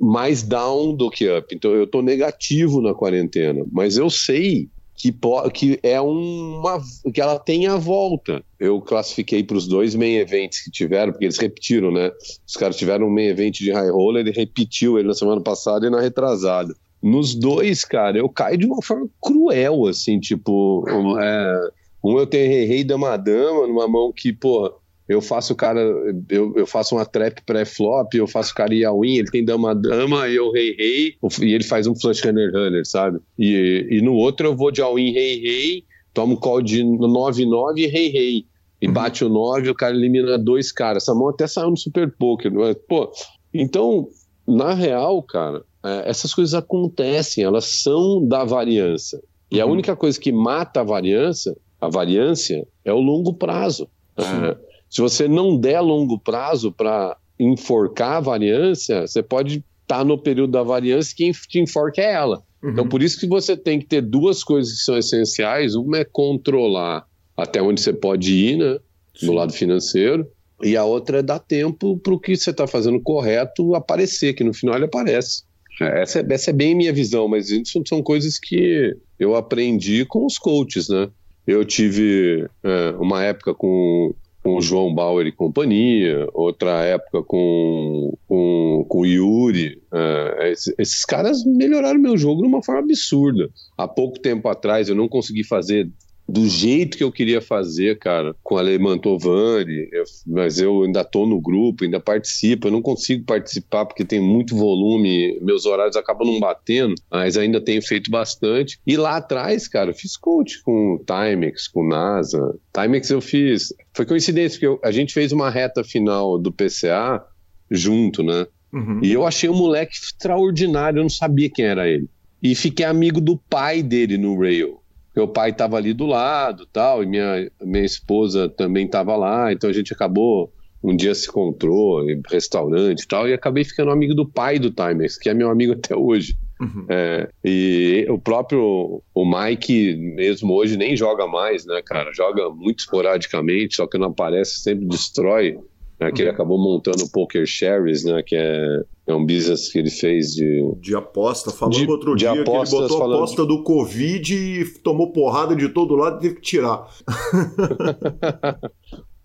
mais 0.00 0.42
down 0.42 0.94
do 0.94 1.10
que 1.10 1.28
up. 1.28 1.54
Então 1.54 1.72
eu 1.72 1.86
tô 1.86 2.00
negativo 2.00 2.80
na 2.80 2.94
quarentena, 2.94 3.64
mas 3.72 3.96
eu 3.96 4.08
sei 4.08 4.68
que, 4.96 5.14
que 5.52 5.78
é 5.82 6.00
uma 6.00 6.80
que 7.12 7.20
ela 7.20 7.38
tem 7.38 7.66
a 7.66 7.76
volta. 7.76 8.42
Eu 8.58 8.80
classifiquei 8.80 9.44
para 9.44 9.56
os 9.56 9.66
dois 9.66 9.94
main 9.94 10.16
events 10.16 10.64
que 10.64 10.70
tiveram, 10.70 11.12
porque 11.12 11.26
eles 11.26 11.38
repetiram, 11.38 11.90
né? 11.90 12.10
Os 12.46 12.54
caras 12.54 12.76
tiveram 12.76 13.06
um 13.06 13.10
main 13.10 13.26
event 13.26 13.58
de 13.58 13.70
high 13.70 13.90
roller, 13.90 14.26
ele 14.26 14.34
repetiu 14.34 14.98
ele 14.98 15.08
na 15.08 15.14
semana 15.14 15.40
passada 15.40 15.86
e 15.86 15.90
na 15.90 16.00
retrasada. 16.00 16.74
Nos 17.06 17.36
dois, 17.36 17.84
cara, 17.84 18.18
eu 18.18 18.28
caio 18.28 18.58
de 18.58 18.66
uma 18.66 18.82
forma 18.82 19.08
cruel, 19.22 19.86
assim, 19.86 20.18
tipo. 20.18 20.84
É, 21.20 21.70
um 22.02 22.18
eu 22.18 22.26
tenho 22.26 22.50
rei 22.50 22.64
rei 22.64 22.82
dama 22.82 23.16
dama 23.16 23.66
numa 23.68 23.86
mão 23.86 24.12
que, 24.12 24.32
pô, 24.32 24.74
eu 25.08 25.22
faço 25.22 25.52
o 25.52 25.56
cara, 25.56 25.80
eu, 26.28 26.52
eu 26.56 26.66
faço 26.66 26.96
uma 26.96 27.06
trap 27.06 27.40
pré-flop, 27.46 28.12
eu 28.12 28.26
faço 28.26 28.50
o 28.50 28.54
cara 28.56 28.74
ir 28.74 28.84
in, 28.84 29.18
ele 29.18 29.30
tem 29.30 29.44
dama-dama, 29.44 30.28
eu 30.28 30.50
rei-rei, 30.50 31.14
e 31.42 31.54
ele 31.54 31.62
faz 31.62 31.86
um 31.86 31.94
flush 31.94 32.24
runner-runner, 32.24 32.84
sabe? 32.84 33.20
E, 33.38 33.86
e 33.88 34.02
no 34.02 34.14
outro 34.14 34.48
eu 34.48 34.56
vou 34.56 34.72
de 34.72 34.82
all 34.82 34.98
in, 34.98 35.12
rei-rei, 35.12 35.84
tomo 36.12 36.36
call 36.36 36.60
de 36.60 36.82
9-9 36.82 37.78
e 37.78 37.86
rei-rei. 37.86 38.46
E 38.82 38.88
uhum. 38.88 38.92
bate 38.92 39.24
o 39.24 39.28
9 39.28 39.70
o 39.70 39.74
cara 39.76 39.94
elimina 39.94 40.36
dois 40.36 40.72
caras. 40.72 41.04
Essa 41.04 41.14
mão 41.14 41.28
até 41.28 41.46
saiu 41.46 41.70
no 41.70 41.76
Super 41.76 42.12
Poker. 42.18 42.52
Mas, 42.52 42.76
pô, 42.88 43.10
então, 43.54 44.08
na 44.46 44.74
real, 44.74 45.22
cara, 45.22 45.62
essas 46.04 46.34
coisas 46.34 46.54
acontecem, 46.54 47.44
elas 47.44 47.64
são 47.82 48.26
da 48.26 48.44
variância. 48.44 49.20
E 49.50 49.56
uhum. 49.56 49.68
a 49.68 49.72
única 49.72 49.96
coisa 49.96 50.18
que 50.18 50.32
mata 50.32 50.80
a 50.80 50.84
variância, 50.84 51.56
a 51.80 51.88
variância, 51.88 52.66
é 52.84 52.92
o 52.92 53.00
longo 53.00 53.34
prazo. 53.34 53.88
É, 54.16 54.56
se 54.88 55.00
você 55.00 55.28
não 55.28 55.56
der 55.56 55.80
longo 55.80 56.18
prazo 56.18 56.72
para 56.72 57.16
enforcar 57.38 58.16
a 58.16 58.20
variância, 58.20 59.06
você 59.06 59.22
pode 59.22 59.64
estar 59.82 59.98
tá 59.98 60.04
no 60.04 60.18
período 60.18 60.52
da 60.52 60.62
variância 60.62 61.12
e 61.12 61.16
quem 61.16 61.32
te 61.32 61.60
enforca 61.60 62.00
é 62.00 62.12
ela. 62.12 62.42
Uhum. 62.62 62.70
Então, 62.70 62.88
por 62.88 63.02
isso 63.02 63.20
que 63.20 63.26
você 63.26 63.56
tem 63.56 63.78
que 63.78 63.86
ter 63.86 64.00
duas 64.00 64.42
coisas 64.42 64.72
que 64.72 64.84
são 64.84 64.96
essenciais. 64.96 65.74
Uma 65.74 65.98
é 65.98 66.04
controlar 66.04 67.06
até 67.36 67.60
onde 67.60 67.80
você 67.80 67.92
pode 67.92 68.32
ir, 68.32 68.56
né? 68.56 68.78
No 69.22 69.32
lado 69.32 69.52
financeiro. 69.52 70.26
E 70.62 70.76
a 70.76 70.84
outra 70.84 71.18
é 71.18 71.22
dar 71.22 71.38
tempo 71.38 71.98
para 71.98 72.14
o 72.14 72.18
que 72.18 72.34
você 72.34 72.50
está 72.50 72.66
fazendo 72.66 73.00
correto 73.00 73.74
aparecer, 73.74 74.32
que 74.32 74.42
no 74.42 74.54
final 74.54 74.74
ele 74.74 74.86
aparece. 74.86 75.44
Essa, 75.80 76.20
é, 76.20 76.26
essa 76.30 76.50
é 76.50 76.52
bem 76.52 76.74
minha 76.74 76.92
visão, 76.92 77.28
mas 77.28 77.50
isso 77.50 77.82
são 77.86 78.02
coisas 78.02 78.38
que 78.38 78.96
eu 79.18 79.34
aprendi 79.34 80.04
com 80.04 80.24
os 80.24 80.38
coaches, 80.38 80.88
né? 80.88 81.08
Eu 81.46 81.64
tive 81.64 82.48
é, 82.62 82.90
uma 82.98 83.22
época 83.22 83.54
com 83.54 84.14
com 84.46 84.58
o 84.58 84.62
João 84.62 84.94
Bauer 84.94 85.26
e 85.26 85.32
companhia, 85.32 86.28
outra 86.32 86.84
época 86.84 87.20
com, 87.24 88.16
com, 88.28 88.86
com 88.88 89.00
o 89.00 89.04
Yuri. 89.04 89.82
É, 89.92 90.52
esses 90.78 91.04
caras 91.04 91.44
melhoraram 91.44 91.98
meu 91.98 92.16
jogo 92.16 92.42
de 92.42 92.46
uma 92.46 92.62
forma 92.62 92.82
absurda. 92.82 93.50
Há 93.76 93.88
pouco 93.88 94.20
tempo 94.20 94.48
atrás 94.48 94.88
eu 94.88 94.94
não 94.94 95.08
consegui 95.08 95.42
fazer 95.42 95.90
do 96.28 96.46
jeito 96.48 96.96
que 96.96 97.04
eu 97.04 97.12
queria 97.12 97.40
fazer, 97.40 97.98
cara, 97.98 98.34
com 98.42 98.56
a 98.56 98.62
eu, 98.64 100.04
mas 100.26 100.58
eu 100.58 100.82
ainda 100.82 101.04
tô 101.04 101.24
no 101.24 101.40
grupo, 101.40 101.84
ainda 101.84 102.00
participo, 102.00 102.66
eu 102.66 102.72
não 102.72 102.82
consigo 102.82 103.24
participar 103.24 103.86
porque 103.86 104.04
tem 104.04 104.20
muito 104.20 104.56
volume, 104.56 105.38
meus 105.40 105.66
horários 105.66 105.96
acabam 105.96 106.26
não 106.26 106.40
batendo, 106.40 106.94
mas 107.10 107.36
ainda 107.36 107.60
tenho 107.60 107.80
feito 107.80 108.10
bastante. 108.10 108.78
E 108.84 108.96
lá 108.96 109.16
atrás, 109.16 109.68
cara, 109.68 109.90
eu 109.90 109.94
fiz 109.94 110.16
coach 110.16 110.60
com 110.62 111.00
Timex, 111.06 111.68
com 111.68 111.86
NASA. 111.86 112.58
Timex 112.72 113.08
eu 113.10 113.20
fiz, 113.20 113.72
foi 113.94 114.04
coincidência, 114.04 114.58
porque 114.58 114.66
eu, 114.66 114.80
a 114.82 114.90
gente 114.90 115.14
fez 115.14 115.30
uma 115.30 115.48
reta 115.48 115.84
final 115.84 116.38
do 116.38 116.52
PCA 116.52 117.24
junto, 117.70 118.22
né? 118.22 118.46
Uhum. 118.72 119.00
E 119.02 119.12
eu 119.12 119.24
achei 119.24 119.48
um 119.48 119.56
moleque 119.56 119.94
extraordinário, 119.94 120.98
eu 120.98 121.02
não 121.02 121.10
sabia 121.10 121.48
quem 121.48 121.64
era 121.64 121.88
ele. 121.88 122.08
E 122.42 122.54
fiquei 122.54 122.84
amigo 122.84 123.20
do 123.20 123.36
pai 123.36 123.82
dele 123.82 124.18
no 124.18 124.38
Rail 124.38 124.80
meu 125.16 125.26
pai 125.26 125.50
estava 125.50 125.78
ali 125.78 125.94
do 125.94 126.04
lado 126.04 126.66
tal, 126.66 127.02
e 127.02 127.06
minha, 127.06 127.50
minha 127.62 127.84
esposa 127.84 128.50
também 128.50 128.84
estava 128.84 129.16
lá, 129.16 129.50
então 129.50 129.70
a 129.70 129.72
gente 129.72 129.92
acabou, 129.92 130.52
um 130.84 130.94
dia 130.94 131.14
se 131.14 131.28
encontrou 131.28 132.08
em 132.08 132.20
restaurante 132.28 133.00
e 133.00 133.08
tal, 133.08 133.26
e 133.26 133.32
acabei 133.32 133.64
ficando 133.64 133.90
amigo 133.90 134.14
do 134.14 134.28
pai 134.28 134.58
do 134.58 134.70
Timers, 134.70 135.16
que 135.16 135.30
é 135.30 135.34
meu 135.34 135.48
amigo 135.48 135.72
até 135.72 135.96
hoje. 135.96 136.36
Uhum. 136.60 136.86
É, 136.88 137.28
e 137.44 138.06
o 138.08 138.18
próprio 138.18 139.02
o 139.14 139.24
Mike, 139.24 139.96
mesmo 139.96 140.54
hoje, 140.54 140.76
nem 140.76 140.96
joga 140.96 141.26
mais, 141.26 141.66
né, 141.66 141.82
cara? 141.84 142.12
Joga 142.12 142.48
muito 142.50 142.80
esporadicamente, 142.80 143.76
só 143.76 143.86
que 143.86 143.98
não 143.98 144.08
aparece, 144.08 144.60
sempre 144.60 144.86
destrói 144.86 145.58
né, 145.98 146.12
que 146.12 146.22
ele 146.22 146.30
acabou 146.30 146.58
montando 146.58 147.04
o 147.04 147.10
Poker 147.10 147.46
Shares, 147.46 148.04
né, 148.04 148.22
que 148.22 148.36
é, 148.36 148.82
é 149.06 149.14
um 149.14 149.24
business 149.24 149.70
que 149.70 149.78
ele 149.78 149.90
fez 149.90 150.34
de... 150.34 150.74
De 150.80 150.94
aposta. 150.94 151.50
Falando 151.50 151.74
de, 151.74 151.90
outro 151.90 152.14
dia 152.14 152.32
apostas, 152.32 152.70
que 152.70 152.76
ele 152.76 152.88
botou 152.88 153.02
a 153.02 153.16
aposta 153.16 153.42
de... 153.42 153.48
do 153.48 153.62
Covid 153.62 154.34
e 154.34 154.64
tomou 154.80 155.12
porrada 155.12 155.56
de 155.56 155.68
todo 155.68 155.96
lado 155.96 156.18
e 156.18 156.20
teve 156.20 156.34
que 156.36 156.42
tirar. 156.42 156.86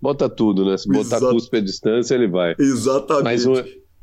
Bota 0.01 0.27
tudo, 0.27 0.65
né? 0.65 0.77
Se 0.77 0.87
botar 0.87 1.17
Exato. 1.17 1.33
cuspe 1.33 1.57
a 1.57 1.61
distância, 1.61 2.15
ele 2.15 2.27
vai. 2.27 2.55
Exatamente. 2.57 3.23
Mas 3.23 3.45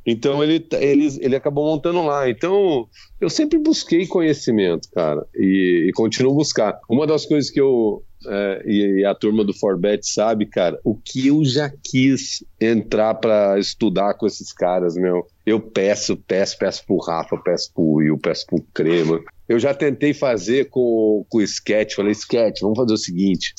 então 0.07 0.43
ele, 0.43 0.66
ele, 0.73 1.19
ele 1.21 1.37
acabou 1.37 1.66
montando 1.66 2.03
lá. 2.03 2.31
Então 2.31 2.89
eu 3.21 3.29
sempre 3.29 3.59
busquei 3.59 4.07
conhecimento, 4.07 4.89
cara, 4.91 5.27
e, 5.35 5.87
e 5.89 5.93
continuo 5.93 6.35
buscar. 6.35 6.81
Uma 6.89 7.07
das 7.07 7.27
coisas 7.27 7.51
que 7.51 7.61
eu 7.61 8.03
é, 8.27 8.62
e, 8.66 9.05
a 9.05 9.14
turma 9.14 9.45
do 9.45 9.55
Forbet 9.55 10.07
sabe, 10.07 10.47
cara, 10.47 10.79
o 10.85 10.95
que 10.95 11.29
eu 11.29 11.45
já 11.45 11.71
quis 11.71 12.45
entrar 12.61 13.14
para 13.14 13.59
estudar 13.59 14.14
com 14.14 14.27
esses 14.27 14.53
caras, 14.53 14.95
meu. 14.95 15.27
Eu 15.47 15.61
peço, 15.61 16.16
peço, 16.16 16.59
peço 16.59 16.85
pro 16.87 16.99
Rafa, 16.99 17.37
peço 17.39 17.73
pro 17.73 17.85
Will, 17.85 18.19
peço 18.19 18.47
pro 18.47 18.62
Crema. 18.75 19.21
Eu 19.49 19.59
já 19.59 19.73
tentei 19.73 20.12
fazer 20.12 20.69
com, 20.69 21.25
com 21.29 21.39
o 21.39 21.43
Sketch, 21.43 21.95
falei, 21.95 22.12
Sketch, 22.12 22.61
vamos 22.61 22.77
fazer 22.77 22.93
o 22.93 22.99
seguinte, 22.99 23.55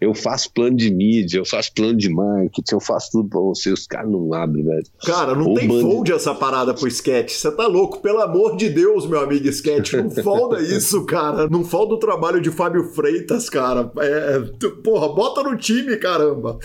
eu 0.00 0.14
faço 0.14 0.52
plano 0.52 0.76
de 0.76 0.90
mídia, 0.92 1.38
eu 1.38 1.44
faço 1.44 1.72
plano 1.74 1.96
de 1.96 2.08
marketing, 2.08 2.74
eu 2.74 2.80
faço 2.80 3.10
tudo 3.10 3.28
pra 3.28 3.40
você. 3.40 3.72
Os 3.72 3.86
caras 3.86 4.10
não 4.10 4.32
abrem, 4.32 4.64
velho. 4.64 4.84
Cara, 5.04 5.34
não 5.34 5.48
Ou 5.48 5.54
tem 5.54 5.66
band... 5.66 5.80
fold 5.80 6.12
essa 6.12 6.34
parada 6.34 6.72
pro 6.72 6.86
sketch. 6.86 7.32
Você 7.32 7.50
tá 7.50 7.66
louco? 7.66 8.00
Pelo 8.00 8.20
amor 8.20 8.56
de 8.56 8.68
Deus, 8.68 9.06
meu 9.06 9.20
amigo 9.20 9.48
sketch. 9.48 9.94
Não 9.94 10.10
folda 10.10 10.60
isso, 10.62 11.04
cara. 11.04 11.48
Não 11.48 11.64
folda 11.64 11.94
o 11.94 11.98
trabalho 11.98 12.40
de 12.40 12.50
Fábio 12.50 12.84
Freitas, 12.84 13.50
cara. 13.50 13.90
É, 13.98 14.40
porra, 14.84 15.08
bota 15.08 15.42
no 15.42 15.56
time, 15.56 15.96
caramba. 15.96 16.58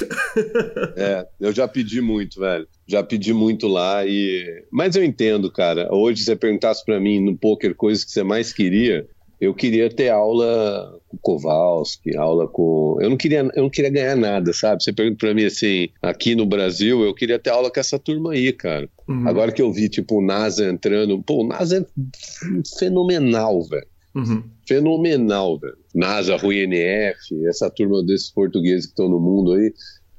é, 0.96 1.26
eu 1.40 1.52
já 1.52 1.68
pedi 1.68 2.02
muito, 2.02 2.40
velho. 2.40 2.68
Já 2.86 3.02
pedi 3.02 3.34
muito 3.34 3.68
lá 3.68 4.06
e. 4.06 4.64
Mas 4.72 4.96
eu 4.96 5.04
entendo, 5.04 5.52
cara. 5.52 5.88
Hoje, 5.92 6.20
se 6.20 6.26
você 6.26 6.36
perguntasse 6.36 6.86
para 6.86 7.00
mim 7.00 7.20
no 7.20 7.36
poker 7.36 7.74
coisas 7.74 8.04
que 8.04 8.12
você 8.12 8.24
mais 8.24 8.54
queria, 8.54 9.08
eu 9.40 9.54
queria 9.54 9.90
ter 9.90 10.10
aula 10.10 11.00
com 11.08 11.18
Kowalski, 11.18 12.16
aula 12.16 12.48
com. 12.48 12.98
Eu 13.02 13.10
não 13.10 13.18
queria, 13.18 13.40
eu 13.56 13.64
não 13.64 13.70
queria 13.70 13.90
ganhar 13.90 14.16
nada, 14.16 14.54
sabe? 14.54 14.84
Você 14.84 14.94
pergunta 14.94 15.18
pra 15.20 15.34
mim 15.34 15.46
assim, 15.46 15.90
aqui 16.02 16.36
no 16.36 16.46
Brasil, 16.46 17.04
eu 17.04 17.14
queria 17.14 17.40
ter 17.40 17.50
aula 17.50 17.72
com 17.72 17.80
essa 17.80 18.00
turma 18.00 18.34
aí, 18.34 18.54
cara. 18.54 18.90
Uhum. 19.08 19.28
Agora 19.28 19.52
que 19.52 19.62
eu 19.62 19.72
vi, 19.72 19.90
tipo, 19.90 20.20
o 20.20 20.26
NASA 20.26 20.70
entrando. 20.70 21.22
Pô, 21.22 21.44
o 21.44 21.48
NASA 21.48 21.80
é 21.80 22.80
fenomenal, 22.80 23.62
velho. 23.64 23.88
Uhum. 24.16 24.44
Fenomenal, 24.68 25.60
velho. 25.60 25.78
NASA, 25.94 26.38
Rui 26.38 26.64
NF, 26.64 27.46
essa 27.48 27.70
turma 27.70 28.04
desses 28.04 28.30
portugueses 28.30 28.86
que 28.86 28.92
estão 28.92 29.10
no 29.10 29.20
mundo 29.20 29.54
aí. 29.54 29.74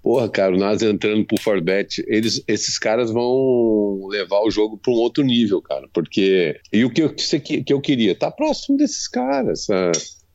Porra, 0.05 0.29
cara, 0.29 0.55
o 0.55 0.59
NASA 0.59 0.91
entrando 0.91 1.25
pro 1.25 1.41
Forbet, 1.41 2.05
eles, 2.07 2.45
esses 2.47 2.79
caras 2.79 3.11
vão 3.11 4.07
levar 4.09 4.43
o 4.43 4.51
jogo 4.51 4.77
para 4.77 4.93
um 4.93 4.97
outro 4.97 5.25
nível, 5.25 5.63
cara. 5.63 5.89
Porque. 5.95 6.61
E 6.71 6.85
o 6.85 6.91
que 6.91 7.03
eu, 7.03 7.15
que 7.15 7.73
eu 7.73 7.81
queria? 7.81 8.15
Tá 8.15 8.31
próximo 8.31 8.77
desses 8.77 9.09
caras, 9.09 9.67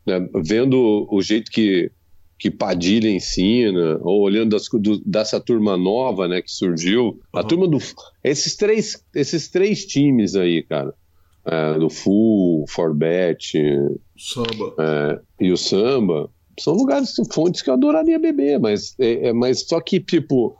né? 0.04 0.28
vendo 0.42 1.06
o 1.08 1.22
jeito 1.22 1.52
que, 1.52 1.88
que 2.36 2.50
Padilha 2.50 3.08
ensina, 3.08 3.96
ou 4.02 4.22
olhando 4.22 4.50
das, 4.50 4.66
do, 4.72 4.98
dessa 5.06 5.38
turma 5.38 5.76
nova, 5.76 6.26
né, 6.26 6.42
que 6.42 6.50
surgiu. 6.50 7.04
Uhum. 7.04 7.20
A 7.32 7.44
turma 7.44 7.68
do. 7.68 7.78
Esses 8.24 8.56
três, 8.56 9.04
esses 9.14 9.48
três 9.48 9.86
times 9.86 10.34
aí, 10.34 10.64
cara. 10.64 10.92
é, 11.46 11.78
do 11.78 11.88
Full, 11.88 12.64
Forbet, 12.68 13.56
samba. 14.18 14.74
É, 14.80 15.20
e 15.46 15.52
o 15.52 15.56
samba, 15.56 16.28
são 16.62 16.74
lugares, 16.74 17.14
fontes 17.32 17.62
que 17.62 17.70
eu 17.70 17.74
adoraria 17.74 18.18
beber, 18.18 18.58
mas, 18.58 18.94
é, 18.98 19.28
é, 19.28 19.32
mas 19.32 19.66
só 19.66 19.80
que, 19.80 19.98
tipo, 19.98 20.56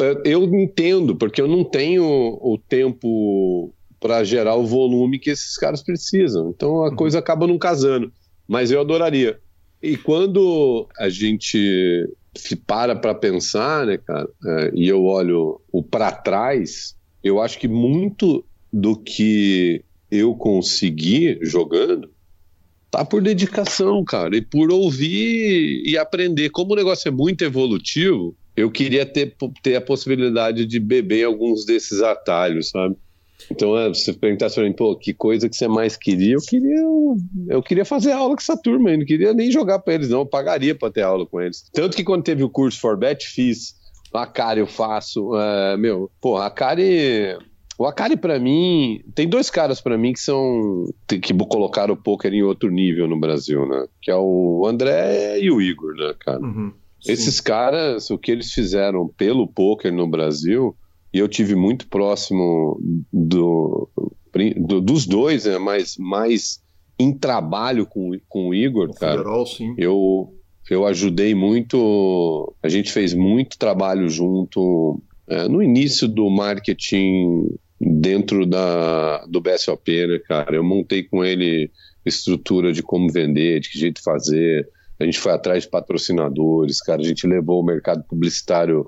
é, 0.00 0.22
eu 0.24 0.42
entendo, 0.44 1.14
porque 1.16 1.40
eu 1.40 1.48
não 1.48 1.64
tenho 1.64 2.04
o 2.04 2.58
tempo 2.58 3.72
para 4.00 4.22
gerar 4.24 4.56
o 4.56 4.66
volume 4.66 5.18
que 5.18 5.30
esses 5.30 5.56
caras 5.56 5.82
precisam. 5.82 6.50
Então 6.50 6.84
a 6.84 6.90
uhum. 6.90 6.96
coisa 6.96 7.18
acaba 7.18 7.46
não 7.46 7.58
casando. 7.58 8.12
Mas 8.46 8.70
eu 8.70 8.80
adoraria. 8.80 9.38
E 9.82 9.96
quando 9.96 10.86
a 10.98 11.08
gente 11.08 12.06
se 12.36 12.56
para 12.56 12.96
para 12.96 13.14
pensar, 13.14 13.86
né, 13.86 13.96
cara, 13.96 14.28
é, 14.46 14.72
e 14.74 14.88
eu 14.88 15.04
olho 15.04 15.60
o 15.72 15.82
para 15.82 16.10
trás, 16.10 16.96
eu 17.22 17.40
acho 17.40 17.58
que 17.58 17.68
muito 17.68 18.44
do 18.72 18.96
que 18.96 19.84
eu 20.10 20.34
consegui 20.34 21.38
jogando 21.42 22.10
tá 22.94 23.04
por 23.04 23.20
dedicação, 23.20 24.04
cara, 24.04 24.36
e 24.36 24.40
por 24.40 24.70
ouvir 24.70 25.82
e 25.84 25.98
aprender. 25.98 26.50
Como 26.50 26.72
o 26.72 26.76
negócio 26.76 27.08
é 27.08 27.10
muito 27.10 27.42
evolutivo, 27.44 28.36
eu 28.56 28.70
queria 28.70 29.04
ter, 29.04 29.34
ter 29.62 29.74
a 29.74 29.80
possibilidade 29.80 30.64
de 30.64 30.78
beber 30.78 31.24
alguns 31.24 31.64
desses 31.64 32.00
atalhos, 32.00 32.70
sabe? 32.70 32.96
Então, 33.50 33.76
é, 33.76 33.88
você 33.88 34.12
perguntasse 34.12 34.54
pra 34.54 34.64
mim, 34.64 34.72
pô, 34.72 34.96
que 34.96 35.12
coisa 35.12 35.48
que 35.48 35.56
você 35.56 35.66
mais 35.66 35.96
queria? 35.96 36.34
Eu 36.34 36.40
queria, 36.40 36.82
eu 37.48 37.62
queria 37.62 37.84
fazer 37.84 38.12
aula 38.12 38.36
com 38.36 38.40
essa 38.40 38.56
turma, 38.56 38.90
eu 38.90 38.98
não 38.98 39.04
queria 39.04 39.34
nem 39.34 39.50
jogar 39.50 39.80
para 39.80 39.94
eles, 39.94 40.08
não. 40.08 40.20
Eu 40.20 40.26
pagaria 40.26 40.74
para 40.74 40.92
ter 40.92 41.02
aula 41.02 41.26
com 41.26 41.40
eles. 41.40 41.64
Tanto 41.72 41.96
que 41.96 42.04
quando 42.04 42.22
teve 42.22 42.44
o 42.44 42.48
curso 42.48 42.80
Forbet, 42.80 43.26
fiz. 43.26 43.74
A 44.14 44.22
Akari 44.22 44.60
eu 44.60 44.66
faço. 44.68 45.32
Uh, 45.32 45.76
meu, 45.76 46.08
pô, 46.20 46.36
a 46.36 46.46
Akari. 46.46 47.36
O 47.78 47.86
Akari, 47.86 48.16
para 48.16 48.38
mim, 48.38 49.02
tem 49.14 49.28
dois 49.28 49.50
caras 49.50 49.80
para 49.80 49.98
mim 49.98 50.12
que 50.12 50.20
são. 50.20 50.84
que 51.08 51.34
colocaram 51.34 51.94
o 51.94 51.96
poker 51.96 52.32
em 52.32 52.42
outro 52.42 52.70
nível 52.70 53.08
no 53.08 53.18
Brasil, 53.18 53.66
né? 53.66 53.86
Que 54.00 54.10
é 54.10 54.16
o 54.16 54.64
André 54.66 55.40
e 55.40 55.50
o 55.50 55.60
Igor, 55.60 55.94
né, 55.94 56.14
cara? 56.20 56.40
Uhum, 56.40 56.72
Esses 57.06 57.40
caras, 57.40 58.10
o 58.10 58.18
que 58.18 58.30
eles 58.30 58.52
fizeram 58.52 59.08
pelo 59.16 59.48
poker 59.48 59.92
no 59.92 60.06
Brasil 60.06 60.76
e 61.12 61.18
eu 61.18 61.28
tive 61.28 61.54
muito 61.54 61.88
próximo 61.88 62.78
do, 63.12 63.88
do 64.56 64.80
dos 64.80 65.06
dois, 65.06 65.44
né, 65.44 65.58
mas 65.58 65.96
mais 65.96 66.60
em 66.98 67.12
trabalho 67.12 67.86
com, 67.86 68.10
com 68.28 68.48
o 68.48 68.54
Igor, 68.54 68.90
o 68.90 68.94
cara. 68.94 69.18
Federal, 69.18 69.46
sim. 69.46 69.74
Eu, 69.78 70.32
eu 70.70 70.86
ajudei 70.86 71.34
muito, 71.34 72.52
a 72.62 72.68
gente 72.68 72.92
fez 72.92 73.14
muito 73.14 73.58
trabalho 73.58 74.08
junto 74.08 75.00
é, 75.28 75.48
no 75.48 75.62
início 75.62 76.06
do 76.08 76.28
marketing 76.30 77.48
dentro 77.84 78.46
da, 78.46 79.24
do 79.26 79.40
BSOP, 79.40 80.06
né, 80.06 80.18
cara? 80.18 80.56
Eu 80.56 80.64
montei 80.64 81.02
com 81.02 81.24
ele 81.24 81.70
estrutura 82.04 82.72
de 82.72 82.82
como 82.82 83.10
vender, 83.10 83.60
de 83.60 83.70
que 83.70 83.78
jeito 83.78 84.02
fazer. 84.02 84.68
A 85.00 85.04
gente 85.04 85.18
foi 85.18 85.32
atrás 85.32 85.64
de 85.64 85.70
patrocinadores, 85.70 86.80
cara. 86.80 87.00
A 87.00 87.04
gente 87.04 87.26
levou 87.26 87.60
o 87.60 87.64
mercado 87.64 88.04
publicitário 88.04 88.86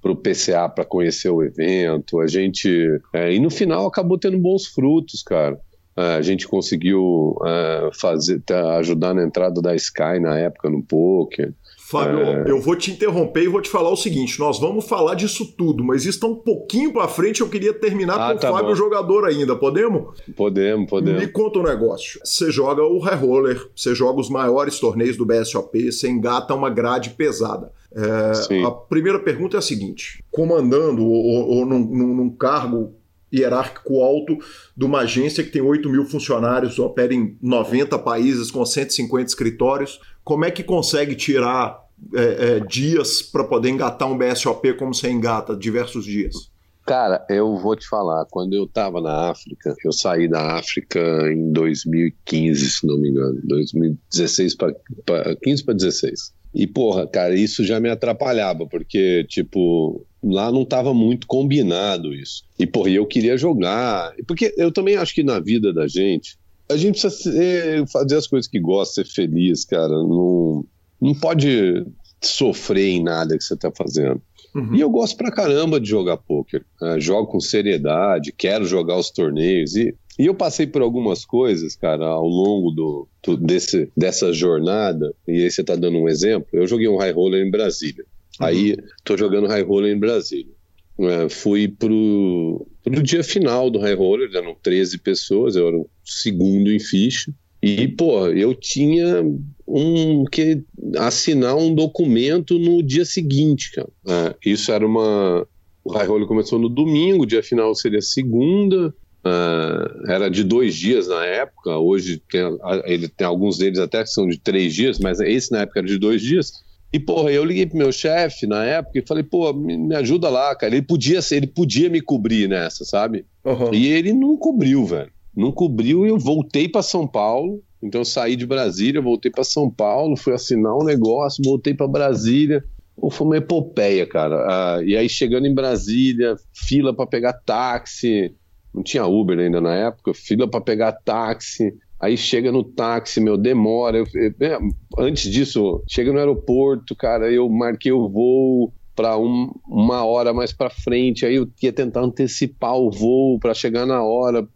para 0.00 0.12
o 0.12 0.16
PCA 0.16 0.68
para 0.68 0.84
conhecer 0.84 1.30
o 1.30 1.42
evento. 1.42 2.20
A 2.20 2.26
gente. 2.26 3.00
É, 3.12 3.32
e 3.32 3.40
no 3.40 3.50
final 3.50 3.86
acabou 3.86 4.18
tendo 4.18 4.38
bons 4.38 4.66
frutos, 4.66 5.22
cara. 5.22 5.58
É, 5.96 6.14
a 6.14 6.22
gente 6.22 6.46
conseguiu 6.46 7.36
é, 7.44 7.90
fazer, 7.94 8.42
ajudar 8.78 9.14
na 9.14 9.24
entrada 9.24 9.62
da 9.62 9.74
Sky 9.74 10.20
na 10.20 10.38
época 10.38 10.68
no 10.68 10.82
poker. 10.82 11.54
Fábio, 11.88 12.18
é... 12.18 12.44
eu 12.50 12.60
vou 12.60 12.74
te 12.74 12.90
interromper 12.90 13.44
e 13.44 13.48
vou 13.48 13.62
te 13.62 13.70
falar 13.70 13.90
o 13.90 13.96
seguinte: 13.96 14.40
nós 14.40 14.58
vamos 14.58 14.88
falar 14.88 15.14
disso 15.14 15.54
tudo, 15.56 15.84
mas 15.84 16.02
isso 16.02 16.18
está 16.18 16.26
um 16.26 16.34
pouquinho 16.34 16.92
para 16.92 17.06
frente. 17.06 17.42
Eu 17.42 17.48
queria 17.48 17.72
terminar 17.72 18.14
ah, 18.18 18.32
com 18.32 18.40
tá 18.40 18.50
o 18.50 18.54
Fábio 18.54 18.70
bom. 18.70 18.74
jogador 18.74 19.24
ainda, 19.24 19.54
podemos? 19.54 20.20
Podemos, 20.34 20.90
podemos. 20.90 21.20
Me 21.20 21.28
conta 21.28 21.60
um 21.60 21.62
negócio. 21.62 22.18
Você 22.24 22.50
joga 22.50 22.82
o 22.82 22.98
High 22.98 23.14
Roller, 23.14 23.70
você 23.74 23.94
joga 23.94 24.20
os 24.20 24.28
maiores 24.28 24.80
torneios 24.80 25.16
do 25.16 25.24
BSOP, 25.24 25.92
você 25.92 26.08
engata 26.08 26.52
uma 26.54 26.70
grade 26.70 27.10
pesada. 27.10 27.70
É, 27.94 28.64
a 28.64 28.70
primeira 28.72 29.20
pergunta 29.20 29.56
é 29.56 29.58
a 29.58 29.62
seguinte: 29.62 30.24
comandando 30.32 31.06
ou, 31.06 31.48
ou 31.50 31.64
num, 31.64 31.78
num, 31.78 32.30
cargo 32.30 32.94
hierárquico 33.40 34.02
alto 34.02 34.38
de 34.76 34.84
uma 34.84 35.00
agência 35.00 35.42
que 35.42 35.50
tem 35.50 35.62
8 35.62 35.88
mil 35.88 36.04
funcionários, 36.04 36.78
opera 36.78 37.14
em 37.14 37.36
90 37.42 37.98
países 37.98 38.50
com 38.50 38.64
150 38.64 39.24
escritórios, 39.24 40.00
como 40.24 40.44
é 40.44 40.50
que 40.50 40.62
consegue 40.62 41.14
tirar 41.14 41.86
é, 42.14 42.22
é, 42.56 42.60
dias 42.60 43.22
para 43.22 43.44
poder 43.44 43.70
engatar 43.70 44.10
um 44.10 44.18
BSOP 44.18 44.74
como 44.74 44.94
você 44.94 45.10
engata 45.10 45.56
diversos 45.56 46.04
dias? 46.04 46.50
Cara, 46.86 47.26
eu 47.28 47.56
vou 47.56 47.74
te 47.74 47.88
falar, 47.88 48.24
quando 48.30 48.54
eu 48.54 48.64
estava 48.64 49.00
na 49.00 49.30
África, 49.30 49.74
eu 49.84 49.90
saí 49.90 50.28
da 50.28 50.56
África 50.56 51.00
em 51.32 51.52
2015, 51.52 52.70
se 52.70 52.86
não 52.86 52.96
me 52.96 53.10
engano, 53.10 53.40
2016 53.42 54.54
para 54.54 55.36
15 55.42 55.64
para 55.64 55.74
16. 55.74 56.35
E, 56.56 56.66
porra, 56.66 57.06
cara, 57.06 57.34
isso 57.34 57.62
já 57.62 57.78
me 57.78 57.90
atrapalhava, 57.90 58.66
porque, 58.66 59.24
tipo, 59.28 60.06
lá 60.24 60.50
não 60.50 60.62
estava 60.62 60.94
muito 60.94 61.26
combinado 61.26 62.14
isso. 62.14 62.44
E, 62.58 62.66
porra, 62.66 62.88
eu 62.88 63.04
queria 63.04 63.36
jogar. 63.36 64.14
Porque 64.26 64.54
eu 64.56 64.72
também 64.72 64.96
acho 64.96 65.14
que 65.14 65.22
na 65.22 65.38
vida 65.38 65.70
da 65.70 65.86
gente, 65.86 66.38
a 66.70 66.76
gente 66.78 66.98
precisa 66.98 67.10
ser, 67.10 67.86
fazer 67.88 68.16
as 68.16 68.26
coisas 68.26 68.50
que 68.50 68.58
gosta, 68.58 69.04
ser 69.04 69.10
feliz, 69.12 69.66
cara. 69.66 69.92
Não, 69.92 70.64
não 70.98 71.14
pode 71.14 71.84
sofrer 72.22 72.88
em 72.88 73.02
nada 73.02 73.36
que 73.36 73.44
você 73.44 73.52
está 73.52 73.70
fazendo. 73.70 74.22
Uhum. 74.54 74.74
E 74.74 74.80
eu 74.80 74.88
gosto 74.88 75.14
pra 75.14 75.30
caramba 75.30 75.78
de 75.78 75.90
jogar 75.90 76.16
poker. 76.16 76.64
Né? 76.80 76.98
Jogo 76.98 77.30
com 77.30 77.38
seriedade, 77.38 78.32
quero 78.32 78.64
jogar 78.64 78.96
os 78.96 79.10
torneios. 79.10 79.76
E 79.76 79.94
e 80.18 80.26
eu 80.26 80.34
passei 80.34 80.66
por 80.66 80.80
algumas 80.80 81.24
coisas, 81.24 81.76
cara, 81.76 82.06
ao 82.06 82.26
longo 82.26 82.70
do, 82.70 83.08
do 83.22 83.36
desse, 83.36 83.90
dessa 83.96 84.32
jornada, 84.32 85.14
e 85.28 85.42
aí 85.42 85.50
você 85.50 85.62
tá 85.62 85.76
dando 85.76 85.98
um 85.98 86.08
exemplo. 86.08 86.48
Eu 86.52 86.66
joguei 86.66 86.88
um 86.88 86.96
high 86.96 87.12
roller 87.12 87.46
em 87.46 87.50
Brasília. 87.50 88.04
Uhum. 88.40 88.46
Aí 88.46 88.76
tô 89.04 89.16
jogando 89.16 89.46
high 89.46 89.62
roller 89.62 89.94
em 89.94 89.98
Brasília. 89.98 90.54
É, 90.98 91.28
fui 91.28 91.68
pro, 91.68 92.66
pro 92.82 93.02
dia 93.02 93.22
final 93.22 93.68
do 93.68 93.78
high 93.78 93.94
roller, 93.94 94.30
eram 94.34 94.56
13 94.62 94.98
pessoas, 94.98 95.54
eu 95.54 95.68
era 95.68 95.76
o 95.76 95.88
segundo 96.02 96.72
em 96.72 96.78
ficha. 96.78 97.30
E, 97.62 97.88
pô, 97.88 98.28
eu 98.28 98.54
tinha 98.54 99.22
um 99.66 100.24
que 100.24 100.62
assinar 100.96 101.56
um 101.56 101.74
documento 101.74 102.58
no 102.58 102.82
dia 102.82 103.04
seguinte, 103.04 103.72
cara. 103.72 103.88
É, 104.06 104.34
isso 104.50 104.72
era 104.72 104.86
uma. 104.86 105.46
O 105.84 105.92
high 105.92 106.06
roller 106.06 106.26
começou 106.26 106.58
no 106.58 106.68
domingo, 106.68 107.24
o 107.24 107.26
dia 107.26 107.42
final 107.42 107.74
seria 107.74 108.00
segunda. 108.00 108.94
Uh, 109.26 110.08
era 110.08 110.30
de 110.30 110.44
dois 110.44 110.76
dias 110.76 111.08
na 111.08 111.24
época, 111.24 111.76
hoje 111.78 112.22
tem, 112.30 112.42
ele 112.84 113.08
tem 113.08 113.26
alguns 113.26 113.58
deles 113.58 113.78
até 113.78 114.04
que 114.04 114.10
são 114.10 114.28
de 114.28 114.38
três 114.38 114.72
dias, 114.72 115.00
mas 115.00 115.18
esse 115.18 115.50
na 115.50 115.62
época 115.62 115.80
era 115.80 115.88
de 115.88 115.98
dois 115.98 116.22
dias. 116.22 116.52
E, 116.92 117.00
porra, 117.00 117.32
eu 117.32 117.44
liguei 117.44 117.66
pro 117.66 117.76
meu 117.76 117.90
chefe 117.90 118.46
na 118.46 118.64
época 118.64 118.98
e 118.98 119.06
falei, 119.06 119.24
pô, 119.24 119.52
me, 119.52 119.76
me, 119.76 119.96
ajuda 119.96 120.28
lá, 120.28 120.54
cara. 120.54 120.74
Ele 120.74 120.86
podia, 120.86 121.18
ele 121.32 121.46
podia 121.46 121.90
me 121.90 122.00
cobrir 122.00 122.48
nessa, 122.48 122.84
sabe? 122.84 123.26
Uhum. 123.44 123.74
E 123.74 123.88
ele 123.88 124.12
não 124.12 124.36
cobriu, 124.36 124.84
velho. 124.86 125.10
Não 125.34 125.50
cobriu 125.50 126.06
e 126.06 126.10
eu 126.10 126.18
voltei 126.18 126.68
para 126.68 126.82
São 126.82 127.06
Paulo. 127.06 127.62
Então 127.82 128.02
eu 128.02 128.04
saí 128.04 128.36
de 128.36 128.46
Brasília, 128.46 129.02
voltei 129.02 129.30
para 129.30 129.44
São 129.44 129.68
Paulo, 129.68 130.16
fui 130.16 130.32
assinar 130.32 130.74
um 130.74 130.84
negócio, 130.84 131.42
voltei 131.44 131.74
para 131.74 131.88
Brasília. 131.88 132.64
Pô, 132.96 133.10
foi 133.10 133.26
uma 133.26 133.36
epopeia, 133.36 134.06
cara. 134.06 134.78
Uh, 134.78 134.84
e 134.84 134.96
aí 134.96 135.08
chegando 135.08 135.46
em 135.46 135.54
Brasília, 135.54 136.36
fila 136.54 136.94
para 136.94 137.06
pegar 137.06 137.32
táxi 137.32 138.32
não 138.76 138.82
tinha 138.82 139.06
Uber 139.06 139.38
ainda 139.38 139.58
na 139.58 139.74
época, 139.74 140.12
fila 140.12 140.46
para 140.46 140.60
pegar 140.60 140.92
táxi. 140.92 141.74
Aí 141.98 142.14
chega 142.14 142.52
no 142.52 142.62
táxi, 142.62 143.22
meu, 143.22 143.38
demora. 143.38 143.96
Eu, 143.96 144.06
eu, 144.14 144.34
é, 144.38 144.58
antes 144.98 145.32
disso, 145.32 145.82
chega 145.88 146.12
no 146.12 146.18
aeroporto, 146.18 146.94
cara, 146.94 147.32
eu 147.32 147.48
marquei 147.48 147.90
o 147.90 148.06
voo 148.06 148.70
para 148.94 149.16
um, 149.16 149.50
uma 149.66 150.04
hora 150.04 150.34
mais 150.34 150.52
para 150.52 150.68
frente. 150.68 151.24
Aí 151.24 151.36
eu 151.36 151.48
ia 151.62 151.72
tentar 151.72 152.02
antecipar 152.02 152.76
o 152.76 152.90
voo 152.90 153.38
para 153.38 153.54
chegar 153.54 153.86
na 153.86 154.02
hora. 154.02 154.46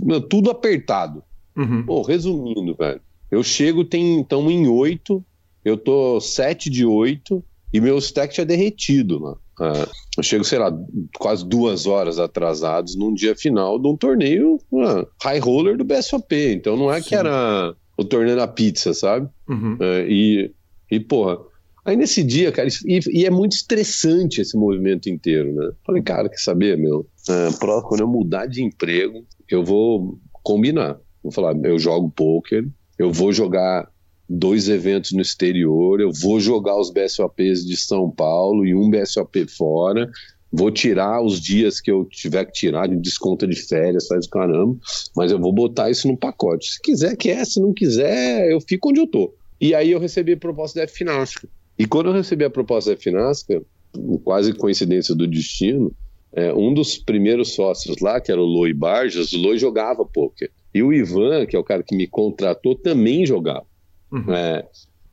Meu, 0.00 0.20
tudo 0.20 0.50
apertado. 0.50 1.24
Uhum. 1.56 1.84
Pô, 1.84 2.02
resumindo, 2.02 2.76
velho. 2.76 3.00
Eu 3.28 3.42
chego, 3.42 3.84
tem 3.84 4.20
então 4.20 4.48
em 4.48 4.68
oito, 4.68 5.22
eu 5.64 5.76
tô 5.76 6.20
sete 6.20 6.70
de 6.70 6.86
oito 6.86 7.44
e 7.72 7.80
meu 7.80 7.98
stack 7.98 8.32
tinha 8.32 8.46
derretido, 8.46 9.20
mano. 9.20 9.38
Uh, 9.60 9.88
eu 10.16 10.22
chego, 10.22 10.44
sei 10.44 10.58
lá, 10.58 10.72
quase 11.18 11.46
duas 11.46 11.86
horas 11.86 12.18
atrasados 12.18 12.96
num 12.96 13.12
dia 13.12 13.34
final 13.34 13.78
de 13.78 13.88
um 13.88 13.96
torneio 13.96 14.56
uh, 14.70 15.06
high 15.22 15.38
roller 15.38 15.76
do 15.76 15.84
BSOP. 15.84 16.32
Então 16.54 16.76
não 16.76 16.92
é 16.92 17.00
Sim. 17.00 17.08
que 17.08 17.14
era 17.14 17.74
o 17.96 18.04
torneio 18.04 18.36
da 18.36 18.46
pizza, 18.46 18.94
sabe? 18.94 19.28
Uhum. 19.48 19.74
Uh, 19.74 20.08
e, 20.08 20.52
e, 20.90 21.00
porra, 21.00 21.38
aí 21.84 21.96
nesse 21.96 22.22
dia, 22.22 22.52
cara, 22.52 22.68
e, 22.86 23.00
e, 23.10 23.26
é 23.26 23.30
muito 23.30 23.52
estressante 23.52 24.40
esse 24.40 24.56
movimento 24.56 25.08
inteiro, 25.08 25.52
né? 25.52 25.70
Falei, 25.84 26.02
cara, 26.02 26.28
quer 26.28 26.38
saber, 26.38 26.78
meu? 26.78 27.06
Uh, 27.28 27.82
quando 27.82 28.00
eu 28.00 28.08
mudar 28.08 28.46
de 28.46 28.62
emprego, 28.62 29.26
eu 29.48 29.64
vou 29.64 30.18
combinar. 30.42 30.98
Vou 31.22 31.32
falar, 31.32 31.54
eu 31.64 31.78
jogo 31.78 32.10
poker, 32.10 32.66
eu 32.98 33.12
vou 33.12 33.32
jogar 33.32 33.88
dois 34.28 34.68
eventos 34.68 35.12
no 35.12 35.22
exterior, 35.22 36.00
eu 36.00 36.10
vou 36.12 36.38
jogar 36.38 36.78
os 36.78 36.90
BSOPs 36.90 37.64
de 37.64 37.76
São 37.76 38.10
Paulo 38.10 38.66
e 38.66 38.74
um 38.74 38.90
BSOP 38.90 39.46
fora. 39.48 40.10
vou 40.50 40.70
tirar 40.70 41.22
os 41.22 41.40
dias 41.40 41.80
que 41.80 41.90
eu 41.90 42.04
tiver 42.04 42.44
que 42.46 42.52
tirar 42.52 42.88
de 42.88 42.96
desconto 42.96 43.46
de 43.46 43.56
férias, 43.56 44.06
faz 44.06 44.26
caramba, 44.26 44.76
mas 45.16 45.30
eu 45.30 45.38
vou 45.38 45.52
botar 45.52 45.90
isso 45.90 46.08
no 46.08 46.16
pacote. 46.16 46.72
Se 46.72 46.82
quiser, 46.82 47.16
quer, 47.16 47.44
se 47.44 47.60
não 47.60 47.72
quiser, 47.72 48.50
eu 48.50 48.60
fico 48.60 48.90
onde 48.90 49.00
eu 49.00 49.06
tô. 49.06 49.34
E 49.60 49.74
aí 49.74 49.90
eu 49.90 50.00
recebi 50.00 50.32
a 50.32 50.36
proposta 50.36 50.80
da 50.80 50.88
Finasca. 50.88 51.48
E 51.78 51.86
quando 51.86 52.06
eu 52.06 52.12
recebi 52.12 52.44
a 52.44 52.50
proposta 52.50 52.90
da 52.90 52.96
Finasca, 52.96 53.62
quase 54.24 54.52
coincidência 54.52 55.14
do 55.14 55.26
destino, 55.26 55.92
é, 56.32 56.52
um 56.52 56.72
dos 56.72 56.98
primeiros 56.98 57.54
sócios 57.54 58.00
lá, 58.00 58.20
que 58.20 58.30
era 58.30 58.40
o 58.40 58.44
Loi 58.44 58.72
Barjas, 58.72 59.32
o 59.32 59.38
Loi 59.38 59.58
jogava 59.58 60.04
poker. 60.04 60.50
E 60.74 60.82
o 60.82 60.92
Ivan, 60.92 61.46
que 61.46 61.56
é 61.56 61.58
o 61.58 61.64
cara 61.64 61.82
que 61.82 61.96
me 61.96 62.06
contratou, 62.06 62.74
também 62.74 63.24
jogava. 63.24 63.66
Uhum. 64.10 64.32
É, 64.32 64.64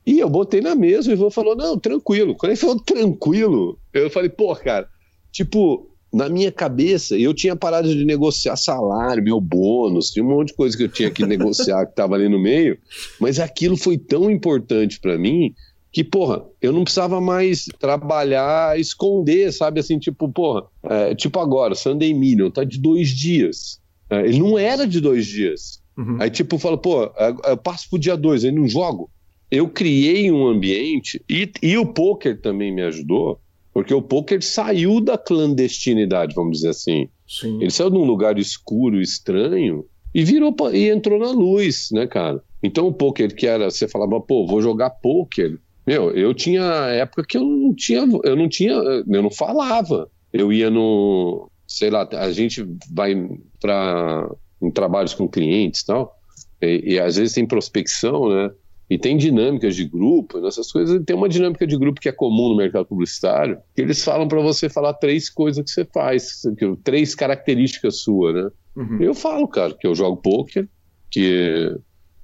e 0.06 0.20
eu 0.20 0.30
botei 0.30 0.60
na 0.60 0.74
mesa, 0.74 1.10
o 1.10 1.12
Ivan 1.12 1.30
falou: 1.30 1.56
não, 1.56 1.78
tranquilo. 1.78 2.34
Quando 2.36 2.52
ele 2.52 2.60
falou 2.60 2.80
tranquilo, 2.80 3.78
eu 3.92 4.08
falei, 4.08 4.28
pô, 4.28 4.54
cara, 4.54 4.88
tipo, 5.32 5.90
na 6.12 6.28
minha 6.28 6.52
cabeça, 6.52 7.18
eu 7.18 7.34
tinha 7.34 7.56
parado 7.56 7.88
de 7.88 8.04
negociar 8.04 8.56
salário, 8.56 9.22
meu 9.22 9.40
bônus, 9.40 10.10
tinha 10.10 10.24
um 10.24 10.28
monte 10.28 10.48
de 10.48 10.54
coisa 10.54 10.76
que 10.76 10.84
eu 10.84 10.88
tinha 10.88 11.10
que 11.10 11.26
negociar 11.26 11.84
que 11.84 11.90
estava 11.90 12.14
ali 12.14 12.28
no 12.28 12.38
meio, 12.38 12.78
mas 13.20 13.40
aquilo 13.40 13.76
foi 13.76 13.98
tão 13.98 14.30
importante 14.30 15.00
para 15.00 15.18
mim 15.18 15.52
que, 15.92 16.04
porra, 16.04 16.44
eu 16.60 16.72
não 16.72 16.84
precisava 16.84 17.20
mais 17.20 17.66
trabalhar, 17.78 18.78
esconder, 18.78 19.52
sabe? 19.52 19.80
Assim, 19.80 19.98
tipo, 19.98 20.28
porra, 20.28 20.64
é, 20.84 21.14
tipo 21.14 21.40
agora, 21.40 21.74
Sunday 21.74 22.12
Million 22.14 22.50
tá 22.50 22.64
de 22.64 22.78
dois 22.78 23.08
dias. 23.08 23.80
É, 24.08 24.20
ele 24.20 24.38
não 24.38 24.58
era 24.58 24.86
de 24.86 25.00
dois 25.00 25.26
dias. 25.26 25.82
Uhum. 25.96 26.18
Aí, 26.20 26.30
tipo, 26.30 26.58
fala, 26.58 26.76
pô, 26.76 27.10
eu 27.44 27.56
passo 27.56 27.88
pro 27.88 27.98
dia 27.98 28.16
dois, 28.16 28.44
aí 28.44 28.52
não 28.52 28.68
jogo. 28.68 29.10
Eu 29.50 29.68
criei 29.68 30.30
um 30.30 30.46
ambiente 30.46 31.22
e, 31.28 31.50
e 31.62 31.76
o 31.78 31.86
poker 31.86 32.40
também 32.40 32.72
me 32.72 32.82
ajudou, 32.82 33.40
porque 33.72 33.94
o 33.94 34.02
poker 34.02 34.42
saiu 34.42 35.00
da 35.00 35.16
clandestinidade, 35.16 36.34
vamos 36.34 36.58
dizer 36.58 36.70
assim. 36.70 37.08
Sim. 37.28 37.60
Ele 37.60 37.70
saiu 37.70 37.90
de 37.90 37.96
um 37.96 38.04
lugar 38.04 38.38
escuro, 38.38 39.00
estranho, 39.00 39.84
e 40.14 40.24
virou 40.24 40.54
e 40.72 40.88
entrou 40.88 41.18
na 41.18 41.30
luz, 41.30 41.88
né, 41.92 42.06
cara? 42.06 42.42
Então 42.62 42.86
o 42.86 42.92
poker 42.92 43.34
que 43.34 43.46
era, 43.46 43.70
você 43.70 43.86
falava, 43.86 44.20
pô, 44.20 44.46
vou 44.46 44.60
jogar 44.60 44.90
poker, 44.90 45.58
meu, 45.86 46.10
eu 46.10 46.34
tinha 46.34 46.62
época 46.62 47.24
que 47.24 47.36
eu 47.36 47.44
não 47.44 47.72
tinha, 47.72 48.00
eu 48.24 48.34
não 48.34 48.48
tinha, 48.48 48.72
eu 48.72 49.22
não 49.22 49.30
falava. 49.30 50.10
Eu 50.32 50.52
ia 50.52 50.68
no, 50.68 51.48
sei 51.66 51.90
lá, 51.90 52.08
a 52.12 52.32
gente 52.32 52.66
vai 52.90 53.14
para 53.60 54.28
em 54.60 54.70
trabalhos 54.70 55.14
com 55.14 55.28
clientes 55.28 55.82
e 55.82 55.86
tal, 55.86 56.16
e, 56.60 56.94
e, 56.94 57.00
às 57.00 57.16
vezes 57.16 57.34
tem 57.34 57.46
prospecção, 57.46 58.28
né? 58.28 58.50
E 58.88 58.96
tem 58.96 59.16
dinâmicas 59.16 59.74
de 59.74 59.84
grupo, 59.84 60.46
essas 60.46 60.70
coisas. 60.70 61.02
Tem 61.04 61.16
uma 61.16 61.28
dinâmica 61.28 61.66
de 61.66 61.76
grupo 61.76 62.00
que 62.00 62.08
é 62.08 62.12
comum 62.12 62.50
no 62.50 62.56
mercado 62.56 62.86
publicitário, 62.86 63.58
que 63.74 63.82
eles 63.82 64.02
falam 64.02 64.28
para 64.28 64.40
você 64.40 64.68
falar 64.68 64.94
três 64.94 65.28
coisas 65.28 65.64
que 65.64 65.70
você 65.70 65.84
faz, 65.84 66.42
três 66.84 67.14
características 67.14 67.98
suas, 67.98 68.34
né? 68.34 68.50
Uhum. 68.76 69.02
Eu 69.02 69.12
falo, 69.12 69.48
cara, 69.48 69.74
que 69.74 69.86
eu 69.86 69.94
jogo 69.94 70.18
poker, 70.18 70.68
que 71.10 71.76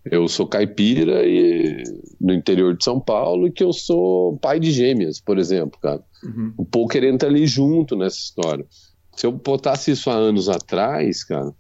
eu 0.05 0.29
sou 0.29 0.47
caipira 0.47 1.27
e 1.27 1.83
no 2.21 2.33
interior 2.33 2.77
de 2.77 2.85
São 2.85 3.01
Paulo 3.01 3.47
e 3.49 3.53
que 3.53 3.65
eu 3.65 3.73
sou 3.73 4.37
pai 4.39 4.61
de 4.61 4.71
gêmeas, 4.71 5.21
por 5.21 5.39
exemplo, 5.39 5.79
cara. 5.81 6.03
Uhum. 6.25 6.55
O 6.57 6.65
poker 6.65 7.05
entra 7.05 7.29
ali 7.29 7.47
junto 7.47 7.97
nessa 7.97 8.19
história. 8.19 8.65
Se 9.17 9.27
eu 9.27 9.33
botasse 9.33 9.91
isso 9.91 10.11
há 10.11 10.15
anos 10.15 10.49
atrás, 10.49 11.25
cara, 11.25 11.53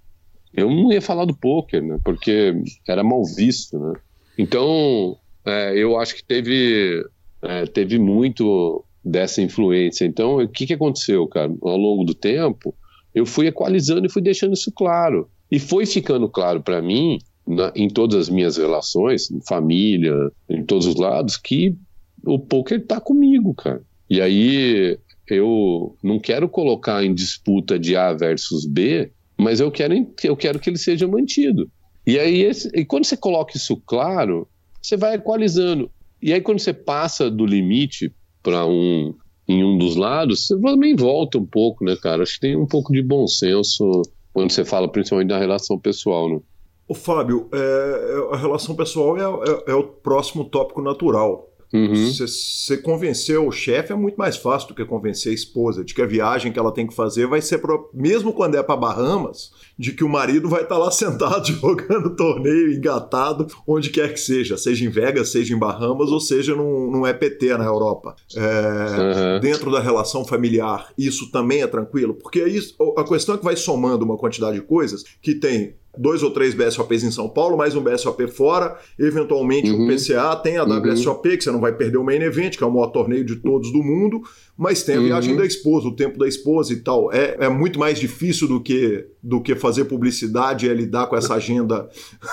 eu 0.55 0.70
não 0.70 0.92
ia 0.92 1.00
falar 1.00 1.24
do 1.24 1.36
poker, 1.36 1.82
né? 1.82 1.98
Porque 2.05 2.55
era 2.86 3.03
mal 3.03 3.24
visto, 3.24 3.78
né? 3.78 3.94
Então, 4.36 5.16
é, 5.44 5.76
eu 5.76 5.98
acho 5.98 6.14
que 6.14 6.24
teve, 6.24 7.05
é, 7.42 7.66
teve 7.66 7.98
muito 7.98 8.84
dessa 9.05 9.42
influência. 9.42 10.05
Então, 10.05 10.36
o 10.36 10.48
que, 10.48 10.66
que 10.66 10.74
aconteceu, 10.74 11.26
cara? 11.26 11.53
Ao 11.62 11.76
longo 11.76 12.05
do 12.05 12.14
tempo, 12.14 12.74
eu 13.14 13.26
fui 13.26 13.46
equalizando 13.46 14.07
e 14.07 14.11
fui 14.11 14.22
deixando 14.22 14.55
isso 14.55 14.70
claro. 14.72 15.28
E 15.50 15.59
foi 15.59 15.84
ficando 15.84 16.28
claro 16.28 16.62
para 16.62 16.80
mim 16.80 17.18
na, 17.46 17.72
em 17.74 17.88
todas 17.88 18.16
as 18.16 18.28
minhas 18.28 18.57
relações, 18.57 19.28
família, 19.46 20.14
em 20.48 20.64
todos 20.64 20.86
os 20.86 20.96
lados, 20.96 21.36
que 21.36 21.76
o 22.24 22.38
poker 22.38 22.86
tá 22.86 23.00
comigo, 23.00 23.55
cara. 23.55 23.82
E 24.09 24.20
aí 24.20 24.98
eu 25.26 25.96
não 26.03 26.18
quero 26.18 26.48
colocar 26.48 27.05
em 27.05 27.14
disputa 27.14 27.78
de 27.78 27.96
A 27.96 28.12
versus 28.12 28.66
B, 28.66 29.11
mas 29.37 29.61
eu 29.61 29.70
quero, 29.70 29.95
eu 30.22 30.37
quero 30.37 30.59
que 30.59 30.70
ele 30.70 30.78
seja 30.78 31.07
mantido. 31.07 31.70
E 32.07 32.18
aí, 32.18 32.43
esse, 32.43 32.68
e 32.74 32.85
quando 32.85 33.05
você 33.05 33.16
coloca 33.16 33.57
isso 33.57 33.80
claro, 33.87 34.49
você 34.80 34.97
vai 34.97 35.14
equalizando. 35.14 35.91
E 36.20 36.33
aí, 36.33 36.41
quando 36.41 36.59
você 36.59 36.72
passa 36.72 37.30
do 37.30 37.47
limite 37.47 38.12
para 38.43 38.66
um 38.66 39.14
em 39.49 39.64
um 39.64 39.76
dos 39.76 39.97
lados, 39.97 40.47
você 40.47 40.59
também 40.61 40.95
volta 40.95 41.37
um 41.37 41.45
pouco, 41.45 41.85
né, 41.85 41.97
cara? 41.97 42.22
Acho 42.22 42.35
que 42.35 42.41
tem 42.41 42.57
um 42.57 42.66
pouco 42.66 42.93
de 42.93 43.03
bom 43.03 43.26
senso 43.26 44.03
quando 44.33 44.51
você 44.51 44.64
fala 44.64 44.91
principalmente 44.91 45.28
da 45.28 45.39
relação 45.39 45.78
pessoal, 45.78 46.28
né? 46.28 46.41
O 46.89 46.95
Fábio, 46.95 47.49
é, 47.53 47.59
é, 47.59 48.35
a 48.35 48.37
relação 48.37 48.74
pessoal 48.74 49.16
é, 49.16 49.22
é, 49.22 49.72
é, 49.72 49.74
o 49.74 49.85
próximo 49.85 50.45
tópico 50.45 50.83
natural. 50.83 51.49
Você 51.72 52.74
uhum. 52.74 52.82
convencer 52.82 53.38
o 53.38 53.50
chefe 53.50 53.92
é 53.92 53.96
muito 53.96 54.16
mais 54.16 54.36
fácil 54.36 54.68
do 54.68 54.74
que 54.74 54.84
convencer 54.84 55.32
a 55.32 55.34
esposa 55.34 55.82
de 55.82 55.94
que 55.94 56.02
a 56.02 56.06
viagem 56.06 56.52
que 56.52 56.58
ela 56.58 56.72
tem 56.72 56.86
que 56.86 56.94
fazer 56.94 57.26
vai 57.26 57.40
ser, 57.40 57.58
pro... 57.58 57.90
mesmo 57.94 58.32
quando 58.32 58.56
é 58.56 58.62
para 58.62 58.76
Bahamas, 58.76 59.50
de 59.78 59.92
que 59.92 60.04
o 60.04 60.08
marido 60.08 60.50
vai 60.50 60.62
estar 60.62 60.74
tá 60.74 60.80
lá 60.80 60.90
sentado 60.92 61.46
jogando 61.46 62.14
torneio, 62.14 62.74
engatado, 62.74 63.46
onde 63.66 63.88
quer 63.88 64.12
que 64.12 64.20
seja, 64.20 64.58
seja 64.58 64.84
em 64.84 64.90
Vegas, 64.90 65.30
seja 65.30 65.54
em 65.54 65.58
Bahamas 65.58 66.10
ou 66.10 66.20
seja 66.20 66.54
num, 66.54 66.90
num 66.90 67.06
EPT 67.06 67.56
na 67.56 67.64
Europa. 67.64 68.14
É... 68.36 68.42
Uhum. 68.42 69.40
Dentro 69.40 69.72
da 69.72 69.80
relação 69.80 70.26
familiar, 70.26 70.92
isso 70.98 71.30
também 71.30 71.62
é 71.62 71.66
tranquilo, 71.66 72.14
porque 72.14 72.40
é 72.40 72.48
isso, 72.48 72.76
a 72.98 73.04
questão 73.04 73.34
é 73.34 73.38
que 73.38 73.44
vai 73.44 73.56
somando 73.56 74.04
uma 74.04 74.18
quantidade 74.18 74.58
de 74.58 74.62
coisas 74.62 75.02
que 75.22 75.34
tem 75.34 75.76
dois 75.97 76.22
ou 76.22 76.30
três 76.30 76.55
BSOPs 76.55 77.05
em 77.05 77.11
São 77.11 77.28
Paulo, 77.28 77.57
mais 77.57 77.74
um 77.74 77.82
BSOP 77.82 78.26
fora, 78.28 78.78
eventualmente 78.99 79.70
uhum. 79.70 79.84
um 79.84 79.86
PCA, 79.86 80.34
tem 80.36 80.57
a 80.57 80.64
uhum. 80.64 80.80
WSOP, 80.80 81.36
que 81.36 81.45
você 81.45 81.51
não 81.51 81.61
vai 81.61 81.72
perder 81.72 81.99
o 81.99 82.05
main 82.05 82.22
event, 82.22 82.57
que 82.57 82.64
é 82.64 82.66
o 82.66 82.72
maior 82.72 82.88
torneio 82.88 83.24
de 83.24 83.36
todos 83.36 83.72
do 83.72 83.82
mundo, 83.82 84.22
mas 84.57 84.82
tem 84.82 84.97
a 84.97 84.99
uhum. 84.99 85.05
viagem 85.07 85.36
da 85.36 85.45
esposa, 85.45 85.88
o 85.88 85.97
tempo 85.97 86.18
da 86.18 86.26
esposa 86.26 86.72
e 86.72 86.76
tal. 86.76 87.12
É, 87.12 87.36
é 87.40 87.49
muito 87.49 87.78
mais 87.78 87.99
difícil 87.99 88.49
do 88.49 88.61
que, 88.61 89.07
do 89.22 89.40
que 89.40 89.55
fazer 89.55 89.84
publicidade 89.84 90.66
e 90.66 90.74
lidar 90.74 91.07
com 91.07 91.16
essa 91.16 91.34
agenda 91.34 91.88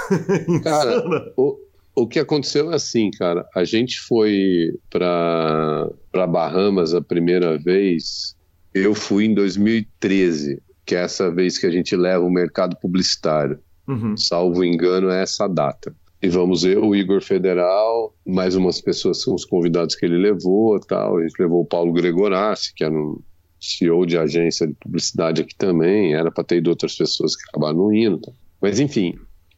Cara, 0.64 1.34
o, 1.36 1.58
o 1.96 2.08
que 2.08 2.20
aconteceu 2.20 2.72
é 2.72 2.76
assim, 2.76 3.12
cara, 3.12 3.48
a 3.56 3.64
gente 3.64 4.00
foi 4.00 4.74
para 4.90 5.90
Bahamas 6.28 6.94
a 6.94 7.02
primeira 7.02 7.58
vez, 7.58 8.36
eu 8.74 8.94
fui 8.94 9.26
em 9.26 9.34
2013, 9.34 10.62
que 10.90 10.96
é 10.96 11.04
essa 11.04 11.30
vez 11.30 11.60
que 11.60 11.68
a 11.68 11.70
gente 11.70 11.96
leva 11.96 12.26
o 12.26 12.32
mercado 12.32 12.76
publicitário. 12.76 13.60
Uhum. 13.88 14.18
Salvo 14.18 14.64
engano, 14.64 15.12
é 15.12 15.22
essa 15.22 15.48
data. 15.48 15.96
E 16.20 16.28
vamos 16.28 16.64
ver 16.64 16.80
o 16.80 16.96
Igor 16.96 17.22
Federal, 17.22 18.16
mais 18.26 18.56
umas 18.56 18.82
pessoas 18.82 19.22
são 19.22 19.36
os 19.36 19.46
convidados 19.46 19.94
que 19.94 20.04
ele 20.04 20.18
levou 20.18 20.80
tal. 20.80 21.20
A 21.20 21.22
gente 21.22 21.40
levou 21.40 21.62
o 21.62 21.66
Paulo 21.66 21.94
Gregorassi, 21.94 22.74
que 22.74 22.84
era 22.84 22.92
um 22.92 23.22
CEO 23.62 24.04
de 24.04 24.18
agência 24.18 24.66
de 24.66 24.74
publicidade 24.74 25.44
aqui 25.44 25.54
também, 25.56 26.16
era 26.16 26.32
para 26.32 26.44
ter 26.44 26.58
ido 26.58 26.72
outras 26.72 26.98
pessoas 26.98 27.36
que 27.36 27.44
acabaram 27.50 27.94
indo. 27.94 28.18
Tá? 28.18 28.32
Mas 28.60 28.80
enfim, 28.80 29.14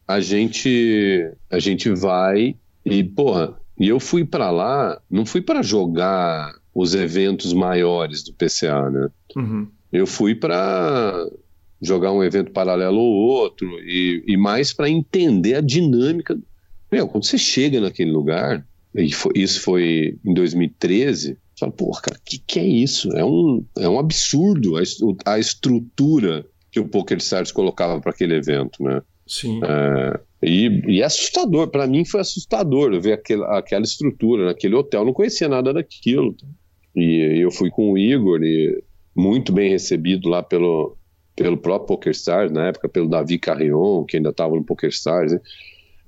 a 0.05 0.19
gente 0.19 1.31
a 1.49 1.59
gente 1.59 1.89
vai 1.91 2.57
e, 2.83 3.05
porra, 3.05 3.57
e 3.79 3.87
eu 3.87 4.01
fui 4.01 4.25
para 4.25 4.51
lá, 4.51 5.01
não 5.09 5.25
fui 5.25 5.39
para 5.39 5.61
jogar 5.61 6.53
os 6.75 6.93
eventos 6.93 7.53
maiores 7.53 8.21
do 8.21 8.33
PCA, 8.33 8.89
né? 8.89 9.09
Uhum. 9.37 9.67
Eu 9.91 10.07
fui 10.07 10.35
para 10.35 11.27
jogar 11.81 12.11
um 12.11 12.23
evento 12.23 12.51
paralelo 12.51 12.99
ou 12.99 13.13
outro 13.13 13.67
e, 13.79 14.23
e 14.27 14.37
mais 14.37 14.71
para 14.71 14.89
entender 14.89 15.55
a 15.55 15.61
dinâmica. 15.61 16.37
Meu, 16.91 17.07
quando 17.07 17.25
você 17.25 17.37
chega 17.37 17.81
naquele 17.81 18.11
lugar, 18.11 18.65
e 18.95 19.11
foi, 19.11 19.31
isso 19.35 19.61
foi 19.61 20.17
em 20.23 20.33
2013, 20.33 21.29
você 21.29 21.37
fala, 21.59 21.71
porra, 21.71 22.01
cara, 22.01 22.17
o 22.19 22.21
que, 22.23 22.37
que 22.39 22.59
é 22.59 22.65
isso? 22.65 23.11
É 23.15 23.25
um, 23.25 23.65
é 23.77 23.89
um 23.89 23.97
absurdo 23.97 24.75
a, 24.77 24.81
a 25.33 25.39
estrutura 25.39 26.45
que 26.71 26.79
o 26.79 26.87
Poker 26.87 27.17
Stars 27.17 27.51
colocava 27.51 27.99
para 27.99 28.11
aquele 28.11 28.35
evento, 28.35 28.83
né? 28.83 29.01
Sim. 29.27 29.61
É, 29.63 30.19
e, 30.43 30.81
e, 30.87 31.01
é 31.01 31.05
assustador, 31.05 31.67
para 31.69 31.87
mim 31.87 32.03
foi 32.03 32.21
assustador 32.21 32.99
ver 32.99 33.13
aquele, 33.13 33.43
aquela 33.45 33.83
estrutura 33.83 34.45
naquele 34.45 34.75
hotel, 34.75 35.01
eu 35.01 35.05
não 35.05 35.13
conhecia 35.13 35.47
nada 35.47 35.73
daquilo. 35.73 36.35
E 36.95 37.41
eu 37.41 37.51
fui 37.51 37.69
com 37.69 37.91
o 37.91 37.97
Igor 37.97 38.43
e 38.43 38.83
muito 39.21 39.53
bem 39.53 39.69
recebido 39.69 40.27
lá 40.27 40.41
pelo, 40.41 40.97
pelo 41.35 41.57
próprio 41.57 41.87
PokerStars, 41.87 42.51
na 42.51 42.67
época, 42.67 42.89
pelo 42.89 43.07
Davi 43.07 43.37
Carrion, 43.37 44.03
que 44.03 44.17
ainda 44.17 44.29
estava 44.29 44.55
no 44.55 44.63
PokerStars. 44.63 45.33
Né? 45.33 45.39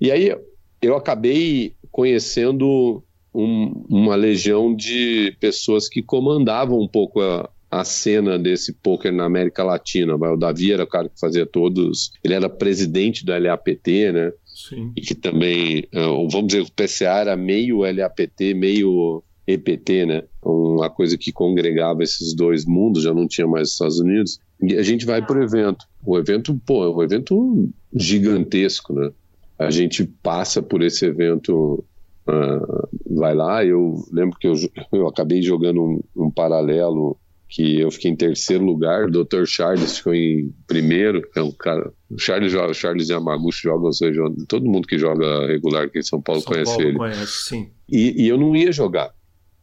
E 0.00 0.10
aí 0.10 0.36
eu 0.82 0.96
acabei 0.96 1.74
conhecendo 1.92 3.02
um, 3.32 3.84
uma 3.88 4.16
legião 4.16 4.74
de 4.74 5.36
pessoas 5.38 5.88
que 5.88 6.02
comandavam 6.02 6.80
um 6.80 6.88
pouco 6.88 7.20
a, 7.20 7.48
a 7.70 7.84
cena 7.84 8.38
desse 8.38 8.72
poker 8.72 9.12
na 9.12 9.24
América 9.24 9.62
Latina. 9.62 10.16
O 10.16 10.36
Davi 10.36 10.72
era 10.72 10.82
o 10.82 10.88
cara 10.88 11.08
que 11.08 11.18
fazia 11.18 11.46
todos. 11.46 12.10
Ele 12.22 12.34
era 12.34 12.48
presidente 12.48 13.24
do 13.24 13.32
LAPT, 13.32 14.12
né? 14.12 14.32
Sim. 14.44 14.92
E 14.96 15.00
que 15.00 15.14
também, 15.14 15.84
eh, 15.92 16.06
vamos 16.30 16.48
dizer, 16.48 16.62
o 16.62 16.72
PCA 16.72 17.20
era 17.20 17.36
meio 17.36 17.80
LAPT, 17.80 18.54
meio 18.54 19.22
EPT, 19.46 20.06
né? 20.06 20.22
Uma 20.42 20.88
coisa 20.90 21.18
que 21.18 21.32
congregava 21.32 22.02
esses 22.02 22.34
dois 22.34 22.64
mundos, 22.64 23.02
já 23.02 23.12
não 23.12 23.28
tinha 23.28 23.46
mais 23.46 23.70
Estados 23.70 24.00
Unidos. 24.00 24.38
E 24.62 24.76
a 24.76 24.82
gente 24.82 25.04
vai 25.04 25.24
pro 25.24 25.42
evento. 25.42 25.84
O 26.04 26.18
evento, 26.18 26.58
pô, 26.66 26.84
é 26.84 26.90
um 26.90 27.02
evento 27.02 27.68
gigantesco, 27.94 28.94
né? 28.94 29.10
A 29.58 29.70
gente 29.70 30.04
passa 30.04 30.62
por 30.62 30.82
esse 30.82 31.04
evento, 31.04 31.84
uh, 32.26 32.88
vai 33.10 33.34
lá. 33.34 33.64
Eu 33.64 34.04
lembro 34.12 34.38
que 34.38 34.46
eu, 34.46 34.54
eu 34.92 35.06
acabei 35.06 35.42
jogando 35.42 35.82
um, 35.82 36.00
um 36.16 36.30
paralelo 36.30 37.16
que 37.54 37.78
eu 37.78 37.88
fiquei 37.88 38.10
em 38.10 38.16
terceiro 38.16 38.64
lugar, 38.64 39.04
o 39.04 39.24
Dr. 39.24 39.44
Charles 39.46 39.98
ficou 39.98 40.12
em 40.12 40.52
primeiro, 40.66 41.22
é 41.36 41.40
um 41.42 41.52
cara, 41.52 41.92
o 42.10 42.18
Charles 42.18 42.50
joga, 42.50 42.72
o 42.72 42.74
Charles 42.74 43.08
Yamaguchi 43.08 43.62
joga, 43.62 43.86
ou 43.86 43.92
seja, 43.92 44.22
todo 44.48 44.68
mundo 44.68 44.88
que 44.88 44.98
joga 44.98 45.46
regular 45.46 45.84
aqui 45.84 46.00
em 46.00 46.02
São 46.02 46.20
Paulo 46.20 46.40
São 46.40 46.52
conhece 46.52 46.72
Paulo 46.72 46.88
ele. 46.88 46.98
conhece, 46.98 47.48
sim. 47.48 47.68
E, 47.88 48.24
e 48.24 48.28
eu 48.28 48.36
não 48.36 48.56
ia 48.56 48.72
jogar, 48.72 49.14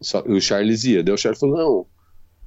só, 0.01 0.23
o 0.27 0.39
Charles 0.41 0.83
ia, 0.83 1.03
daí 1.03 1.13
o 1.13 1.17
Charles 1.17 1.39
falou, 1.39 1.57
não, 1.57 1.85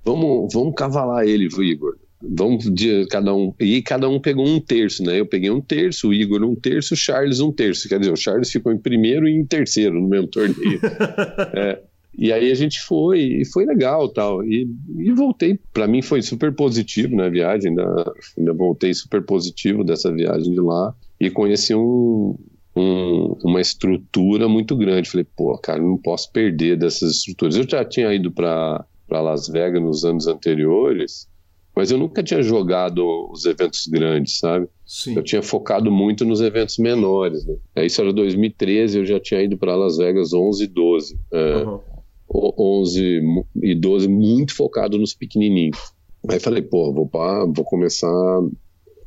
vamos, 0.05 0.53
vamos 0.53 0.75
cavalar 0.77 1.25
ele, 1.27 1.49
Igor, 1.61 1.97
vamos 2.21 2.71
de 2.73 3.07
cada 3.07 3.35
um, 3.35 3.55
e 3.61 3.83
cada 3.83 4.09
um 4.09 4.21
pegou 4.21 4.47
um 4.47 4.61
terço, 4.61 5.03
né, 5.03 5.21
eu 5.21 5.27
peguei 5.27 5.51
um 5.51 5.61
terço, 5.61 6.09
o 6.09 6.15
Igor 6.15 6.43
um 6.43 6.55
terço, 6.55 6.95
o 6.95 6.97
Charles 6.97 7.41
um 7.41 7.53
terço, 7.53 7.89
quer 7.89 7.99
dizer, 7.99 8.13
o 8.13 8.17
Charles 8.17 8.51
ficou 8.51 8.73
em 8.73 8.79
primeiro 8.79 9.29
e 9.29 9.33
em 9.33 9.45
terceiro 9.45 10.01
no 10.01 10.09
mesmo 10.09 10.29
torneio. 10.29 10.81
é, 11.55 11.81
e 12.17 12.33
aí 12.33 12.51
a 12.51 12.55
gente 12.55 12.81
foi, 12.81 13.21
e 13.21 13.45
foi 13.45 13.65
legal 13.65 14.09
tal. 14.09 14.45
E, 14.45 14.69
e 14.99 15.13
voltei. 15.13 15.59
Para 15.73 15.89
mim 15.89 16.01
foi 16.01 16.23
super 16.23 16.55
positivo 16.55 17.17
na 17.17 17.25
né, 17.25 17.31
viagem, 17.31 17.71
ainda, 17.71 18.13
ainda 18.39 18.53
voltei 18.53 18.95
super 18.95 19.23
positivo 19.23 19.83
dessa 19.83 20.13
viagem 20.13 20.53
de 20.53 20.61
lá. 20.61 20.95
E 21.19 21.29
conheci 21.29 21.75
um, 21.75 22.37
um, 22.77 23.37
uma 23.45 23.61
estrutura 23.61 24.49
muito 24.49 24.77
grande. 24.77 25.11
Falei, 25.11 25.27
pô, 25.37 25.57
cara, 25.59 25.81
não 25.81 25.97
posso 25.97 26.31
perder 26.33 26.77
dessas 26.77 27.17
estruturas. 27.17 27.57
Eu 27.57 27.69
já 27.69 27.85
tinha 27.85 28.13
ido 28.13 28.31
para 28.31 28.85
Las 29.11 29.49
Vegas 29.49 29.83
nos 29.83 30.05
anos 30.05 30.27
anteriores, 30.27 31.29
mas 31.75 31.91
eu 31.91 31.99
nunca 31.99 32.23
tinha 32.23 32.43
jogado 32.43 33.05
os 33.31 33.45
eventos 33.45 33.87
grandes, 33.87 34.39
sabe? 34.39 34.69
Sim. 34.87 35.17
Eu 35.17 35.23
tinha 35.23 35.43
focado 35.43 35.91
muito 35.91 36.25
nos 36.25 36.41
eventos 36.41 36.79
menores. 36.79 37.45
Né? 37.47 37.87
Isso 37.87 38.01
era 38.01 38.13
2013, 38.13 38.99
eu 38.99 39.07
já 39.07 39.19
tinha 39.21 39.43
ido 39.43 39.57
para 39.57 39.75
Las 39.75 39.97
Vegas 39.97 40.33
11 40.33 40.65
e 40.65 40.67
12. 40.67 41.19
É, 41.33 41.57
Uhum. 41.57 41.81
11 42.37 43.23
e 43.63 43.75
12 43.75 44.09
muito 44.09 44.55
focado 44.57 44.99
nos 44.99 45.15
pequenininhos. 45.15 45.79
Aí 46.29 46.41
falei, 46.41 46.63
pô, 46.63 46.93
vou, 46.93 47.07
pra, 47.07 47.45
vou 47.45 47.65
começar 47.65 48.09
a 48.09 48.41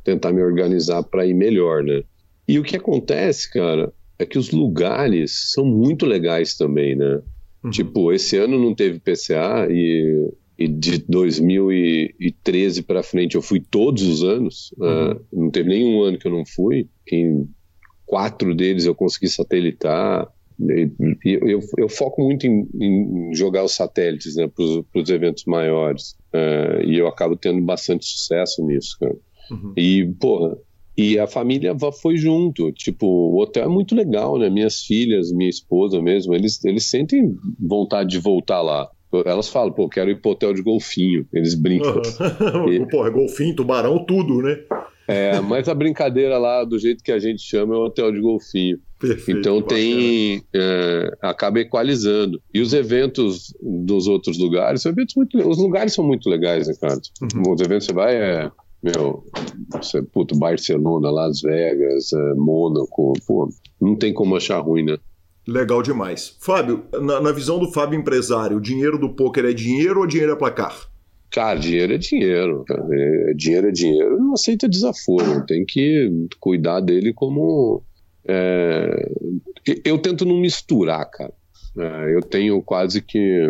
tentar 0.04 0.32
me 0.32 0.42
organizar 0.42 1.02
para 1.02 1.26
ir 1.26 1.34
melhor, 1.34 1.82
né? 1.82 2.02
E 2.48 2.58
o 2.58 2.62
que 2.62 2.76
acontece, 2.76 3.52
cara, 3.52 3.92
é 4.18 4.24
que 4.24 4.38
os 4.38 4.50
lugares 4.50 5.52
são 5.52 5.66
muito 5.66 6.06
legais 6.06 6.56
também, 6.56 6.96
né? 6.96 7.20
Uhum. 7.62 7.70
Tipo, 7.70 8.12
esse 8.12 8.38
ano 8.38 8.58
não 8.58 8.74
teve 8.74 8.98
PCA 8.98 9.68
e, 9.70 10.32
e 10.58 10.66
de 10.66 10.98
2013 10.98 12.82
para 12.82 13.02
frente 13.02 13.34
eu 13.34 13.42
fui 13.42 13.60
todos 13.60 14.02
os 14.02 14.24
anos. 14.24 14.74
Uhum. 14.78 15.12
Uh, 15.12 15.20
não 15.32 15.50
teve 15.50 15.68
nenhum 15.68 16.02
ano 16.02 16.18
que 16.18 16.26
eu 16.26 16.32
não 16.32 16.46
fui. 16.46 16.88
Em 17.10 17.46
quatro 18.06 18.54
deles 18.54 18.86
eu 18.86 18.94
consegui 18.94 19.28
satelitar. 19.28 20.26
Eu, 20.58 20.90
eu, 21.46 21.60
eu, 21.76 21.88
foco 21.88 22.24
muito 22.24 22.44
em, 22.44 22.68
em, 22.74 23.34
jogar 23.34 23.62
os 23.62 23.76
satélites 23.76 24.34
né, 24.34 24.48
para 24.48 25.00
os 25.02 25.10
eventos 25.10 25.44
maiores. 25.44 26.16
Uh, 26.34 26.82
e 26.84 26.98
eu 26.98 27.06
acabo 27.06 27.36
tendo 27.36 27.60
bastante 27.60 28.06
sucesso 28.06 28.64
nisso, 28.66 28.96
cara. 28.98 29.16
Uhum. 29.50 29.72
E, 29.76 30.06
porra, 30.18 30.58
e 30.98 31.16
a 31.16 31.28
família 31.28 31.76
foi 32.02 32.16
junto. 32.16 32.72
Tipo, 32.72 33.06
o 33.06 33.40
hotel 33.40 33.66
é 33.66 33.68
muito 33.68 33.94
legal, 33.94 34.36
né? 34.36 34.50
Minhas 34.50 34.82
filhas, 34.82 35.30
minha 35.30 35.48
esposa 35.48 36.02
mesmo, 36.02 36.34
eles, 36.34 36.62
eles 36.64 36.86
sentem 36.86 37.36
vontade 37.56 38.10
de 38.10 38.18
voltar 38.18 38.60
lá. 38.60 38.90
Elas 39.24 39.48
falam, 39.48 39.72
pô, 39.72 39.88
quero 39.88 40.10
ir 40.10 40.20
pro 40.20 40.32
hotel 40.32 40.52
de 40.52 40.60
golfinho. 40.60 41.24
Eles 41.32 41.54
brincam. 41.54 41.94
Uhum. 41.94 42.68
E... 42.68 42.86
Porra, 42.90 43.10
golfinho, 43.10 43.54
tubarão, 43.54 44.04
tudo, 44.04 44.42
né? 44.42 44.58
É, 45.06 45.40
mas 45.40 45.68
a 45.68 45.74
brincadeira 45.74 46.36
lá, 46.36 46.64
do 46.64 46.78
jeito 46.78 47.02
que 47.02 47.12
a 47.12 47.18
gente 47.18 47.40
chama, 47.40 47.76
é 47.76 47.78
o 47.78 47.84
hotel 47.84 48.12
de 48.12 48.20
golfinho. 48.20 48.78
Perfeito, 48.98 49.38
então 49.38 49.62
tem. 49.62 50.42
É, 50.52 51.16
acaba 51.22 51.60
equalizando. 51.60 52.42
E 52.52 52.60
os 52.60 52.74
eventos 52.74 53.54
dos 53.62 54.08
outros 54.08 54.36
lugares 54.36 54.82
são 54.82 54.90
eventos 54.90 55.14
muito. 55.14 55.38
Os 55.48 55.58
lugares 55.58 55.94
são 55.94 56.04
muito 56.04 56.28
legais, 56.28 56.66
né, 56.66 56.74
cara? 56.78 57.00
Uhum. 57.22 57.54
Os 57.54 57.60
eventos 57.60 57.86
você 57.86 57.92
vai 57.92 58.16
é. 58.16 58.50
Meu, 58.82 59.24
você, 59.72 60.02
puto, 60.02 60.38
Barcelona, 60.38 61.10
Las 61.10 61.40
Vegas, 61.40 62.12
é, 62.12 62.34
Mônaco, 62.34 63.12
pô, 63.26 63.48
não 63.80 63.96
tem 63.96 64.12
como 64.12 64.36
achar 64.36 64.60
ruim, 64.60 64.84
né? 64.84 64.98
Legal 65.46 65.82
demais. 65.82 66.36
Fábio, 66.40 66.84
na, 66.92 67.20
na 67.20 67.32
visão 67.32 67.58
do 67.58 67.72
Fábio 67.72 67.98
empresário, 67.98 68.58
o 68.58 68.60
dinheiro 68.60 68.98
do 68.98 69.14
poker 69.14 69.46
é 69.46 69.52
dinheiro 69.52 70.00
ou 70.00 70.06
dinheiro 70.06 70.32
é 70.32 70.36
placar? 70.36 70.76
Cara, 71.30 71.58
dinheiro 71.58 71.94
é 71.94 71.98
dinheiro. 71.98 72.64
Cara. 72.66 72.86
É, 72.92 73.32
dinheiro 73.34 73.68
é 73.68 73.72
dinheiro. 73.72 74.18
Não 74.18 74.34
aceita 74.34 74.68
desaforo. 74.68 75.44
Tem 75.46 75.64
que 75.64 76.28
cuidar 76.40 76.80
dele 76.80 77.12
como. 77.12 77.82
É... 78.26 79.10
Eu 79.84 79.98
tento 79.98 80.24
não 80.24 80.38
misturar, 80.38 81.04
cara. 81.10 81.32
É, 81.78 82.16
eu 82.16 82.20
tenho 82.20 82.60
quase 82.60 83.00
que. 83.00 83.48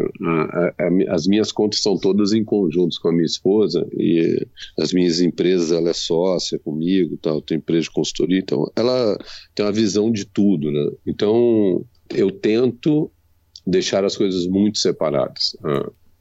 as 1.08 1.26
minhas 1.26 1.50
contas 1.50 1.80
são 1.80 1.96
todas 1.96 2.32
em 2.32 2.44
conjuntos 2.44 2.98
com 2.98 3.08
a 3.08 3.12
minha 3.12 3.24
esposa 3.24 3.86
e 3.96 4.46
as 4.78 4.92
minhas 4.92 5.20
empresas, 5.20 5.72
ela 5.72 5.88
é 5.90 5.94
sócia 5.94 6.58
comigo, 6.58 7.16
tal, 7.16 7.40
tem 7.40 7.56
empresa 7.56 7.84
de 7.84 7.90
consultoria, 7.90 8.38
então 8.38 8.70
ela 8.76 9.18
tem 9.54 9.64
uma 9.64 9.72
visão 9.72 10.12
de 10.12 10.26
tudo, 10.26 10.70
né? 10.70 10.90
Então 11.06 11.84
eu 12.14 12.30
tento 12.30 13.10
deixar 13.66 14.04
as 14.04 14.16
coisas 14.16 14.46
muito 14.46 14.78
separadas. 14.78 15.56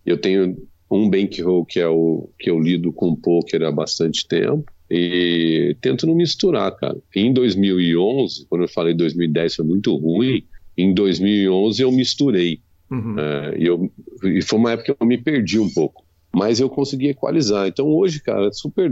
Eu 0.06 0.18
tenho 0.18 0.56
um 0.90 1.10
bankroll 1.10 1.66
que 1.66 1.80
é 1.82 1.88
o 1.88 2.30
que 2.40 2.50
eu 2.50 2.58
lido 2.58 2.94
com 2.94 3.16
poker 3.16 3.64
há 3.64 3.72
bastante 3.72 4.26
tempo 4.26 4.72
e 4.90 5.76
tento 5.82 6.08
não 6.08 6.16
misturar, 6.16 6.74
cara. 6.78 6.98
Em 7.14 7.34
2011, 7.34 8.46
quando 8.48 8.62
eu 8.62 8.70
falei 8.70 8.94
2010 8.94 9.56
foi 9.56 9.66
muito 9.66 9.94
ruim, 9.98 10.46
em 10.78 10.94
2011 10.94 11.82
eu 11.82 11.92
misturei. 11.92 12.62
Uhum. 12.90 13.20
É, 13.20 13.58
e, 13.58 13.66
eu, 13.66 13.92
e 14.24 14.42
foi 14.42 14.60
uma 14.60 14.72
época 14.72 14.94
que 14.94 15.04
eu 15.04 15.08
me 15.08 15.18
perdi 15.18 15.60
um 15.60 15.70
pouco. 15.70 16.06
Mas 16.34 16.60
eu 16.60 16.70
consegui 16.70 17.08
equalizar. 17.08 17.68
Então 17.68 17.88
hoje, 17.88 18.22
cara, 18.22 18.52
super 18.52 18.92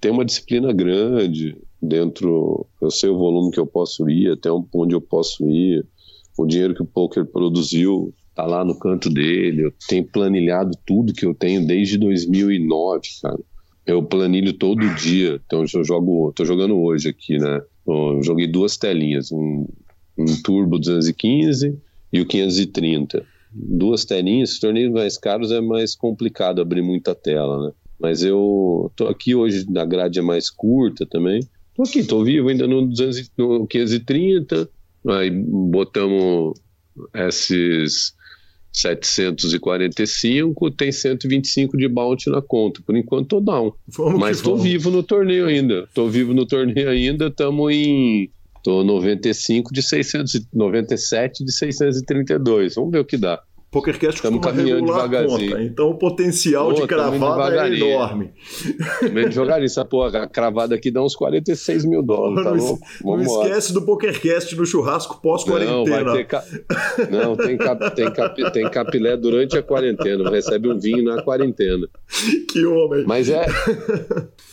tem 0.00 0.12
uma 0.12 0.24
disciplina 0.24 0.72
grande 0.72 1.56
dentro. 1.82 2.66
Eu 2.80 2.90
sei 2.90 3.10
o 3.10 3.18
volume 3.18 3.50
que 3.50 3.58
eu 3.58 3.66
posso 3.66 4.08
ir, 4.08 4.32
até 4.32 4.50
onde 4.50 4.94
eu 4.94 5.00
posso 5.00 5.48
ir. 5.48 5.84
O 6.36 6.46
dinheiro 6.46 6.74
que 6.74 6.82
o 6.82 6.86
poker 6.86 7.24
produziu 7.24 8.12
tá 8.34 8.44
lá 8.44 8.64
no 8.64 8.78
canto 8.78 9.08
dele. 9.08 9.64
Eu 9.64 9.72
tenho 9.88 10.04
planilhado 10.04 10.72
tudo 10.86 11.12
que 11.12 11.24
eu 11.24 11.34
tenho 11.34 11.66
desde 11.66 11.96
2009, 11.96 13.00
cara. 13.22 13.38
Eu 13.86 14.02
planilho 14.02 14.52
todo 14.52 14.94
dia. 14.94 15.40
Então 15.46 15.64
eu 15.72 15.84
jogo, 15.84 16.32
tô 16.34 16.44
jogando 16.44 16.76
hoje 16.76 17.08
aqui, 17.08 17.38
né? 17.38 17.62
Eu 17.86 18.22
joguei 18.22 18.46
duas 18.46 18.76
telinhas, 18.76 19.30
um, 19.30 19.66
um 20.16 20.24
Turbo 20.42 20.78
215 20.78 21.78
e 22.12 22.20
o 22.20 22.26
530. 22.26 23.24
Duas 23.52 24.04
telinhas, 24.04 24.52
os 24.52 24.60
torneios 24.60 24.92
mais 24.92 25.16
caros 25.16 25.50
é 25.52 25.60
mais 25.60 25.94
complicado 25.94 26.60
abrir 26.60 26.82
muita 26.82 27.14
tela, 27.14 27.66
né? 27.66 27.72
Mas 28.00 28.22
eu 28.22 28.90
tô 28.96 29.06
aqui 29.06 29.34
hoje, 29.34 29.64
a 29.76 29.84
grade 29.84 30.18
é 30.18 30.22
mais 30.22 30.50
curta 30.50 31.06
também. 31.06 31.40
Tô 31.74 31.82
aqui, 31.82 32.04
tô 32.04 32.22
vivo 32.24 32.48
ainda 32.48 32.66
no, 32.66 32.86
200, 32.86 33.30
no 33.36 33.66
530, 33.66 34.68
aí 35.08 35.30
botamos 35.30 36.54
esses 37.14 38.14
745, 38.72 40.70
tem 40.72 40.90
125 40.90 41.76
de 41.76 41.88
bounty 41.88 42.28
na 42.30 42.42
conta. 42.42 42.80
Por 42.84 42.96
enquanto 42.96 43.28
tô 43.28 43.40
down. 43.40 43.72
Vamos 43.88 44.18
Mas 44.18 44.40
tô 44.40 44.50
vamos. 44.50 44.64
vivo 44.64 44.90
no 44.90 45.02
torneio 45.02 45.46
ainda. 45.46 45.88
Tô 45.94 46.08
vivo 46.08 46.34
no 46.34 46.44
torneio 46.44 46.88
ainda, 46.90 47.28
estamos 47.28 47.72
em 47.72 48.30
Tô 48.64 48.82
95 48.82 49.74
de 49.74 49.82
697 49.82 51.44
de 51.44 51.52
632. 51.52 52.74
Vamos 52.74 52.90
ver 52.90 53.00
o 53.00 53.04
que 53.04 53.18
dá. 53.18 53.42
PokerCast 53.70 54.22
Tamo 54.22 54.40
costuma 54.40 54.56
caminhando 54.56 54.86
devagarzinho. 54.86 55.50
conta, 55.50 55.62
então 55.64 55.90
o 55.90 55.98
potencial 55.98 56.68
Pô, 56.68 56.80
de 56.80 56.86
cravada 56.86 57.68
é 57.68 57.74
enorme. 57.74 58.30
Vem 59.12 59.32
jogar 59.32 59.62
isso, 59.62 59.80
essa 59.80 59.84
porra, 59.84 60.22
a 60.22 60.28
cravada 60.28 60.76
aqui 60.76 60.92
dá 60.92 61.02
uns 61.02 61.16
46 61.16 61.84
mil 61.84 62.00
dólares, 62.00 62.44
tá 62.44 62.54
não, 62.54 63.16
não 63.16 63.20
esquece 63.20 63.72
do 63.72 63.82
PokerCast 63.82 64.54
no 64.54 64.64
churrasco 64.64 65.14
Não, 65.14 65.20
pós-quarentena. 65.20 66.04
vai 66.04 66.16
ter 66.18 66.24
ca... 66.24 66.44
Não, 67.10 67.36
tem, 67.36 67.58
cap... 67.58 67.94
tem, 67.96 68.12
cap... 68.12 68.52
tem 68.52 68.70
capilé 68.70 69.16
durante 69.16 69.58
a 69.58 69.62
quarentena, 69.62 70.30
recebe 70.30 70.70
um 70.70 70.78
vinho 70.78 71.02
na 71.02 71.20
quarentena. 71.22 71.88
Que 72.52 72.64
homem. 72.64 73.04
Mas 73.04 73.28
é. 73.28 73.44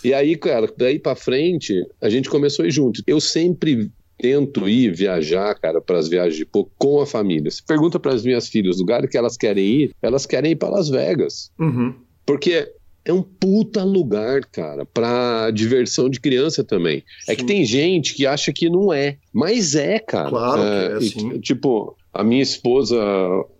E 0.03 0.15
aí, 0.15 0.35
cara, 0.35 0.67
daí 0.75 0.97
pra 0.97 1.15
frente, 1.15 1.85
a 2.01 2.09
gente 2.09 2.27
começou 2.27 2.65
a 2.65 2.67
ir 2.67 2.71
junto. 2.71 3.03
Eu 3.05 3.21
sempre 3.21 3.91
tento 4.21 4.69
ir 4.69 4.93
viajar, 4.93 5.55
cara, 5.55 5.81
para 5.81 5.97
as 5.97 6.07
viagens 6.07 6.37
de 6.37 6.45
pouco 6.45 6.71
com 6.77 7.01
a 7.01 7.07
família. 7.07 7.49
Se 7.49 7.65
pergunta 7.65 7.99
para 7.99 8.13
as 8.13 8.23
minhas 8.23 8.47
filhas, 8.47 8.77
o 8.77 8.81
lugar 8.81 9.07
que 9.07 9.17
elas 9.17 9.35
querem 9.35 9.65
ir, 9.65 9.95
elas 9.99 10.27
querem 10.27 10.51
ir 10.51 10.55
para 10.55 10.69
Las 10.69 10.89
Vegas. 10.89 11.51
Uhum. 11.59 11.95
Porque 12.23 12.71
é 13.03 13.11
um 13.11 13.23
puta 13.23 13.83
lugar, 13.83 14.41
cara, 14.45 14.85
pra 14.85 15.49
diversão 15.49 16.07
de 16.07 16.19
criança 16.19 16.63
também. 16.63 17.03
Sim. 17.25 17.31
É 17.31 17.35
que 17.35 17.43
tem 17.43 17.65
gente 17.65 18.13
que 18.13 18.27
acha 18.27 18.53
que 18.53 18.69
não 18.69 18.93
é, 18.93 19.17
mas 19.33 19.73
é, 19.73 19.97
cara. 19.97 20.29
Claro 20.29 20.61
é, 20.61 20.99
que 20.99 21.05
é, 21.05 21.09
sim. 21.09 21.39
Tipo, 21.39 21.97
a 22.13 22.23
minha 22.23 22.43
esposa 22.43 23.01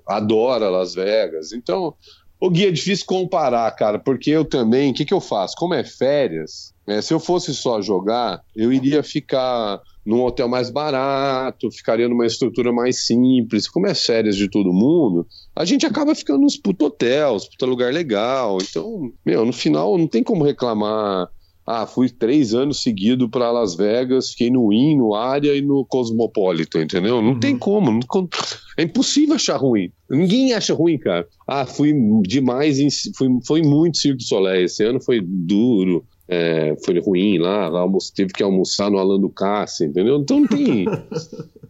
adora 0.06 0.70
Las 0.70 0.94
Vegas, 0.94 1.54
então 1.54 1.96
o 2.40 2.52
guia 2.52 2.68
é 2.68 2.72
difícil 2.72 3.06
comparar, 3.08 3.72
cara, 3.72 3.98
porque 3.98 4.30
eu 4.30 4.46
também, 4.46 4.92
o 4.92 4.94
que, 4.94 5.06
que 5.06 5.14
eu 5.14 5.22
faço? 5.22 5.56
Como 5.58 5.74
é 5.74 5.84
férias, 5.84 6.72
né, 6.86 7.02
se 7.02 7.12
eu 7.12 7.20
fosse 7.20 7.54
só 7.56 7.82
jogar, 7.82 8.42
eu 8.56 8.72
iria 8.72 9.02
ficar 9.02 9.82
num 10.06 10.24
hotel 10.24 10.48
mais 10.48 10.70
barato, 10.70 11.72
ficaria 11.72 12.10
numa 12.10 12.26
estrutura 12.26 12.72
mais 12.72 13.06
simples. 13.06 13.68
Como 13.68 13.88
é 13.88 13.94
férias 13.94 14.36
de 14.36 14.50
todo 14.50 14.74
mundo, 14.74 15.28
a 15.56 15.66
gente 15.66 15.86
acaba 15.86 16.16
ficando 16.16 16.42
nos 16.42 16.58
puto 16.58 16.86
hotéis, 16.86 17.48
puto 17.48 17.66
lugar 17.66 17.94
legal. 17.94 18.58
Então, 18.62 19.12
meu, 19.26 19.46
no 19.46 19.54
final 19.54 19.98
não 19.98 20.08
tem 20.08 20.24
como 20.24 20.44
reclamar 20.44 21.30
ah, 21.66 21.86
fui 21.86 22.10
três 22.10 22.54
anos 22.54 22.82
seguido 22.82 23.30
para 23.30 23.52
Las 23.52 23.76
Vegas, 23.76 24.32
fiquei 24.32 24.50
no 24.50 24.74
IN, 24.74 24.98
no 24.98 25.14
Área 25.14 25.56
e 25.56 25.62
no 25.62 25.86
Cosmopolitan, 25.86 26.82
entendeu? 26.82 27.22
Não 27.22 27.34
uhum. 27.34 27.40
tem 27.40 27.58
como, 27.58 27.92
não, 27.92 28.00
é 28.78 28.84
impossível 28.84 29.36
achar 29.36 29.58
ruim. 29.58 29.92
Ninguém 30.10 30.54
acha 30.54 30.74
ruim, 30.74 30.98
cara. 30.98 31.28
Ah, 31.48 31.66
fui 31.66 31.94
demais, 32.24 32.80
em, 32.80 32.90
fui, 33.16 33.30
foi 33.46 33.62
muito 33.62 33.98
Cirque 33.98 34.18
du 34.18 34.24
Soleil. 34.24 34.66
Esse 34.66 34.84
ano 34.84 35.00
foi 35.02 35.22
duro, 35.24 36.04
é, 36.32 36.78
foi 36.86 36.98
ruim 37.02 37.38
lá, 37.38 37.68
lá 37.68 37.86
teve 38.16 38.32
que 38.32 38.42
almoçar 38.42 38.90
no 38.90 38.98
Alan 38.98 39.20
do 39.20 39.30
Cassi, 39.30 39.84
entendeu? 39.84 40.16
Então 40.18 40.40
não 40.40 40.48
tem, 40.48 40.86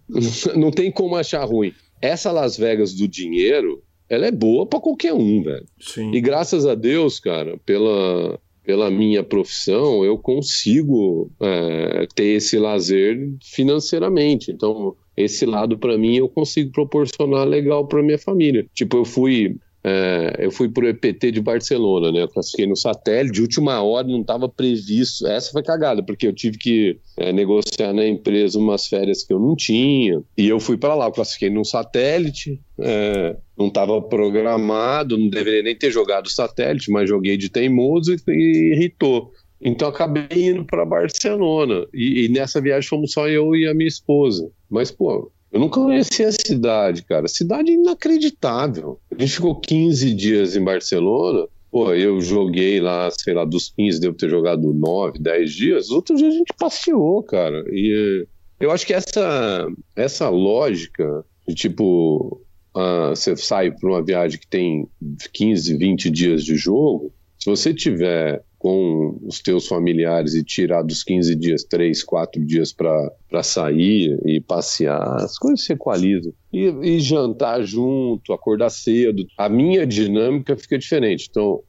não 0.56 0.70
tem 0.70 0.92
como 0.92 1.16
achar 1.16 1.44
ruim. 1.46 1.74
Essa 2.00 2.32
Las 2.32 2.58
Vegas 2.58 2.94
do 2.94 3.08
dinheiro, 3.08 3.82
ela 4.08 4.28
é 4.28 4.32
boa 4.32 4.68
para 4.68 4.80
qualquer 4.80 5.14
um, 5.14 5.42
velho. 5.42 5.66
Sim. 5.80 6.12
E 6.14 6.22
graças 6.22 6.68
a 6.68 6.76
Deus, 6.76 7.20
cara, 7.20 7.58
pela 7.66 8.40
pela 8.64 8.92
minha 8.92 9.24
profissão, 9.24 10.06
eu 10.06 10.20
consigo 10.20 11.32
é, 11.42 12.06
ter 12.14 12.36
esse 12.36 12.60
lazer 12.60 13.18
financeiramente. 13.44 14.52
Então, 14.52 14.96
esse 15.18 15.48
lado 15.48 15.80
para 15.80 15.98
mim 15.98 16.18
eu 16.18 16.30
consigo 16.30 16.72
proporcionar 16.72 17.48
legal 17.48 17.88
para 17.88 18.04
minha 18.04 18.20
família. 18.20 18.68
Tipo, 18.76 18.98
eu 18.98 19.06
fui 19.06 19.58
é, 19.84 20.36
eu 20.40 20.52
fui 20.52 20.70
pro 20.70 20.88
EPT 20.88 21.32
de 21.32 21.42
Barcelona, 21.42 22.12
né? 22.12 22.22
Eu 22.22 22.28
classifiquei 22.28 22.68
no 22.68 22.76
satélite, 22.76 23.34
de 23.34 23.42
última 23.42 23.82
hora 23.82 24.08
não 24.08 24.22
estava 24.22 24.48
previsto. 24.48 25.26
Essa 25.26 25.52
foi 25.52 25.64
cagada, 25.64 26.04
porque 26.04 26.28
eu 26.28 26.34
tive 26.34 26.58
que 26.58 27.00
é, 27.18 27.34
negociar 27.34 27.92
na 27.92 28.06
empresa 28.06 28.60
umas 28.60 28.86
férias 28.88 29.24
que 29.24 29.34
eu 29.34 29.40
não 29.40 29.56
tinha. 29.56 30.22
E 30.38 30.48
eu 30.48 30.60
fui 30.60 30.78
para 30.78 30.94
lá, 30.94 31.06
eu 31.06 31.12
classifiquei 31.12 31.50
no 31.50 31.66
satélite, 31.66 32.62
é, 32.80 33.36
não 33.58 33.68
estava 33.68 34.00
programado, 34.02 35.18
não 35.18 35.30
deveria 35.30 35.64
nem 35.64 35.76
ter 35.76 35.92
jogado 35.92 36.30
satélite, 36.30 36.92
mas 36.92 37.10
joguei 37.10 37.36
de 37.36 37.50
teimoso 37.50 38.14
e, 38.14 38.32
e 38.32 38.74
irritou. 38.74 39.32
Então 39.60 39.90
acabei 39.90 40.28
indo 40.32 40.64
para 40.64 40.86
Barcelona. 40.86 41.86
E, 41.94 42.26
e 42.26 42.30
nessa 42.30 42.62
viagem 42.62 42.88
fomos 42.88 43.14
só 43.14 43.28
eu 43.28 43.56
e 43.56 43.68
a 43.68 43.74
minha 43.74 43.88
esposa. 43.88 44.50
Mas, 44.70 44.92
pô, 44.92 45.32
eu 45.52 45.60
nunca 45.60 45.82
conheci 45.82 46.24
a 46.24 46.32
cidade, 46.32 47.04
cara. 47.04 47.28
Cidade 47.28 47.72
inacreditável. 47.72 49.00
A 49.12 49.22
gente 49.22 49.34
ficou 49.34 49.60
15 49.60 50.14
dias 50.14 50.56
em 50.56 50.64
Barcelona. 50.64 51.48
Pô, 51.70 51.94
eu 51.94 52.22
joguei 52.22 52.80
lá, 52.80 53.10
sei 53.12 53.34
lá, 53.34 53.46
dos 53.46 53.70
15, 53.76 54.00
devo 54.00 54.16
ter 54.16 54.30
jogado 54.30 54.74
9, 54.74 55.20
10 55.20 55.52
dias. 55.52 55.90
Outros 55.90 56.20
dias 56.20 56.34
a 56.34 56.38
gente 56.38 56.54
passeou, 56.58 57.22
cara. 57.24 57.64
E 57.70 58.26
eu 58.60 58.72
acho 58.72 58.86
que 58.86 58.94
essa, 58.94 59.68
essa 59.96 60.30
lógica 60.30 61.26
de 61.48 61.56
tipo, 61.56 62.42
uh, 62.76 63.10
você 63.10 63.36
sai 63.36 63.72
para 63.72 63.90
uma 63.90 64.04
viagem 64.04 64.40
que 64.40 64.48
tem 64.48 64.88
15, 65.34 65.78
20 65.78 66.10
dias 66.10 66.46
de 66.46 66.56
jogo. 66.56 67.14
Se 67.38 67.50
você 67.50 67.74
tiver 67.74 68.44
com 68.62 69.18
os 69.24 69.40
teus 69.40 69.68
familiares 69.68 70.36
e 70.36 70.44
tirar 70.44 70.84
dos 70.84 71.04
15 71.04 71.36
dias, 71.36 71.64
3, 71.64 72.04
4 72.04 72.46
dias 72.46 72.72
para 72.72 73.42
sair 73.42 74.22
e 74.24 74.40
passear, 74.40 75.16
as 75.16 75.36
coisas 75.36 75.66
se 75.66 75.74
equalizam. 75.74 76.32
E, 76.54 76.68
e, 76.68 77.00
jantar 77.00 77.64
junto, 77.64 78.32
acordar 78.32 78.70
cedo. 78.70 79.26
A 79.36 79.50
minha 79.50 79.84
dinâmica 79.84 80.56
fica 80.56 80.78
diferente. 80.78 81.26
Então, 81.28 81.64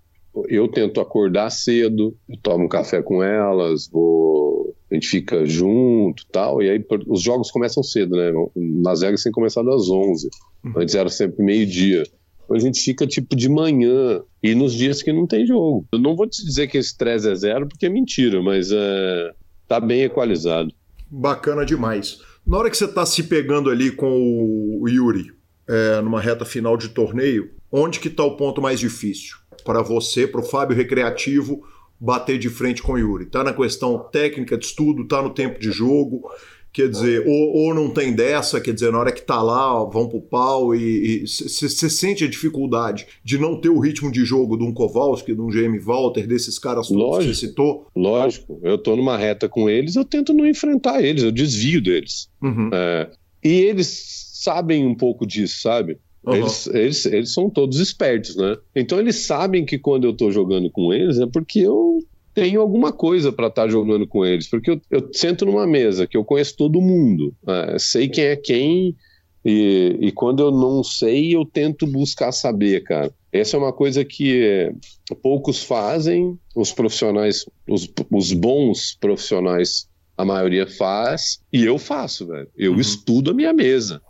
eu 0.49 0.69
tento 0.69 1.01
acordar 1.01 1.49
cedo, 1.49 2.15
tomo 2.43 2.67
um 2.67 2.69
café 2.69 3.01
com 3.01 3.23
elas, 3.23 3.89
vou, 3.91 4.77
a 4.91 4.95
gente 4.95 5.09
fica 5.09 5.47
junto 5.47 6.27
tal, 6.31 6.63
e 6.63 6.69
aí 6.69 6.85
os 7.07 7.23
jogos 7.23 7.51
começam 7.51 7.83
cedo, 7.83 8.17
né? 8.17 8.33
Nas 8.55 9.01
Vegas 9.01 9.23
tem 9.23 9.33
começado 9.33 9.71
às 9.71 9.89
11, 9.89 10.29
uhum. 10.63 10.73
antes 10.77 10.95
era 10.95 11.09
sempre 11.09 11.43
meio-dia 11.43 12.03
a 12.51 12.59
gente 12.59 12.81
fica 12.81 13.07
tipo 13.07 13.35
de 13.37 13.49
manhã 13.49 14.23
e 14.43 14.55
nos 14.55 14.75
dias 14.75 15.03
que 15.03 15.13
não 15.13 15.27
tem 15.27 15.47
jogo. 15.47 15.87
Eu 15.93 15.99
não 15.99 16.17
vou 16.17 16.27
te 16.27 16.45
dizer 16.45 16.67
que 16.67 16.79
esse 16.79 16.91
estresse 16.91 17.29
é 17.29 17.35
zero, 17.35 17.67
porque 17.67 17.87
é 17.87 17.89
mentira, 17.89 18.43
mas 18.43 18.71
é, 18.73 19.33
tá 19.69 19.81
bem 19.81 20.03
equalizado. 20.03 20.73
Bacana 21.11 21.65
demais. 21.65 22.21
Na 22.47 22.59
hora 22.59 22.71
que 22.71 22.77
você 22.77 22.87
está 22.87 23.07
se 23.07 23.23
pegando 23.25 23.71
ali 23.71 23.91
com 23.91 24.79
o 24.81 24.89
Yuri, 24.89 25.33
é, 25.69 26.01
numa 26.01 26.21
reta 26.21 26.45
final 26.45 26.77
de 26.77 26.89
torneio, 26.89 27.51
onde 27.71 28.01
que 28.01 28.09
está 28.09 28.25
o 28.25 28.37
ponto 28.37 28.61
mais 28.61 28.81
difícil 28.81 29.37
para 29.65 29.81
você, 29.81 30.27
para 30.27 30.41
o 30.41 30.45
Fábio 30.45 30.77
Recreativo, 30.77 31.63
bater 32.01 32.39
de 32.39 32.49
frente 32.49 32.83
com 32.83 32.93
o 32.93 32.99
Yuri? 32.99 33.25
Está 33.25 33.45
na 33.45 33.53
questão 33.53 33.99
técnica 34.11 34.59
de 34.59 34.67
estudo, 34.67 35.03
está 35.03 35.23
no 35.23 35.31
tempo 35.31 35.61
de 35.61 35.71
jogo, 35.71 36.29
Quer 36.73 36.89
dizer, 36.89 37.27
ou, 37.27 37.55
ou 37.55 37.75
não 37.75 37.91
tem 37.91 38.15
dessa, 38.15 38.59
quer 38.59 38.73
dizer, 38.73 38.91
na 38.91 38.99
hora 38.99 39.13
que 39.13 39.21
tá 39.21 39.43
lá, 39.43 39.83
ó, 39.83 39.91
vão 39.91 40.09
pro 40.09 40.23
pau 40.23 40.75
e 40.75 41.23
você 41.27 41.91
sente 41.91 42.25
a 42.25 42.29
dificuldade 42.29 43.07
de 43.23 43.37
não 43.37 43.61
ter 43.61 43.69
o 43.69 43.79
ritmo 43.79 44.11
de 44.11 44.25
jogo 44.25 44.57
de 44.57 44.65
um 44.65 44.73
Kowalski, 44.73 45.35
de 45.35 45.41
um 45.41 45.49
GM 45.49 45.79
Walter, 45.79 46.27
desses 46.27 46.59
caras 46.59 46.89
todos 46.89 47.27
que 47.27 47.35
você 47.35 47.47
citou? 47.47 47.87
Lógico, 47.95 48.59
eu 48.63 48.79
tô 48.79 48.97
numa 48.97 49.19
reta 49.19 49.51
com 49.51 49.69
eles, 49.69 49.97
eu 49.97 50.05
tento 50.05 50.33
não 50.33 50.47
enfrentar 50.47 51.03
eles, 51.03 51.23
eu 51.23 51.31
desvio 51.31 51.83
deles. 51.83 52.31
Uhum. 52.43 52.71
É, 52.73 53.11
e 53.45 53.51
eles 53.51 54.31
sabem 54.35 54.87
um 54.87 54.95
pouco 54.95 55.27
disso, 55.27 55.61
sabe? 55.61 55.99
Uhum. 56.25 56.37
Eles, 56.37 56.67
eles, 56.69 57.07
eles 57.07 57.35
são 57.35 57.51
todos 57.51 57.81
espertos, 57.81 58.37
né? 58.37 58.57
Então 58.75 58.99
eles 58.99 59.17
sabem 59.17 59.65
que 59.65 59.79
quando 59.79 60.05
eu 60.05 60.13
tô 60.15 60.31
jogando 60.31 60.71
com 60.71 60.93
eles 60.93 61.19
é 61.19 61.27
porque 61.27 61.61
eu 61.61 61.99
tenho 62.35 62.61
alguma 62.61 62.93
coisa 62.93 63.33
para 63.33 63.49
estar 63.49 63.63
tá 63.63 63.69
jogando 63.69 64.07
com 64.07 64.25
eles, 64.25 64.49
porque 64.49 64.71
eu, 64.71 64.81
eu, 64.91 65.09
sento 65.13 65.45
numa 65.45 65.67
mesa 65.67 66.07
que 66.07 66.17
eu 66.17 66.25
conheço 66.25 66.57
todo 66.57 66.81
mundo, 66.81 67.35
é, 67.47 67.79
sei 67.79 68.09
quem 68.09 68.25
é 68.25 68.37
quem, 68.37 68.97
e, 69.45 69.97
e, 70.01 70.13
quando 70.13 70.41
eu 70.41 70.53
não 70.53 70.85
sei, 70.85 71.35
eu 71.35 71.45
tento 71.45 71.85
buscar 71.85 72.31
saber, 72.31 72.85
cara. 72.85 73.13
Essa 73.33 73.57
é 73.57 73.59
uma 73.59 73.73
coisa 73.73 74.05
que 74.05 74.41
é, 74.45 74.73
poucos 75.21 75.65
fazem, 75.65 76.39
os 76.55 76.71
profissionais, 76.71 77.45
os, 77.69 77.93
os, 78.11 78.33
bons 78.33 78.97
profissionais, 79.01 79.89
a 80.17 80.25
maioria 80.25 80.67
faz, 80.67 81.41
e 81.53 81.65
eu 81.65 81.77
faço, 81.77 82.29
velho. 82.29 82.49
Eu 82.57 82.73
uhum. 82.73 82.81
estudo 82.81 83.33
a 83.33 83.35
minha 83.35 83.53
mesa. 83.53 84.01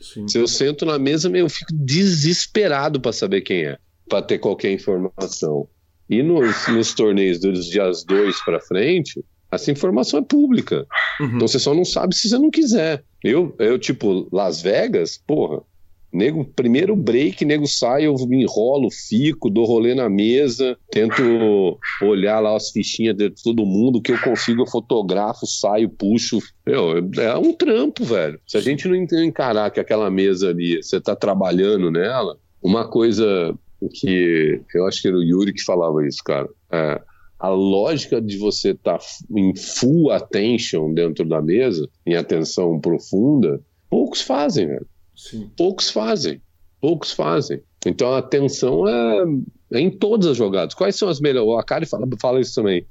Sim. 0.00 0.26
Se 0.26 0.38
eu 0.38 0.46
sento 0.46 0.86
na 0.86 0.98
mesa, 0.98 1.28
eu 1.36 1.50
fico 1.50 1.72
desesperado 1.74 2.98
para 2.98 3.12
saber 3.12 3.42
quem 3.42 3.66
é, 3.66 3.76
para 4.08 4.22
ter 4.22 4.38
qualquer 4.38 4.72
informação. 4.72 5.68
E 6.08 6.22
nos, 6.22 6.68
nos 6.68 6.94
torneios 6.94 7.38
dos 7.38 7.66
dias 7.66 8.04
2 8.04 8.44
para 8.44 8.60
frente, 8.60 9.22
essa 9.50 9.70
informação 9.70 10.20
é 10.20 10.22
pública. 10.22 10.86
Uhum. 11.20 11.36
Então 11.36 11.48
você 11.48 11.58
só 11.58 11.74
não 11.74 11.84
sabe 11.84 12.14
se 12.14 12.28
você 12.28 12.38
não 12.38 12.50
quiser. 12.50 13.02
Eu, 13.22 13.54
eu 13.58 13.78
tipo, 13.78 14.28
Las 14.32 14.62
Vegas, 14.62 15.20
porra, 15.26 15.62
nego, 16.12 16.44
primeiro 16.44 16.96
break, 16.96 17.44
nego 17.44 17.66
sai, 17.66 18.06
eu 18.06 18.14
me 18.26 18.42
enrolo, 18.42 18.90
fico, 18.90 19.50
dou 19.50 19.64
rolê 19.64 19.94
na 19.94 20.08
mesa, 20.08 20.76
tento 20.90 21.78
olhar 22.02 22.40
lá 22.40 22.56
as 22.56 22.70
fichinhas 22.70 23.16
de 23.16 23.30
todo 23.30 23.66
mundo, 23.66 24.00
que 24.00 24.12
eu 24.12 24.18
consigo, 24.20 24.62
eu 24.62 24.66
fotografo, 24.66 25.46
saio, 25.46 25.88
puxo. 25.88 26.38
Meu, 26.66 26.98
é 27.18 27.36
um 27.36 27.52
trampo, 27.52 28.04
velho. 28.04 28.40
Se 28.46 28.56
a 28.56 28.60
gente 28.60 28.88
não 28.88 28.96
encarar 28.96 29.70
que 29.70 29.80
aquela 29.80 30.10
mesa 30.10 30.50
ali, 30.50 30.82
você 30.82 31.00
tá 31.00 31.14
trabalhando 31.14 31.90
nela, 31.90 32.38
uma 32.62 32.88
coisa 32.88 33.54
que 33.92 34.60
eu 34.74 34.86
acho 34.86 35.00
que 35.00 35.08
era 35.08 35.16
o 35.16 35.22
Yuri 35.22 35.52
que 35.52 35.62
falava 35.62 36.06
isso, 36.06 36.22
cara. 36.24 36.48
É, 36.70 37.00
a 37.38 37.48
lógica 37.48 38.20
de 38.20 38.36
você 38.36 38.70
estar 38.70 38.98
tá 38.98 39.04
em 39.30 39.54
full 39.54 40.10
attention 40.10 40.92
dentro 40.92 41.24
da 41.24 41.40
mesa, 41.40 41.88
em 42.04 42.16
atenção 42.16 42.80
profunda, 42.80 43.60
poucos 43.88 44.20
fazem, 44.20 44.66
velho. 44.66 44.86
Sim. 45.14 45.50
Poucos 45.56 45.90
fazem. 45.90 46.40
Poucos 46.80 47.12
fazem. 47.12 47.62
Então 47.86 48.12
a 48.12 48.18
atenção 48.18 48.88
é, 48.88 49.24
é 49.74 49.80
em 49.80 49.90
todas 49.90 50.26
as 50.26 50.36
jogadas. 50.36 50.74
Quais 50.74 50.96
são 50.96 51.08
as 51.08 51.20
melhores? 51.20 51.48
O 51.48 51.58
Akari 51.58 51.86
fala, 51.86 52.06
fala 52.20 52.40
isso 52.40 52.54
também. 52.54 52.84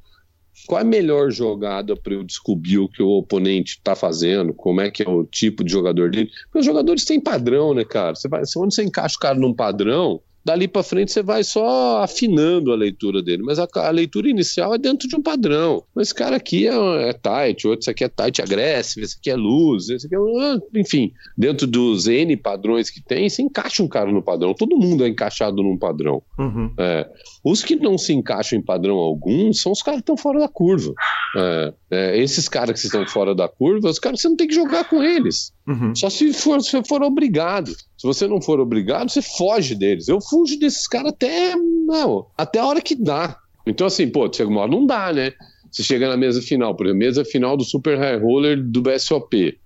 Qual 0.66 0.80
é 0.80 0.82
a 0.82 0.86
melhor 0.86 1.30
jogada 1.32 1.96
para 1.96 2.14
eu 2.14 2.24
descobrir 2.24 2.80
o 2.80 2.90
que 2.90 3.04
o 3.04 3.10
oponente 3.10 3.74
está 3.74 3.96
fazendo? 3.96 4.54
Como 4.54 4.82
é 4.82 4.90
que 4.90 5.04
é 5.04 5.10
o 5.10 5.24
tipo 5.24 5.64
de 5.64 5.72
jogador 5.72 6.10
dele? 6.10 6.32
Porque 6.46 6.60
os 6.60 6.66
jogadores 6.66 7.06
têm 7.06 7.22
padrão, 7.22 7.74
né, 7.74 7.86
cara? 7.86 8.16
Você 8.16 8.28
vai, 8.28 8.42
onde 8.58 8.74
você 8.74 8.84
encaixa 8.84 9.16
o 9.18 9.20
cara 9.20 9.38
num 9.38 9.54
padrão, 9.54 10.20
dali 10.48 10.66
para 10.66 10.82
frente 10.82 11.12
você 11.12 11.22
vai 11.22 11.44
só 11.44 12.02
afinando 12.02 12.72
a 12.72 12.76
leitura 12.76 13.22
dele, 13.22 13.44
mas 13.44 13.60
a, 13.60 13.68
a, 13.76 13.90
leitura 13.90 14.30
inicial 14.30 14.74
é 14.74 14.78
dentro 14.78 15.06
de 15.06 15.14
um 15.14 15.22
padrão. 15.22 15.84
Esse 15.98 16.16
cara 16.16 16.38
aqui 16.38 16.66
é, 16.66 17.10
é 17.10 17.12
tight, 17.12 17.68
outro 17.68 17.82
esse 17.82 17.90
aqui 17.90 18.06
é 18.06 18.08
tight 18.08 18.42
agressivo, 18.42 19.06
esse 19.06 19.18
aqui 19.20 19.30
é 19.30 19.36
luz, 19.36 19.90
esse 19.90 20.06
aqui 20.06 20.16
é. 20.16 20.18
Ah, 20.18 20.58
enfim, 20.74 21.12
dentro 21.38 21.68
dos 21.68 22.08
N 22.08 22.38
padrões 22.38 22.90
que 22.90 23.04
tem, 23.04 23.30
você 23.30 23.42
encaixa 23.42 23.84
um 23.84 23.90
cara 23.90 24.10
no 24.10 24.24
padrão. 24.24 24.54
Todo 24.54 24.78
mundo 24.78 25.04
é 25.04 25.10
encaixado 25.10 25.62
num 25.62 25.78
padrão. 25.78 26.24
Uhum. 26.40 26.72
É, 26.78 27.10
Os 27.50 27.64
que 27.64 27.78
não 27.78 27.98
se 27.98 28.12
encaixam 28.12 28.60
em 28.60 28.62
padrão 28.62 28.98
algum 28.98 29.54
são 29.54 29.72
os 29.72 29.82
caras 29.82 30.00
que 30.00 30.04
estão 30.04 30.18
fora 30.18 30.38
da 30.40 30.50
curva. 30.50 30.94
É, 31.38 31.74
é, 31.92 32.22
esses 32.22 32.50
caras 32.50 32.78
que 32.78 32.88
estão 32.88 33.08
fora 33.08 33.34
da 33.34 33.48
curva, 33.48 33.90
os 33.90 34.00
caras 34.00 34.20
você 34.20 34.28
não 34.28 34.36
tem 34.36 34.48
que 34.48 34.54
jogar 34.54 34.84
com 34.90 35.02
eles. 35.02 35.54
Uhum. 35.66 35.96
Só 35.96 36.10
se 36.10 36.34
for, 36.34 36.62
se 36.62 36.84
for 36.84 37.02
obrigado. 37.02 37.72
Se 37.98 38.06
você 38.06 38.28
não 38.28 38.42
for 38.42 38.60
obrigado, 38.60 39.10
você 39.10 39.22
foge 39.22 39.76
deles. 39.76 40.10
Eu 40.10 40.20
fujo 40.20 40.60
desses 40.60 40.90
caras 40.90 41.14
até, 41.14 41.56
não, 41.56 42.28
até 42.38 42.60
a 42.60 42.66
hora 42.66 42.82
que 42.82 42.96
dá. 42.96 43.38
Então, 43.66 43.88
assim, 43.88 44.10
pô, 44.10 44.30
chega 44.32 44.50
uma 44.50 44.62
hora, 44.62 44.72
não 44.72 44.86
dá, 44.86 45.14
né? 45.14 45.32
Você 45.72 45.84
chega 45.84 46.10
na 46.10 46.18
mesa 46.18 46.42
final, 46.42 46.76
por 46.76 46.86
exemplo, 46.86 47.00
mesa 47.00 47.24
final 47.24 47.56
do 47.56 47.64
Super 47.64 47.98
High 47.98 48.20
Roller 48.20 48.62
do 48.62 48.82
BSOP 48.82 49.58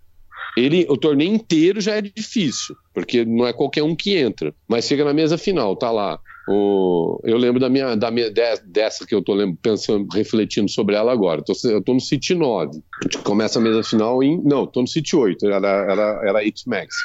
ele, 0.56 0.86
o 0.90 0.98
torneio 0.98 1.34
inteiro 1.34 1.80
já 1.80 1.96
é 1.96 2.02
difícil, 2.02 2.76
porque 2.94 3.24
não 3.24 3.48
é 3.48 3.54
qualquer 3.54 3.84
um 3.84 3.96
que 3.96 4.16
entra. 4.18 4.54
Mas 4.68 4.86
chega 4.86 5.06
na 5.06 5.14
mesa 5.14 5.38
final, 5.38 5.76
tá 5.76 5.92
lá. 5.92 6.20
O, 6.48 7.20
eu 7.24 7.38
lembro 7.38 7.60
da 7.60 7.70
minha, 7.70 7.96
da 7.96 8.10
minha 8.10 8.32
dessa 8.66 9.06
que 9.06 9.14
eu 9.14 9.24
lembro, 9.28 9.58
pensando, 9.62 10.08
refletindo 10.14 10.70
sobre 10.70 10.96
ela 10.96 11.12
agora. 11.12 11.44
Tô, 11.44 11.54
eu 11.66 11.82
tô 11.82 11.94
no 11.94 12.02
City 12.02 12.34
9. 12.34 12.70
A 12.70 13.04
gente 13.04 13.18
começa 13.20 13.60
a 13.60 13.62
mesa 13.62 13.84
final 13.84 14.24
em. 14.24 14.42
Não, 14.44 14.66
tô 14.66 14.82
no 14.82 14.88
City 14.88 15.16
8, 15.16 15.46
era, 15.46 15.68
era, 15.68 16.22
era 16.24 16.40
8 16.40 16.64
Max. 16.68 16.96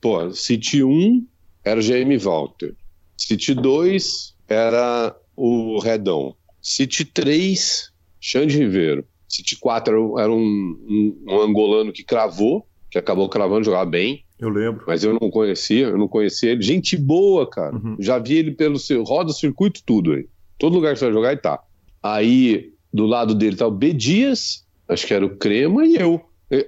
Pô, 0.00 0.30
City 0.30 0.82
1 0.82 1.26
era 1.64 1.78
o 1.78 1.82
GM 1.82 2.16
Walter. 2.18 2.74
City 3.16 3.54
2 3.54 4.34
era 4.48 5.14
o 5.36 5.78
Redão. 5.80 6.34
City 6.62 7.04
3, 7.04 7.92
Xande 8.20 8.58
Ribeiro. 8.58 9.04
City 9.28 9.56
4 9.58 10.18
era 10.18 10.32
um, 10.32 10.36
um, 10.38 11.24
um 11.28 11.40
angolano 11.40 11.92
que 11.92 12.02
cravou 12.02 12.66
que 12.90 12.98
acabou 12.98 13.28
cravando, 13.28 13.64
jogava 13.64 13.86
bem. 13.88 14.24
Eu 14.38 14.48
lembro. 14.48 14.84
Mas 14.86 15.02
eu 15.02 15.12
não 15.20 15.30
conhecia, 15.30 15.86
eu 15.86 15.98
não 15.98 16.08
conhecia 16.08 16.52
ele. 16.52 16.62
Gente 16.62 16.96
boa, 16.96 17.48
cara. 17.48 17.74
Uhum. 17.74 17.96
Já 17.98 18.18
vi 18.18 18.36
ele 18.36 18.52
pelo 18.52 18.78
seu. 18.78 19.02
Roda 19.02 19.32
circuito, 19.32 19.82
tudo 19.84 20.12
aí. 20.12 20.26
Todo 20.58 20.74
lugar 20.74 20.92
que 20.92 20.98
você 20.98 21.06
vai 21.06 21.14
jogar, 21.14 21.32
ele 21.32 21.40
tá. 21.40 21.60
Aí, 22.02 22.72
do 22.92 23.06
lado 23.06 23.34
dele 23.34 23.56
tá 23.56 23.66
o 23.66 23.70
B 23.70 23.92
Dias, 23.92 24.64
acho 24.88 25.06
que 25.06 25.14
era 25.14 25.24
o 25.24 25.36
Crema, 25.36 25.84
e 25.84 25.96
eu. 25.96 26.20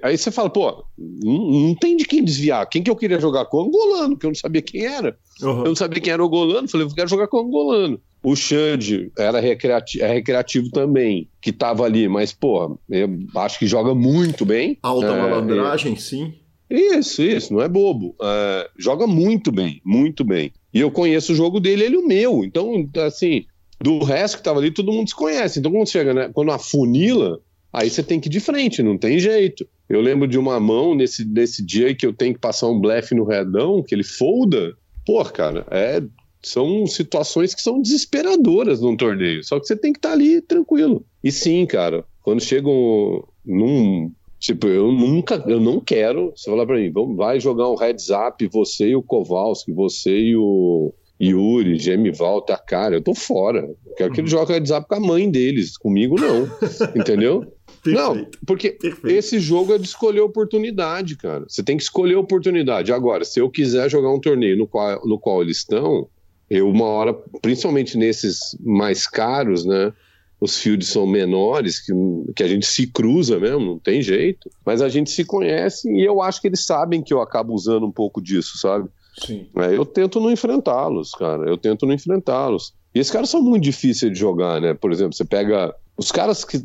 Aí 0.03 0.15
você 0.15 0.29
fala, 0.29 0.49
pô, 0.49 0.85
não, 0.97 1.49
não, 1.49 1.75
tem 1.75 1.97
de 1.97 2.05
quem 2.05 2.23
desviar. 2.23 2.67
Quem 2.69 2.83
que 2.83 2.91
eu 2.91 2.95
queria 2.95 3.19
jogar 3.19 3.45
com? 3.45 3.57
O 3.57 3.61
angolano, 3.61 4.15
que 4.15 4.25
eu 4.25 4.29
não 4.29 4.35
sabia 4.35 4.61
quem 4.61 4.85
era. 4.85 5.17
Uhum. 5.41 5.59
Eu 5.59 5.65
não 5.65 5.75
sabia 5.75 5.99
quem 5.99 6.13
era 6.13 6.21
o 6.21 6.27
angolano, 6.27 6.67
falei, 6.67 6.85
eu 6.85 6.93
quero 6.93 7.09
jogar 7.09 7.27
com 7.27 7.37
o 7.37 7.47
angolano. 7.47 7.99
O 8.23 8.35
Xande 8.35 9.11
era 9.17 9.39
recreativo, 9.39 10.05
é 10.05 10.13
recreativo 10.13 10.69
também, 10.69 11.27
que 11.41 11.51
tava 11.51 11.83
ali, 11.83 12.07
mas, 12.07 12.31
pô, 12.31 12.77
eu 12.87 13.09
acho 13.37 13.57
que 13.57 13.65
joga 13.65 13.95
muito 13.95 14.45
bem. 14.45 14.77
Alta 14.83 15.07
é, 15.07 15.19
malandragem, 15.19 15.93
é... 15.93 15.95
sim. 15.95 16.33
Isso, 16.71 17.21
isso, 17.21 17.53
não 17.53 17.61
é 17.61 17.67
bobo. 17.67 18.15
É, 18.21 18.69
joga 18.77 19.05
muito 19.05 19.51
bem, 19.51 19.81
muito 19.85 20.23
bem. 20.23 20.53
E 20.73 20.79
eu 20.79 20.89
conheço 20.89 21.33
o 21.33 21.35
jogo 21.35 21.59
dele, 21.59 21.83
ele 21.83 21.97
o 21.97 22.07
meu. 22.07 22.43
Então, 22.45 22.89
assim, 23.05 23.45
do 23.79 24.03
resto 24.03 24.37
que 24.37 24.43
tava 24.43 24.59
ali, 24.59 24.71
todo 24.71 24.91
mundo 24.91 25.09
se 25.09 25.15
conhece. 25.15 25.59
Então, 25.59 25.71
quando 25.71 25.89
chega, 25.89 26.13
né, 26.13 26.29
quando 26.33 26.51
afunila, 26.51 27.39
aí 27.73 27.89
você 27.89 28.01
tem 28.01 28.19
que 28.19 28.29
ir 28.29 28.31
de 28.31 28.39
frente, 28.39 28.81
não 28.81 28.97
tem 28.97 29.19
jeito. 29.19 29.67
Eu 29.89 29.99
lembro 29.99 30.27
de 30.27 30.39
uma 30.39 30.59
mão 30.59 30.95
nesse, 30.95 31.25
nesse 31.25 31.65
dia 31.65 31.93
que 31.93 32.05
eu 32.05 32.13
tenho 32.13 32.33
que 32.33 32.39
passar 32.39 32.67
um 32.67 32.79
blefe 32.79 33.13
no 33.13 33.25
redão, 33.25 33.83
que 33.83 33.93
ele 33.93 34.03
folda. 34.03 34.73
Pô, 35.05 35.23
cara, 35.25 35.65
é 35.69 36.01
são 36.43 36.87
situações 36.87 37.53
que 37.53 37.61
são 37.61 37.81
desesperadoras 37.81 38.81
num 38.81 38.97
torneio. 38.97 39.43
Só 39.43 39.59
que 39.59 39.67
você 39.67 39.75
tem 39.75 39.93
que 39.93 39.99
estar 39.99 40.09
tá 40.09 40.15
ali 40.15 40.41
tranquilo. 40.41 41.05
E 41.23 41.31
sim, 41.31 41.65
cara, 41.65 42.05
quando 42.23 42.41
chegam 42.41 43.27
num. 43.45 44.11
Tipo, 44.41 44.67
eu 44.67 44.91
nunca, 44.91 45.35
eu 45.47 45.59
não 45.59 45.79
quero. 45.79 46.33
Você 46.35 46.49
falar 46.49 46.65
pra 46.65 46.75
mim, 46.75 46.91
vamos, 46.91 47.15
vai 47.15 47.39
jogar 47.39 47.69
um 47.69 47.75
heads 47.75 48.09
up, 48.09 48.45
você 48.47 48.87
e 48.87 48.95
o 48.95 49.03
Kowalski, 49.03 49.71
você 49.71 50.17
e 50.17 50.35
o 50.35 50.91
Yuri, 51.21 51.77
Jamie 51.77 52.11
Volta, 52.11 52.57
cara, 52.57 52.95
eu 52.95 53.01
tô 53.03 53.13
fora. 53.13 53.59
Eu 53.85 53.93
quero 53.95 54.11
que 54.11 54.19
ele 54.19 54.25
uhum. 54.27 54.39
jogue 54.39 54.53
heads 54.53 54.71
up 54.71 54.87
com 54.87 54.95
a 54.95 54.99
mãe 54.99 55.29
deles, 55.29 55.77
comigo 55.77 56.15
não. 56.19 56.49
entendeu? 56.99 57.53
Não, 57.85 58.27
porque 58.45 58.71
Perfeito. 58.71 59.15
esse 59.15 59.39
jogo 59.39 59.73
é 59.73 59.77
de 59.77 59.85
escolher 59.85 60.21
oportunidade, 60.21 61.15
cara. 61.17 61.45
Você 61.47 61.61
tem 61.61 61.77
que 61.77 61.83
escolher 61.83 62.15
oportunidade. 62.15 62.91
Agora, 62.91 63.23
se 63.23 63.39
eu 63.39 63.47
quiser 63.47 63.91
jogar 63.91 64.11
um 64.11 64.19
torneio 64.19 64.57
no 64.57 64.67
qual, 64.67 65.07
no 65.07 65.19
qual 65.19 65.43
eles 65.43 65.57
estão, 65.57 66.07
eu 66.49 66.67
uma 66.67 66.85
hora, 66.85 67.13
principalmente 67.43 67.95
nesses 67.95 68.57
mais 68.59 69.05
caros, 69.05 69.63
né? 69.65 69.93
Os 70.41 70.57
fields 70.57 70.87
são 70.87 71.05
menores, 71.05 71.79
que, 71.79 71.93
que 72.35 72.41
a 72.41 72.47
gente 72.47 72.65
se 72.65 72.87
cruza 72.87 73.39
mesmo, 73.39 73.59
não 73.59 73.79
tem 73.79 74.01
jeito. 74.01 74.49
Mas 74.65 74.81
a 74.81 74.89
gente 74.89 75.11
se 75.11 75.23
conhece 75.23 75.87
e 75.93 76.03
eu 76.03 76.19
acho 76.19 76.41
que 76.41 76.47
eles 76.47 76.65
sabem 76.65 77.03
que 77.03 77.13
eu 77.13 77.21
acabo 77.21 77.53
usando 77.53 77.85
um 77.85 77.91
pouco 77.91 78.19
disso, 78.19 78.57
sabe? 78.57 78.89
Sim. 79.23 79.45
É, 79.57 79.77
eu 79.77 79.85
tento 79.85 80.19
não 80.19 80.31
enfrentá-los, 80.31 81.11
cara. 81.11 81.47
Eu 81.47 81.57
tento 81.57 81.85
não 81.85 81.93
enfrentá-los. 81.93 82.73
E 82.93 82.99
esses 82.99 83.11
caras 83.11 83.29
são 83.29 83.41
muito 83.43 83.63
difíceis 83.63 84.11
de 84.11 84.17
jogar, 84.17 84.59
né? 84.59 84.73
Por 84.73 84.91
exemplo, 84.91 85.13
você 85.13 85.23
pega. 85.23 85.75
Os 85.95 86.11
caras 86.11 86.43
que. 86.43 86.57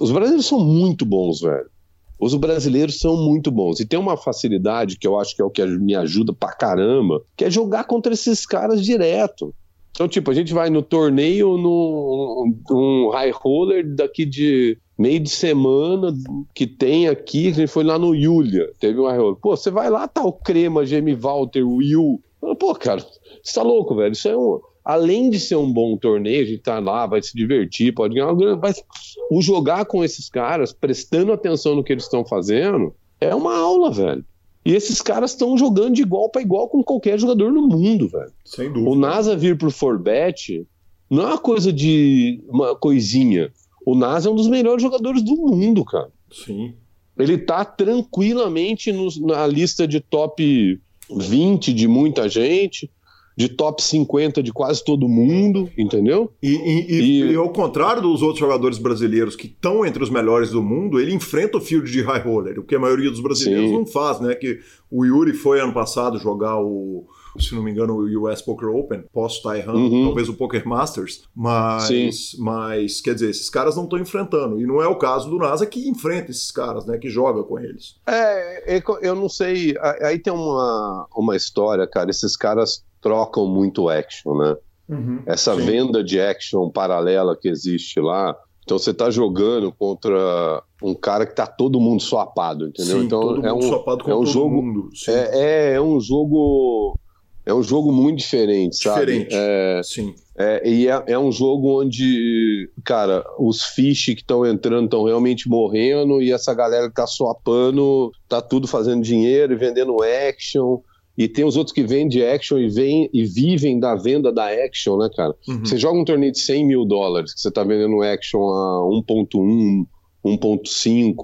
Os 0.00 0.10
brasileiros 0.10 0.46
são 0.46 0.58
muito 0.58 1.06
bons, 1.06 1.40
velho. 1.40 1.70
Os 2.18 2.34
brasileiros 2.34 2.98
são 2.98 3.16
muito 3.16 3.50
bons. 3.50 3.80
E 3.80 3.86
tem 3.86 3.98
uma 3.98 4.16
facilidade 4.16 4.98
que 4.98 5.06
eu 5.06 5.18
acho 5.18 5.34
que 5.34 5.40
é 5.40 5.44
o 5.44 5.50
que 5.50 5.64
me 5.64 5.94
ajuda 5.94 6.34
pra 6.34 6.52
caramba, 6.52 7.22
que 7.34 7.44
é 7.44 7.50
jogar 7.50 7.84
contra 7.84 8.12
esses 8.12 8.44
caras 8.44 8.84
direto. 8.84 9.54
Então, 9.92 10.08
tipo, 10.08 10.30
a 10.30 10.34
gente 10.34 10.52
vai 10.54 10.70
no 10.70 10.82
torneio, 10.82 11.56
num 11.58 12.54
um 12.70 13.10
high 13.10 13.30
roller 13.30 13.86
daqui 13.94 14.24
de 14.24 14.78
meio 14.98 15.20
de 15.20 15.30
semana 15.30 16.14
que 16.54 16.66
tem 16.66 17.08
aqui, 17.08 17.48
a 17.48 17.52
gente 17.52 17.68
foi 17.68 17.84
lá 17.84 17.98
no 17.98 18.14
Yulia, 18.14 18.70
teve 18.78 18.98
um 19.00 19.06
high 19.06 19.18
roller. 19.18 19.36
Pô, 19.36 19.56
você 19.56 19.70
vai 19.70 19.90
lá, 19.90 20.06
tá 20.06 20.22
o 20.22 20.32
Crema, 20.32 20.86
Jamie 20.86 21.14
Walter, 21.14 21.66
Will. 21.66 22.22
Pô, 22.58 22.74
cara, 22.74 23.04
você 23.42 23.54
tá 23.54 23.62
louco, 23.62 23.94
velho. 23.94 24.12
Isso 24.12 24.28
é 24.28 24.36
um 24.36 24.60
além 24.84 25.30
de 25.30 25.38
ser 25.38 25.56
um 25.56 25.70
bom 25.72 25.96
torneio, 25.96 26.42
a 26.42 26.46
gente 26.46 26.62
tá 26.62 26.78
lá, 26.78 27.06
vai 27.06 27.22
se 27.22 27.36
divertir, 27.36 27.94
pode 27.94 28.14
ganhar 28.14 28.34
mas 28.56 28.82
o 29.30 29.40
jogar 29.40 29.84
com 29.84 30.02
esses 30.02 30.28
caras, 30.28 30.72
prestando 30.72 31.32
atenção 31.32 31.74
no 31.74 31.84
que 31.84 31.92
eles 31.92 32.04
estão 32.04 32.24
fazendo, 32.24 32.94
é 33.20 33.34
uma 33.34 33.56
aula, 33.56 33.92
velho. 33.92 34.24
E 34.70 34.74
esses 34.76 35.02
caras 35.02 35.32
estão 35.32 35.58
jogando 35.58 35.96
de 35.96 36.02
igual 36.02 36.28
para 36.28 36.40
igual 36.40 36.68
com 36.68 36.80
qualquer 36.80 37.18
jogador 37.18 37.50
no 37.50 37.66
mundo, 37.66 38.06
velho. 38.06 38.32
Sem 38.44 38.68
dúvida. 38.68 38.88
O 38.88 38.94
NASA 38.94 39.36
vir 39.36 39.58
pro 39.58 39.68
Forbet 39.68 40.64
não 41.10 41.24
é 41.24 41.26
uma 41.26 41.38
coisa 41.38 41.72
de 41.72 42.40
uma 42.48 42.76
coisinha. 42.76 43.52
O 43.84 43.96
NASA 43.96 44.28
é 44.28 44.32
um 44.32 44.36
dos 44.36 44.46
melhores 44.46 44.80
jogadores 44.80 45.22
do 45.24 45.34
mundo, 45.34 45.84
cara. 45.84 46.08
Sim. 46.30 46.74
Ele 47.18 47.36
tá 47.36 47.64
tranquilamente 47.64 48.92
no, 48.92 49.08
na 49.26 49.44
lista 49.44 49.88
de 49.88 49.98
top 49.98 50.80
20 51.10 51.72
de 51.72 51.88
muita 51.88 52.28
gente 52.28 52.88
de 53.36 53.48
top 53.48 53.82
50 53.82 54.42
de 54.42 54.52
quase 54.52 54.84
todo 54.84 55.08
mundo, 55.08 55.70
entendeu? 55.76 56.32
E, 56.42 56.50
e, 56.50 57.00
e, 57.00 57.32
e, 57.32 57.34
ao 57.36 57.50
contrário 57.50 58.02
dos 58.02 58.22
outros 58.22 58.40
jogadores 58.40 58.78
brasileiros 58.78 59.36
que 59.36 59.46
estão 59.46 59.84
entre 59.86 60.02
os 60.02 60.10
melhores 60.10 60.50
do 60.50 60.62
mundo, 60.62 61.00
ele 61.00 61.14
enfrenta 61.14 61.58
o 61.58 61.60
field 61.60 61.90
de 61.90 62.02
high 62.02 62.22
roller, 62.22 62.58
o 62.58 62.62
que 62.62 62.74
a 62.74 62.78
maioria 62.78 63.10
dos 63.10 63.20
brasileiros 63.20 63.70
Sim. 63.70 63.76
não 63.76 63.86
faz, 63.86 64.20
né? 64.20 64.34
Que 64.34 64.60
o 64.90 65.04
Yuri 65.04 65.32
foi 65.32 65.60
ano 65.60 65.72
passado 65.72 66.18
jogar 66.18 66.60
o 66.60 67.06
se 67.38 67.54
não 67.54 67.62
me 67.62 67.70
engano, 67.70 67.94
o 67.94 68.26
US 68.28 68.42
Poker 68.42 68.68
Open, 68.68 69.04
posso 69.12 69.36
estar 69.36 69.56
errando, 69.56 69.78
uhum. 69.78 70.06
talvez 70.06 70.28
o 70.28 70.34
Poker 70.34 70.66
Masters, 70.66 71.22
mas, 71.34 72.34
mas 72.38 73.00
quer 73.00 73.14
dizer, 73.14 73.30
esses 73.30 73.48
caras 73.48 73.76
não 73.76 73.84
estão 73.84 73.98
enfrentando. 73.98 74.60
E 74.60 74.66
não 74.66 74.82
é 74.82 74.88
o 74.88 74.96
caso 74.96 75.30
do 75.30 75.38
NASA 75.38 75.66
que 75.66 75.88
enfrenta 75.88 76.30
esses 76.30 76.50
caras, 76.50 76.86
né? 76.86 76.98
Que 76.98 77.08
joga 77.08 77.42
com 77.42 77.58
eles. 77.58 77.96
É, 78.06 78.76
é 78.76 78.82
eu 79.02 79.14
não 79.14 79.28
sei. 79.28 79.74
Aí 80.02 80.18
tem 80.18 80.32
uma, 80.32 81.06
uma 81.14 81.36
história, 81.36 81.86
cara. 81.86 82.10
Esses 82.10 82.36
caras 82.36 82.84
trocam 83.00 83.46
muito 83.46 83.88
action, 83.88 84.36
né? 84.36 84.56
Uhum, 84.88 85.22
Essa 85.24 85.54
sim. 85.54 85.64
venda 85.64 86.02
de 86.02 86.20
action 86.20 86.68
paralela 86.68 87.36
que 87.36 87.48
existe 87.48 88.00
lá. 88.00 88.36
Então 88.64 88.78
você 88.78 88.90
está 88.90 89.10
jogando 89.10 89.72
contra 89.72 90.62
um 90.82 90.94
cara 90.94 91.26
que 91.26 91.34
tá 91.34 91.46
todo 91.46 91.80
mundo 91.80 92.02
swapado, 92.02 92.66
entendeu? 92.68 92.98
Sim, 92.98 93.04
então 93.04 93.44
é 93.44 93.52
um, 93.52 93.60
é 94.06 94.14
um 94.14 94.26
jogo 94.26 94.62
mundo, 94.62 94.90
é, 95.08 95.12
é, 95.12 95.74
é, 95.74 95.80
um 95.80 96.00
jogo 96.00 96.98
é 97.44 97.54
um 97.54 97.62
jogo 97.62 97.92
muito 97.92 98.18
diferente, 98.18 98.76
sabe? 98.76 99.24
Diferente. 99.24 99.34
É, 99.34 99.80
sim. 99.82 100.14
É, 100.36 100.68
e 100.68 100.88
é, 100.88 101.02
é 101.08 101.18
um 101.18 101.30
jogo 101.30 101.82
onde, 101.82 102.70
cara, 102.84 103.24
os 103.38 103.62
fish 103.62 104.06
que 104.06 104.20
estão 104.20 104.46
entrando 104.46 104.84
estão 104.84 105.04
realmente 105.04 105.48
morrendo 105.48 106.22
e 106.22 106.32
essa 106.32 106.54
galera 106.54 106.88
que 106.88 106.94
tá 106.94 107.06
swapando 107.06 108.10
tá 108.28 108.40
tudo 108.40 108.66
fazendo 108.66 109.02
dinheiro 109.02 109.52
e 109.52 109.56
vendendo 109.56 109.96
action. 110.02 110.78
E 111.18 111.28
tem 111.28 111.44
os 111.44 111.56
outros 111.56 111.74
que 111.74 111.82
vendem 111.82 112.26
action 112.26 112.58
e, 112.58 112.68
vem, 112.68 113.10
e 113.12 113.24
vivem 113.24 113.78
da 113.78 113.94
venda 113.94 114.32
da 114.32 114.46
action, 114.46 114.96
né, 114.96 115.10
cara? 115.14 115.34
Uhum. 115.46 115.64
Você 115.64 115.76
joga 115.76 115.98
um 115.98 116.04
torneio 116.04 116.32
de 116.32 116.40
100 116.40 116.64
mil 116.64 116.84
dólares, 116.86 117.34
que 117.34 117.40
você 117.40 117.50
tá 117.50 117.62
vendendo 117.62 118.00
action 118.02 118.40
a 118.40 118.80
1.1, 119.06 119.86
1.5, 120.24 121.14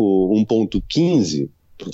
1.15, 0.47 1.49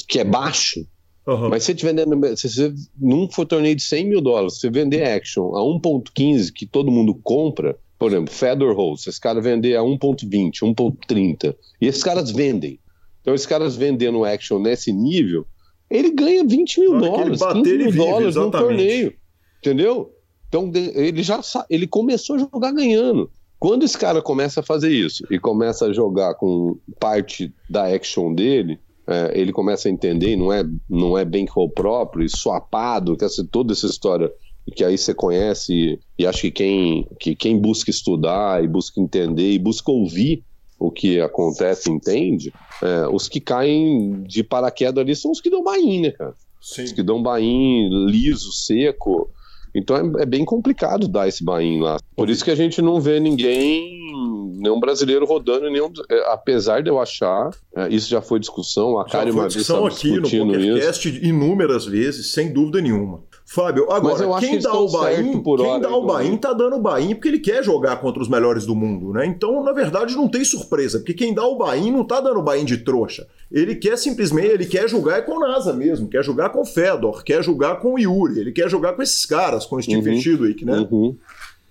que 0.08 0.18
é 0.18 0.24
baixo. 0.24 0.84
Uhum. 1.26 1.48
Mas 1.48 1.62
se 1.62 1.74
você 1.74 1.86
vendendo, 1.86 2.36
se 2.36 2.48
você 2.48 2.74
num 2.98 3.30
for 3.30 3.46
torneio 3.46 3.76
de 3.76 3.82
100 3.82 4.06
mil 4.06 4.20
dólares, 4.20 4.58
você 4.58 4.70
vender 4.70 5.04
action 5.04 5.54
a 5.56 5.60
1.15, 5.60 6.52
que 6.52 6.66
todo 6.66 6.90
mundo 6.90 7.14
compra, 7.22 7.78
por 7.98 8.10
exemplo, 8.10 8.32
Fedor 8.32 8.74
Rose, 8.74 9.08
esses 9.08 9.20
caras 9.20 9.44
vender 9.44 9.76
a 9.76 9.82
1.20, 9.82 10.60
1.30, 10.60 11.54
e 11.80 11.86
esses 11.86 12.02
caras 12.02 12.30
vendem. 12.30 12.80
Então, 13.20 13.34
esses 13.34 13.46
caras 13.46 13.76
vendendo 13.76 14.24
action 14.24 14.58
nesse 14.58 14.92
nível, 14.92 15.46
ele 15.88 16.10
ganha 16.10 16.44
20 16.44 16.80
mil 16.80 16.98
dólares, 16.98 17.38
bater, 17.38 17.62
15 17.62 17.76
mil 17.76 17.90
vive, 17.92 17.98
dólares 17.98 18.34
num 18.34 18.50
torneio. 18.50 19.14
Entendeu? 19.58 20.12
Então 20.48 20.70
ele 20.74 21.22
já 21.22 21.40
ele 21.70 21.86
começou 21.86 22.36
a 22.36 22.38
jogar 22.40 22.72
ganhando. 22.72 23.30
Quando 23.58 23.84
esse 23.84 23.96
cara 23.96 24.20
começa 24.20 24.60
a 24.60 24.62
fazer 24.62 24.90
isso 24.90 25.24
e 25.30 25.38
começa 25.38 25.86
a 25.86 25.92
jogar 25.92 26.34
com 26.34 26.76
parte 26.98 27.54
da 27.70 27.86
action 27.86 28.34
dele, 28.34 28.78
é, 29.12 29.38
ele 29.38 29.52
começa 29.52 29.88
a 29.88 29.92
entender, 29.92 30.36
não 30.36 30.52
é, 30.52 30.64
não 30.88 31.16
é 31.16 31.24
bem 31.24 31.46
o 31.54 31.68
próprio, 31.68 32.24
e 32.24 32.28
swapado, 32.28 33.16
que 33.16 33.24
essa, 33.24 33.46
toda 33.50 33.72
essa 33.72 33.86
história 33.86 34.32
que 34.74 34.84
aí 34.84 34.96
você 34.96 35.12
conhece, 35.12 35.74
e, 35.74 36.00
e 36.20 36.26
acho 36.26 36.42
que 36.42 36.50
quem, 36.50 37.08
que 37.18 37.34
quem 37.34 37.58
busca 37.58 37.90
estudar 37.90 38.62
e 38.62 38.68
busca 38.68 39.00
entender 39.00 39.50
e 39.50 39.58
busca 39.58 39.90
ouvir 39.90 40.44
o 40.78 40.90
que 40.90 41.20
acontece 41.20 41.90
entende, 41.90 42.52
é, 42.82 43.06
os 43.08 43.28
que 43.28 43.40
caem 43.40 44.22
de 44.22 44.42
paraquedas 44.42 45.02
ali 45.02 45.14
são 45.14 45.30
os 45.30 45.40
que 45.40 45.50
dão 45.50 45.62
bain, 45.62 46.00
né, 46.00 46.10
cara? 46.10 46.34
Sim. 46.60 46.84
Os 46.84 46.92
que 46.92 47.02
dão 47.02 47.22
bain 47.22 47.88
liso, 48.06 48.52
seco. 48.52 49.30
Então 49.74 49.96
é, 49.96 50.22
é, 50.22 50.26
bem 50.26 50.44
complicado 50.44 51.08
dar 51.08 51.28
esse 51.28 51.44
bain 51.44 51.80
lá. 51.80 51.98
Por 52.16 52.28
isso 52.28 52.44
que 52.44 52.50
a 52.50 52.54
gente 52.54 52.82
não 52.82 53.00
vê 53.00 53.18
ninguém, 53.18 54.12
nenhum 54.58 54.78
brasileiro 54.78 55.24
rodando, 55.24 55.70
nenhum, 55.70 55.90
é, 56.10 56.32
apesar 56.32 56.82
de 56.82 56.90
eu 56.90 57.00
achar, 57.00 57.50
é, 57.74 57.88
isso 57.88 58.08
já 58.08 58.20
foi 58.20 58.38
discussão, 58.38 58.98
a 58.98 59.04
Kari 59.04 59.30
uma 59.30 59.42
vez 59.42 59.54
discussão 59.54 59.86
aqui 59.86 60.18
no 60.18 60.28
PokerCast 60.28 61.08
inúmeras 61.22 61.84
vezes, 61.84 62.32
sem 62.32 62.52
dúvida 62.52 62.80
nenhuma. 62.80 63.20
Fábio, 63.44 63.90
agora, 63.92 64.40
quem 64.40 64.58
dá 64.58 64.72
o 64.72 64.90
Bahia, 64.90 65.22
quem 65.22 65.80
dá 65.80 65.94
o 65.94 66.06
Bahia 66.06 66.38
tá 66.38 66.54
dando 66.54 66.76
o 66.76 66.80
Bahia 66.80 67.14
porque 67.14 67.28
ele 67.28 67.38
quer 67.38 67.62
jogar 67.62 67.96
contra 67.96 68.22
os 68.22 68.28
melhores 68.28 68.64
do 68.64 68.74
mundo, 68.74 69.12
né? 69.12 69.26
Então, 69.26 69.62
na 69.62 69.72
verdade, 69.72 70.16
não 70.16 70.26
tem 70.26 70.42
surpresa, 70.42 70.98
porque 70.98 71.12
quem 71.12 71.34
dá 71.34 71.44
o 71.44 71.56
Bahia 71.56 71.92
não 71.92 72.02
tá 72.02 72.18
dando 72.18 72.38
o 72.38 72.42
Bahia 72.42 72.64
de 72.64 72.78
trouxa. 72.78 73.26
Ele 73.52 73.74
quer 73.76 73.98
simplesmente, 73.98 74.48
ele 74.48 74.66
quer 74.66 74.88
jogar 74.88 75.22
com 75.24 75.36
o 75.36 75.40
NASA 75.40 75.72
mesmo, 75.72 76.08
quer 76.08 76.24
jogar 76.24 76.50
com 76.50 76.62
o 76.62 76.64
Fedor, 76.64 77.22
quer 77.22 77.44
jogar 77.44 77.76
com 77.76 77.94
o 77.94 77.98
Yuri, 77.98 78.40
ele 78.40 78.52
quer 78.52 78.68
jogar 78.68 78.94
com 78.94 79.02
esses 79.02 79.26
caras, 79.26 79.66
com 79.66 79.76
o 79.76 79.82
Steve 79.82 80.10
uhum, 80.10 80.20
Chidwick, 80.20 80.64
né? 80.64 80.86
Uhum. 80.90 81.16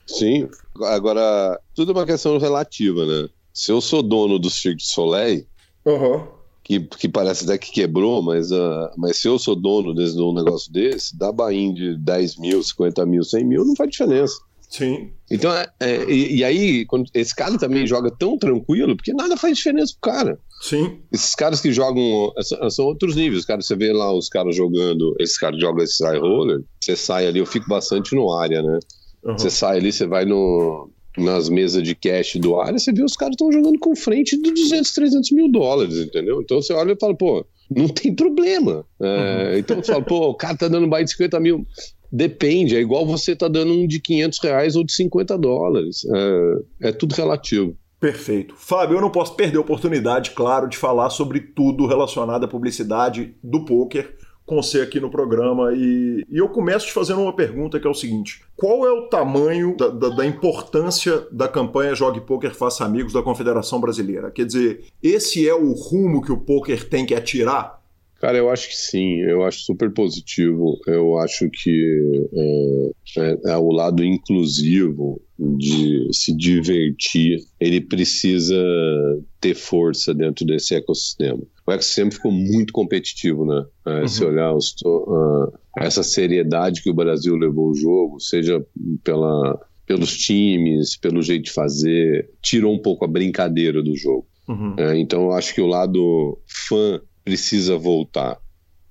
Sim, 0.05 0.47
agora, 0.83 1.59
tudo 1.73 1.91
é 1.91 1.95
uma 1.95 2.05
questão 2.05 2.37
relativa, 2.37 3.05
né? 3.05 3.29
Se 3.53 3.71
eu 3.71 3.81
sou 3.81 4.03
dono 4.03 4.37
do 4.37 4.49
Cirque 4.49 4.77
du 4.77 4.83
Soleil, 4.83 5.45
uhum 5.85 6.41
que, 6.63 6.79
que 6.79 7.09
parece 7.09 7.43
até 7.43 7.57
que 7.57 7.71
quebrou, 7.71 8.21
mas, 8.21 8.51
uh, 8.51 8.89
mas 8.95 9.17
se 9.17 9.27
eu 9.27 9.37
sou 9.37 9.55
dono 9.55 9.93
desse, 9.93 10.15
de 10.15 10.21
um 10.21 10.33
negócio 10.33 10.71
desse, 10.71 11.17
dá 11.17 11.31
bain 11.31 11.73
de 11.73 11.97
10 11.97 12.37
mil, 12.37 12.63
50 12.63 13.05
mil, 13.05 13.23
100 13.23 13.43
mil, 13.43 13.65
não 13.65 13.75
faz 13.75 13.89
diferença. 13.89 14.35
Sim. 14.72 15.11
Então, 15.30 15.53
é, 15.53 15.68
é, 15.81 16.10
e, 16.10 16.38
e, 16.38 16.43
aí, 16.45 16.85
quando, 16.85 17.06
esse 17.14 17.35
cara 17.35 17.57
também 17.57 17.85
joga 17.85 18.10
tão 18.10 18.38
tranquilo, 18.38 18.95
porque 18.95 19.14
nada 19.14 19.35
faz 19.35 19.57
diferença 19.57 19.93
pro 19.99 20.11
cara. 20.11 20.39
Sim. 20.61 20.99
Esses 21.11 21.35
caras 21.35 21.60
que 21.60 21.73
jogam 21.73 22.31
são, 22.41 22.69
são 22.69 22.85
outros 22.85 23.18
níveis. 23.18 23.43
Cara, 23.43 23.61
você 23.61 23.76
vê 23.76 23.91
lá 23.91 24.14
os 24.14 24.30
caras 24.30 24.56
jogando, 24.56 25.14
esses 25.19 25.38
caras 25.38 25.60
jogam 25.60 25.84
esse 25.84 26.02
high 26.02 26.18
roller, 26.18 26.61
você 26.80 26.95
sai 26.95 27.27
ali, 27.27 27.39
eu 27.39 27.45
fico 27.45 27.68
bastante 27.68 28.15
no 28.15 28.34
área, 28.34 28.61
né? 28.61 28.80
Uhum. 29.26 29.38
Você 29.38 29.49
sai 29.49 29.77
ali, 29.77 29.91
você 29.91 30.07
vai 30.07 30.23
no, 30.23 30.89
nas 31.18 31.49
mesas 31.49 31.84
de 31.84 31.93
cash 31.93 32.38
do 32.38 32.57
área, 32.57 32.80
você 32.80 32.93
vê 32.93 33.03
os 33.03 33.18
caras 33.18 33.34
estão 33.34 33.52
jogando 33.52 33.77
com 33.77 33.93
frente 33.93 34.41
de 34.41 34.53
200, 34.53 34.89
300 34.93 35.31
mil 35.31 35.52
dólares, 35.52 35.98
entendeu? 35.98 36.41
Então 36.41 36.61
você 36.61 36.72
olha 36.72 36.93
e 36.93 36.98
fala, 36.99 37.14
pô, 37.14 37.45
não 37.73 37.88
tem 37.88 38.14
problema. 38.14 38.85
É, 39.02 39.52
uhum. 39.53 39.57
Então 39.57 39.77
você 39.77 39.91
fala, 39.91 40.03
pô, 40.03 40.30
o 40.30 40.35
cara 40.35 40.57
tá 40.57 40.68
dando 40.68 40.88
baile 40.88 41.06
de 41.06 41.11
50 41.11 41.39
mil. 41.39 41.65
Depende, 42.11 42.76
é 42.76 42.80
igual 42.80 43.06
você 43.06 43.34
tá 43.35 43.48
dando 43.48 43.72
um 43.72 43.88
de 43.88 43.99
500 44.02 44.39
reais 44.39 44.76
ou 44.76 44.84
de 44.84 44.91
50 44.91 45.38
dólares. 45.38 46.02
É, 46.81 46.89
é 46.89 46.91
tudo 46.91 47.14
relativo. 47.14 47.77
Perfeito. 48.02 48.56
Fábio, 48.57 48.98
eu 48.98 49.02
não 49.02 49.11
posso 49.11 49.35
perder 49.35 49.57
a 49.57 49.61
oportunidade, 49.61 50.31
claro, 50.31 50.68
de 50.68 50.76
falar 50.76 51.10
sobre 51.11 51.39
tudo 51.39 51.85
relacionado 51.85 52.43
à 52.43 52.48
publicidade 52.48 53.35
do 53.43 53.64
poker 53.64 54.18
com 54.52 54.61
você 54.61 54.82
aqui 54.82 54.99
no 54.99 55.10
programa. 55.10 55.72
E, 55.73 56.26
e 56.30 56.38
eu 56.38 56.49
começo 56.49 56.88
te 56.88 56.91
fazendo 56.91 57.22
uma 57.22 57.34
pergunta 57.34 57.80
que 57.80 57.88
é 57.88 57.90
o 57.90 57.94
seguinte: 57.94 58.41
qual 58.57 58.86
é 58.86 58.91
o 58.91 59.07
tamanho 59.07 59.78
da, 59.78 59.88
da, 59.88 60.10
da, 60.10 60.26
importância 60.26 61.26
da 61.32 61.48
campanha 61.48 61.95
Jogue 61.95 62.19
Poker 62.19 62.53
Faça 62.53 62.84
Amigos 62.84 63.14
da 63.14 63.22
Confederação 63.22 63.80
Brasileira? 63.80 64.30
Quer 64.30 64.45
dizer, 64.45 64.84
esse 65.02 65.48
é 65.48 65.56
o 65.56 65.72
rumo 65.72 66.22
que 66.22 66.34
o 66.34 66.38
poker 66.38 66.90
tem 66.90 67.06
que 67.06 67.15
atirar? 67.15 67.80
Cara, 68.19 68.38
eu 68.38 68.52
acho 68.52 68.68
que 68.68 68.76
sim, 68.76 69.22
eu 69.22 69.44
acho 69.44 69.61
super 69.61 69.90
positivo. 69.90 70.78
Eu 70.86 71.18
acho 71.18 71.49
que 71.49 72.30
é, 72.36 72.91
é, 73.18 73.52
é 73.53 73.57
o 73.57 73.72
lado 73.72 74.03
inclusivo 74.03 75.19
de 75.40 76.07
se 76.14 76.36
divertir, 76.36 77.40
ele 77.60 77.82
precisa 77.82 78.56
ter 79.40 79.56
força 79.56 80.14
dentro 80.14 80.45
desse 80.45 80.76
ecossistema. 80.76 81.41
O 81.72 81.76
ecossistema 81.76 82.11
ficou 82.11 82.31
muito 82.31 82.73
competitivo, 82.73 83.45
né? 83.45 83.65
É, 83.85 84.02
uhum. 84.02 84.07
Se 84.07 84.23
olhar 84.26 84.53
os, 84.53 84.76
uh, 84.84 85.52
essa 85.77 86.03
seriedade 86.03 86.81
que 86.84 86.89
o 86.89 86.93
Brasil 86.93 87.35
levou 87.35 87.69
o 87.69 87.76
jogo, 87.76 88.19
seja 88.19 88.64
pela, 89.03 89.60
pelos 89.85 90.18
times, 90.18 90.98
pelo 90.98 91.22
jeito 91.22 91.45
de 91.45 91.52
fazer, 91.52 92.30
tirou 92.41 92.73
um 92.73 92.81
pouco 92.81 93.06
a 93.06 93.07
brincadeira 93.07 93.81
do 93.81 93.95
jogo. 93.95 94.27
Uhum. 94.48 94.76
É, 94.77 94.98
então 94.98 95.23
eu 95.23 95.31
acho 95.31 95.53
que 95.53 95.61
o 95.61 95.68
lado 95.68 96.38
fã 96.45 96.99
precisa 97.23 97.77
voltar. 97.77 98.38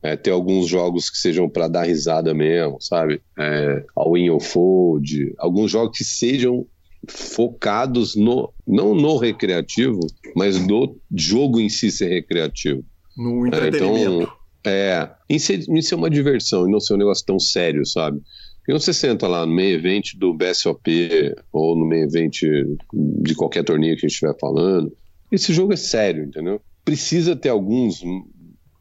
É, 0.03 0.17
ter 0.17 0.31
alguns 0.31 0.67
jogos 0.67 1.11
que 1.11 1.19
sejam 1.19 1.47
para 1.47 1.69
dar 1.69 1.83
risada 1.83 2.33
mesmo, 2.33 2.81
sabe? 2.81 3.21
É, 3.39 3.85
All 3.95 4.17
in 4.17 4.31
or 4.31 4.41
Fold, 4.41 5.35
alguns 5.37 5.71
jogos 5.71 5.99
que 5.99 6.05
sejam 6.05 6.67
focados 7.09 8.15
no 8.15 8.53
não 8.67 8.95
no 8.95 9.17
recreativo, 9.17 10.01
mas 10.37 10.59
no 10.65 10.99
jogo 11.15 11.61
em 11.61 11.69
si 11.69 11.91
ser 11.91 12.09
recreativo. 12.09 12.85
No 13.17 13.47
entretenimento. 13.47 14.31
É, 14.63 15.03
então, 15.03 15.13
é, 15.13 15.15
em 15.29 15.39
ser, 15.39 15.65
em 15.69 15.83
ser 15.83 15.95
uma 15.95 16.11
diversão 16.11 16.69
e 16.69 16.71
não 16.71 16.81
ser 16.81 16.95
um 16.95 16.99
negócio 16.99 17.25
tão 17.25 17.39
sério, 17.39 17.85
sabe? 17.87 18.21
Porque 18.59 18.73
você 18.73 18.93
senta 18.93 19.27
lá 19.27 19.47
no 19.47 19.53
meio 19.53 19.77
evento 19.77 20.11
do 20.17 20.35
BSOP 20.35 21.35
ou 21.53 21.77
no 21.77 21.87
meio 21.87 22.05
evento 22.05 22.47
de 22.93 23.35
qualquer 23.35 23.65
torneio 23.65 23.97
que 23.97 24.05
a 24.05 24.09
gente 24.09 24.15
estiver 24.15 24.37
falando, 24.39 24.95
esse 25.33 25.53
jogo 25.53 25.73
é 25.73 25.77
sério, 25.77 26.25
entendeu? 26.25 26.61
precisa 26.85 27.37
ter 27.37 27.51
alguns 27.51 28.03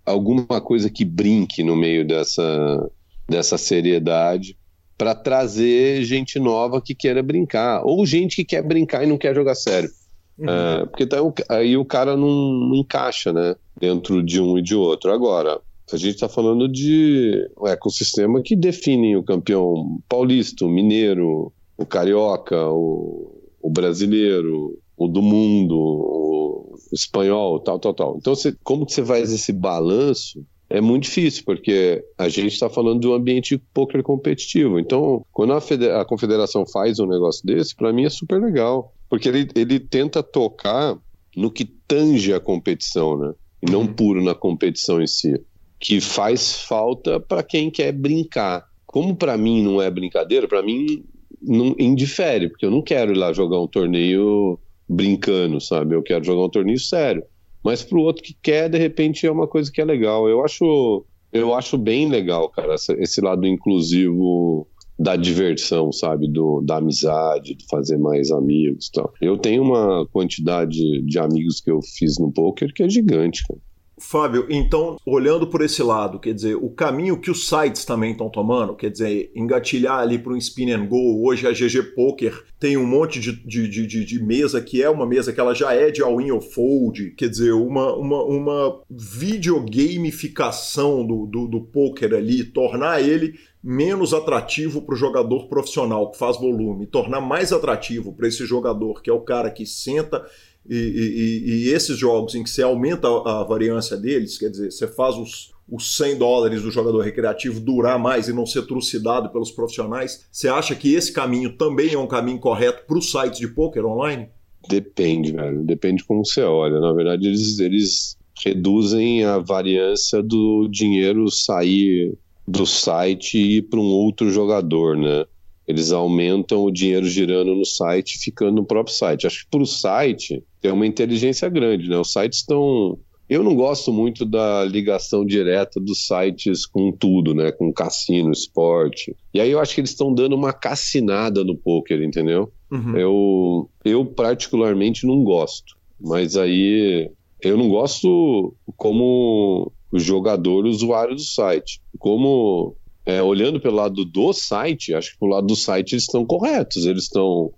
alguma 0.05 0.59
coisa 0.59 0.89
que 0.89 1.05
brinque 1.05 1.61
no 1.61 1.75
meio 1.75 2.07
dessa, 2.07 2.91
dessa 3.27 3.55
seriedade 3.55 4.57
para 4.99 5.15
trazer 5.15 6.03
gente 6.03 6.37
nova 6.37 6.81
que 6.81 6.93
queira 6.93 7.23
brincar, 7.23 7.83
ou 7.85 8.05
gente 8.05 8.35
que 8.35 8.43
quer 8.43 8.61
brincar 8.61 9.01
e 9.01 9.07
não 9.07 9.17
quer 9.17 9.33
jogar 9.33 9.55
sério. 9.55 9.89
Uhum. 10.37 10.49
É, 10.49 10.85
porque 10.87 11.07
tá, 11.07 11.17
aí 11.47 11.77
o 11.77 11.85
cara 11.85 12.17
não, 12.17 12.27
não, 12.27 12.75
encaixa 12.75 13.31
né, 13.31 13.55
dentro 13.79 14.21
de 14.21 14.41
um 14.41 14.57
e 14.57 14.61
de 14.61 14.75
outro. 14.75 15.09
Agora, 15.13 15.61
a 15.89 15.95
gente 15.95 16.15
está 16.15 16.27
falando 16.27 16.67
de 16.67 17.49
um 17.57 17.65
ecossistema 17.65 18.41
que 18.41 18.57
define 18.57 19.15
o 19.15 19.23
campeão 19.23 20.01
paulista, 20.09 20.65
o 20.65 20.69
mineiro, 20.69 21.53
o 21.77 21.85
carioca, 21.85 22.61
o, 22.69 23.39
o 23.61 23.69
brasileiro, 23.69 24.77
o 24.97 25.07
do 25.07 25.21
mundo, 25.21 25.77
o 25.77 26.75
espanhol, 26.91 27.57
tal, 27.61 27.79
tal, 27.79 27.93
tal. 27.93 28.17
Então, 28.17 28.35
você, 28.35 28.53
como 28.65 28.85
que 28.85 28.91
você 28.91 29.05
faz 29.05 29.31
esse 29.31 29.53
balanço? 29.53 30.45
É 30.69 30.79
muito 30.79 31.03
difícil, 31.03 31.43
porque 31.45 32.03
a 32.17 32.29
gente 32.29 32.53
está 32.53 32.69
falando 32.69 32.99
de 32.99 33.07
um 33.07 33.13
ambiente 33.13 33.57
poker 33.73 34.03
competitivo. 34.03 34.79
Então, 34.79 35.25
quando 35.31 35.53
a, 35.53 36.01
a 36.01 36.05
confederação 36.05 36.65
faz 36.65 36.99
um 36.99 37.07
negócio 37.07 37.43
desse, 37.45 37.75
para 37.75 37.91
mim 37.91 38.05
é 38.05 38.09
super 38.09 38.39
legal, 38.39 38.93
porque 39.09 39.27
ele, 39.27 39.49
ele 39.55 39.79
tenta 39.79 40.21
tocar 40.21 40.95
no 41.35 41.49
que 41.49 41.65
tange 41.65 42.33
a 42.33 42.39
competição, 42.39 43.17
né? 43.17 43.33
E 43.61 43.69
não 43.69 43.81
uhum. 43.81 43.93
puro 43.93 44.23
na 44.23 44.35
competição 44.35 45.01
em 45.01 45.07
si. 45.07 45.41
Que 45.79 45.99
faz 45.99 46.61
falta 46.61 47.19
para 47.19 47.41
quem 47.41 47.71
quer 47.71 47.91
brincar. 47.91 48.63
Como 48.85 49.15
para 49.15 49.37
mim 49.37 49.63
não 49.63 49.81
é 49.81 49.89
brincadeira, 49.89 50.47
para 50.47 50.61
mim 50.61 51.03
não 51.41 51.75
indifere, 51.79 52.49
porque 52.49 52.65
eu 52.65 52.71
não 52.71 52.81
quero 52.81 53.13
ir 53.13 53.17
lá 53.17 53.33
jogar 53.33 53.59
um 53.59 53.67
torneio 53.67 54.59
brincando, 54.87 55.61
sabe? 55.61 55.95
Eu 55.95 56.03
quero 56.03 56.23
jogar 56.23 56.45
um 56.45 56.49
torneio 56.49 56.79
sério. 56.79 57.23
Mas 57.63 57.83
pro 57.83 58.01
outro 58.01 58.23
que 58.23 58.35
quer, 58.41 58.69
de 58.69 58.77
repente, 58.77 59.25
é 59.25 59.31
uma 59.31 59.47
coisa 59.47 59.71
que 59.71 59.81
é 59.81 59.85
legal. 59.85 60.29
Eu 60.29 60.43
acho, 60.43 61.05
eu 61.31 61.53
acho 61.53 61.77
bem 61.77 62.09
legal, 62.09 62.49
cara, 62.49 62.75
esse 62.75 63.21
lado 63.21 63.45
inclusivo 63.45 64.67
da 64.97 65.15
diversão, 65.15 65.93
sabe? 65.93 66.27
Do, 66.27 66.61
da 66.61 66.77
amizade, 66.77 67.55
de 67.55 67.65
fazer 67.69 67.97
mais 67.97 68.31
amigos 68.31 68.89
tal. 68.89 69.13
Eu 69.21 69.37
tenho 69.37 69.63
uma 69.63 70.05
quantidade 70.07 71.01
de 71.01 71.19
amigos 71.19 71.61
que 71.61 71.71
eu 71.71 71.79
fiz 71.81 72.17
no 72.19 72.31
poker 72.31 72.73
que 72.73 72.83
é 72.83 72.89
gigante, 72.89 73.43
cara. 73.47 73.61
Fábio, 73.99 74.45
então, 74.49 74.97
olhando 75.05 75.45
por 75.47 75.61
esse 75.61 75.83
lado, 75.83 76.19
quer 76.19 76.33
dizer, 76.33 76.55
o 76.55 76.69
caminho 76.69 77.19
que 77.19 77.29
os 77.29 77.47
sites 77.47 77.83
também 77.85 78.13
estão 78.13 78.29
tomando, 78.29 78.75
quer 78.75 78.89
dizer, 78.89 79.31
engatilhar 79.35 79.99
ali 79.99 80.17
para 80.17 80.33
um 80.33 80.37
spin 80.37 80.71
and 80.71 80.87
go, 80.87 81.23
hoje 81.25 81.45
a 81.45 81.51
GG 81.51 81.93
Poker 81.95 82.45
tem 82.59 82.77
um 82.77 82.85
monte 82.85 83.19
de, 83.19 83.33
de, 83.45 83.67
de, 83.67 84.05
de, 84.05 84.23
mesa 84.23 84.61
que 84.61 84.83
é 84.83 84.89
uma 84.89 85.05
mesa 85.05 85.31
que 85.31 85.39
ela 85.39 85.53
já 85.53 85.71
é 85.73 85.91
de 85.91 86.01
all-in 86.01 86.31
or 86.31 86.41
fold, 86.41 87.11
quer 87.11 87.29
dizer, 87.29 87.53
uma, 87.53 87.95
uma, 87.95 88.23
uma 88.23 88.81
videogamificação 88.89 91.05
do, 91.05 91.25
do, 91.25 91.47
do 91.47 91.61
poker 91.61 92.13
ali, 92.13 92.43
tornar 92.43 93.01
ele 93.01 93.35
menos 93.61 94.13
atrativo 94.13 94.81
para 94.81 94.95
o 94.95 94.97
jogador 94.97 95.47
profissional 95.47 96.11
que 96.11 96.17
faz 96.17 96.37
volume, 96.37 96.87
tornar 96.87 97.19
mais 97.19 97.51
atrativo 97.51 98.13
para 98.13 98.27
esse 98.27 98.45
jogador 98.45 99.01
que 99.01 99.09
é 99.09 99.13
o 99.13 99.21
cara 99.21 99.51
que 99.51 99.65
senta 99.65 100.25
e, 100.67 100.75
e, 100.75 101.49
e, 101.67 101.69
esses 101.69 101.97
jogos 101.97 102.35
em 102.35 102.43
que 102.43 102.49
você 102.49 102.61
aumenta 102.61 103.07
a, 103.07 103.43
variância 103.43 103.97
deles, 103.97 104.37
quer 104.37 104.49
dizer, 104.49 104.71
você 104.71 104.87
faz 104.87 105.15
os, 105.15 105.51
os 105.67 105.95
100 105.97 106.17
dólares 106.17 106.61
do 106.61 106.71
jogador 106.71 107.01
recreativo 107.01 107.59
durar 107.59 107.97
mais 107.97 108.27
e 108.27 108.33
não 108.33 108.45
ser 108.45 108.63
trucidado 108.67 109.29
pelos 109.29 109.51
profissionais, 109.51 110.27
você 110.31 110.47
acha 110.47 110.75
que 110.75 110.93
esse 110.93 111.11
caminho 111.11 111.57
também 111.57 111.93
é 111.93 111.97
um 111.97 112.07
caminho 112.07 112.39
correto 112.39 112.85
para 112.85 112.97
os 112.97 113.11
sites 113.11 113.39
de 113.39 113.47
poker 113.47 113.85
online? 113.85 114.29
Depende, 114.67 115.31
velho. 115.31 115.63
Depende 115.63 116.03
como 116.03 116.25
você 116.25 116.41
olha. 116.41 116.79
Na 116.79 116.93
verdade, 116.93 117.27
eles, 117.27 117.59
eles 117.59 118.17
reduzem 118.43 119.23
a 119.23 119.37
variância 119.37 120.21
do 120.21 120.67
dinheiro 120.67 121.29
sair 121.31 122.17
do 122.47 122.65
site 122.65 123.37
e 123.37 123.57
ir 123.57 123.61
para 123.63 123.79
um 123.79 123.91
outro 123.91 124.29
jogador, 124.31 124.97
né? 124.97 125.25
Eles 125.67 125.91
aumentam 125.91 126.63
o 126.63 126.71
dinheiro 126.71 127.05
girando 127.05 127.53
no 127.53 127.65
site, 127.65 128.17
ficando 128.17 128.53
no 128.53 128.65
próprio 128.65 128.95
site. 128.95 129.27
Acho 129.27 129.43
que 129.43 129.51
para 129.51 129.61
o 129.61 129.67
site 129.67 130.43
tem 130.61 130.71
uma 130.71 130.87
inteligência 130.87 131.47
grande, 131.49 131.89
né? 131.89 131.97
Os 131.97 132.11
sites 132.11 132.39
estão 132.39 132.97
eu 133.29 133.43
não 133.43 133.55
gosto 133.55 133.93
muito 133.93 134.25
da 134.25 134.65
ligação 134.65 135.23
direta 135.23 135.79
dos 135.79 136.07
sites 136.07 136.65
com 136.65 136.91
tudo, 136.91 137.35
né? 137.35 137.51
Com 137.51 137.71
cassino, 137.71 138.31
esporte. 138.31 139.15
E 139.31 139.39
aí 139.39 139.51
eu 139.51 139.59
acho 139.59 139.75
que 139.75 139.81
eles 139.81 139.91
estão 139.91 140.11
dando 140.11 140.35
uma 140.35 140.51
cassinada 140.51 141.43
no 141.43 141.55
poker, 141.55 142.01
entendeu? 142.01 142.51
Uhum. 142.71 142.97
Eu, 142.97 143.69
eu 143.85 144.03
particularmente 144.03 145.05
não 145.05 145.23
gosto. 145.23 145.77
Mas 146.01 146.35
aí 146.35 147.11
eu 147.39 147.55
não 147.55 147.69
gosto 147.69 148.55
como 148.75 149.71
jogador 149.93 150.65
usuário 150.65 151.13
do 151.13 151.21
site. 151.21 151.79
Como 151.99 152.75
é, 153.05 153.21
olhando 153.21 153.61
pelo 153.61 153.75
lado 153.75 154.05
do 154.05 154.33
site, 154.33 154.95
acho 154.95 155.11
que 155.13 155.19
pelo 155.19 155.33
lado 155.33 155.45
do 155.45 155.55
site 155.55 155.93
eles 155.93 156.05
estão 156.05 156.25
corretos. 156.25 156.87
Eles 156.87 157.03
estão 157.03 157.51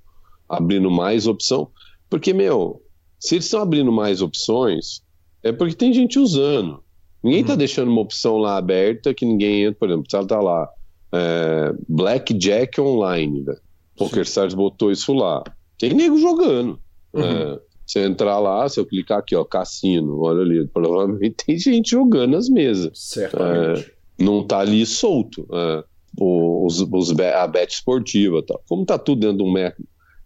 abrindo 0.49 0.91
mais 0.91 1.27
opção. 1.27 1.69
Porque, 2.09 2.33
meu, 2.33 2.81
se 3.22 3.35
eles 3.35 3.45
estão 3.45 3.61
abrindo 3.61 3.91
mais 3.91 4.22
opções, 4.22 5.03
é 5.43 5.52
porque 5.52 5.76
tem 5.76 5.93
gente 5.93 6.18
usando. 6.18 6.84
Ninguém 7.23 7.41
está 7.41 7.53
uhum. 7.53 7.60
deixando 7.60 7.91
uma 7.91 8.02
opção 8.02 8.38
lá 8.38 8.57
aberta 8.57 9.14
que 9.14 9.26
ninguém 9.26 9.64
entra, 9.64 9.80
por 9.80 9.89
exemplo, 9.89 10.06
se 10.10 10.15
ela 10.15 10.27
tá 10.27 10.39
lá, 10.39 10.68
é, 11.14 11.73
Blackjack 11.88 12.81
Online, 12.81 13.43
velho. 13.43 13.60
PokerStars 13.95 14.56
botou 14.56 14.91
isso 14.91 15.14
lá. 15.14 15.43
Tem 15.77 15.93
nego 15.93 16.18
jogando. 16.18 16.80
Uhum. 17.14 17.22
É, 17.23 17.60
você 17.85 18.03
entrar 18.06 18.39
lá, 18.39 18.68
se 18.68 18.80
eu 18.80 18.85
clicar 18.85 19.19
aqui, 19.19 19.35
ó, 19.35 19.43
cassino, 19.43 20.19
olha 20.22 20.41
ali, 20.41 20.68
provavelmente 20.68 21.35
tem 21.45 21.60
gente 21.60 21.91
jogando 21.91 22.31
nas 22.31 22.49
mesas. 22.49 22.91
Certamente. 22.95 23.81
É, 23.81 24.23
não 24.23 24.43
tá 24.43 24.60
ali 24.60 24.84
solto. 24.84 25.48
É, 25.53 25.84
os, 26.19 26.81
os, 26.81 27.19
a 27.19 27.48
bet 27.48 27.72
esportiva 27.72 28.43
tal. 28.43 28.61
Como 28.68 28.84
tá 28.84 28.98
tudo 28.98 29.22
dentro 29.22 29.38
de 29.38 29.43
um 29.43 29.52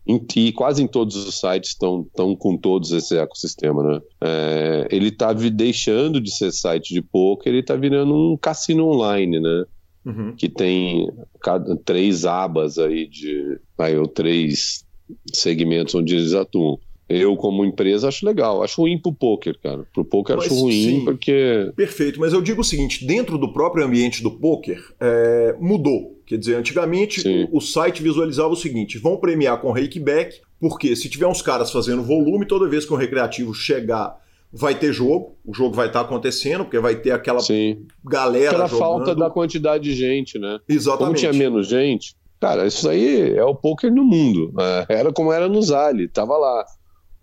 e 0.07 0.51
quase 0.51 0.83
em 0.83 0.87
todos 0.87 1.15
os 1.15 1.39
sites 1.39 1.71
estão 1.71 2.05
com 2.37 2.55
todos 2.55 2.91
esse 2.91 3.17
ecossistema, 3.17 3.81
né? 3.81 4.01
É, 4.21 4.87
ele 4.91 5.07
está 5.07 5.33
deixando 5.33 6.21
de 6.21 6.31
ser 6.31 6.51
site 6.51 6.93
de 6.93 7.01
poker, 7.01 7.51
ele 7.51 7.61
está 7.61 7.75
virando 7.75 8.13
um 8.13 8.37
cassino 8.37 8.87
online, 8.87 9.39
né? 9.39 9.65
Uhum. 10.05 10.35
Que 10.35 10.47
tem 10.47 11.09
cada, 11.41 11.75
três 11.77 12.25
abas 12.25 12.77
aí 12.77 13.07
de, 13.07 13.59
aí, 13.79 13.97
ou 13.97 14.07
três 14.07 14.85
segmentos 15.33 15.95
onde 15.95 16.15
eles 16.15 16.33
atuam. 16.33 16.79
Eu, 17.07 17.35
como 17.35 17.63
empresa, 17.63 18.07
acho 18.07 18.25
legal. 18.25 18.63
Acho 18.63 18.81
ruim 18.81 18.97
pro 18.97 19.13
poker, 19.13 19.57
cara. 19.61 19.85
Pro 19.93 20.03
poker 20.03 20.35
mas, 20.37 20.45
acho 20.45 20.55
ruim 20.55 20.71
sim, 20.71 21.05
porque. 21.05 21.71
Perfeito, 21.75 22.19
mas 22.19 22.33
eu 22.33 22.41
digo 22.41 22.61
o 22.61 22.63
seguinte: 22.63 23.05
dentro 23.05 23.37
do 23.37 23.53
próprio 23.53 23.85
ambiente 23.85 24.23
do 24.23 24.31
poker, 24.31 24.81
é, 24.99 25.55
mudou. 25.59 26.19
Quer 26.25 26.37
dizer, 26.39 26.55
antigamente 26.55 27.21
o, 27.51 27.57
o, 27.57 27.61
site 27.61 28.01
visualizava 28.01 28.49
o 28.49 28.55
seguinte: 28.55 28.97
vão 28.97 29.17
premiar 29.17 29.61
com 29.61 29.71
rakeback, 29.71 30.41
porque 30.59 30.95
se 30.95 31.07
tiver 31.07 31.27
uns 31.27 31.41
caras 31.41 31.71
fazendo 31.71 32.01
volume, 32.01 32.47
toda 32.47 32.67
vez 32.67 32.85
que 32.85 32.93
um 32.93 32.97
recreativo 32.97 33.53
chegar, 33.53 34.19
vai 34.51 34.73
ter 34.73 34.91
jogo, 34.91 35.37
o 35.45 35.53
jogo 35.53 35.75
vai 35.75 35.87
estar 35.87 35.99
tá 35.99 36.05
acontecendo, 36.05 36.63
porque 36.63 36.79
vai 36.79 36.95
ter 36.95 37.11
aquela 37.11 37.41
Sim. 37.41 37.85
galera. 38.03 38.49
Aquela 38.49 38.67
jogando. 38.67 38.79
falta 38.79 39.15
da 39.15 39.29
quantidade 39.29 39.83
de 39.83 39.93
gente, 39.93 40.39
né? 40.39 40.57
Exatamente. 40.67 41.05
Como 41.05 41.13
tinha 41.13 41.33
menos 41.33 41.67
gente, 41.67 42.15
cara, 42.39 42.65
isso 42.65 42.89
aí 42.89 43.35
é 43.35 43.43
o 43.43 43.53
poker 43.53 43.93
no 43.93 44.03
mundo. 44.03 44.51
É, 44.89 44.97
era 44.99 45.13
como 45.13 45.31
era 45.31 45.47
no 45.47 45.61
Zali, 45.61 46.07
tava 46.07 46.35
lá. 46.35 46.65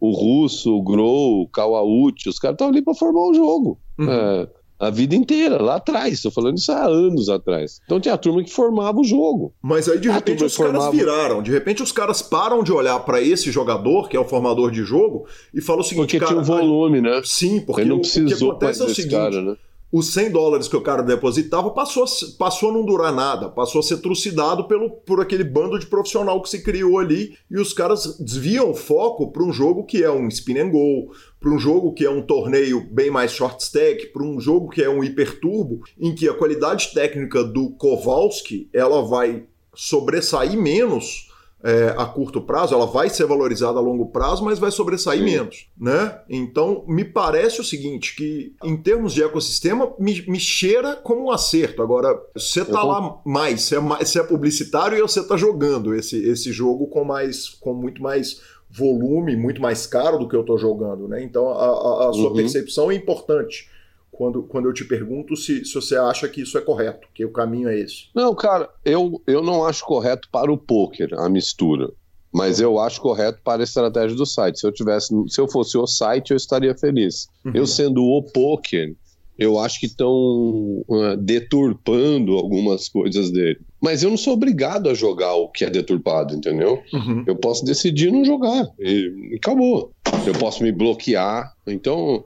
O 0.02 0.10
Russo, 0.10 0.74
o 0.74 0.82
Grow, 0.82 1.42
o 1.42 1.48
Kawauchi, 1.48 2.28
os 2.28 2.36
caras 2.36 2.56
estavam 2.56 2.74
ali 2.74 2.82
para 2.82 2.92
formar 2.92 3.20
um 3.20 3.34
jogo. 3.34 3.78
Uhum. 3.96 4.10
É, 4.10 4.48
a 4.76 4.90
vida 4.90 5.14
inteira, 5.14 5.62
lá 5.62 5.76
atrás. 5.76 6.14
Estou 6.14 6.32
falando 6.32 6.58
isso 6.58 6.72
há 6.72 6.86
anos 6.86 7.28
atrás. 7.28 7.80
Então 7.84 8.00
tinha 8.00 8.12
a 8.12 8.18
turma 8.18 8.42
que 8.42 8.50
formava 8.50 8.98
o 8.98 9.04
jogo. 9.04 9.54
Mas 9.62 9.88
aí 9.88 10.00
de 10.00 10.08
a 10.08 10.14
repente 10.14 10.42
os 10.42 10.56
formava... 10.56 10.86
caras 10.86 10.98
viraram. 10.98 11.40
De 11.40 11.52
repente 11.52 11.84
os 11.84 11.92
caras 11.92 12.20
param 12.20 12.64
de 12.64 12.72
olhar 12.72 12.98
para 12.98 13.22
esse 13.22 13.52
jogador, 13.52 14.08
que 14.08 14.16
é 14.16 14.20
o 14.20 14.24
formador 14.24 14.72
de 14.72 14.82
jogo, 14.82 15.24
e 15.54 15.60
falam 15.60 15.82
o 15.82 15.84
seguinte: 15.84 16.18
porque 16.18 16.18
cara, 16.18 16.32
tinha 16.32 16.40
um 16.40 16.44
volume, 16.44 17.00
né? 17.00 17.22
Sim, 17.24 17.60
porque 17.60 17.82
Ele 17.82 17.90
não 17.90 18.00
precisou 18.00 18.26
o 18.26 18.58
que 18.58 18.64
acontece 18.64 18.82
é 18.82 18.84
o 18.86 18.88
seguinte. 18.88 19.12
Cara, 19.12 19.40
né? 19.40 19.56
Os 19.93 20.14
100 20.14 20.31
dólares 20.31 20.69
que 20.69 20.77
o 20.77 20.81
cara 20.81 21.02
depositava 21.02 21.70
passou, 21.70 22.06
passou 22.39 22.70
a 22.70 22.73
não 22.73 22.86
durar 22.86 23.14
nada, 23.14 23.51
passou 23.51 23.81
a 23.81 23.82
ser 23.82 23.98
trucidado 23.98 24.66
pelo, 24.66 24.90
por 24.90 25.20
aquele 25.20 25.44
bando 25.44 25.78
de 25.78 25.85
profissional 25.85 26.40
que 26.40 26.48
se 26.48 26.62
criou 26.62 26.98
ali 26.98 27.36
e 27.51 27.59
os 27.59 27.74
caras 27.74 28.16
desviam 28.19 28.70
o 28.70 28.74
foco 28.74 29.31
para 29.31 29.43
um 29.43 29.52
jogo 29.52 29.85
que 29.85 30.02
é 30.02 30.10
um 30.10 30.28
spin 30.28 30.59
and 30.59 30.70
go, 30.70 31.12
para 31.39 31.51
um 31.51 31.59
jogo 31.59 31.93
que 31.93 32.06
é 32.06 32.10
um 32.10 32.23
torneio 32.23 32.89
bem 32.90 33.10
mais 33.10 33.32
short 33.32 33.62
stack, 33.62 34.06
para 34.06 34.23
um 34.23 34.40
jogo 34.40 34.70
que 34.70 34.82
é 34.82 34.89
um 34.89 35.05
hiperturbo, 35.05 35.82
em 36.01 36.14
que 36.14 36.27
a 36.27 36.35
qualidade 36.35 36.94
técnica 36.94 37.44
do 37.44 37.70
Kowalski 37.73 38.70
ela 38.73 39.02
vai 39.02 39.44
sobressair 39.74 40.56
menos 40.56 41.31
é, 41.62 41.94
a 41.97 42.05
curto 42.06 42.40
prazo, 42.40 42.74
ela 42.74 42.86
vai 42.86 43.09
ser 43.09 43.24
valorizada 43.24 43.78
a 43.78 43.82
longo 43.82 44.06
prazo, 44.06 44.44
mas 44.44 44.59
vai 44.59 44.70
sobressair 44.70 45.20
Sim. 45.20 45.24
menos, 45.24 45.66
né? 45.78 46.20
Então, 46.28 46.84
me 46.89 47.05
parece 47.05 47.60
o 47.60 47.64
seguinte, 47.64 48.16
que 48.16 48.55
em 48.64 48.76
termos 48.76 49.12
de 49.12 49.22
ecossistema, 49.22 49.93
me, 49.98 50.22
me 50.26 50.40
cheira 50.40 50.97
como 50.97 51.26
um 51.26 51.30
acerto. 51.30 51.82
Agora, 51.82 52.20
você 52.34 52.64
tá 52.64 52.82
lá 52.82 53.20
mais, 53.24 53.62
você 53.62 53.76
é, 53.76 53.80
mais, 53.80 54.16
é 54.16 54.22
publicitário 54.22 54.98
e 54.98 55.02
você 55.02 55.20
está 55.20 55.36
jogando 55.36 55.94
esse, 55.94 56.16
esse 56.28 56.52
jogo 56.52 56.86
com 56.89 57.05
mais, 57.05 57.48
com 57.48 57.72
muito 57.72 58.02
mais 58.02 58.40
volume, 58.68 59.36
muito 59.36 59.60
mais 59.60 59.86
caro 59.86 60.18
do 60.18 60.28
que 60.28 60.34
eu 60.34 60.40
estou 60.40 60.59
jogando, 60.59 61.06
né? 61.06 61.22
Então, 61.22 61.48
a, 61.48 61.66
a, 61.66 62.10
a 62.10 62.12
sua 62.12 62.30
uhum. 62.30 62.34
percepção 62.34 62.90
é 62.90 62.94
importante 62.94 63.70
quando, 64.12 64.43
quando 64.43 64.68
eu 64.68 64.74
te 64.74 64.84
pergunto 64.84 65.34
se, 65.34 65.64
se 65.64 65.74
você 65.74 65.97
acha 65.97 66.28
que 66.28 66.43
isso 66.43 66.59
é 66.59 66.60
correto, 66.60 67.09
que 67.14 67.24
o 67.24 67.32
caminho 67.32 67.68
é 67.68 67.78
esse. 67.78 68.09
Não, 68.14 68.34
cara, 68.34 68.68
eu, 68.84 69.20
eu 69.26 69.43
não 69.43 69.64
acho 69.64 69.84
correto 69.84 70.28
para 70.30 70.52
o 70.52 70.59
poker 70.59 71.09
a 71.18 71.28
mistura. 71.28 71.90
Mas 72.32 72.60
eu 72.60 72.78
acho 72.78 73.01
correto 73.01 73.40
para 73.43 73.62
a 73.62 73.64
estratégia 73.64 74.16
do 74.16 74.24
site. 74.24 74.60
Se 74.60 74.66
eu 74.66 74.72
tivesse, 74.72 75.14
se 75.28 75.40
eu 75.40 75.48
fosse 75.51 75.76
o 75.76 75.86
site, 75.86 76.30
eu 76.30 76.36
estaria 76.36 76.74
feliz. 76.74 77.26
Uhum. 77.44 77.52
Eu 77.55 77.66
sendo 77.66 78.02
o 78.02 78.22
poker, 78.22 78.94
eu 79.39 79.59
acho 79.59 79.80
que 79.80 79.86
estão 79.86 80.84
uh, 80.89 81.16
deturpando 81.18 82.32
algumas 82.32 82.89
coisas 82.89 83.30
dele. 83.30 83.60
Mas 83.82 84.02
eu 84.02 84.10
não 84.10 84.16
sou 84.16 84.32
obrigado 84.34 84.89
a 84.89 84.94
jogar 84.94 85.34
o 85.34 85.48
que 85.48 85.64
é 85.64 85.68
deturpado, 85.68 86.34
entendeu? 86.34 86.80
Uhum. 86.93 87.24
Eu 87.26 87.36
posso 87.36 87.64
decidir 87.64 88.10
não 88.10 88.24
jogar 88.24 88.66
e 88.78 89.34
acabou. 89.36 89.93
Eu 90.26 90.32
posso 90.34 90.62
me 90.62 90.72
bloquear. 90.72 91.52
Então, 91.66 92.24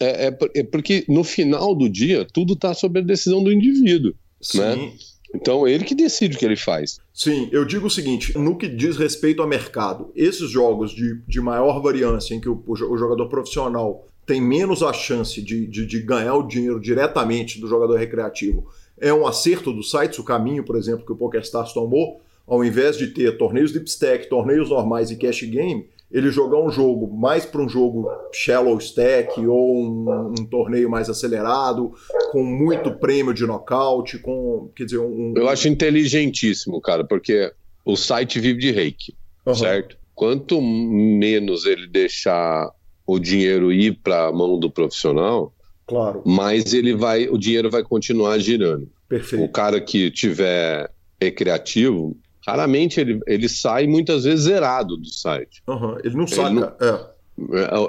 é, 0.00 0.28
é, 0.28 0.38
é, 0.56 0.62
porque 0.64 1.04
no 1.08 1.24
final 1.24 1.74
do 1.74 1.88
dia 1.88 2.26
tudo 2.30 2.54
está 2.54 2.74
sob 2.74 3.00
a 3.00 3.02
decisão 3.02 3.42
do 3.42 3.52
indivíduo, 3.52 4.14
Sim. 4.40 4.58
né? 4.58 4.92
Então 5.34 5.66
ele 5.66 5.84
que 5.84 5.94
decide 5.94 6.36
o 6.36 6.38
que 6.38 6.44
ele 6.44 6.56
faz. 6.56 6.98
Sim, 7.12 7.48
eu 7.50 7.64
digo 7.64 7.86
o 7.86 7.90
seguinte: 7.90 8.36
no 8.36 8.56
que 8.56 8.68
diz 8.68 8.96
respeito 8.96 9.40
ao 9.40 9.48
mercado, 9.48 10.12
esses 10.14 10.50
jogos 10.50 10.92
de, 10.92 11.22
de 11.26 11.40
maior 11.40 11.80
variância, 11.80 12.34
em 12.34 12.40
que 12.40 12.48
o, 12.48 12.62
o 12.66 12.98
jogador 12.98 13.28
profissional 13.28 14.06
tem 14.26 14.40
menos 14.40 14.82
a 14.82 14.92
chance 14.92 15.40
de, 15.40 15.66
de, 15.66 15.86
de, 15.86 16.00
ganhar 16.00 16.34
o 16.34 16.46
dinheiro 16.46 16.78
diretamente 16.78 17.60
do 17.60 17.66
jogador 17.66 17.96
recreativo, 17.96 18.68
é 18.98 19.12
um 19.12 19.26
acerto 19.26 19.72
dos 19.72 19.90
sites, 19.90 20.18
o 20.18 20.24
caminho, 20.24 20.64
por 20.64 20.76
exemplo, 20.76 21.04
que 21.04 21.12
o 21.12 21.16
PokerStars 21.16 21.72
tomou, 21.72 22.20
ao 22.46 22.64
invés 22.64 22.96
de 22.96 23.08
ter 23.08 23.36
torneios 23.36 23.72
deep 23.72 23.88
stack, 23.88 24.28
torneios 24.28 24.68
normais 24.70 25.10
e 25.10 25.16
cash 25.16 25.42
game, 25.42 25.88
ele 26.12 26.30
jogar 26.30 26.58
um 26.58 26.70
jogo 26.70 27.10
mais 27.16 27.46
para 27.46 27.62
um 27.62 27.68
jogo 27.68 28.06
shallow 28.32 28.76
stack 28.78 29.44
ou 29.46 29.82
um, 29.82 30.34
um, 30.38 30.44
torneio 30.44 30.90
mais 30.90 31.08
acelerado, 31.08 31.92
com 32.30 32.44
muito 32.44 32.92
prêmio 32.92 33.32
de 33.32 33.46
nocaute, 33.46 34.18
com, 34.18 34.70
quer 34.76 34.84
dizer, 34.84 34.98
um... 34.98 35.32
Eu 35.34 35.48
acho 35.48 35.68
inteligentíssimo, 35.68 36.80
cara, 36.80 37.02
porque 37.02 37.50
o 37.84 37.96
site 37.96 38.38
vive 38.38 38.60
de 38.60 38.70
reiki, 38.70 39.14
uhum. 39.46 39.54
certo? 39.54 39.96
Quanto 40.14 40.60
menos 40.60 41.64
ele 41.64 41.86
deixar 41.86 42.70
o 43.06 43.18
dinheiro 43.18 43.72
ir 43.72 43.98
para 44.02 44.26
a 44.26 44.32
mão 44.32 44.58
do 44.58 44.70
profissional, 44.70 45.52
claro. 45.86 46.22
mais 46.26 46.74
ele 46.74 46.94
vai, 46.94 47.26
o 47.28 47.38
dinheiro 47.38 47.70
vai 47.70 47.82
continuar 47.82 48.38
girando. 48.38 48.88
Perfeito. 49.08 49.44
O 49.44 49.48
cara 49.48 49.80
que 49.80 50.10
tiver 50.10 50.90
recreativo, 51.20 52.16
raramente 52.46 53.00
ele, 53.00 53.20
ele 53.26 53.48
sai 53.48 53.86
muitas 53.86 54.24
vezes 54.24 54.44
zerado 54.44 54.96
do 54.96 55.08
site. 55.08 55.62
Uhum, 55.66 55.96
ele 56.02 56.16
não. 56.16 56.24
Ele 56.24 56.60
não, 56.60 56.72
é. 56.80 57.12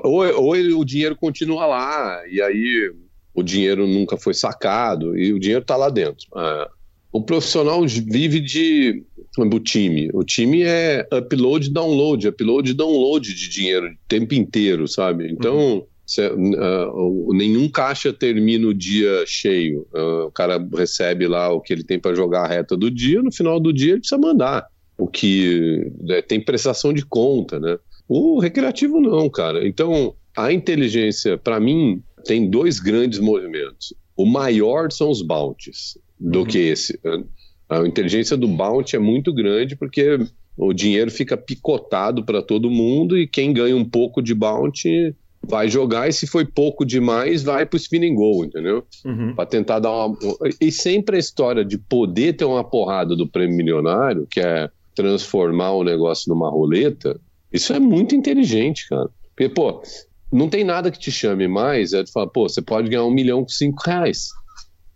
Ou, 0.04 0.46
ou 0.46 0.56
ele, 0.56 0.74
o 0.74 0.86
dinheiro 0.86 1.16
continua 1.16 1.66
lá, 1.66 2.22
e 2.30 2.42
aí 2.42 2.94
o 3.34 3.44
dinheiro 3.44 3.88
nunca 3.88 4.18
foi 4.18 4.34
sacado, 4.34 5.18
e 5.18 5.34
o 5.34 5.40
dinheiro 5.40 5.62
está 5.62 5.76
lá 5.76 5.90
dentro. 5.90 6.28
É, 6.36 6.70
o 7.12 7.22
profissional 7.22 7.86
vive 7.88 8.40
de. 8.40 9.04
O 9.38 9.60
time. 9.60 10.10
O 10.14 10.24
time 10.24 10.62
é 10.62 11.08
upload, 11.12 11.72
download, 11.72 12.28
upload, 12.28 12.74
download 12.74 13.34
de 13.34 13.50
dinheiro 13.50 13.88
o 13.88 13.98
tempo 14.08 14.36
inteiro, 14.36 14.88
sabe? 14.88 15.32
Então, 15.32 15.58
uhum. 15.58 15.86
Cê, 16.14 16.28
uh, 16.28 17.34
nenhum 17.34 17.68
caixa 17.68 18.14
termina 18.14 18.68
o 18.68 18.74
dia 18.74 19.24
cheio. 19.26 19.88
Uh, 19.92 20.28
o 20.28 20.32
cara 20.32 20.64
recebe 20.76 21.28
lá 21.28 21.52
o 21.52 21.60
que 21.60 21.74
ele 21.74 21.84
tem 21.84 22.00
para 22.00 22.16
jogar 22.16 22.44
a 22.44 22.48
reta 22.48 22.78
do 22.78 22.92
dia, 22.92 23.24
no 23.24 23.32
final 23.32 23.60
do 23.60 23.74
dia 23.74 23.94
ele 23.94 24.00
precisa 24.00 24.22
mandar. 24.22 24.68
O 24.96 25.08
que 25.08 25.92
né, 26.02 26.22
tem 26.22 26.40
prestação 26.40 26.94
de 26.94 27.04
conta, 27.04 27.60
né? 27.60 27.80
O 28.08 28.40
recreativo 28.40 29.02
não, 29.02 29.28
cara. 29.28 29.68
Então, 29.68 30.14
a 30.38 30.54
inteligência, 30.54 31.36
para 31.36 31.60
mim, 31.60 32.04
tem 32.26 32.48
dois 32.48 32.80
grandes 32.80 33.18
movimentos. 33.18 33.94
O 34.16 34.26
maior 34.26 34.92
são 34.92 35.10
os 35.10 35.24
bounties 35.24 35.98
do 36.20 36.40
uhum. 36.40 36.46
que 36.46 36.60
esse. 36.60 37.00
A 37.68 37.80
inteligência 37.88 38.38
do 38.38 38.48
bounty 38.48 38.96
é 38.96 39.00
muito 39.00 39.34
grande 39.34 39.76
porque 39.76 40.20
o 40.56 40.74
dinheiro 40.74 41.10
fica 41.10 41.36
picotado 41.36 42.24
para 42.24 42.44
todo 42.44 42.70
mundo 42.70 43.18
e 43.18 43.28
quem 43.28 43.52
ganha 43.52 43.76
um 43.76 43.84
pouco 43.86 44.22
de 44.22 44.36
bounty 44.36 45.16
vai 45.46 45.68
jogar 45.68 46.08
e 46.08 46.14
se 46.14 46.26
foi 46.26 46.46
pouco 46.46 46.86
demais, 46.86 47.44
vai 47.44 47.66
pro 47.66 47.78
spinning 47.78 48.16
goal, 48.16 48.46
entendeu? 48.46 48.86
Uhum. 49.06 49.36
Para 49.36 49.46
tentar 49.46 49.80
dar 49.80 49.92
uma. 49.92 50.18
E 50.60 50.72
sempre 50.72 51.18
a 51.18 51.20
história 51.20 51.66
de 51.66 51.78
poder 51.78 52.34
ter 52.34 52.46
uma 52.46 52.64
porrada 52.64 53.16
do 53.16 53.28
prêmio 53.28 53.58
milionário, 53.58 54.28
que 54.30 54.40
é 54.40 54.70
transformar 54.96 55.72
o 55.72 55.84
negócio 55.84 56.34
numa 56.34 56.50
roleta, 56.50 57.20
isso 57.52 57.74
é 57.74 57.80
muito 57.80 58.16
inteligente, 58.16 58.88
cara. 58.88 59.10
Porque, 59.36 59.50
pô, 59.50 59.82
não 60.32 60.50
tem 60.50 60.64
nada 60.64 60.90
que 60.90 61.00
te 61.00 61.12
chame 61.12 61.48
mais, 61.48 61.94
é 61.94 62.04
de 62.04 62.12
falar, 62.12 62.28
pô, 62.28 62.48
você 62.48 62.62
pode 62.62 62.90
ganhar 62.90 63.04
um 63.04 63.14
milhão 63.14 63.42
com 63.42 63.50
cinco 63.50 63.82
reais, 63.86 64.30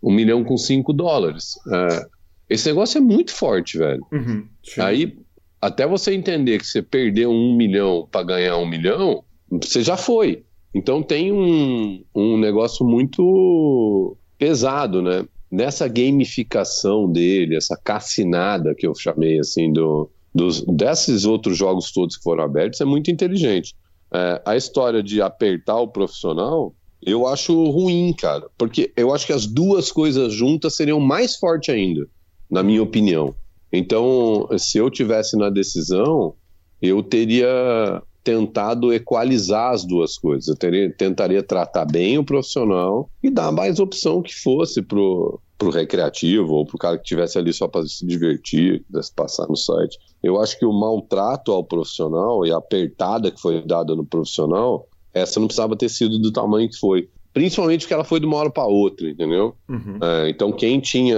um 0.02 0.12
milhão 0.12 0.44
com 0.44 0.56
cinco 0.56 0.92
dólares. 0.92 1.54
É, 1.72 2.06
esse 2.48 2.68
negócio 2.68 2.98
é 2.98 3.00
muito 3.00 3.32
forte, 3.32 3.76
velho. 3.76 4.04
Uhum, 4.10 4.46
Aí, 4.78 5.18
até 5.60 5.86
você 5.86 6.14
entender 6.14 6.58
que 6.58 6.66
você 6.66 6.80
perdeu 6.80 7.30
um 7.30 7.54
milhão 7.56 8.08
para 8.10 8.24
ganhar 8.24 8.56
um 8.56 8.66
milhão, 8.66 9.24
você 9.50 9.82
já 9.82 9.96
foi. 9.96 10.44
Então 10.74 11.02
tem 11.02 11.32
um, 11.32 12.04
um 12.14 12.38
negócio 12.38 12.86
muito 12.86 14.16
pesado, 14.38 15.02
né? 15.02 15.26
Nessa 15.50 15.88
gamificação 15.88 17.10
dele, 17.10 17.56
essa 17.56 17.76
cassinada 17.76 18.74
que 18.74 18.86
eu 18.86 18.94
chamei 18.94 19.38
assim 19.38 19.72
do, 19.72 20.10
dos, 20.34 20.62
desses 20.62 21.24
outros 21.24 21.56
jogos 21.56 21.90
todos 21.90 22.16
que 22.16 22.22
foram 22.22 22.44
abertos, 22.44 22.80
é 22.80 22.84
muito 22.84 23.10
inteligente. 23.10 23.74
É, 24.12 24.42
a 24.44 24.56
história 24.56 25.02
de 25.02 25.22
apertar 25.22 25.80
o 25.80 25.88
profissional, 25.88 26.74
eu 27.02 27.26
acho 27.26 27.52
ruim, 27.70 28.12
cara, 28.12 28.46
porque 28.58 28.92
eu 28.96 29.14
acho 29.14 29.26
que 29.26 29.32
as 29.32 29.46
duas 29.46 29.90
coisas 29.90 30.32
juntas 30.32 30.76
seriam 30.76 31.00
mais 31.00 31.36
forte 31.36 31.70
ainda, 31.70 32.06
na 32.50 32.62
minha 32.62 32.82
opinião. 32.82 33.34
Então, 33.72 34.48
se 34.58 34.78
eu 34.78 34.90
tivesse 34.90 35.36
na 35.36 35.50
decisão, 35.50 36.34
eu 36.80 37.02
teria 37.02 38.02
tentado 38.28 38.92
equalizar 38.92 39.72
as 39.72 39.86
duas 39.86 40.18
coisas. 40.18 40.48
Eu 40.48 40.54
teria, 40.54 40.92
tentaria 40.92 41.42
tratar 41.42 41.86
bem 41.86 42.18
o 42.18 42.24
profissional 42.24 43.08
e 43.22 43.30
dar 43.30 43.50
mais 43.50 43.80
opção 43.80 44.20
que 44.20 44.34
fosse 44.34 44.82
pro, 44.82 45.40
pro 45.56 45.70
recreativo 45.70 46.52
ou 46.52 46.66
pro 46.66 46.76
cara 46.76 46.98
que 46.98 47.04
estivesse 47.04 47.38
ali 47.38 47.54
só 47.54 47.66
para 47.66 47.86
se 47.86 48.06
divertir, 48.06 48.84
quisesse 48.84 49.14
passar 49.14 49.48
no 49.48 49.56
site. 49.56 49.98
Eu 50.22 50.38
acho 50.38 50.58
que 50.58 50.66
o 50.66 50.72
maltrato 50.74 51.52
ao 51.52 51.64
profissional 51.64 52.44
e 52.44 52.52
a 52.52 52.58
apertada 52.58 53.30
que 53.30 53.40
foi 53.40 53.64
dada 53.64 53.96
no 53.96 54.04
profissional, 54.04 54.86
essa 55.14 55.40
não 55.40 55.46
precisava 55.46 55.74
ter 55.74 55.88
sido 55.88 56.18
do 56.18 56.30
tamanho 56.30 56.68
que 56.68 56.76
foi. 56.76 57.08
Principalmente 57.32 57.80
porque 57.80 57.94
ela 57.94 58.04
foi 58.04 58.20
de 58.20 58.26
uma 58.26 58.36
hora 58.36 58.50
para 58.50 58.66
outra, 58.66 59.08
entendeu? 59.08 59.56
Uhum. 59.66 59.98
É, 60.02 60.28
então 60.28 60.52
quem 60.52 60.80
tinha 60.80 61.16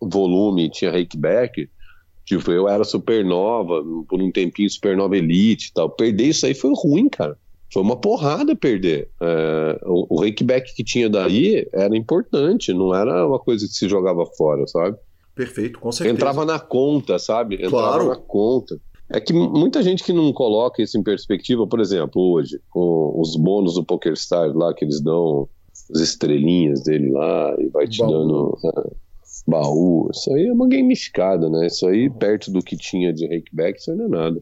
volume, 0.00 0.70
tinha 0.70 0.92
rakeback, 0.92 1.68
Tipo, 2.28 2.52
eu 2.52 2.68
era 2.68 2.84
supernova, 2.84 3.82
por 4.06 4.20
um 4.20 4.30
tempinho 4.30 4.68
supernova 4.68 5.16
elite 5.16 5.68
e 5.68 5.72
tal. 5.72 5.88
Perder 5.88 6.26
isso 6.26 6.44
aí 6.44 6.52
foi 6.52 6.72
ruim, 6.76 7.08
cara. 7.08 7.38
Foi 7.72 7.82
uma 7.82 7.96
porrada 7.96 8.54
perder. 8.54 9.08
É, 9.18 9.80
o, 9.86 10.14
o 10.14 10.20
rakeback 10.20 10.74
que 10.74 10.84
tinha 10.84 11.08
daí 11.08 11.66
era 11.72 11.96
importante, 11.96 12.74
não 12.74 12.94
era 12.94 13.26
uma 13.26 13.38
coisa 13.38 13.66
que 13.66 13.72
se 13.72 13.88
jogava 13.88 14.26
fora, 14.26 14.66
sabe? 14.66 14.98
Perfeito, 15.34 15.78
com 15.78 15.90
certeza. 15.90 16.14
Entrava 16.14 16.44
na 16.44 16.58
conta, 16.58 17.18
sabe? 17.18 17.54
Entrava 17.54 17.70
claro. 17.70 18.08
na 18.08 18.16
conta. 18.16 18.78
É 19.10 19.18
que 19.18 19.32
muita 19.32 19.82
gente 19.82 20.04
que 20.04 20.12
não 20.12 20.30
coloca 20.30 20.82
isso 20.82 20.98
em 20.98 21.02
perspectiva, 21.02 21.66
por 21.66 21.80
exemplo, 21.80 22.20
hoje, 22.20 22.60
com 22.68 23.18
os 23.18 23.36
bônus 23.36 23.72
do 23.74 23.84
PokerStars 23.84 24.54
lá, 24.54 24.74
que 24.74 24.84
eles 24.84 25.00
dão 25.00 25.48
as 25.94 26.00
estrelinhas 26.00 26.82
dele 26.82 27.10
lá 27.10 27.56
e 27.58 27.68
vai 27.68 27.88
te 27.88 28.02
Bom. 28.02 28.10
dando. 28.10 28.58
Né? 28.62 28.90
Baú. 29.46 30.08
Isso 30.12 30.32
aí 30.32 30.46
é 30.46 30.52
uma 30.52 30.68
gamificada, 30.68 31.48
né? 31.48 31.66
Isso 31.66 31.86
aí, 31.86 32.10
perto 32.10 32.50
do 32.50 32.62
que 32.62 32.76
tinha 32.76 33.12
de 33.12 33.26
rakeback, 33.26 33.78
isso 33.78 33.90
aí 33.90 33.96
não 33.96 34.06
é 34.06 34.08
nada. 34.08 34.40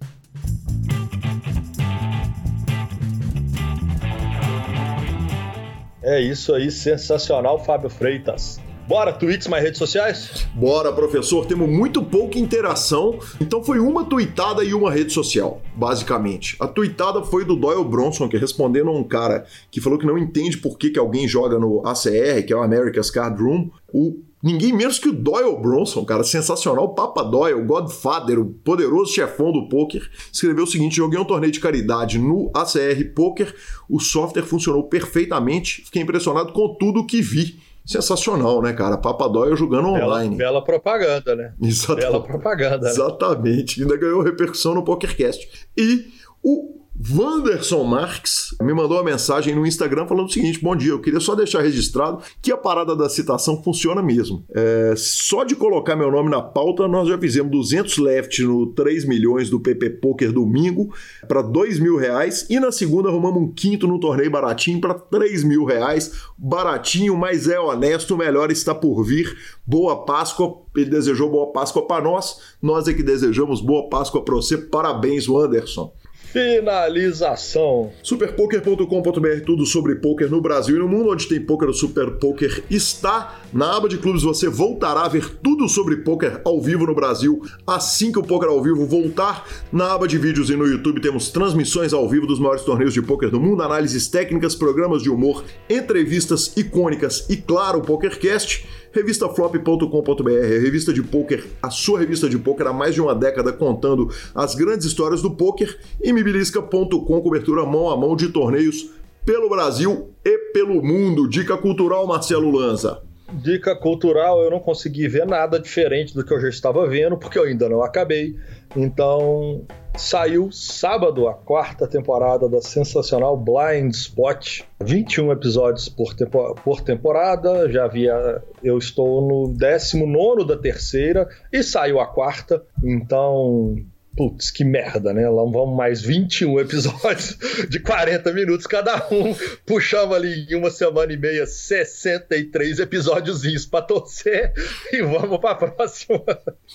É 6.02 6.20
isso 6.20 6.54
aí, 6.54 6.70
sensacional, 6.70 7.58
Fábio 7.64 7.90
Freitas. 7.90 8.60
Bora, 8.86 9.12
tweets 9.12 9.48
mais 9.48 9.64
redes 9.64 9.78
sociais? 9.78 10.46
Bora, 10.54 10.92
professor. 10.92 11.44
Temos 11.44 11.68
muito 11.68 12.04
pouca 12.04 12.38
interação, 12.38 13.18
então 13.40 13.64
foi 13.64 13.80
uma 13.80 14.04
tweetada 14.04 14.62
e 14.62 14.72
uma 14.72 14.92
rede 14.92 15.12
social, 15.12 15.60
basicamente. 15.74 16.56
A 16.60 16.68
tweetada 16.68 17.24
foi 17.24 17.44
do 17.44 17.56
Doyle 17.56 17.84
Bronson, 17.84 18.28
que 18.28 18.36
respondendo 18.36 18.90
a 18.90 18.92
um 18.92 19.02
cara 19.02 19.44
que 19.72 19.80
falou 19.80 19.98
que 19.98 20.06
não 20.06 20.16
entende 20.16 20.58
por 20.58 20.78
que, 20.78 20.90
que 20.90 20.98
alguém 21.00 21.26
joga 21.26 21.58
no 21.58 21.84
ACR, 21.84 22.46
que 22.46 22.52
é 22.52 22.56
o 22.56 22.62
America's 22.62 23.10
Card 23.10 23.42
Room. 23.42 23.70
O 23.92 24.20
Ninguém 24.46 24.72
menos 24.72 24.96
que 25.00 25.08
o 25.08 25.12
Doyle 25.12 25.56
Bronson, 25.60 26.04
cara, 26.04 26.22
sensacional. 26.22 26.84
O 26.84 26.94
Papa 26.94 27.24
Doyle, 27.24 27.60
o 27.60 27.66
Godfather, 27.66 28.38
o 28.38 28.44
poderoso 28.44 29.12
chefão 29.12 29.50
do 29.50 29.68
poker, 29.68 30.08
escreveu 30.32 30.62
o 30.62 30.66
seguinte: 30.68 30.94
joguei 30.94 31.18
um 31.18 31.24
torneio 31.24 31.52
de 31.52 31.58
caridade 31.58 32.16
no 32.16 32.52
ACR 32.54 33.12
Poker, 33.12 33.52
o 33.90 33.98
software 33.98 34.44
funcionou 34.44 34.84
perfeitamente, 34.84 35.82
fiquei 35.86 36.00
impressionado 36.00 36.52
com 36.52 36.76
tudo 36.78 37.04
que 37.04 37.20
vi. 37.20 37.58
Sensacional, 37.84 38.62
né, 38.62 38.72
cara? 38.72 38.96
Papa 38.96 39.28
Doyle 39.28 39.56
jogando 39.56 39.88
online. 39.88 40.36
Bela, 40.36 40.52
bela 40.52 40.64
propaganda, 40.64 41.34
né? 41.34 41.52
Exatamente. 41.60 42.04
Bela 42.04 42.22
propaganda. 42.22 42.78
Né? 42.78 42.90
Exatamente. 42.90 43.82
Ainda 43.82 43.96
ganhou 43.96 44.22
repercussão 44.22 44.76
no 44.76 44.84
PokerCast. 44.84 45.66
E 45.76 46.06
o 46.40 46.85
Wanderson 46.98 47.84
Marques 47.84 48.56
me 48.60 48.72
mandou 48.72 48.96
uma 48.96 49.04
mensagem 49.04 49.54
no 49.54 49.66
Instagram 49.66 50.06
falando 50.06 50.28
o 50.28 50.32
seguinte: 50.32 50.62
Bom 50.62 50.74
dia, 50.74 50.92
eu 50.92 51.00
queria 51.00 51.20
só 51.20 51.34
deixar 51.34 51.60
registrado 51.60 52.22
que 52.40 52.50
a 52.50 52.56
parada 52.56 52.96
da 52.96 53.08
citação 53.08 53.62
funciona 53.62 54.02
mesmo. 54.02 54.42
É, 54.50 54.94
só 54.96 55.44
de 55.44 55.54
colocar 55.54 55.94
meu 55.94 56.10
nome 56.10 56.30
na 56.30 56.40
pauta, 56.40 56.88
nós 56.88 57.06
já 57.06 57.18
fizemos 57.18 57.52
200 57.52 57.98
left 57.98 58.42
no 58.42 58.68
3 58.68 59.04
milhões 59.06 59.50
do 59.50 59.60
PP 59.60 59.90
Poker 59.90 60.32
domingo 60.32 60.94
para 61.28 61.42
2 61.42 61.78
mil 61.78 61.98
reais 61.98 62.46
e 62.48 62.58
na 62.58 62.72
segunda 62.72 63.10
arrumamos 63.10 63.42
um 63.42 63.52
quinto 63.52 63.86
no 63.86 64.00
torneio 64.00 64.30
baratinho 64.30 64.80
para 64.80 64.94
3 64.94 65.44
mil 65.44 65.64
reais. 65.64 66.12
Baratinho, 66.38 67.14
mas 67.14 67.46
é 67.46 67.60
honesto, 67.60 68.14
o 68.14 68.18
melhor 68.18 68.50
está 68.50 68.74
por 68.74 69.02
vir. 69.04 69.36
Boa 69.66 70.04
Páscoa. 70.04 70.64
Ele 70.74 70.90
desejou 70.90 71.30
boa 71.30 71.52
Páscoa 71.52 71.86
para 71.86 72.04
nós, 72.04 72.38
nós 72.60 72.86
é 72.86 72.92
que 72.92 73.02
desejamos 73.02 73.60
boa 73.60 73.88
Páscoa 73.88 74.22
para 74.22 74.34
você. 74.34 74.58
Parabéns, 74.58 75.28
Wanderson. 75.28 75.92
Finalização. 76.36 77.90
Superpoker.com.br, 78.02 79.40
tudo 79.46 79.64
sobre 79.64 79.94
poker 79.94 80.30
no 80.30 80.38
Brasil 80.38 80.76
e 80.76 80.78
no 80.78 80.86
mundo, 80.86 81.08
onde 81.08 81.26
tem 81.26 81.40
poker, 81.40 81.70
o 81.70 81.72
Super 81.72 82.10
Poker 82.18 82.62
está. 82.68 83.40
Na 83.54 83.74
aba 83.74 83.88
de 83.88 83.96
clubes 83.96 84.22
você 84.22 84.46
voltará 84.46 85.06
a 85.06 85.08
ver 85.08 85.30
tudo 85.42 85.66
sobre 85.66 85.96
poker 85.96 86.42
ao 86.44 86.60
vivo 86.60 86.84
no 86.84 86.94
Brasil 86.94 87.40
assim 87.66 88.12
que 88.12 88.18
o 88.18 88.22
poker 88.22 88.50
ao 88.50 88.62
vivo 88.62 88.84
voltar. 88.84 89.48
Na 89.72 89.94
aba 89.94 90.06
de 90.06 90.18
vídeos 90.18 90.50
e 90.50 90.56
no 90.56 90.66
YouTube 90.66 91.00
temos 91.00 91.30
transmissões 91.30 91.94
ao 91.94 92.06
vivo 92.06 92.26
dos 92.26 92.38
maiores 92.38 92.64
torneios 92.64 92.92
de 92.92 93.00
poker 93.00 93.30
do 93.30 93.40
mundo, 93.40 93.62
análises 93.62 94.06
técnicas, 94.06 94.54
programas 94.54 95.02
de 95.02 95.08
humor, 95.08 95.42
entrevistas 95.70 96.54
icônicas 96.54 97.24
e, 97.30 97.36
claro, 97.38 97.78
o 97.78 97.82
PokerCast 97.82 98.68
revistaflop.com.br, 98.96 100.30
revista 100.62 100.90
de 100.90 101.02
poker, 101.02 101.44
a 101.62 101.68
sua 101.68 101.98
revista 101.98 102.30
de 102.30 102.38
poker 102.38 102.66
há 102.66 102.72
mais 102.72 102.94
de 102.94 103.02
uma 103.02 103.14
década 103.14 103.52
contando 103.52 104.08
as 104.34 104.54
grandes 104.54 104.86
histórias 104.86 105.20
do 105.20 105.30
poker, 105.30 105.78
e 106.02 106.12
mibilisca.com, 106.14 107.20
cobertura 107.20 107.66
mão 107.66 107.90
a 107.90 107.96
mão 107.96 108.16
de 108.16 108.30
torneios 108.30 108.90
pelo 109.24 109.50
Brasil 109.50 110.10
e 110.24 110.38
pelo 110.52 110.82
mundo. 110.82 111.28
Dica 111.28 111.58
cultural, 111.58 112.06
Marcelo 112.06 112.50
Lanza. 112.50 113.02
Dica 113.34 113.76
cultural, 113.76 114.42
eu 114.42 114.50
não 114.50 114.60
consegui 114.60 115.08
ver 115.08 115.26
nada 115.26 115.60
diferente 115.60 116.14
do 116.14 116.24
que 116.24 116.32
eu 116.32 116.40
já 116.40 116.48
estava 116.48 116.86
vendo, 116.86 117.18
porque 117.18 117.38
eu 117.38 117.42
ainda 117.42 117.68
não 117.68 117.82
acabei. 117.82 118.34
Então, 118.74 119.66
saiu 119.96 120.50
sábado 120.52 121.28
a 121.28 121.34
quarta 121.34 121.86
temporada 121.86 122.48
da 122.48 122.60
sensacional 122.60 123.36
Blind 123.36 123.92
Spot. 123.92 124.64
21 124.82 125.32
episódios 125.32 125.88
por, 125.88 126.14
tempo, 126.14 126.54
por 126.62 126.80
temporada. 126.80 127.70
Já 127.70 127.84
havia. 127.84 128.42
Eu 128.62 128.78
estou 128.78 129.26
no 129.26 129.48
19 129.54 130.46
da 130.46 130.56
terceira 130.56 131.28
e 131.52 131.62
saiu 131.62 132.00
a 132.00 132.06
quarta. 132.06 132.62
Então, 132.84 133.76
Putz, 134.16 134.50
que 134.50 134.64
merda, 134.64 135.12
né? 135.12 135.28
Lá 135.28 135.44
vamos 135.44 135.76
mais 135.76 136.00
21 136.00 136.58
episódios 136.60 137.36
de 137.68 137.78
40 137.78 138.32
minutos 138.32 138.66
cada 138.66 139.06
um. 139.10 139.34
Puxamos 139.66 140.16
ali 140.16 140.46
em 140.48 140.54
uma 140.54 140.70
semana 140.70 141.12
e 141.12 141.18
meia 141.18 141.46
63 141.46 142.78
episódiozinhos 142.78 143.66
pra 143.66 143.82
torcer 143.82 144.54
e 144.90 145.02
vamos 145.02 145.38
pra 145.38 145.54
próxima. 145.54 146.24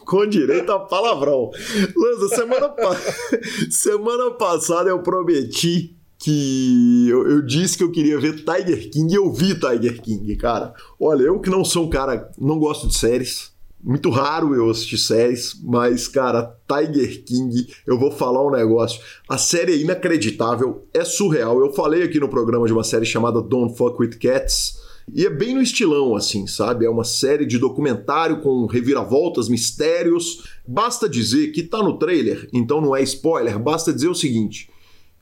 Com 0.05 0.27
direito 0.27 0.71
a 0.71 0.81
palavrão. 0.81 1.49
Lanza, 1.95 2.35
semana, 2.35 2.69
pa... 2.69 2.95
semana 3.71 4.31
passada 4.31 4.91
eu 4.91 5.01
prometi 5.01 5.95
que 6.19 7.07
eu, 7.09 7.27
eu, 7.27 7.41
disse 7.41 7.75
que 7.75 7.83
eu 7.83 7.91
queria 7.91 8.19
ver 8.19 8.35
Tiger 8.35 8.91
King 8.91 9.11
e 9.11 9.17
eu 9.17 9.33
vi 9.33 9.55
Tiger 9.55 9.99
King, 9.99 10.35
cara. 10.35 10.73
Olha, 10.99 11.23
eu 11.23 11.39
que 11.39 11.49
não 11.49 11.65
sou 11.65 11.85
um 11.85 11.89
cara, 11.89 12.29
não 12.37 12.59
gosto 12.59 12.87
de 12.87 12.95
séries, 12.95 13.50
muito 13.83 14.09
raro 14.09 14.53
eu 14.55 14.69
assistir 14.69 14.97
séries, 14.97 15.59
mas, 15.63 16.07
cara, 16.07 16.55
Tiger 16.67 17.23
King, 17.23 17.67
eu 17.85 17.99
vou 17.99 18.11
falar 18.11 18.45
um 18.45 18.51
negócio. 18.51 19.01
A 19.27 19.37
série 19.37 19.73
é 19.73 19.77
inacreditável, 19.77 20.87
é 20.93 21.03
surreal. 21.03 21.59
Eu 21.59 21.73
falei 21.73 22.03
aqui 22.03 22.19
no 22.19 22.29
programa 22.29 22.67
de 22.67 22.73
uma 22.73 22.83
série 22.83 23.05
chamada 23.05 23.41
Don't 23.41 23.75
Fuck 23.75 23.99
With 23.99 24.17
Cats. 24.19 24.79
E 25.13 25.25
é 25.25 25.29
bem 25.29 25.55
no 25.55 25.61
estilão, 25.61 26.15
assim, 26.15 26.45
sabe? 26.47 26.85
É 26.85 26.89
uma 26.89 27.03
série 27.03 27.45
de 27.45 27.57
documentário 27.57 28.41
com 28.41 28.65
reviravoltas, 28.65 29.49
mistérios. 29.49 30.47
Basta 30.65 31.09
dizer 31.09 31.51
que 31.51 31.63
tá 31.63 31.79
no 31.83 31.97
trailer, 31.97 32.47
então 32.53 32.79
não 32.79 32.95
é 32.95 33.01
spoiler. 33.01 33.57
Basta 33.59 33.91
dizer 33.91 34.07
o 34.07 34.15
seguinte: 34.15 34.69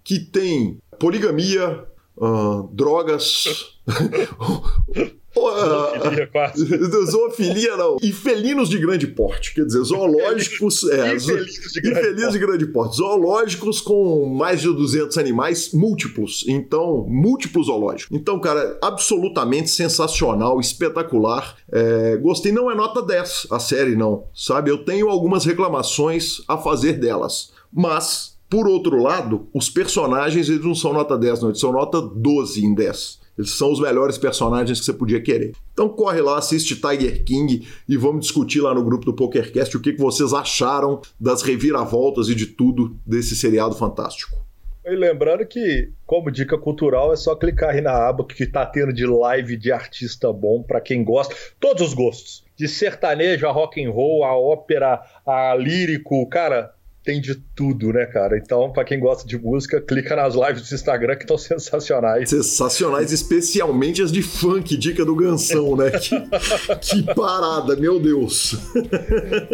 que 0.04 0.20
tem 0.20 0.80
poligamia, 1.00 1.86
uh, 2.18 2.70
drogas. 2.74 3.80
Zoofilia, 5.60 6.28
quase. 6.28 6.66
Zoofilia, 7.12 7.78
não. 7.78 7.98
E 8.02 8.12
felinos 8.12 8.70
de 8.70 8.78
grande 8.78 9.08
porte. 9.08 9.54
Quer 9.54 9.66
dizer, 9.66 9.84
zoológicos. 9.84 10.84
é, 10.90 11.16
infelinos, 11.16 11.54
de 11.74 11.82
grande, 11.82 12.00
infelinos 12.00 12.34
de 12.34 12.40
grande 12.40 12.66
porte. 12.68 12.98
Zoológicos 12.98 13.82
com 13.82 14.26
mais 14.26 14.62
de 14.62 14.68
200 14.68 15.18
animais 15.18 15.72
múltiplos. 15.74 16.46
Então, 16.48 17.06
múltiplos 17.08 17.68
zoológicos. 17.68 18.18
Então, 18.18 18.40
cara, 18.40 18.78
absolutamente 18.82 19.70
sensacional, 19.70 20.60
espetacular. 20.60 21.56
É, 21.72 22.18
gostei. 22.18 22.52
Não 22.52 22.70
é 22.70 22.76
nota 22.76 23.02
10 23.02 23.48
a 23.52 23.60
série, 23.60 23.96
não. 23.96 24.26
Sabe? 24.34 24.70
Eu 24.70 24.84
tenho 24.84 25.10
algumas 25.10 25.46
reclamações 25.46 26.42
a 26.48 26.58
fazer 26.58 26.94
delas. 26.94 27.52
Mas, 27.72 28.38
por 28.50 28.68
outro 28.68 29.02
lado, 29.02 29.48
os 29.54 29.70
personagens 29.70 30.50
eles 30.50 30.64
não 30.64 30.76
são 30.76 30.94
nota 30.94 31.18
10, 31.18 31.42
não. 31.42 31.50
Eles 31.50 31.60
são 31.60 31.72
nota 31.72 32.02
12 32.02 32.66
em 32.66 32.74
10. 32.74 33.19
Eles 33.40 33.52
são 33.52 33.72
os 33.72 33.80
melhores 33.80 34.18
personagens 34.18 34.80
que 34.80 34.86
você 34.86 34.92
podia 34.92 35.22
querer. 35.22 35.54
Então 35.72 35.88
corre 35.88 36.20
lá, 36.20 36.38
assiste 36.38 36.76
Tiger 36.76 37.24
King 37.24 37.66
e 37.88 37.96
vamos 37.96 38.26
discutir 38.26 38.60
lá 38.60 38.74
no 38.74 38.84
grupo 38.84 39.06
do 39.06 39.14
PokerCast 39.14 39.78
o 39.78 39.80
que, 39.80 39.94
vocês 39.94 40.34
acharam 40.34 41.00
das 41.18 41.42
reviravoltas 41.42 42.28
e 42.28 42.36
de 42.36 42.48
tudo 42.48 43.00
desse 43.06 43.38
seriado 43.38 43.76
fantástico. 43.76 44.38
E 44.86 44.94
lembrando 44.94 45.46
que, 45.46 45.90
como 46.06 46.30
dica 46.30 46.58
cultural, 46.58 47.14
é 47.14 47.16
só 47.16 47.34
clicar 47.34 47.70
aí 47.70 47.80
na 47.80 48.10
aba 48.10 48.26
que 48.26 48.46
tá 48.46 48.66
tendo 48.66 48.92
de 48.92 49.06
live 49.06 49.56
de 49.56 49.72
artista 49.72 50.34
bom 50.34 50.62
para 50.62 50.82
quem 50.82 51.02
gosta, 51.02 51.34
todos 51.62 51.82
os 51.82 51.94
gostos. 51.94 52.44
De 52.58 52.68
sertanejo 52.68 53.48
a 53.48 53.52
rock 53.52 53.82
and 53.82 53.92
roll, 53.92 54.26
a 54.26 54.38
ópera, 54.38 55.02
a 55.26 55.56
lírico, 55.56 56.28
cara, 56.28 56.74
tem 57.04 57.22
de 57.22 57.36
tudo, 57.56 57.94
né, 57.94 58.06
cara? 58.06 58.38
Então, 58.38 58.72
para 58.72 58.84
quem 58.84 59.00
gosta 59.00 59.28
de 59.28 59.38
música, 59.38 59.82
clica 59.82 60.16
nas 60.16 60.36
lives 60.36 60.70
do 60.70 60.76
Instagram 60.76 61.16
que 61.16 61.24
estão 61.24 61.38
sensacionais. 61.38 62.30
Sensacionais, 62.30 63.12
especialmente 63.12 64.02
as 64.02 64.12
de 64.12 64.22
funk, 64.22 64.78
dica 64.78 65.06
do 65.06 65.16
Gansão, 65.16 65.76
né? 65.76 65.92
Que, 66.00 67.04
que 67.04 67.14
parada, 67.14 67.76
meu 67.76 68.00
Deus. 68.00 68.56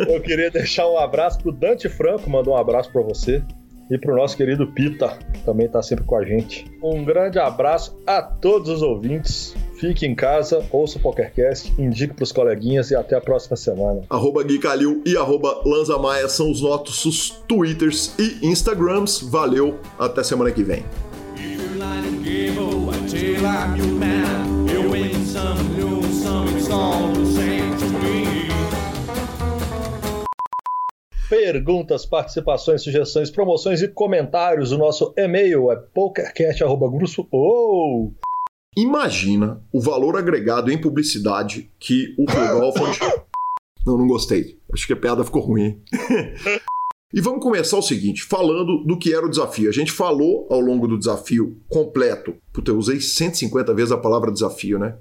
Eu 0.08 0.22
queria 0.22 0.50
deixar 0.50 0.88
um 0.88 0.98
abraço 0.98 1.40
pro 1.40 1.52
Dante 1.52 1.90
Franco, 1.90 2.30
mandou 2.30 2.54
um 2.54 2.58
abraço 2.58 2.92
para 2.92 3.02
você. 3.02 3.44
E 3.90 3.98
pro 4.00 4.16
nosso 4.16 4.36
querido 4.36 4.68
Pita, 4.68 5.20
também 5.46 5.68
tá 5.68 5.82
sempre 5.82 6.06
com 6.06 6.16
a 6.16 6.26
gente. 6.26 6.66
Um 6.82 7.04
grande 7.04 7.38
abraço 7.38 7.96
a 8.06 8.22
todos 8.22 8.70
os 8.70 8.82
ouvintes. 8.82 9.54
Fique 9.86 10.08
em 10.08 10.16
casa, 10.16 10.66
ouça 10.72 10.98
o 10.98 11.02
PokerCast, 11.02 11.72
indique 11.78 12.16
pros 12.16 12.32
coleguinhas 12.32 12.90
e 12.90 12.96
até 12.96 13.16
a 13.16 13.22
próxima 13.22 13.56
semana. 13.56 14.02
Arroba 14.10 14.42
Gui 14.42 14.58
Calil 14.58 15.04
e 15.06 15.16
arroba 15.16 15.62
Lanza 15.64 15.96
Maia 16.00 16.28
são 16.28 16.50
os 16.50 16.60
nossos 16.60 17.30
Twitters 17.48 18.16
e 18.18 18.48
Instagrams. 18.48 19.22
Valeu, 19.22 19.80
até 20.00 20.24
semana 20.24 20.52
que 20.52 20.64
vem. 20.64 20.84
Perguntas, 31.30 32.08
participações, 32.08 32.82
sugestões, 32.82 33.30
promoções 33.30 33.84
e 33.84 33.88
comentários. 33.88 34.72
O 34.72 34.80
nosso 34.80 35.14
e-mail 35.16 35.72
é 35.72 35.76
pokercast.grupo. 35.76 37.28
Oh! 37.32 38.25
Imagina 38.76 39.62
o 39.72 39.80
valor 39.80 40.18
agregado 40.18 40.70
em 40.70 40.78
publicidade 40.78 41.72
que 41.80 42.14
o 42.18 42.26
Alford. 42.62 43.00
Não, 43.86 44.00
não 44.00 44.08
gostei. 44.08 44.58
Acho 44.74 44.88
que 44.88 44.94
a 44.94 44.96
piada 44.96 45.24
ficou 45.24 45.44
ruim. 45.44 45.80
e 47.14 47.22
vamos 47.22 47.40
começar 47.40 47.78
o 47.78 47.84
seguinte, 47.84 48.24
falando 48.24 48.84
do 48.84 48.98
que 48.98 49.14
era 49.14 49.24
o 49.24 49.30
desafio. 49.30 49.70
A 49.70 49.72
gente 49.72 49.92
falou 49.92 50.48
ao 50.50 50.60
longo 50.60 50.88
do 50.88 50.98
desafio 50.98 51.62
completo. 51.70 52.36
Puta, 52.52 52.72
eu 52.72 52.78
usei 52.80 53.00
150 53.00 53.76
vezes 53.76 53.92
a 53.92 53.98
palavra 53.98 54.32
desafio, 54.32 54.80
né? 54.80 54.96